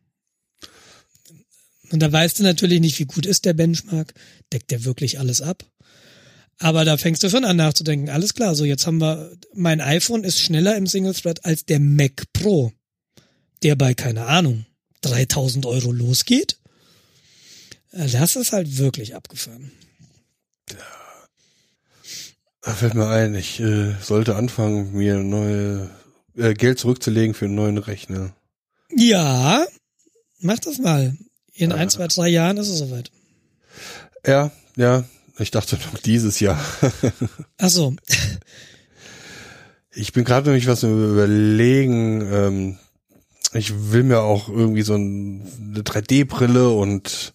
Und 1.91 2.01
da 2.01 2.11
weißt 2.11 2.39
du 2.39 2.43
natürlich 2.43 2.81
nicht, 2.81 2.99
wie 2.99 3.05
gut 3.05 3.27
ist 3.27 3.45
der 3.45 3.53
Benchmark, 3.53 4.15
deckt 4.53 4.71
der 4.71 4.85
wirklich 4.85 5.19
alles 5.19 5.43
ab. 5.43 5.65
Aber 6.59 6.85
da 6.85 6.97
fängst 6.97 7.23
du 7.23 7.31
schon 7.31 7.45
an 7.45 7.57
nachzudenken. 7.57 8.09
Alles 8.09 8.35
klar, 8.35 8.55
so 8.55 8.65
jetzt 8.65 8.87
haben 8.87 9.01
wir, 9.01 9.37
mein 9.53 9.81
iPhone 9.81 10.25
ist 10.25 10.41
schneller 10.41 10.77
im 10.77 10.87
Single 10.87 11.15
Thread 11.15 11.45
als 11.45 11.67
der 11.67 11.81
Mac 11.81 12.25
Pro, 12.33 12.73
der 13.63 13.77
bei, 13.77 13.95
keine 13.95 14.27
Ahnung, 14.27 14.67
3000 15.03 15.67
Euro 15.67 15.93
losgeht. 15.93 16.59
Das 17.95 18.35
ist 18.35 18.53
halt 18.53 18.79
wirklich 18.79 19.15
abgefahren. 19.15 19.71
Ja. 20.71 20.77
Da 22.63 22.73
fällt 22.73 22.95
mir 22.95 23.09
ein, 23.09 23.35
ich 23.35 23.61
äh, 23.61 23.95
sollte 24.01 24.37
anfangen, 24.37 24.93
mir 24.93 25.17
neue 25.17 25.91
äh, 26.37 26.55
Geld 26.55 26.79
zurückzulegen 26.79 27.35
für 27.35 27.45
einen 27.45 27.55
neuen 27.55 27.79
Rechner. 27.79 28.35
Ja, 28.91 29.65
mach 30.41 30.59
das 30.59 30.79
mal. 30.79 31.17
In 31.53 31.73
ah. 31.73 31.77
ein, 31.77 31.89
zwei, 31.89 32.09
drei 32.09 32.29
Jahren 32.29 32.57
ist 32.57 32.69
es 32.69 32.79
soweit. 32.79 33.11
Ja, 34.27 34.51
ja. 34.77 35.05
Ich 35.39 35.51
dachte 35.51 35.77
noch 35.77 35.99
dieses 35.99 36.41
Jahr. 36.41 36.61
Ach 37.59 37.69
so. 37.69 37.95
Ich 39.93 40.13
bin 40.13 40.25
gerade 40.25 40.49
nämlich 40.49 40.67
was 40.67 40.85
überlegen. 40.85 42.21
Ähm, 42.33 42.79
ich 43.53 43.93
will 43.93 44.05
mir 44.05 44.21
auch 44.21 44.49
irgendwie 44.49 44.83
so 44.83 44.95
ein, 44.95 45.47
eine 45.59 45.83
3D-Brille 45.83 46.71
und 46.71 47.35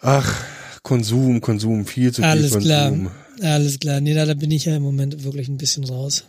ach, 0.00 0.44
Konsum, 0.82 1.40
Konsum, 1.40 1.86
viel 1.86 2.12
zu 2.12 2.22
viel 2.22 2.30
Alles 2.30 2.52
Konsum. 2.52 2.66
klar. 2.66 3.12
Alles 3.42 3.78
klar. 3.78 4.00
Nee, 4.00 4.14
da, 4.14 4.26
da 4.26 4.34
bin 4.34 4.50
ich 4.50 4.66
ja 4.66 4.76
im 4.76 4.82
Moment 4.82 5.24
wirklich 5.24 5.48
ein 5.48 5.56
bisschen 5.56 5.84
raus. 5.84 6.24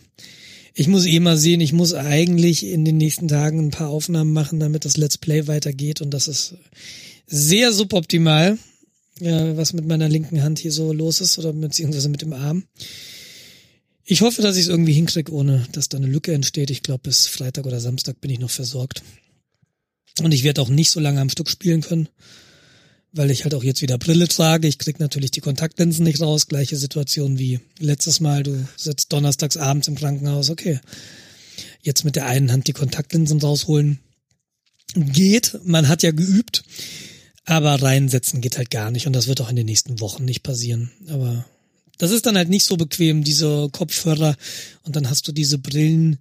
Ich 0.74 0.88
muss 0.88 1.06
eh 1.06 1.20
mal 1.20 1.38
sehen, 1.38 1.60
ich 1.60 1.74
muss 1.74 1.94
eigentlich 1.94 2.66
in 2.66 2.86
den 2.86 2.98
nächsten 2.98 3.28
Tagen 3.28 3.60
ein 3.60 3.72
paar 3.72 3.90
Aufnahmen 3.90 4.32
machen, 4.32 4.60
damit 4.60 4.86
das 4.86 4.96
Let's 4.96 5.18
Play 5.18 5.48
weitergeht 5.48 6.02
und 6.02 6.12
das 6.12 6.30
ist 6.30 6.56
sehr 7.28 7.74
suboptimal, 7.74 8.58
ja, 9.20 9.58
was 9.58 9.74
mit 9.74 9.86
meiner 9.86 10.08
linken 10.08 10.42
Hand 10.44 10.60
hier 10.60 10.72
so 10.72 10.94
los 10.94 11.20
ist 11.20 11.38
oder 11.38 11.52
beziehungsweise 11.52 12.08
mit 12.08 12.22
dem 12.22 12.32
Arm. 12.32 12.64
Ich 14.06 14.22
hoffe, 14.22 14.42
dass 14.42 14.56
ich 14.56 14.64
es 14.64 14.70
irgendwie 14.70 14.94
hinkriege, 14.94 15.32
ohne 15.34 15.66
dass 15.74 15.90
da 15.90 15.98
eine 15.98 16.08
Lücke 16.08 16.34
entsteht. 16.34 16.72
Ich 16.72 16.84
glaube, 16.84 17.04
bis 17.04 17.28
Freitag 17.28 17.66
oder 17.66 17.80
Samstag 17.80 18.20
bin 18.22 18.32
ich 18.32 18.40
noch 18.40 18.50
versorgt. 18.50 19.04
Und 20.22 20.34
ich 20.34 20.44
werde 20.44 20.62
auch 20.62 20.70
nicht 20.70 20.92
so 20.92 21.00
lange 21.00 21.22
am 21.22 21.30
Stück 21.30 21.50
spielen 21.50 21.82
können 21.82 22.10
weil 23.14 23.32
ich 23.32 23.44
halt 23.44 23.54
auch 23.54 23.64
jetzt 23.64 23.82
wieder 23.82 23.98
Brille 23.98 24.28
trage. 24.28 24.68
Ich 24.68 24.78
krieg 24.78 25.00
natürlich 25.00 25.32
die 25.32 25.42
Kontaktlinsen 25.42 26.04
nicht 26.04 26.22
raus. 26.22 26.48
Gleiche 26.48 26.78
Situation 26.78 27.38
wie 27.38 27.60
letztes 27.80 28.20
Mal. 28.20 28.44
Du 28.44 28.66
sitzt 28.78 29.12
donnerstags 29.12 29.58
abends 29.58 29.88
im 29.88 29.96
Krankenhaus. 29.96 30.50
Okay. 30.50 30.80
Jetzt 31.82 32.06
mit 32.06 32.16
der 32.16 32.28
einen 32.28 32.52
Hand 32.52 32.68
die 32.68 32.74
Kontaktlinsen 32.74 33.42
rausholen. 33.42 34.00
Geht. 34.96 35.60
Man 35.66 35.88
hat 35.88 36.04
ja 36.04 36.12
geübt. 36.12 36.64
Aber 37.46 37.82
reinsetzen 37.82 38.40
geht 38.40 38.58
halt 38.58 38.72
gar 38.72 38.92
nicht. 38.92 39.08
Und 39.08 39.14
das 39.14 39.28
wird 39.28 39.42
auch 39.42 39.50
in 39.50 39.56
den 39.56 39.66
nächsten 39.66 40.00
Wochen 40.00 40.24
nicht 40.24 40.44
passieren. 40.44 40.92
Aber 41.08 41.46
das 41.98 42.12
ist 42.12 42.26
dann 42.26 42.38
halt 42.38 42.50
nicht 42.50 42.66
so 42.66 42.78
bequem, 42.78 43.24
diese 43.24 43.70
Kopfhörer. 43.72 44.38
Und 44.84 44.96
dann 44.96 45.10
hast 45.10 45.28
du 45.28 45.32
diese 45.32 45.58
Brillen, 45.58 46.20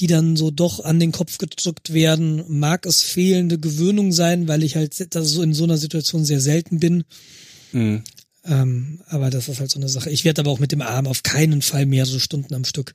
die 0.00 0.06
dann 0.06 0.34
so 0.34 0.50
doch 0.50 0.80
an 0.82 0.98
den 0.98 1.12
Kopf 1.12 1.36
gedrückt 1.36 1.92
werden. 1.92 2.42
Mag 2.48 2.86
es 2.86 3.02
fehlende 3.02 3.58
Gewöhnung 3.58 4.12
sein, 4.12 4.48
weil 4.48 4.62
ich 4.62 4.74
halt 4.76 5.14
das 5.14 5.28
so 5.28 5.42
in 5.42 5.52
so 5.52 5.64
einer 5.64 5.76
Situation 5.76 6.24
sehr 6.24 6.40
selten 6.40 6.80
bin. 6.80 7.04
Mhm. 7.72 8.02
Ähm, 8.44 9.02
aber 9.08 9.28
das 9.28 9.48
ist 9.48 9.60
halt 9.60 9.70
so 9.70 9.78
eine 9.78 9.90
Sache. 9.90 10.08
Ich 10.08 10.24
werde 10.24 10.40
aber 10.40 10.50
auch 10.50 10.58
mit 10.58 10.72
dem 10.72 10.80
Arm 10.80 11.06
auf 11.06 11.22
keinen 11.22 11.60
Fall 11.60 11.84
mehrere 11.84 12.18
Stunden 12.18 12.54
am 12.54 12.64
Stück 12.64 12.94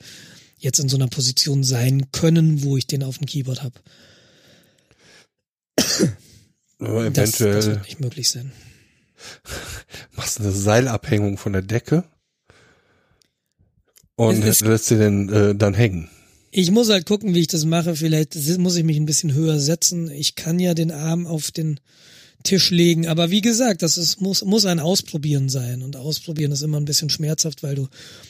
jetzt 0.57 0.79
in 0.79 0.89
so 0.89 0.97
einer 0.97 1.07
Position 1.07 1.63
sein 1.63 2.11
können, 2.11 2.63
wo 2.63 2.75
ich 2.75 2.87
den 2.87 3.03
auf 3.03 3.19
dem 3.19 3.27
Keyboard 3.27 3.61
habe. 3.61 3.79
eventuell. 6.79 7.11
Das, 7.13 7.37
das 7.37 7.65
wird 7.67 7.83
nicht 7.83 7.99
möglich 7.99 8.31
sein. 8.31 8.51
Machst 10.15 10.39
du 10.39 10.43
eine 10.43 10.51
Seilabhängung 10.51 11.37
von 11.37 11.53
der 11.53 11.61
Decke 11.61 12.03
und 14.15 14.43
lässt 14.43 14.85
sie 14.85 14.97
denn 14.97 15.29
äh, 15.29 15.55
dann 15.55 15.75
hängen. 15.75 16.09
Ich 16.57 16.71
muss 16.71 16.89
halt 16.89 17.05
gucken, 17.05 17.35
wie 17.35 17.41
ich 17.41 17.47
das 17.47 17.65
mache. 17.65 17.97
Vielleicht 17.97 18.35
muss 18.59 18.77
ich 18.77 18.85
mich 18.85 18.95
ein 18.95 19.05
bisschen 19.05 19.33
höher 19.33 19.59
setzen. 19.59 20.09
Ich 20.09 20.35
kann 20.35 20.57
ja 20.57 20.73
den 20.73 20.89
Arm 20.89 21.27
auf 21.27 21.51
den 21.51 21.81
Tisch 22.43 22.71
legen. 22.71 23.07
Aber 23.07 23.29
wie 23.29 23.41
gesagt, 23.41 23.81
das 23.81 23.97
ist, 23.97 24.21
muss, 24.21 24.41
muss 24.41 24.65
ein 24.65 24.79
Ausprobieren 24.79 25.49
sein. 25.49 25.81
Und 25.81 25.97
Ausprobieren 25.97 26.53
ist 26.53 26.61
immer 26.61 26.79
ein 26.79 26.85
bisschen 26.85 27.09
schmerzhaft, 27.09 27.61
weil 27.61 27.75
du 27.75 27.89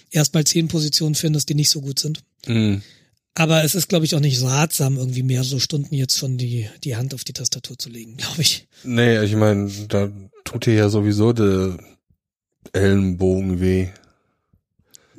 erstmal 0.10 0.44
zehn 0.44 0.70
Positionen 0.70 1.14
findest, 1.14 1.50
die 1.50 1.54
nicht 1.54 1.70
so 1.70 1.82
gut 1.82 2.00
sind. 2.00 2.24
Mhm. 2.48 2.82
Aber 3.36 3.64
es 3.64 3.76
ist, 3.76 3.90
glaube 3.90 4.06
ich, 4.06 4.16
auch 4.16 4.22
nicht 4.22 4.42
ratsam, 4.42 4.98
irgendwie 4.98 5.22
mehrere 5.22 5.60
Stunden 5.60 5.94
jetzt 5.94 6.18
schon 6.18 6.40
die, 6.40 6.68
die 6.84 6.96
Hand 6.96 7.14
auf 7.14 7.26
die 7.26 7.34
Tastatur 7.34 7.78
zu 7.78 7.90
legen, 7.90 8.18
glaube 8.18 8.42
ich. 8.42 8.66
Nee, 8.84 9.24
ich 9.24 9.36
meine, 9.36 9.70
da 9.88 10.12
tut 10.46 10.66
dir 10.66 10.74
ja 10.74 10.90
sowieso 10.90 11.32
der 11.32 11.78
Ellenbogen 12.74 13.62
weh. 13.62 13.90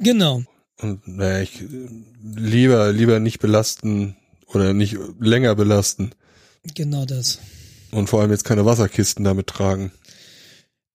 Genau. 0.01 0.43
Und 0.81 1.09
naja, 1.09 1.41
ich 1.43 1.65
lieber, 2.23 2.93
lieber 2.93 3.19
nicht 3.19 3.39
belasten 3.39 4.17
oder 4.47 4.75
nicht 4.75 4.97
länger 5.19 5.55
belasten. 5.55 6.11
Genau 6.75 7.05
das. 7.05 7.39
Und 7.93 8.09
vor 8.09 8.21
allem 8.21 8.31
jetzt 8.31 8.45
keine 8.45 8.67
Wasserkisten 8.67 9.25
damit 9.25 9.47
tragen. 9.47 9.93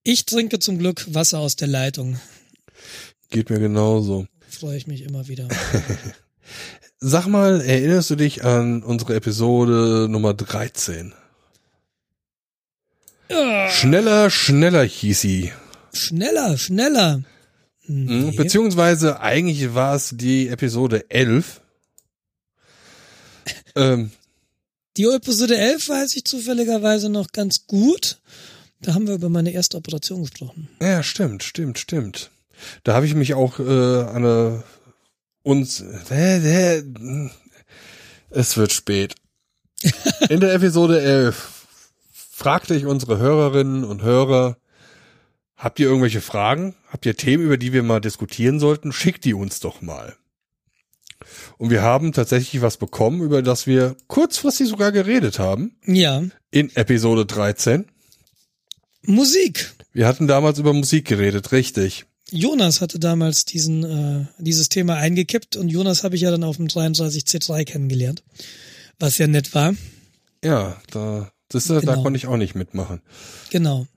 Ich 0.04 0.26
trinke 0.26 0.60
zum 0.60 0.78
Glück 0.78 1.14
Wasser 1.14 1.40
aus 1.40 1.56
der 1.56 1.68
Leitung. 1.68 2.20
Geht 3.30 3.50
mir 3.50 3.60
genauso. 3.60 4.28
Freue 4.50 4.78
ich 4.78 4.88
mich 4.88 5.04
immer 5.04 5.28
wieder. 5.28 5.48
Sag 7.00 7.28
mal, 7.28 7.62
erinnerst 7.62 8.10
du 8.10 8.16
dich 8.16 8.44
an 8.44 8.84
unsere 8.84 9.16
Episode 9.16 10.08
Nummer 10.10 10.34
13? 10.34 11.14
Ja. 13.30 13.70
Schneller, 13.70 14.30
schneller 14.30 14.84
hieß 14.84 15.22
sie. 15.22 15.52
Schneller, 15.94 16.58
schneller. 16.58 17.24
Mhm, 17.92 18.30
Nee. 18.30 18.36
Beziehungsweise 18.36 19.20
eigentlich 19.20 19.74
war 19.74 19.96
es 19.96 20.12
die 20.16 20.48
Episode 20.48 21.10
11. 21.10 21.62
ähm, 23.76 24.12
Die 24.98 25.04
Episode 25.06 25.58
11 25.58 25.90
weiß 25.90 26.16
ich 26.16 26.26
zufälligerweise 26.26 27.10
noch 27.10 27.32
ganz 27.32 27.68
gut. 27.68 28.20
Da 28.82 28.94
haben 28.94 29.08
wir 29.08 29.14
über 29.16 29.30
meine 29.30 29.52
erste 29.52 29.78
Operation 29.78 30.22
gesprochen. 30.24 30.68
ja, 30.82 31.04
stimmt, 31.04 31.44
stimmt, 31.44 31.78
stimmt. 31.80 32.32
Da 32.84 32.94
habe 32.94 33.06
ich 33.06 33.16
mich 33.16 33.34
auch 33.34 33.60
äh, 33.60 33.64
an 33.64 34.18
eine, 34.18 34.64
uns 35.44 35.82
äh, 36.10 36.78
äh, 36.78 36.84
es 38.30 38.58
wird 38.58 38.72
spät. 38.72 39.16
In 40.30 40.40
der 40.40 40.54
Episode 40.54 41.02
11 41.02 41.68
fragte 42.32 42.76
ich 42.76 42.86
unsere 42.86 43.18
Hörerinnen 43.18 43.84
und 43.84 44.04
Hörer, 44.04 44.58
habt 45.56 45.80
ihr 45.80 45.88
irgendwelche 45.88 46.22
Fragen? 46.22 46.76
Habt 46.92 47.06
ihr 47.06 47.16
Themen, 47.16 47.44
über 47.46 47.58
die 47.58 47.74
wir 47.74 47.84
mal 47.84 48.02
diskutieren 48.02 48.60
sollten? 48.60 48.92
Schickt 48.92 49.26
die 49.26 49.34
uns 49.34 49.60
doch 49.62 49.82
mal. 49.82 50.16
Und 51.58 51.70
wir 51.70 51.82
haben 51.82 52.12
tatsächlich 52.14 52.62
was 52.62 52.78
bekommen, 52.78 53.22
über 53.22 53.42
das 53.42 53.66
wir 53.66 53.96
kurzfristig 54.08 54.68
sogar 54.68 54.92
geredet 54.92 55.40
haben. 55.40 55.76
Ja. 55.86 56.24
In 56.52 56.76
Episode 56.76 57.26
13. 57.26 57.86
Musik. 59.04 59.72
Wir 59.94 60.08
hatten 60.08 60.28
damals 60.28 60.60
über 60.60 60.74
Musik 60.74 61.06
geredet, 61.08 61.52
richtig. 61.52 62.06
Jonas 62.30 62.82
hatte 62.82 62.98
damals 63.00 63.46
diesen, 63.46 63.84
äh, 63.84 64.26
dieses 64.38 64.70
Thema 64.70 64.96
eingekippt 64.96 65.56
und 65.58 65.70
Jonas 65.70 66.04
habe 66.04 66.16
ich 66.16 66.22
ja 66.22 66.32
dann 66.32 66.44
auf 66.44 66.58
dem 66.58 66.68
33C3 66.68 67.66
kennengelernt. 67.66 68.24
Was 69.00 69.18
ja 69.18 69.28
nett 69.28 69.54
war. 69.54 69.76
Ja, 70.44 70.82
da, 70.92 71.32
das, 71.50 71.66
da 71.68 71.80
Genau. 71.80 72.02
konnte 72.04 72.18
ich 72.18 72.28
auch 72.28 72.38
nicht 72.38 72.56
mitmachen. 72.56 73.02
Genau. 73.50 73.88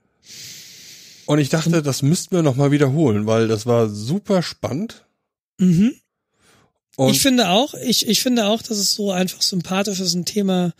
Und 1.26 1.38
ich 1.38 1.48
dachte, 1.48 1.82
das 1.82 2.02
müssten 2.02 2.34
wir 2.34 2.42
nochmal 2.42 2.70
wiederholen, 2.70 3.26
weil 3.26 3.48
das 3.48 3.66
war 3.66 3.88
super 3.88 4.42
spannend. 4.42 5.06
Mhm. 5.58 5.94
Und 6.96 7.10
ich 7.10 7.20
finde 7.20 7.48
auch, 7.48 7.74
ich, 7.74 8.08
ich 8.08 8.22
finde 8.22 8.46
auch, 8.46 8.62
dass 8.62 8.78
es 8.78 8.94
so 8.94 9.10
einfach 9.10 9.42
sympathisch 9.42 10.00
ist, 10.00 10.14
ein 10.14 10.24
Thema 10.24 10.72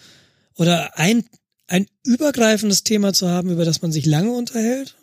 oder 0.56 0.96
ein, 0.98 1.24
ein 1.66 1.86
übergreifendes 2.04 2.84
Thema 2.84 3.12
zu 3.12 3.28
haben, 3.28 3.50
über 3.50 3.64
das 3.64 3.82
man 3.82 3.90
sich 3.90 4.06
lange 4.06 4.32
unterhält. 4.32 4.96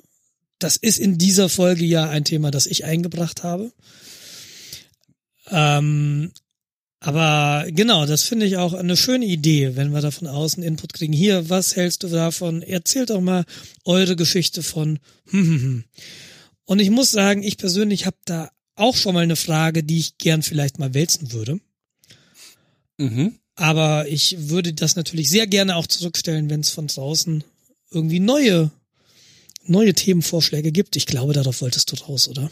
Das 0.60 0.78
ist 0.78 1.00
in 1.00 1.18
dieser 1.18 1.50
Folge 1.50 1.84
ja 1.86 2.10
ein 2.10 2.24
Thema, 2.24 2.52
das 2.52 2.68
ich 2.68 2.86
eingebracht 2.86 3.44
habe. 3.44 3.72
Ähm, 5.50 6.32
aber 7.04 7.66
genau, 7.72 8.06
das 8.06 8.22
finde 8.22 8.46
ich 8.46 8.58
auch 8.58 8.74
eine 8.74 8.96
schöne 8.96 9.26
Idee, 9.26 9.76
wenn 9.76 9.92
wir 9.92 10.02
da 10.02 10.12
von 10.12 10.28
außen 10.28 10.62
Input 10.62 10.94
kriegen. 10.94 11.14
Hier, 11.14 11.50
was 11.50 11.76
hältst 11.76 12.04
du 12.04 12.08
davon? 12.08 12.62
Erzählt 12.62 13.10
doch 13.10 13.22
mal 13.22 13.44
eure 13.86 14.16
Geschichte 14.16 14.62
von. 14.62 15.00
hm, 15.32 15.46
hm, 15.46 15.62
hm. 15.62 15.84
Und 16.66 16.80
ich 16.80 16.92
muss 16.92 17.10
sagen, 17.10 17.42
ich 17.42 17.58
persönlich 17.58 18.06
habe 18.06 18.18
da 18.26 18.52
auch 18.76 18.96
schon 18.96 19.16
mal 19.16 19.24
eine 19.24 19.36
Frage, 19.36 19.84
die 19.84 19.98
ich 19.98 20.20
gern 20.20 20.44
vielleicht 20.44 20.78
mal 20.78 20.94
wälzen 20.94 21.32
würde. 21.32 21.60
mhm. 22.98 23.36
Aber 23.56 24.08
ich 24.08 24.50
würde 24.50 24.74
das 24.74 24.96
natürlich 24.96 25.30
sehr 25.30 25.46
gerne 25.46 25.76
auch 25.76 25.86
zurückstellen, 25.86 26.50
wenn 26.50 26.62
es 26.62 26.70
von 26.70 26.88
draußen 26.88 27.44
irgendwie 27.92 28.20
neue, 28.20 28.72
neue 29.66 29.94
Themenvorschläge 29.94 30.72
gibt. 30.72 30.96
Ich 30.96 31.08
glaube, 31.08 31.34
darauf 31.34 31.62
wolltest 31.62 31.92
du 31.92 31.96
raus, 31.96 32.28
oder? 32.28 32.50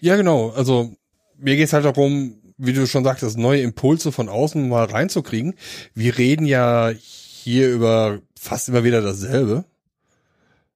ja, 0.00 0.16
genau. 0.16 0.50
Also 0.50 0.94
mir 1.36 1.56
geht's 1.56 1.72
halt 1.72 1.84
darum, 1.84 2.41
wie 2.64 2.72
du 2.72 2.86
schon 2.86 3.04
sagtest, 3.04 3.36
neue 3.38 3.62
Impulse 3.62 4.12
von 4.12 4.28
außen 4.28 4.68
mal 4.68 4.84
reinzukriegen. 4.84 5.54
Wir 5.94 6.16
reden 6.16 6.46
ja 6.46 6.90
hier 6.90 7.70
über 7.70 8.20
fast 8.38 8.68
immer 8.68 8.84
wieder 8.84 9.02
dasselbe. 9.02 9.64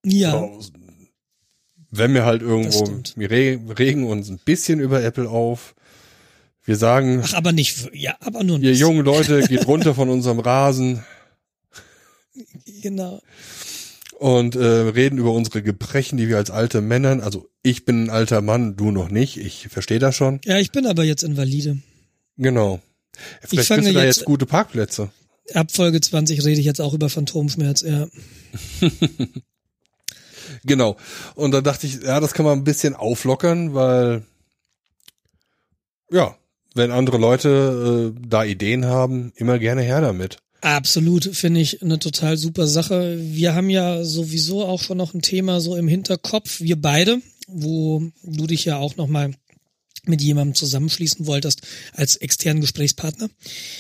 Ja, 0.05 0.49
wenn 1.91 2.13
wir 2.15 2.25
halt 2.25 2.43
irgendwo, 2.43 3.03
wir 3.17 3.31
re 3.31 3.61
regen 3.79 4.07
uns 4.07 4.29
ein 4.29 4.41
bisschen 4.45 4.81
über 4.81 5.03
Apple 5.03 5.29
auf. 5.29 5.75
Wir 6.65 6.77
sagen, 6.77 7.23
ach, 7.25 7.35
aber 7.35 7.53
nicht, 7.53 7.91
ja, 7.95 8.17
aber 8.21 8.43
nur 8.43 8.59
ein 8.59 8.63
ihr 8.63 8.75
jungen 8.75 9.05
Leute, 9.05 9.43
geht 9.43 9.67
runter 9.69 9.95
von 9.95 10.09
unserem 10.11 10.41
Rasen 10.41 11.05
Genau. 12.83 13.21
Und 14.19 14.57
äh, 14.57 14.65
reden 14.65 15.19
über 15.19 15.33
unsere 15.33 15.63
Gebrechen, 15.63 16.17
die 16.17 16.29
wir 16.29 16.37
als 16.39 16.51
alte 16.51 16.81
Männer, 16.81 17.23
also 17.23 17.49
ich 17.63 17.85
bin 17.85 18.05
ein 18.05 18.11
alter 18.11 18.41
Mann, 18.41 18.77
du 18.77 18.91
noch 18.91 19.11
nicht, 19.11 19.37
ich 19.37 19.69
verstehe 19.69 19.99
das 19.99 20.17
schon. 20.17 20.41
Ja, 20.45 20.59
ich 20.59 20.73
bin 20.73 20.87
aber 20.87 21.05
jetzt 21.05 21.23
Invalide. 21.23 21.79
Genau. 22.37 22.81
Vielleicht 23.43 23.69
fange 23.69 23.83
findest 23.83 23.95
du 23.97 23.99
da 24.01 24.05
jetzt- 24.07 24.17
jetzt 24.19 24.25
gute 24.27 24.47
Parkplätze. 24.47 25.11
Ab 25.55 25.71
Folge 25.71 26.01
20 26.01 26.45
rede 26.45 26.59
ich 26.61 26.67
jetzt 26.67 26.81
auch 26.81 26.93
über 26.95 27.09
Phantomschmerz, 27.09 27.83
ja. 27.83 28.09
Genau. 30.65 30.97
Und 31.35 31.53
da 31.53 31.61
dachte 31.61 31.87
ich, 31.87 32.03
ja, 32.03 32.19
das 32.21 32.33
kann 32.35 32.45
man 32.45 32.59
ein 32.59 32.65
bisschen 32.65 32.95
auflockern, 32.95 33.75
weil 33.75 34.25
ja, 36.11 36.37
wenn 36.75 36.91
andere 36.91 37.19
Leute 37.19 38.15
äh, 38.17 38.21
da 38.29 38.45
Ideen 38.45 38.85
haben, 38.87 39.33
immer 39.37 39.59
gerne 39.59 39.83
her 39.83 40.01
damit. 40.01 40.39
Absolut, 40.67 41.31
finde 41.37 41.61
ich 41.61 41.81
eine 41.81 42.01
total 42.01 42.37
super 42.37 42.67
Sache. 42.67 43.19
Wir 43.21 43.55
haben 43.55 43.71
ja 43.71 44.03
sowieso 44.03 44.65
auch 44.65 44.83
schon 44.83 44.99
noch 44.99 45.15
ein 45.15 45.23
Thema 45.23 45.61
so 45.61 45.77
im 45.77 45.87
Hinterkopf, 45.87 46.61
wir 46.61 46.75
beide, 46.75 47.23
wo 47.47 48.03
du 48.25 48.49
dich 48.49 48.65
ja 48.65 48.77
auch 48.79 48.97
nochmal 48.97 49.31
mit 50.07 50.21
jemandem 50.21 50.57
zusammenschließen 50.57 51.25
wolltest 51.27 51.61
als 51.93 52.17
externen 52.17 52.63
Gesprächspartner. 52.63 53.31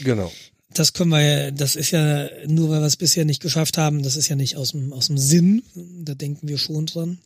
Genau. 0.04 0.30
Das 0.74 0.92
können 0.92 1.10
wir, 1.10 1.22
ja- 1.22 1.50
das 1.50 1.74
ist 1.74 1.90
ja 1.90 2.28
nur, 2.46 2.68
weil 2.68 2.80
wir 2.82 2.86
es 2.86 2.96
bisher 2.96 3.24
nicht 3.24 3.42
geschafft 3.42 3.78
haben, 3.78 4.04
das 4.04 4.14
ist 4.14 4.28
ja 4.28 4.36
nicht 4.36 4.56
aus 4.56 4.70
dem, 4.70 4.92
aus 4.92 5.08
dem 5.08 5.18
Sinn, 5.18 5.64
da 5.74 6.14
denken 6.14 6.46
wir 6.46 6.56
schon 6.56 6.86
dran. 6.86 7.18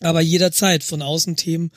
Aber 0.00 0.20
jederzeit 0.20 0.82
von 0.82 1.00
außen 1.00 1.36
Themen 1.36 1.70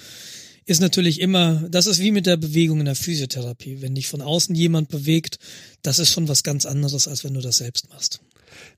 ist 0.65 0.81
natürlich 0.81 1.19
immer, 1.19 1.63
das 1.69 1.87
ist 1.87 1.99
wie 1.99 2.11
mit 2.11 2.25
der 2.25 2.37
Bewegung 2.37 2.79
in 2.79 2.85
der 2.85 2.95
Physiotherapie. 2.95 3.81
Wenn 3.81 3.95
dich 3.95 4.07
von 4.07 4.21
außen 4.21 4.55
jemand 4.55 4.89
bewegt, 4.89 5.37
das 5.81 5.99
ist 5.99 6.11
schon 6.11 6.27
was 6.27 6.43
ganz 6.43 6.65
anderes, 6.65 7.07
als 7.07 7.23
wenn 7.23 7.33
du 7.33 7.41
das 7.41 7.57
selbst 7.57 7.89
machst. 7.89 8.21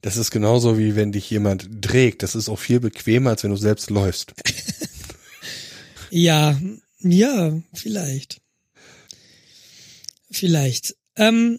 Das 0.01 0.17
ist 0.17 0.31
genauso 0.31 0.77
wie 0.77 0.95
wenn 0.95 1.11
dich 1.11 1.29
jemand 1.29 1.81
trägt. 1.81 2.23
Das 2.23 2.35
ist 2.35 2.49
auch 2.49 2.59
viel 2.59 2.79
bequemer, 2.79 3.31
als 3.31 3.43
wenn 3.43 3.51
du 3.51 3.57
selbst 3.57 3.89
läufst. 3.89 4.33
Ja, 6.15 6.61
ja, 6.99 7.59
vielleicht. 7.73 8.39
Vielleicht. 10.29 10.95
Ähm, 11.15 11.57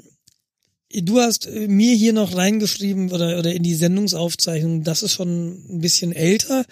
du 0.93 1.19
hast 1.19 1.47
äh, 1.47 1.67
mir 1.67 1.97
hier 1.97 2.13
noch 2.13 2.37
reingeschrieben 2.37 3.11
oder, 3.11 3.37
oder 3.41 3.53
in 3.53 3.65
die 3.65 3.75
Sendungsaufzeichnung, 3.75 4.85
das 4.85 5.03
ist 5.03 5.11
schon 5.11 5.55
ein 5.69 5.81
bisschen 5.81 6.13
älter. 6.13 6.65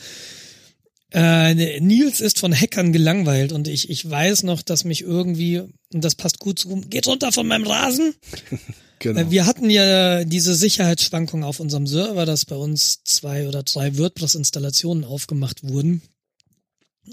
Äh, 1.15 1.81
Nils 1.81 2.21
ist 2.21 2.39
von 2.39 2.55
Hackern 2.55 2.93
gelangweilt 2.93 3.53
und 3.53 3.69
ich, 3.69 3.91
ich 3.91 4.09
weiß 4.09 4.45
noch, 4.45 4.63
dass 4.63 4.85
mich 4.85 5.03
irgendwie, 5.03 5.61
und 5.61 6.05
das 6.05 6.15
passt 6.15 6.39
gut 6.39 6.59
zu, 6.59 6.81
geht 6.83 7.07
runter 7.07 7.33
von 7.33 7.47
meinem 7.47 7.67
Rasen. 7.67 8.15
Genau. 9.03 9.21
Äh, 9.21 9.31
Wir 9.31 9.47
hatten 9.47 9.69
ja 9.69 10.23
diese 10.23 10.55
Sicherheitsschwankung 10.55 11.43
auf 11.43 11.59
unserem 11.59 11.89
Server, 11.89 12.25
dass 12.25 12.45
bei 12.45 12.55
uns 12.55 13.03
zwei 13.03 13.49
oder 13.49 13.65
drei 13.65 13.99
WordPress-Installationen 13.99 15.05
aufgemacht 15.05 15.65
wurden. 15.65 16.03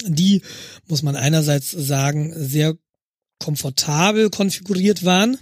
Die, 0.06 0.44
muss 0.88 1.02
man 1.02 1.16
einerseits 1.16 1.72
sagen, 1.72 2.32
sehr 2.36 2.78
komfortabel 3.40 4.30
konfiguriert 4.30 5.04
waren. 5.04 5.40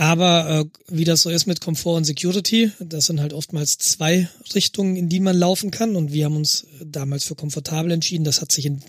Aber 0.00 0.48
äh, 0.48 0.64
wie 0.88 1.04
das 1.04 1.20
so 1.20 1.28
ist 1.28 1.44
mit 1.44 1.60
Komfort 1.60 1.98
und 1.98 2.04
Security, 2.04 2.72
das 2.80 3.04
sind 3.04 3.20
halt 3.20 3.34
oftmals 3.34 3.76
zwei 3.76 4.30
Richtungen, 4.54 4.96
in 4.96 5.10
die 5.10 5.20
man 5.20 5.36
laufen 5.36 5.70
kann. 5.70 5.94
Und 5.94 6.10
wir 6.10 6.24
haben 6.24 6.36
uns 6.36 6.66
damals 6.82 7.24
für 7.24 7.34
komfortabel 7.34 7.92
entschieden. 7.92 8.24
Das 8.24 8.40
hat 8.40 8.50
sich 8.50 8.64
in 8.64 8.82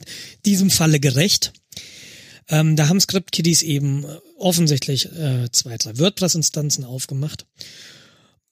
diesem 0.46 0.70
Falle 0.70 1.02
gerecht. 1.02 1.52
Ähm, 2.48 2.78
da 2.78 2.88
haben 2.88 3.02
Script-Kiddies 3.02 3.62
eben 3.62 4.06
äh, 4.06 4.20
offensichtlich 4.38 5.12
äh, 5.12 5.52
zwei, 5.52 5.76
drei 5.76 6.00
WordPress-Instanzen 6.00 6.86
aufgemacht. 6.86 7.46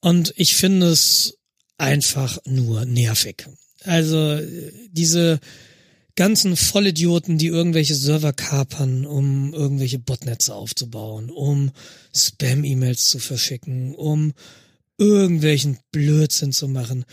Und 0.01 0.33
ich 0.35 0.55
finde 0.55 0.87
es 0.87 1.37
einfach 1.77 2.39
nur 2.43 2.83
nervig. 2.83 3.47
Also 3.85 4.37
diese 4.91 5.39
ganzen 6.19 6.57
Vollidioten, 6.57 7.37
die 7.37 7.47
irgendwelche 7.47 7.95
Server 7.95 8.33
kapern, 8.33 9.05
um 9.05 9.53
irgendwelche 9.53 9.99
Botnetze 9.99 10.53
aufzubauen, 10.53 11.29
um 11.29 11.71
Spam-E-Mails 12.13 13.07
zu 13.07 13.19
verschicken, 13.19 13.95
um 13.95 14.33
irgendwelchen 14.97 15.77
Blödsinn 15.93 16.51
zu 16.51 16.67
machen. 16.67 17.05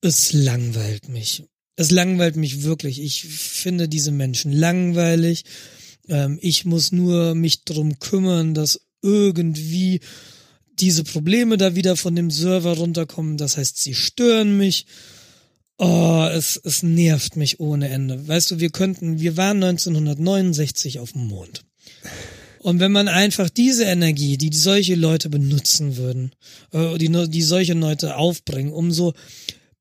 Es 0.00 0.32
langweilt 0.32 1.10
mich. 1.10 1.44
Es 1.76 1.90
langweilt 1.90 2.36
mich 2.36 2.62
wirklich. 2.62 3.02
Ich 3.02 3.24
finde 3.24 3.90
diese 3.90 4.10
Menschen 4.10 4.52
langweilig. 4.52 5.44
Ähm, 6.08 6.38
ich 6.40 6.64
muss 6.64 6.92
nur 6.92 7.34
mich 7.34 7.64
drum 7.64 7.98
kümmern, 7.98 8.54
dass 8.54 8.80
irgendwie 9.02 10.00
diese 10.78 11.04
Probleme 11.04 11.58
da 11.58 11.74
wieder 11.74 11.94
von 11.94 12.16
dem 12.16 12.30
Server 12.30 12.78
runterkommen. 12.78 13.36
Das 13.36 13.58
heißt, 13.58 13.76
sie 13.76 13.92
stören 13.94 14.56
mich. 14.56 14.86
Oh, 15.82 16.28
es, 16.30 16.60
es 16.62 16.82
nervt 16.82 17.36
mich 17.36 17.58
ohne 17.58 17.88
Ende. 17.88 18.28
Weißt 18.28 18.50
du, 18.50 18.60
wir 18.60 18.68
könnten, 18.68 19.18
wir 19.18 19.38
waren 19.38 19.64
1969 19.64 20.98
auf 20.98 21.12
dem 21.12 21.26
Mond. 21.26 21.64
Und 22.58 22.80
wenn 22.80 22.92
man 22.92 23.08
einfach 23.08 23.48
diese 23.48 23.84
Energie, 23.84 24.36
die 24.36 24.54
solche 24.54 24.94
Leute 24.94 25.30
benutzen 25.30 25.96
würden, 25.96 26.32
äh, 26.72 26.98
die, 26.98 27.08
die 27.30 27.40
solche 27.40 27.72
Leute 27.72 28.16
aufbringen, 28.16 28.74
um 28.74 28.92
so 28.92 29.14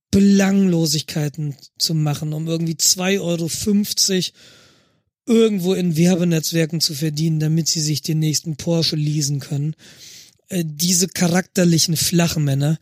Belanglosigkeiten 0.09 1.55
zu 1.77 1.93
machen, 1.95 2.31
um 2.31 2.47
irgendwie 2.47 2.75
2,50 2.75 3.19
Euro 3.19 3.49
irgendwo 5.25 5.73
in 5.73 5.97
Werbenetzwerken 5.97 6.79
zu 6.79 6.93
verdienen, 6.93 7.41
damit 7.41 7.67
sie 7.67 7.81
sich 7.81 8.01
den 8.01 8.19
nächsten 8.19 8.55
Porsche 8.55 8.95
leasen 8.95 9.41
können. 9.41 9.75
Äh, 10.47 10.63
diese 10.65 11.09
charakterlichen 11.09 11.97
Flachmänner, 11.97 12.79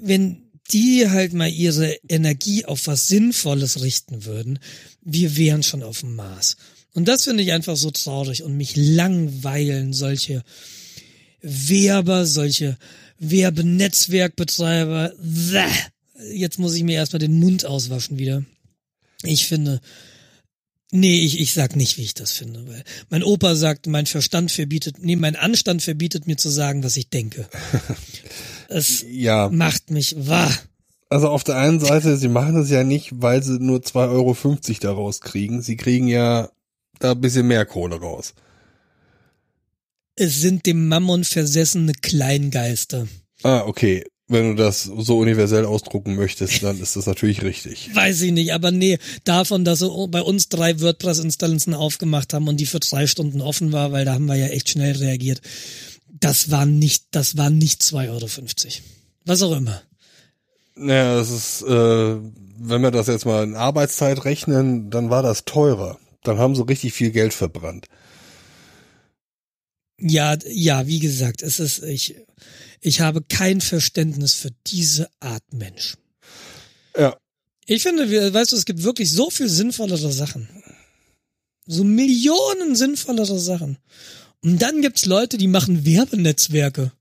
wenn 0.00 0.49
die 0.72 1.08
halt 1.08 1.32
mal 1.32 1.50
ihre 1.50 1.96
Energie 2.08 2.64
auf 2.64 2.86
was 2.86 3.08
Sinnvolles 3.08 3.82
richten 3.82 4.24
würden, 4.24 4.58
wir 5.02 5.36
wären 5.36 5.62
schon 5.62 5.82
auf 5.82 6.00
dem 6.00 6.16
Mars. 6.16 6.56
Und 6.92 7.08
das 7.08 7.24
finde 7.24 7.42
ich 7.42 7.52
einfach 7.52 7.76
so 7.76 7.90
traurig 7.90 8.42
und 8.42 8.56
mich 8.56 8.74
langweilen 8.76 9.92
solche 9.92 10.42
Werber, 11.40 12.26
solche 12.26 12.76
Werbenetzwerkbetreiber. 13.18 15.12
Jetzt 16.32 16.58
muss 16.58 16.74
ich 16.74 16.82
mir 16.82 16.94
erstmal 16.94 17.20
den 17.20 17.38
Mund 17.38 17.64
auswaschen 17.64 18.18
wieder. 18.18 18.44
Ich 19.22 19.46
finde, 19.46 19.80
Nee, 20.92 21.20
ich, 21.20 21.38
ich 21.38 21.52
sag 21.52 21.76
nicht, 21.76 21.98
wie 21.98 22.02
ich 22.02 22.14
das 22.14 22.32
finde, 22.32 22.66
weil 22.66 22.82
mein 23.10 23.22
Opa 23.22 23.54
sagt, 23.54 23.86
mein 23.86 24.06
Verstand 24.06 24.50
verbietet, 24.50 24.96
nee, 24.98 25.14
mein 25.14 25.36
Anstand 25.36 25.82
verbietet 25.82 26.26
mir 26.26 26.36
zu 26.36 26.48
sagen, 26.48 26.82
was 26.82 26.96
ich 26.96 27.08
denke. 27.10 27.48
Es 28.70 29.04
ja. 29.08 29.48
macht 29.50 29.90
mich 29.90 30.14
wahr. 30.16 30.50
Also 31.08 31.28
auf 31.28 31.42
der 31.42 31.56
einen 31.56 31.80
Seite, 31.80 32.16
sie 32.16 32.28
machen 32.28 32.54
das 32.54 32.70
ja 32.70 32.84
nicht, 32.84 33.10
weil 33.12 33.42
sie 33.42 33.58
nur 33.58 33.80
2,50 33.80 34.10
Euro 34.10 34.36
daraus 34.80 35.20
kriegen. 35.20 35.60
Sie 35.60 35.76
kriegen 35.76 36.06
ja 36.06 36.50
da 37.00 37.12
ein 37.12 37.20
bisschen 37.20 37.48
mehr 37.48 37.66
Kohle 37.66 37.96
raus. 37.96 38.32
Es 40.14 40.40
sind 40.40 40.66
dem 40.66 40.86
Mammon 40.86 41.24
versessene 41.24 41.94
Kleingeister. 41.94 43.08
Ah, 43.42 43.62
okay. 43.66 44.04
Wenn 44.28 44.50
du 44.54 44.62
das 44.62 44.84
so 44.84 45.18
universell 45.18 45.64
ausdrucken 45.64 46.14
möchtest, 46.14 46.62
dann 46.62 46.80
ist 46.80 46.94
das 46.94 47.06
natürlich 47.06 47.42
richtig. 47.42 47.90
Weiß 47.94 48.22
ich 48.22 48.30
nicht, 48.30 48.52
aber 48.52 48.70
nee, 48.70 48.98
davon, 49.24 49.64
dass 49.64 49.80
sie 49.80 50.06
bei 50.08 50.22
uns 50.22 50.48
drei 50.48 50.80
WordPress-Instanzen 50.80 51.74
aufgemacht 51.74 52.32
haben 52.32 52.46
und 52.46 52.60
die 52.60 52.66
für 52.66 52.78
drei 52.78 53.08
Stunden 53.08 53.40
offen 53.40 53.72
war, 53.72 53.90
weil 53.90 54.04
da 54.04 54.14
haben 54.14 54.26
wir 54.26 54.36
ja 54.36 54.46
echt 54.46 54.68
schnell 54.68 54.96
reagiert. 54.96 55.40
Das 56.20 56.50
war 56.50 56.66
nicht, 56.66 57.06
das 57.12 57.36
war 57.36 57.50
nicht 57.50 57.82
2,50 57.82 58.08
Euro. 58.08 58.28
Was 59.24 59.42
auch 59.42 59.56
immer. 59.56 59.82
Naja, 60.74 61.16
das 61.16 61.30
ist, 61.30 61.62
äh, 61.62 62.16
wenn 62.58 62.82
wir 62.82 62.90
das 62.90 63.06
jetzt 63.06 63.26
mal 63.26 63.42
in 63.44 63.56
Arbeitszeit 63.56 64.24
rechnen, 64.24 64.90
dann 64.90 65.10
war 65.10 65.22
das 65.22 65.44
teurer. 65.44 65.98
Dann 66.22 66.38
haben 66.38 66.54
sie 66.54 66.66
richtig 66.66 66.92
viel 66.92 67.10
Geld 67.10 67.34
verbrannt. 67.34 67.86
Ja, 69.98 70.36
ja, 70.46 70.86
wie 70.86 70.98
gesagt, 70.98 71.42
es 71.42 71.60
ist, 71.60 71.82
ich, 71.82 72.16
ich 72.80 73.00
habe 73.00 73.22
kein 73.22 73.60
Verständnis 73.60 74.34
für 74.34 74.50
diese 74.66 75.10
Art 75.20 75.44
Mensch. 75.52 75.96
Ja. 76.96 77.16
Ich 77.66 77.82
finde, 77.82 78.32
weißt 78.32 78.52
du, 78.52 78.56
es 78.56 78.64
gibt 78.64 78.82
wirklich 78.82 79.12
so 79.12 79.30
viel 79.30 79.48
sinnvollere 79.48 80.12
Sachen. 80.12 80.48
So 81.66 81.84
Millionen 81.84 82.74
sinnvollere 82.74 83.38
Sachen. 83.38 83.78
Und 84.42 84.60
dann 84.60 84.80
gibt's 84.80 85.06
Leute, 85.06 85.38
die 85.38 85.48
machen 85.48 85.84
Werbenetzwerke. 85.84 86.92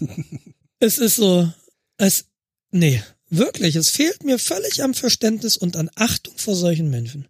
es 0.78 0.98
ist 0.98 1.16
so, 1.16 1.50
es, 1.96 2.26
nee, 2.70 3.02
wirklich, 3.28 3.76
es 3.76 3.90
fehlt 3.90 4.24
mir 4.24 4.38
völlig 4.38 4.82
am 4.82 4.94
Verständnis 4.94 5.56
und 5.56 5.76
an 5.76 5.90
Achtung 5.96 6.34
vor 6.36 6.54
solchen 6.54 6.90
Menschen. 6.90 7.28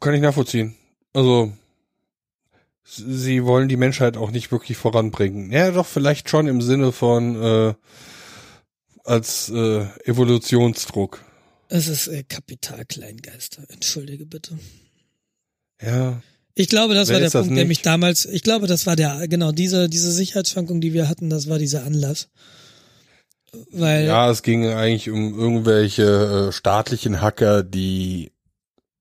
Kann 0.00 0.14
ich 0.14 0.22
nachvollziehen. 0.22 0.76
Also, 1.12 1.52
sie 2.84 3.44
wollen 3.44 3.68
die 3.68 3.76
Menschheit 3.76 4.16
auch 4.16 4.30
nicht 4.30 4.50
wirklich 4.50 4.76
voranbringen. 4.76 5.52
Ja, 5.52 5.70
doch, 5.70 5.86
vielleicht 5.86 6.30
schon 6.30 6.48
im 6.48 6.62
Sinne 6.62 6.92
von 6.92 7.42
äh, 7.42 7.74
als 9.04 9.50
äh, 9.50 9.86
Evolutionsdruck. 10.04 11.22
Es 11.68 11.86
ist 11.86 12.08
äh, 12.08 12.24
Kapitalkleingeister. 12.24 13.64
Entschuldige 13.68 14.26
bitte. 14.26 14.58
Ja. 15.80 16.22
Ich 16.54 16.68
glaube, 16.68 16.94
das 16.94 17.08
Wer 17.08 17.16
war 17.16 17.20
der 17.20 17.30
Punkt, 17.30 17.56
der 17.56 17.64
mich 17.64 17.82
damals, 17.82 18.26
ich 18.26 18.42
glaube, 18.42 18.66
das 18.66 18.86
war 18.86 18.96
der, 18.96 19.28
genau, 19.28 19.52
diese, 19.52 19.88
diese 19.88 20.10
Sicherheitsschwankung, 20.10 20.80
die 20.80 20.92
wir 20.92 21.08
hatten, 21.08 21.30
das 21.30 21.48
war 21.48 21.58
dieser 21.58 21.84
Anlass. 21.84 22.28
Weil. 23.72 24.06
Ja, 24.06 24.30
es 24.30 24.42
ging 24.42 24.66
eigentlich 24.66 25.10
um 25.10 25.38
irgendwelche 25.38 26.48
äh, 26.48 26.52
staatlichen 26.52 27.20
Hacker, 27.20 27.62
die 27.62 28.32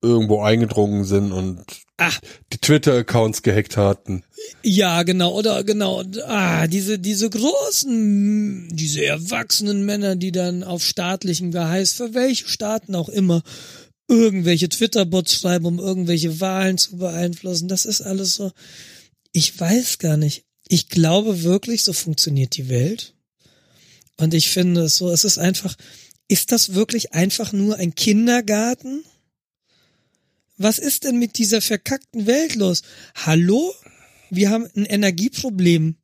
irgendwo 0.02 0.42
eingedrungen 0.42 1.04
sind 1.04 1.32
und 1.32 1.66
Ach. 1.98 2.20
die 2.54 2.58
Twitter-Accounts 2.58 3.42
gehackt 3.44 3.76
hatten. 3.76 4.24
Ja, 4.64 5.04
genau, 5.04 5.34
oder 5.34 5.64
genau. 5.64 6.04
Ah, 6.26 6.68
diese, 6.68 7.00
diese 7.00 7.30
großen, 7.30 8.70
diese 8.72 9.04
erwachsenen 9.04 9.86
Männer, 9.86 10.16
die 10.16 10.32
dann 10.32 10.64
auf 10.64 10.84
staatlichen 10.84 11.52
Geheiß, 11.52 11.94
für 11.94 12.14
welche 12.14 12.48
Staaten 12.48 12.96
auch 12.96 13.10
immer, 13.10 13.42
irgendwelche 14.10 14.68
Twitter-Bots 14.68 15.36
schreiben, 15.36 15.66
um 15.66 15.80
irgendwelche 15.80 16.42
Wahlen 16.42 16.78
zu 16.78 16.98
beeinflussen. 16.98 17.68
Das 17.68 17.86
ist 17.86 18.02
alles 18.02 18.36
so. 18.36 18.52
Ich 19.32 19.58
weiß 19.58 20.00
gar 20.00 20.18
nicht. 20.18 20.44
Ich 20.68 20.90
glaube 20.90 21.44
wirklich, 21.44 21.84
so 21.84 21.94
funktioniert 21.94 22.58
die 22.58 22.70
Welt. 22.70 23.14
Und 24.18 24.34
ich 24.34 24.50
finde 24.50 24.82
es 24.82 24.98
so, 24.98 25.10
es 25.12 25.24
ist 25.24 25.38
einfach, 25.38 25.76
ist 26.28 26.52
das 26.52 26.74
wirklich 26.74 27.14
einfach 27.14 27.54
nur 27.54 27.78
ein 27.78 27.96
Kindergarten? 27.96 29.04
Was 30.58 30.78
ist 30.78 31.06
denn 31.06 31.18
mit 31.18 31.38
dieser 31.38 31.62
verkackten 31.62 32.26
Welt 32.26 32.56
los? 32.56 32.82
Hallo? 33.16 33.74
Wir 34.30 34.50
haben 34.50 34.68
ein 34.76 34.86
Energieproblem. 34.86 35.96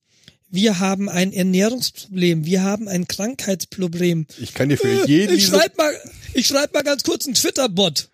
Wir 0.56 0.80
haben 0.80 1.10
ein 1.10 1.34
Ernährungsproblem. 1.34 2.46
Wir 2.46 2.64
haben 2.64 2.88
ein 2.88 3.08
Krankheitsproblem. 3.08 4.26
Ich 4.40 4.54
kann 4.54 4.70
dir 4.70 4.78
für 4.78 5.04
äh, 5.04 5.06
jeden. 5.06 5.36
Ich 5.36 5.48
schreib 5.48 5.78
mal, 5.78 5.94
ich 6.34 6.48
schreib 6.48 6.74
mal 6.74 6.84
ganz 6.84 7.04
kurz 7.04 7.26
einen 7.26 7.36
Twitter-Bot. 7.36 8.10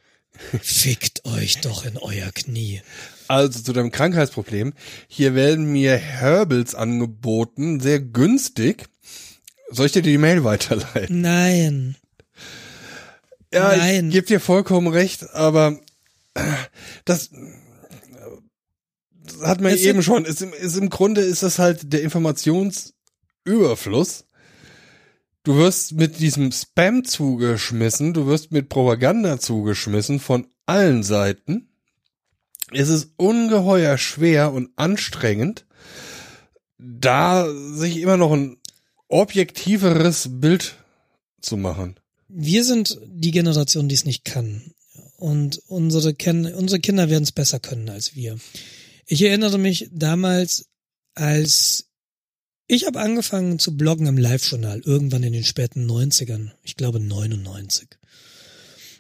Fickt 0.62 1.26
euch 1.26 1.62
doch 1.62 1.86
in 1.86 1.98
euer 1.98 2.32
Knie. 2.34 2.82
Also 3.28 3.60
zu 3.60 3.74
deinem 3.74 3.92
Krankheitsproblem. 3.92 4.74
Hier 5.08 5.36
werden 5.36 5.72
mir 5.72 5.96
Herbals 5.96 6.76
angeboten, 6.76 7.80
sehr 7.80 8.00
günstig. 8.00 8.86
Soll 9.70 9.86
ich 9.86 9.92
dir 9.94 10.02
die 10.02 10.18
Mail 10.18 10.44
weiterleiten? 10.44 11.22
Nein. 11.22 11.96
Ja, 13.54 13.76
Nein. 13.76 14.08
ich 14.08 14.14
gebe 14.14 14.28
dir 14.28 14.40
vollkommen 14.40 14.88
recht, 14.88 15.30
aber 15.34 15.80
das 17.06 17.30
hat 19.44 19.62
man 19.62 19.74
es 19.74 19.82
eben 19.82 20.04
schon. 20.04 20.26
Ist 20.26 20.42
im, 20.42 20.54
ist 20.54 20.78
im 20.78 20.90
Grunde 20.90 21.22
ist 21.22 21.44
das 21.44 21.60
halt 21.60 21.94
der 21.94 22.02
Informationsüberfluss. 22.02 24.26
Du 25.44 25.58
wirst 25.58 25.94
mit 25.94 26.20
diesem 26.20 26.52
Spam 26.52 27.04
zugeschmissen, 27.04 28.14
du 28.14 28.28
wirst 28.28 28.52
mit 28.52 28.70
Propaganda 28.70 29.40
zugeschmissen 29.40 30.20
von 30.20 30.48
allen 30.68 31.02
Seiten. 31.04 31.70
Es 32.72 32.90
ist 32.90 33.14
ungeheuer 33.18 33.98
schwer 33.98 34.54
und 34.54 34.70
anstrengend, 34.76 35.66
da 36.78 37.52
sich 37.52 37.98
immer 37.98 38.18
noch 38.18 38.32
ein 38.32 38.58
objektiveres 39.08 40.40
Bild 40.40 40.76
zu 41.42 41.58
machen. 41.58 42.00
Wir 42.30 42.64
sind 42.64 43.00
die 43.06 43.32
Generation, 43.32 43.90
die 43.90 43.96
es 43.96 44.06
nicht 44.06 44.24
kann. 44.24 44.74
Und 45.18 45.62
unsere, 45.68 46.14
Ken 46.14 46.46
unsere 46.54 46.80
Kinder 46.80 47.10
werden 47.10 47.24
es 47.24 47.32
besser 47.32 47.60
können 47.60 47.90
als 47.90 48.16
wir. 48.16 48.38
Ich 49.12 49.22
erinnere 49.24 49.58
mich 49.58 49.90
damals, 49.92 50.70
als 51.16 51.90
ich 52.66 52.86
habe 52.86 53.02
angefangen 53.02 53.60
zu 53.60 53.76
bloggen 53.76 54.08
im 54.08 54.18
Live-Journal, 54.18 54.80
irgendwann 54.86 55.24
in 55.24 55.34
den 55.34 55.44
späten 55.44 55.86
90ern, 55.86 56.52
ich 56.64 56.78
glaube 56.78 57.02
99. 57.02 57.90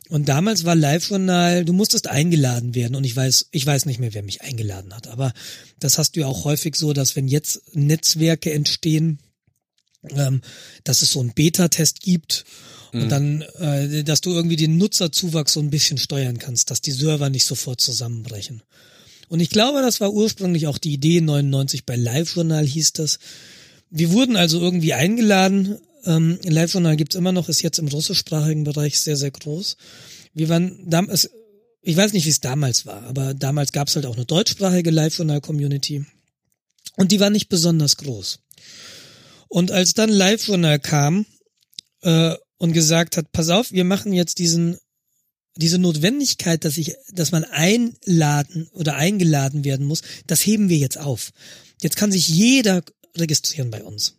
Und 0.09 0.27
damals 0.27 0.65
war 0.65 0.75
Live-Journal, 0.75 1.63
du 1.63 1.71
musstest 1.71 2.07
eingeladen 2.07 2.75
werden 2.75 2.95
und 2.95 3.05
ich 3.05 3.15
weiß, 3.15 3.47
ich 3.51 3.65
weiß 3.65 3.85
nicht 3.85 4.01
mehr, 4.01 4.13
wer 4.13 4.21
mich 4.21 4.41
eingeladen 4.41 4.93
hat, 4.93 5.07
aber 5.07 5.31
das 5.79 5.97
hast 5.97 6.17
du 6.17 6.19
ja 6.19 6.27
auch 6.27 6.43
häufig 6.43 6.75
so, 6.75 6.91
dass 6.91 7.15
wenn 7.15 7.29
jetzt 7.29 7.73
Netzwerke 7.73 8.51
entstehen, 8.51 9.19
ähm, 10.09 10.41
dass 10.83 11.03
es 11.03 11.11
so 11.11 11.21
einen 11.21 11.31
Beta-Test 11.31 12.01
gibt 12.01 12.43
und 12.91 13.07
dann, 13.07 13.43
äh, 13.59 14.03
dass 14.03 14.19
du 14.19 14.31
irgendwie 14.31 14.57
den 14.57 14.75
Nutzerzuwachs 14.75 15.53
so 15.53 15.61
ein 15.61 15.69
bisschen 15.69 15.97
steuern 15.97 16.37
kannst, 16.37 16.69
dass 16.69 16.81
die 16.81 16.91
Server 16.91 17.29
nicht 17.29 17.45
sofort 17.45 17.79
zusammenbrechen. 17.79 18.61
Und 19.31 19.39
ich 19.39 19.49
glaube, 19.49 19.81
das 19.81 20.01
war 20.01 20.11
ursprünglich 20.11 20.67
auch 20.67 20.77
die 20.77 20.91
Idee, 20.91 21.21
99 21.21 21.85
bei 21.85 21.95
Live-Journal 21.95 22.65
hieß 22.65 22.91
das. 22.91 23.17
Wir 23.89 24.11
wurden 24.11 24.35
also 24.35 24.59
irgendwie 24.59 24.91
eingeladen. 24.91 25.77
Ähm, 26.03 26.37
Live-Journal 26.43 26.97
gibt's 26.97 27.15
immer 27.15 27.31
noch, 27.31 27.47
ist 27.47 27.61
jetzt 27.61 27.79
im 27.79 27.87
russischsprachigen 27.87 28.65
Bereich 28.65 28.99
sehr, 28.99 29.15
sehr 29.15 29.31
groß. 29.31 29.77
Wir 30.33 30.49
waren 30.49 30.83
damals, 30.85 31.29
ich 31.81 31.95
weiß 31.95 32.11
nicht, 32.11 32.25
wie 32.25 32.29
es 32.29 32.41
damals 32.41 32.85
war, 32.85 33.03
aber 33.03 33.33
damals 33.33 33.71
gab's 33.71 33.95
halt 33.95 34.05
auch 34.05 34.17
eine 34.17 34.25
deutschsprachige 34.25 34.91
Live-Journal-Community. 34.91 36.05
Und 36.97 37.13
die 37.13 37.21
war 37.21 37.29
nicht 37.29 37.47
besonders 37.47 37.95
groß. 37.95 38.39
Und 39.47 39.71
als 39.71 39.93
dann 39.93 40.09
Live-Journal 40.09 40.79
kam 40.79 41.25
äh, 42.01 42.35
und 42.57 42.73
gesagt 42.73 43.15
hat, 43.15 43.31
pass 43.31 43.47
auf, 43.47 43.71
wir 43.71 43.85
machen 43.85 44.11
jetzt 44.11 44.39
diesen 44.39 44.77
diese 45.55 45.77
Notwendigkeit, 45.77 46.63
dass 46.63 46.77
ich, 46.77 46.95
dass 47.11 47.31
man 47.31 47.43
einladen 47.43 48.67
oder 48.71 48.95
eingeladen 48.95 49.63
werden 49.65 49.85
muss, 49.85 50.01
das 50.27 50.45
heben 50.45 50.69
wir 50.69 50.77
jetzt 50.77 50.97
auf. 50.97 51.31
Jetzt 51.81 51.97
kann 51.97 52.11
sich 52.11 52.29
jeder 52.29 52.83
registrieren 53.17 53.69
bei 53.69 53.83
uns. 53.83 54.17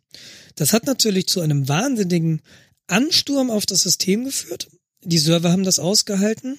Das 0.57 0.73
hat 0.73 0.87
natürlich 0.87 1.27
zu 1.27 1.41
einem 1.41 1.69
wahnsinnigen 1.69 2.43
Ansturm 2.87 3.51
auf 3.51 3.65
das 3.65 3.81
System 3.81 4.25
geführt. 4.25 4.69
Die 5.03 5.19
Server 5.19 5.51
haben 5.51 5.65
das 5.65 5.79
ausgehalten. 5.79 6.59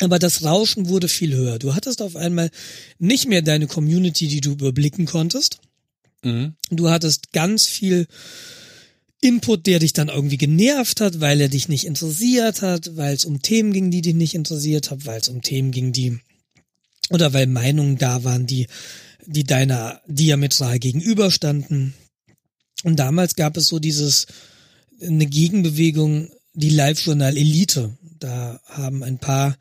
Aber 0.00 0.18
das 0.18 0.42
Rauschen 0.42 0.88
wurde 0.88 1.08
viel 1.08 1.34
höher. 1.34 1.58
Du 1.60 1.74
hattest 1.74 2.02
auf 2.02 2.16
einmal 2.16 2.50
nicht 2.98 3.28
mehr 3.28 3.42
deine 3.42 3.68
Community, 3.68 4.26
die 4.26 4.40
du 4.40 4.52
überblicken 4.52 5.06
konntest. 5.06 5.60
Mhm. 6.24 6.54
Du 6.70 6.90
hattest 6.90 7.32
ganz 7.32 7.66
viel 7.66 8.08
Input, 9.24 9.66
der 9.66 9.78
dich 9.78 9.92
dann 9.92 10.08
irgendwie 10.08 10.36
genervt 10.36 11.00
hat, 11.00 11.20
weil 11.20 11.40
er 11.40 11.48
dich 11.48 11.68
nicht 11.68 11.86
interessiert 11.86 12.62
hat, 12.62 12.96
weil 12.96 13.14
es 13.14 13.24
um 13.24 13.42
Themen 13.42 13.72
ging, 13.72 13.90
die 13.90 14.02
dich 14.02 14.14
nicht 14.14 14.34
interessiert 14.34 14.90
hat, 14.90 15.06
weil 15.06 15.20
es 15.20 15.28
um 15.28 15.42
Themen 15.42 15.70
ging, 15.70 15.92
die 15.92 16.18
oder 17.10 17.32
weil 17.32 17.46
Meinungen 17.46 17.98
da 17.98 18.24
waren, 18.24 18.46
die 18.46 18.66
die 19.26 19.44
deiner 19.44 20.00
diametral 20.06 20.78
gegenüberstanden. 20.78 21.94
Und 22.82 22.98
damals 22.98 23.36
gab 23.36 23.56
es 23.56 23.68
so 23.68 23.78
dieses 23.78 24.26
eine 25.00 25.26
Gegenbewegung, 25.26 26.30
die 26.52 26.70
Live-Journal 26.70 27.36
Elite. 27.36 27.96
Da 28.18 28.60
haben 28.66 29.02
ein 29.02 29.18
paar 29.18 29.56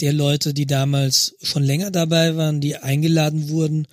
der 0.00 0.12
Leute, 0.12 0.54
die 0.54 0.66
damals 0.66 1.36
schon 1.42 1.62
länger 1.62 1.90
dabei 1.90 2.36
waren, 2.36 2.60
die 2.60 2.76
eingeladen 2.76 3.48
wurden, 3.48 3.86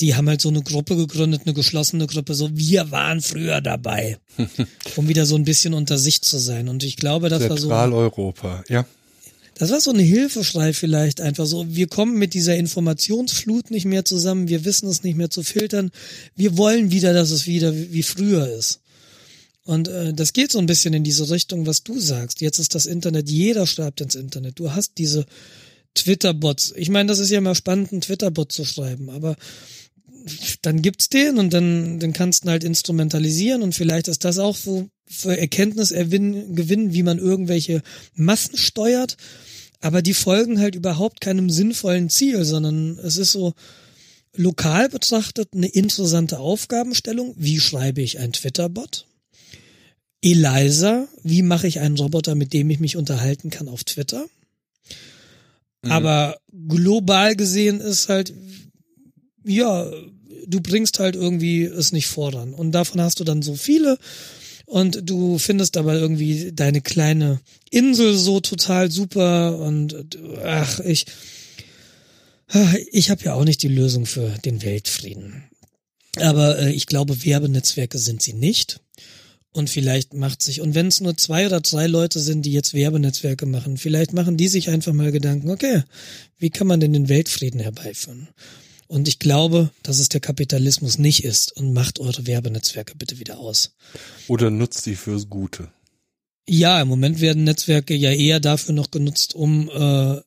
die 0.00 0.14
haben 0.14 0.28
halt 0.28 0.40
so 0.40 0.48
eine 0.48 0.62
Gruppe 0.62 0.96
gegründet, 0.96 1.42
eine 1.44 1.54
geschlossene 1.54 2.06
Gruppe, 2.06 2.34
so 2.34 2.50
wir 2.52 2.90
waren 2.90 3.20
früher 3.20 3.60
dabei, 3.60 4.18
um 4.96 5.08
wieder 5.08 5.24
so 5.26 5.36
ein 5.36 5.44
bisschen 5.44 5.74
unter 5.74 5.98
sich 5.98 6.22
zu 6.22 6.38
sein. 6.38 6.68
Und 6.68 6.82
ich 6.82 6.96
glaube, 6.96 7.28
das 7.28 7.42
war 7.42 7.56
so, 7.56 7.68
Zentraleuropa, 7.68 8.64
ja. 8.68 8.86
das 9.54 9.70
war 9.70 9.80
so 9.80 9.92
eine 9.92 10.02
Hilfeschrei 10.02 10.72
vielleicht 10.72 11.20
einfach 11.20 11.46
so. 11.46 11.66
Wir 11.68 11.86
kommen 11.86 12.18
mit 12.18 12.34
dieser 12.34 12.56
Informationsflut 12.56 13.70
nicht 13.70 13.84
mehr 13.84 14.04
zusammen, 14.04 14.48
wir 14.48 14.64
wissen 14.64 14.88
es 14.88 15.04
nicht 15.04 15.16
mehr 15.16 15.30
zu 15.30 15.44
filtern, 15.44 15.92
wir 16.34 16.56
wollen 16.56 16.90
wieder, 16.90 17.12
dass 17.12 17.30
es 17.30 17.46
wieder 17.46 17.74
wie 17.74 18.02
früher 18.02 18.48
ist. 18.48 18.80
Und 19.64 19.88
äh, 19.88 20.12
das 20.12 20.32
geht 20.32 20.52
so 20.52 20.58
ein 20.58 20.66
bisschen 20.66 20.92
in 20.92 21.04
diese 21.04 21.30
Richtung, 21.30 21.66
was 21.66 21.84
du 21.84 21.98
sagst. 21.98 22.40
Jetzt 22.40 22.58
ist 22.58 22.74
das 22.74 22.84
Internet, 22.84 23.30
jeder 23.30 23.66
schreibt 23.66 24.00
ins 24.00 24.14
Internet. 24.14 24.58
Du 24.58 24.72
hast 24.72 24.98
diese 24.98 25.24
Twitter-Bots. 25.94 26.74
Ich 26.76 26.90
meine, 26.90 27.08
das 27.08 27.18
ist 27.18 27.30
ja 27.30 27.38
immer 27.38 27.54
spannend, 27.54 27.92
einen 27.92 28.00
Twitter-Bot 28.02 28.52
zu 28.52 28.64
schreiben, 28.64 29.08
aber 29.08 29.36
dann 30.62 30.82
gibt's 30.82 31.08
den 31.08 31.38
und 31.38 31.52
dann, 31.52 31.98
dann 31.98 32.12
kannst 32.12 32.44
du 32.44 32.50
halt 32.50 32.64
instrumentalisieren 32.64 33.62
und 33.62 33.74
vielleicht 33.74 34.08
ist 34.08 34.24
das 34.24 34.38
auch 34.38 34.56
so 34.56 34.88
für 35.06 35.36
Erkenntnis 35.36 35.90
gewinnen, 35.90 36.94
wie 36.94 37.02
man 37.02 37.18
irgendwelche 37.18 37.82
Massen 38.14 38.56
steuert. 38.56 39.16
Aber 39.80 40.00
die 40.00 40.14
folgen 40.14 40.60
halt 40.60 40.74
überhaupt 40.74 41.20
keinem 41.20 41.50
sinnvollen 41.50 42.08
Ziel, 42.08 42.44
sondern 42.44 42.98
es 43.00 43.18
ist 43.18 43.32
so 43.32 43.52
lokal 44.34 44.88
betrachtet 44.88 45.50
eine 45.54 45.66
interessante 45.66 46.38
Aufgabenstellung. 46.38 47.34
Wie 47.36 47.60
schreibe 47.60 48.00
ich 48.00 48.18
ein 48.18 48.32
Twitter-Bot? 48.32 49.06
Eliza, 50.22 51.06
wie 51.22 51.42
mache 51.42 51.66
ich 51.66 51.80
einen 51.80 51.98
Roboter, 51.98 52.34
mit 52.34 52.54
dem 52.54 52.70
ich 52.70 52.80
mich 52.80 52.96
unterhalten 52.96 53.50
kann 53.50 53.68
auf 53.68 53.84
Twitter? 53.84 54.24
Aber 55.86 56.38
global 56.66 57.36
gesehen 57.36 57.80
ist 57.80 58.08
halt, 58.08 58.32
ja, 59.44 59.90
du 60.46 60.60
bringst 60.60 60.98
halt 60.98 61.16
irgendwie 61.16 61.64
es 61.64 61.92
nicht 61.92 62.06
voran. 62.06 62.54
Und 62.54 62.72
davon 62.72 63.00
hast 63.00 63.20
du 63.20 63.24
dann 63.24 63.42
so 63.42 63.54
viele. 63.54 63.98
Und 64.66 65.08
du 65.08 65.38
findest 65.38 65.76
aber 65.76 65.94
irgendwie 65.94 66.52
deine 66.52 66.80
kleine 66.80 67.40
Insel 67.70 68.16
so 68.16 68.40
total 68.40 68.90
super. 68.90 69.58
Und 69.58 70.06
ach, 70.42 70.80
ich, 70.80 71.06
ich 72.90 73.10
habe 73.10 73.24
ja 73.24 73.34
auch 73.34 73.44
nicht 73.44 73.62
die 73.62 73.68
Lösung 73.68 74.06
für 74.06 74.30
den 74.44 74.62
Weltfrieden. 74.62 75.44
Aber 76.20 76.58
äh, 76.58 76.72
ich 76.72 76.86
glaube, 76.86 77.24
Werbenetzwerke 77.24 77.98
sind 77.98 78.22
sie 78.22 78.34
nicht. 78.34 78.80
Und 79.52 79.70
vielleicht 79.70 80.14
macht 80.14 80.42
sich, 80.42 80.60
und 80.60 80.74
wenn 80.74 80.88
es 80.88 81.00
nur 81.00 81.16
zwei 81.16 81.46
oder 81.46 81.60
drei 81.60 81.86
Leute 81.86 82.18
sind, 82.18 82.42
die 82.42 82.52
jetzt 82.52 82.74
Werbenetzwerke 82.74 83.46
machen, 83.46 83.76
vielleicht 83.76 84.12
machen 84.12 84.36
die 84.36 84.48
sich 84.48 84.68
einfach 84.68 84.92
mal 84.92 85.12
Gedanken, 85.12 85.50
okay, 85.50 85.84
wie 86.38 86.50
kann 86.50 86.66
man 86.66 86.80
denn 86.80 86.92
den 86.92 87.08
Weltfrieden 87.08 87.60
herbeiführen? 87.60 88.28
Und 88.94 89.08
ich 89.08 89.18
glaube, 89.18 89.70
dass 89.82 89.98
es 89.98 90.08
der 90.08 90.20
Kapitalismus 90.20 90.98
nicht 90.98 91.24
ist 91.24 91.50
und 91.56 91.72
macht 91.72 91.98
eure 91.98 92.28
Werbenetzwerke 92.28 92.94
bitte 92.96 93.18
wieder 93.18 93.40
aus. 93.40 93.74
Oder 94.28 94.50
nutzt 94.50 94.84
sie 94.84 94.94
fürs 94.94 95.28
Gute. 95.28 95.68
Ja, 96.48 96.80
im 96.80 96.86
Moment 96.86 97.20
werden 97.20 97.42
Netzwerke 97.42 97.92
ja 97.96 98.12
eher 98.12 98.38
dafür 98.38 98.72
noch 98.72 98.92
genutzt, 98.92 99.34
um 99.34 99.68
äh, 99.68 100.20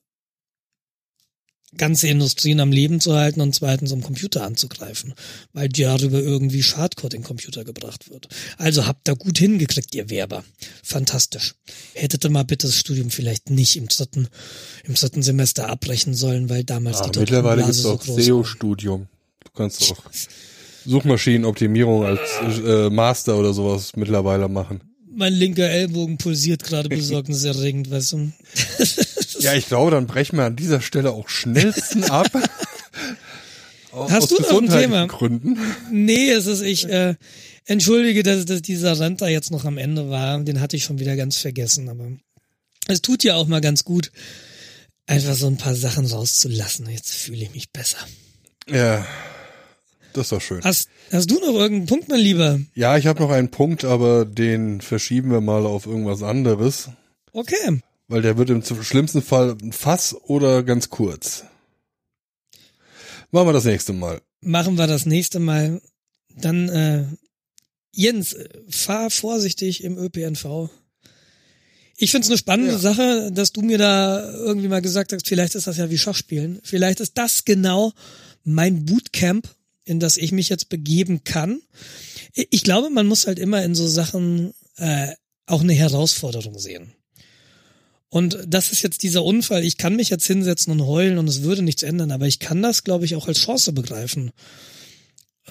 ganze 1.76 2.08
Industrien 2.08 2.60
am 2.60 2.72
Leben 2.72 3.00
zu 3.00 3.14
halten 3.14 3.40
und 3.40 3.54
zweitens 3.54 3.92
um 3.92 4.02
Computer 4.02 4.42
anzugreifen, 4.42 5.14
weil 5.52 5.68
darüber 5.68 6.18
irgendwie 6.18 6.62
Schadcode 6.62 7.14
in 7.14 7.20
den 7.20 7.26
Computer 7.26 7.64
gebracht 7.64 8.10
wird. 8.10 8.28
Also 8.56 8.86
habt 8.86 9.06
da 9.06 9.12
gut 9.12 9.38
hingekriegt, 9.38 9.94
ihr 9.94 10.08
Werber. 10.08 10.44
Fantastisch. 10.82 11.54
Hättet 11.92 12.24
ihr 12.24 12.30
mal 12.30 12.44
bitte 12.44 12.66
das 12.66 12.76
Studium 12.76 13.10
vielleicht 13.10 13.50
nicht 13.50 13.76
im 13.76 13.88
dritten, 13.88 14.28
im 14.84 14.94
dritten 14.94 15.22
Semester 15.22 15.68
abbrechen 15.68 16.14
sollen, 16.14 16.48
weil 16.48 16.64
damals 16.64 16.98
Ah, 16.98 17.08
die 17.10 17.18
mittlerweile 17.20 17.62
Dotcom-Blase 17.62 17.90
gibt's 17.90 18.08
auch 18.08 18.14
so. 18.16 18.20
SEO-Studium. 18.22 19.06
Du 19.44 19.50
kannst 19.54 19.82
auch 19.92 20.02
Suchmaschinenoptimierung 20.86 22.04
als 22.04 22.20
äh, 22.64 22.88
Master 22.88 23.36
oder 23.36 23.52
sowas 23.52 23.92
mittlerweile 23.94 24.48
machen. 24.48 24.80
Mein 25.10 25.34
linker 25.34 25.68
Ellbogen 25.68 26.16
pulsiert 26.16 26.62
gerade 26.64 26.88
besorgniserregend, 26.88 27.90
weißt 27.90 28.12
du. 28.12 28.32
Ja, 29.40 29.54
ich 29.54 29.66
glaube, 29.66 29.90
dann 29.90 30.06
brechen 30.06 30.36
wir 30.36 30.44
an 30.44 30.56
dieser 30.56 30.80
Stelle 30.80 31.12
auch 31.12 31.28
schnellsten 31.28 32.04
ab. 32.10 32.30
Hast 33.92 34.30
du 34.30 34.40
noch 34.40 34.62
ein 34.62 34.68
Thema? 34.68 35.06
Gründen. 35.06 35.58
Nee, 35.90 36.30
es 36.30 36.46
ist, 36.46 36.62
ich 36.62 36.88
äh, 36.88 37.14
entschuldige, 37.64 38.22
dass, 38.22 38.44
dass 38.44 38.62
dieser 38.62 38.98
Rant 38.98 39.20
da 39.20 39.28
jetzt 39.28 39.50
noch 39.50 39.64
am 39.64 39.78
Ende 39.78 40.10
war. 40.10 40.38
Den 40.40 40.60
hatte 40.60 40.76
ich 40.76 40.84
schon 40.84 40.98
wieder 40.98 41.16
ganz 41.16 41.36
vergessen, 41.36 41.88
aber 41.88 42.08
es 42.86 43.02
tut 43.02 43.24
ja 43.24 43.34
auch 43.34 43.46
mal 43.46 43.60
ganz 43.60 43.84
gut, 43.84 44.12
einfach 45.06 45.34
so 45.34 45.46
ein 45.46 45.56
paar 45.56 45.74
Sachen 45.74 46.06
rauszulassen. 46.06 46.88
Jetzt 46.88 47.12
fühle 47.12 47.42
ich 47.42 47.54
mich 47.54 47.70
besser. 47.70 47.98
Ja, 48.68 49.06
das 50.12 50.26
ist 50.26 50.32
doch 50.32 50.40
schön. 50.40 50.62
Hast, 50.62 50.88
hast 51.10 51.30
du 51.30 51.34
noch 51.36 51.54
irgendeinen 51.54 51.86
Punkt, 51.86 52.08
mein 52.08 52.20
Lieber? 52.20 52.60
Ja, 52.74 52.96
ich 52.96 53.06
habe 53.06 53.20
noch 53.20 53.30
einen 53.30 53.50
Punkt, 53.50 53.84
aber 53.84 54.24
den 54.24 54.80
verschieben 54.80 55.30
wir 55.30 55.40
mal 55.40 55.66
auf 55.66 55.86
irgendwas 55.86 56.22
anderes, 56.22 56.90
Okay. 57.32 57.80
Weil 58.08 58.22
der 58.22 58.36
wird 58.38 58.50
im 58.50 58.62
schlimmsten 58.64 59.22
Fall 59.22 59.56
ein 59.62 59.72
Fass 59.72 60.14
oder 60.14 60.62
ganz 60.62 60.88
kurz. 60.88 61.44
Machen 63.30 63.48
wir 63.48 63.52
das 63.52 63.64
nächste 63.64 63.92
Mal. 63.92 64.22
Machen 64.40 64.78
wir 64.78 64.86
das 64.86 65.04
nächste 65.06 65.38
Mal. 65.38 65.82
Dann, 66.34 66.68
äh, 66.68 67.04
Jens, 67.92 68.32
äh, 68.32 68.48
fahr 68.68 69.10
vorsichtig 69.10 69.84
im 69.84 69.98
ÖPNV. 69.98 70.70
Ich 71.96 72.12
find's 72.12 72.28
eine 72.28 72.38
spannende 72.38 72.72
Ja. 72.74 72.78
Sache, 72.78 73.30
dass 73.32 73.52
du 73.52 73.60
mir 73.60 73.76
da 73.76 74.32
irgendwie 74.32 74.68
mal 74.68 74.80
gesagt 74.80 75.12
hast, 75.12 75.26
vielleicht 75.26 75.56
ist 75.56 75.66
das 75.66 75.76
ja 75.76 75.90
wie 75.90 75.98
Schachspielen. 75.98 76.60
Vielleicht 76.62 77.00
ist 77.00 77.18
das 77.18 77.44
genau 77.44 77.92
mein 78.44 78.84
Bootcamp, 78.86 79.48
in 79.84 79.98
das 80.00 80.16
ich 80.16 80.32
mich 80.32 80.48
jetzt 80.48 80.68
begeben 80.68 81.24
kann. 81.24 81.60
Ich 82.34 82.48
ich 82.50 82.62
glaube, 82.62 82.88
man 82.88 83.06
muss 83.06 83.26
halt 83.26 83.38
immer 83.38 83.62
in 83.64 83.74
so 83.74 83.86
Sachen 83.88 84.54
äh, 84.76 85.12
auch 85.46 85.62
eine 85.62 85.72
Herausforderung 85.74 86.58
sehen. 86.58 86.92
Und 88.10 88.38
das 88.46 88.72
ist 88.72 88.82
jetzt 88.82 89.02
dieser 89.02 89.22
Unfall. 89.22 89.64
Ich 89.64 89.76
kann 89.76 89.96
mich 89.96 90.08
jetzt 90.08 90.26
hinsetzen 90.26 90.72
und 90.72 90.86
heulen 90.86 91.18
und 91.18 91.28
es 91.28 91.42
würde 91.42 91.62
nichts 91.62 91.82
ändern, 91.82 92.10
aber 92.10 92.26
ich 92.26 92.38
kann 92.38 92.62
das, 92.62 92.82
glaube 92.84 93.04
ich, 93.04 93.14
auch 93.16 93.28
als 93.28 93.38
Chance 93.38 93.72
begreifen. 93.72 94.30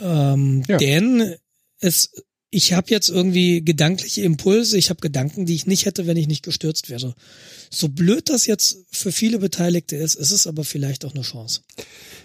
Ähm, 0.01 0.63
Ja. 0.67 0.77
Denn 0.77 1.35
es, 1.79 2.11
ich 2.49 2.73
habe 2.73 2.89
jetzt 2.89 3.09
irgendwie 3.09 3.63
gedankliche 3.63 4.21
Impulse, 4.23 4.77
ich 4.77 4.89
habe 4.89 5.01
Gedanken, 5.01 5.45
die 5.45 5.53
ich 5.53 5.67
nicht 5.67 5.85
hätte, 5.85 6.07
wenn 6.07 6.17
ich 6.17 6.27
nicht 6.27 6.43
gestürzt 6.43 6.89
wäre. 6.89 7.13
So 7.69 7.89
blöd 7.89 8.29
das 8.29 8.47
jetzt 8.47 8.77
für 8.89 9.11
viele 9.11 9.37
Beteiligte 9.39 9.95
ist, 9.95 10.15
ist 10.15 10.31
es 10.31 10.47
aber 10.47 10.63
vielleicht 10.63 11.05
auch 11.05 11.13
eine 11.13 11.23
Chance. 11.23 11.61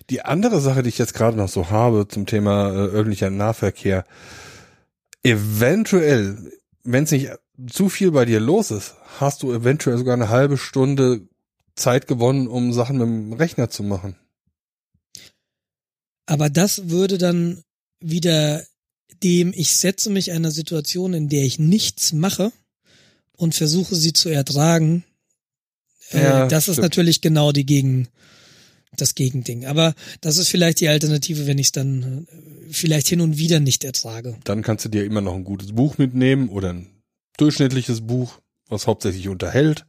Die 0.08 0.22
andere 0.22 0.60
Sache, 0.60 0.82
die 0.82 0.88
ich 0.88 0.98
jetzt 0.98 1.14
gerade 1.14 1.36
noch 1.36 1.48
so 1.48 1.70
habe 1.70 2.06
zum 2.08 2.24
Thema 2.26 2.70
äh, 2.72 2.88
öffentlicher 2.88 3.30
Nahverkehr. 3.30 4.04
eventuell, 5.22 6.52
wenn 6.84 7.04
es 7.04 7.10
nicht 7.10 7.30
zu 7.70 7.88
viel 7.88 8.10
bei 8.10 8.24
dir 8.24 8.40
los 8.40 8.70
ist, 8.70 8.94
hast 9.18 9.42
du 9.42 9.52
eventuell 9.52 9.98
sogar 9.98 10.14
eine 10.14 10.28
halbe 10.28 10.56
Stunde 10.58 11.26
Zeit 11.74 12.06
gewonnen, 12.06 12.48
um 12.48 12.72
Sachen 12.72 12.98
mit 12.98 13.06
dem 13.06 13.32
Rechner 13.32 13.70
zu 13.70 13.82
machen. 13.82 14.16
Aber 16.26 16.50
das 16.50 16.88
würde 16.88 17.18
dann 17.18 17.62
wieder 18.00 18.64
dem, 19.22 19.52
ich 19.54 19.76
setze 19.76 20.10
mich 20.10 20.28
in 20.28 20.36
einer 20.36 20.50
Situation, 20.50 21.14
in 21.14 21.28
der 21.28 21.44
ich 21.44 21.58
nichts 21.58 22.12
mache 22.12 22.52
und 23.36 23.54
versuche 23.54 23.94
sie 23.94 24.12
zu 24.12 24.28
ertragen. 24.28 25.04
Äh, 26.10 26.22
Ja, 26.22 26.48
das 26.48 26.68
ist 26.68 26.74
stimmt. 26.74 26.84
natürlich 26.84 27.20
genau 27.20 27.52
die 27.52 27.66
Gegen, 27.66 28.08
das 28.96 29.14
Gegending. 29.14 29.66
Aber 29.66 29.94
das 30.20 30.36
ist 30.36 30.48
vielleicht 30.48 30.80
die 30.80 30.88
Alternative, 30.88 31.46
wenn 31.46 31.58
ich 31.58 31.66
es 31.66 31.72
dann 31.72 32.26
äh, 32.30 32.72
vielleicht 32.72 33.08
hin 33.08 33.20
und 33.20 33.38
wieder 33.38 33.60
nicht 33.60 33.84
ertrage. 33.84 34.36
Dann 34.44 34.62
kannst 34.62 34.84
du 34.84 34.88
dir 34.88 35.04
immer 35.04 35.20
noch 35.20 35.34
ein 35.34 35.44
gutes 35.44 35.72
Buch 35.72 35.98
mitnehmen 35.98 36.48
oder 36.48 36.70
ein 36.72 36.86
durchschnittliches 37.36 38.02
Buch, 38.02 38.38
was 38.72 38.86
hauptsächlich 38.86 39.28
unterhält. 39.28 39.84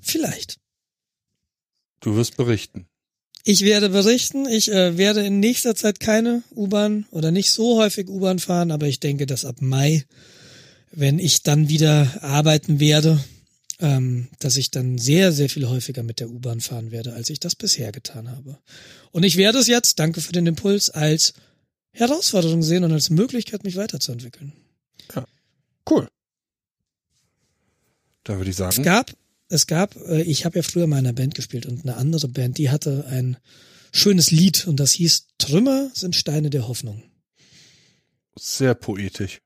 Vielleicht. 0.00 0.58
Du 2.00 2.16
wirst 2.16 2.36
berichten. 2.36 2.86
Ich 3.44 3.62
werde 3.62 3.88
berichten, 3.88 4.46
ich 4.46 4.70
äh, 4.70 4.98
werde 4.98 5.24
in 5.24 5.40
nächster 5.40 5.74
Zeit 5.74 5.98
keine 6.00 6.42
U-Bahn 6.54 7.06
oder 7.10 7.30
nicht 7.30 7.52
so 7.52 7.78
häufig 7.80 8.08
U-Bahn 8.08 8.38
fahren, 8.38 8.70
aber 8.70 8.86
ich 8.86 9.00
denke, 9.00 9.24
dass 9.24 9.46
ab 9.46 9.62
Mai, 9.62 10.04
wenn 10.90 11.18
ich 11.18 11.42
dann 11.42 11.70
wieder 11.70 12.22
arbeiten 12.22 12.80
werde, 12.80 13.22
ähm, 13.78 14.28
dass 14.40 14.58
ich 14.58 14.70
dann 14.70 14.98
sehr, 14.98 15.32
sehr 15.32 15.48
viel 15.48 15.66
häufiger 15.68 16.02
mit 16.02 16.20
der 16.20 16.28
U-Bahn 16.28 16.60
fahren 16.60 16.90
werde, 16.90 17.14
als 17.14 17.30
ich 17.30 17.40
das 17.40 17.54
bisher 17.54 17.92
getan 17.92 18.30
habe. 18.30 18.58
Und 19.10 19.22
ich 19.22 19.36
werde 19.36 19.58
es 19.58 19.68
jetzt, 19.68 19.98
danke 19.98 20.20
für 20.20 20.32
den 20.32 20.46
Impuls, 20.46 20.90
als 20.90 21.32
Herausforderung 21.92 22.62
sehen 22.62 22.84
und 22.84 22.92
als 22.92 23.08
Möglichkeit, 23.08 23.64
mich 23.64 23.76
weiterzuentwickeln. 23.76 24.52
Cool. 25.88 26.08
Da 28.24 28.36
würde 28.36 28.50
ich 28.50 28.54
Es 28.54 28.58
sagen, 28.58 28.82
gab, 28.82 29.12
es 29.48 29.66
gab, 29.66 29.96
äh, 29.96 30.22
ich 30.22 30.44
habe 30.44 30.58
ja 30.58 30.62
früher 30.62 30.86
mal 30.86 30.98
in 30.98 31.06
einer 31.06 31.14
Band 31.14 31.34
gespielt 31.34 31.66
und 31.66 31.82
eine 31.84 31.96
andere 31.96 32.28
Band, 32.28 32.58
die 32.58 32.70
hatte 32.70 33.06
ein 33.08 33.36
schönes 33.92 34.30
Lied 34.30 34.66
und 34.66 34.78
das 34.78 34.92
hieß 34.92 35.26
Trümmer 35.38 35.90
sind 35.94 36.14
Steine 36.16 36.50
der 36.50 36.68
Hoffnung. 36.68 37.02
sehr 38.38 38.74
poetisch. 38.74 39.40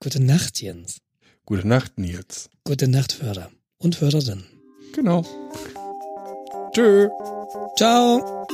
Gute 0.00 0.20
Nacht, 0.20 0.60
Jens. 0.60 0.98
Gute 1.46 1.66
Nacht, 1.66 1.98
Nils. 1.98 2.50
Gute 2.64 2.88
Nacht, 2.88 3.22
Hörer 3.22 3.50
und 3.78 4.00
Hörerinnen. 4.00 4.44
Genau. 4.94 5.22
Tschö. 6.72 7.08
Ciao. 7.76 8.46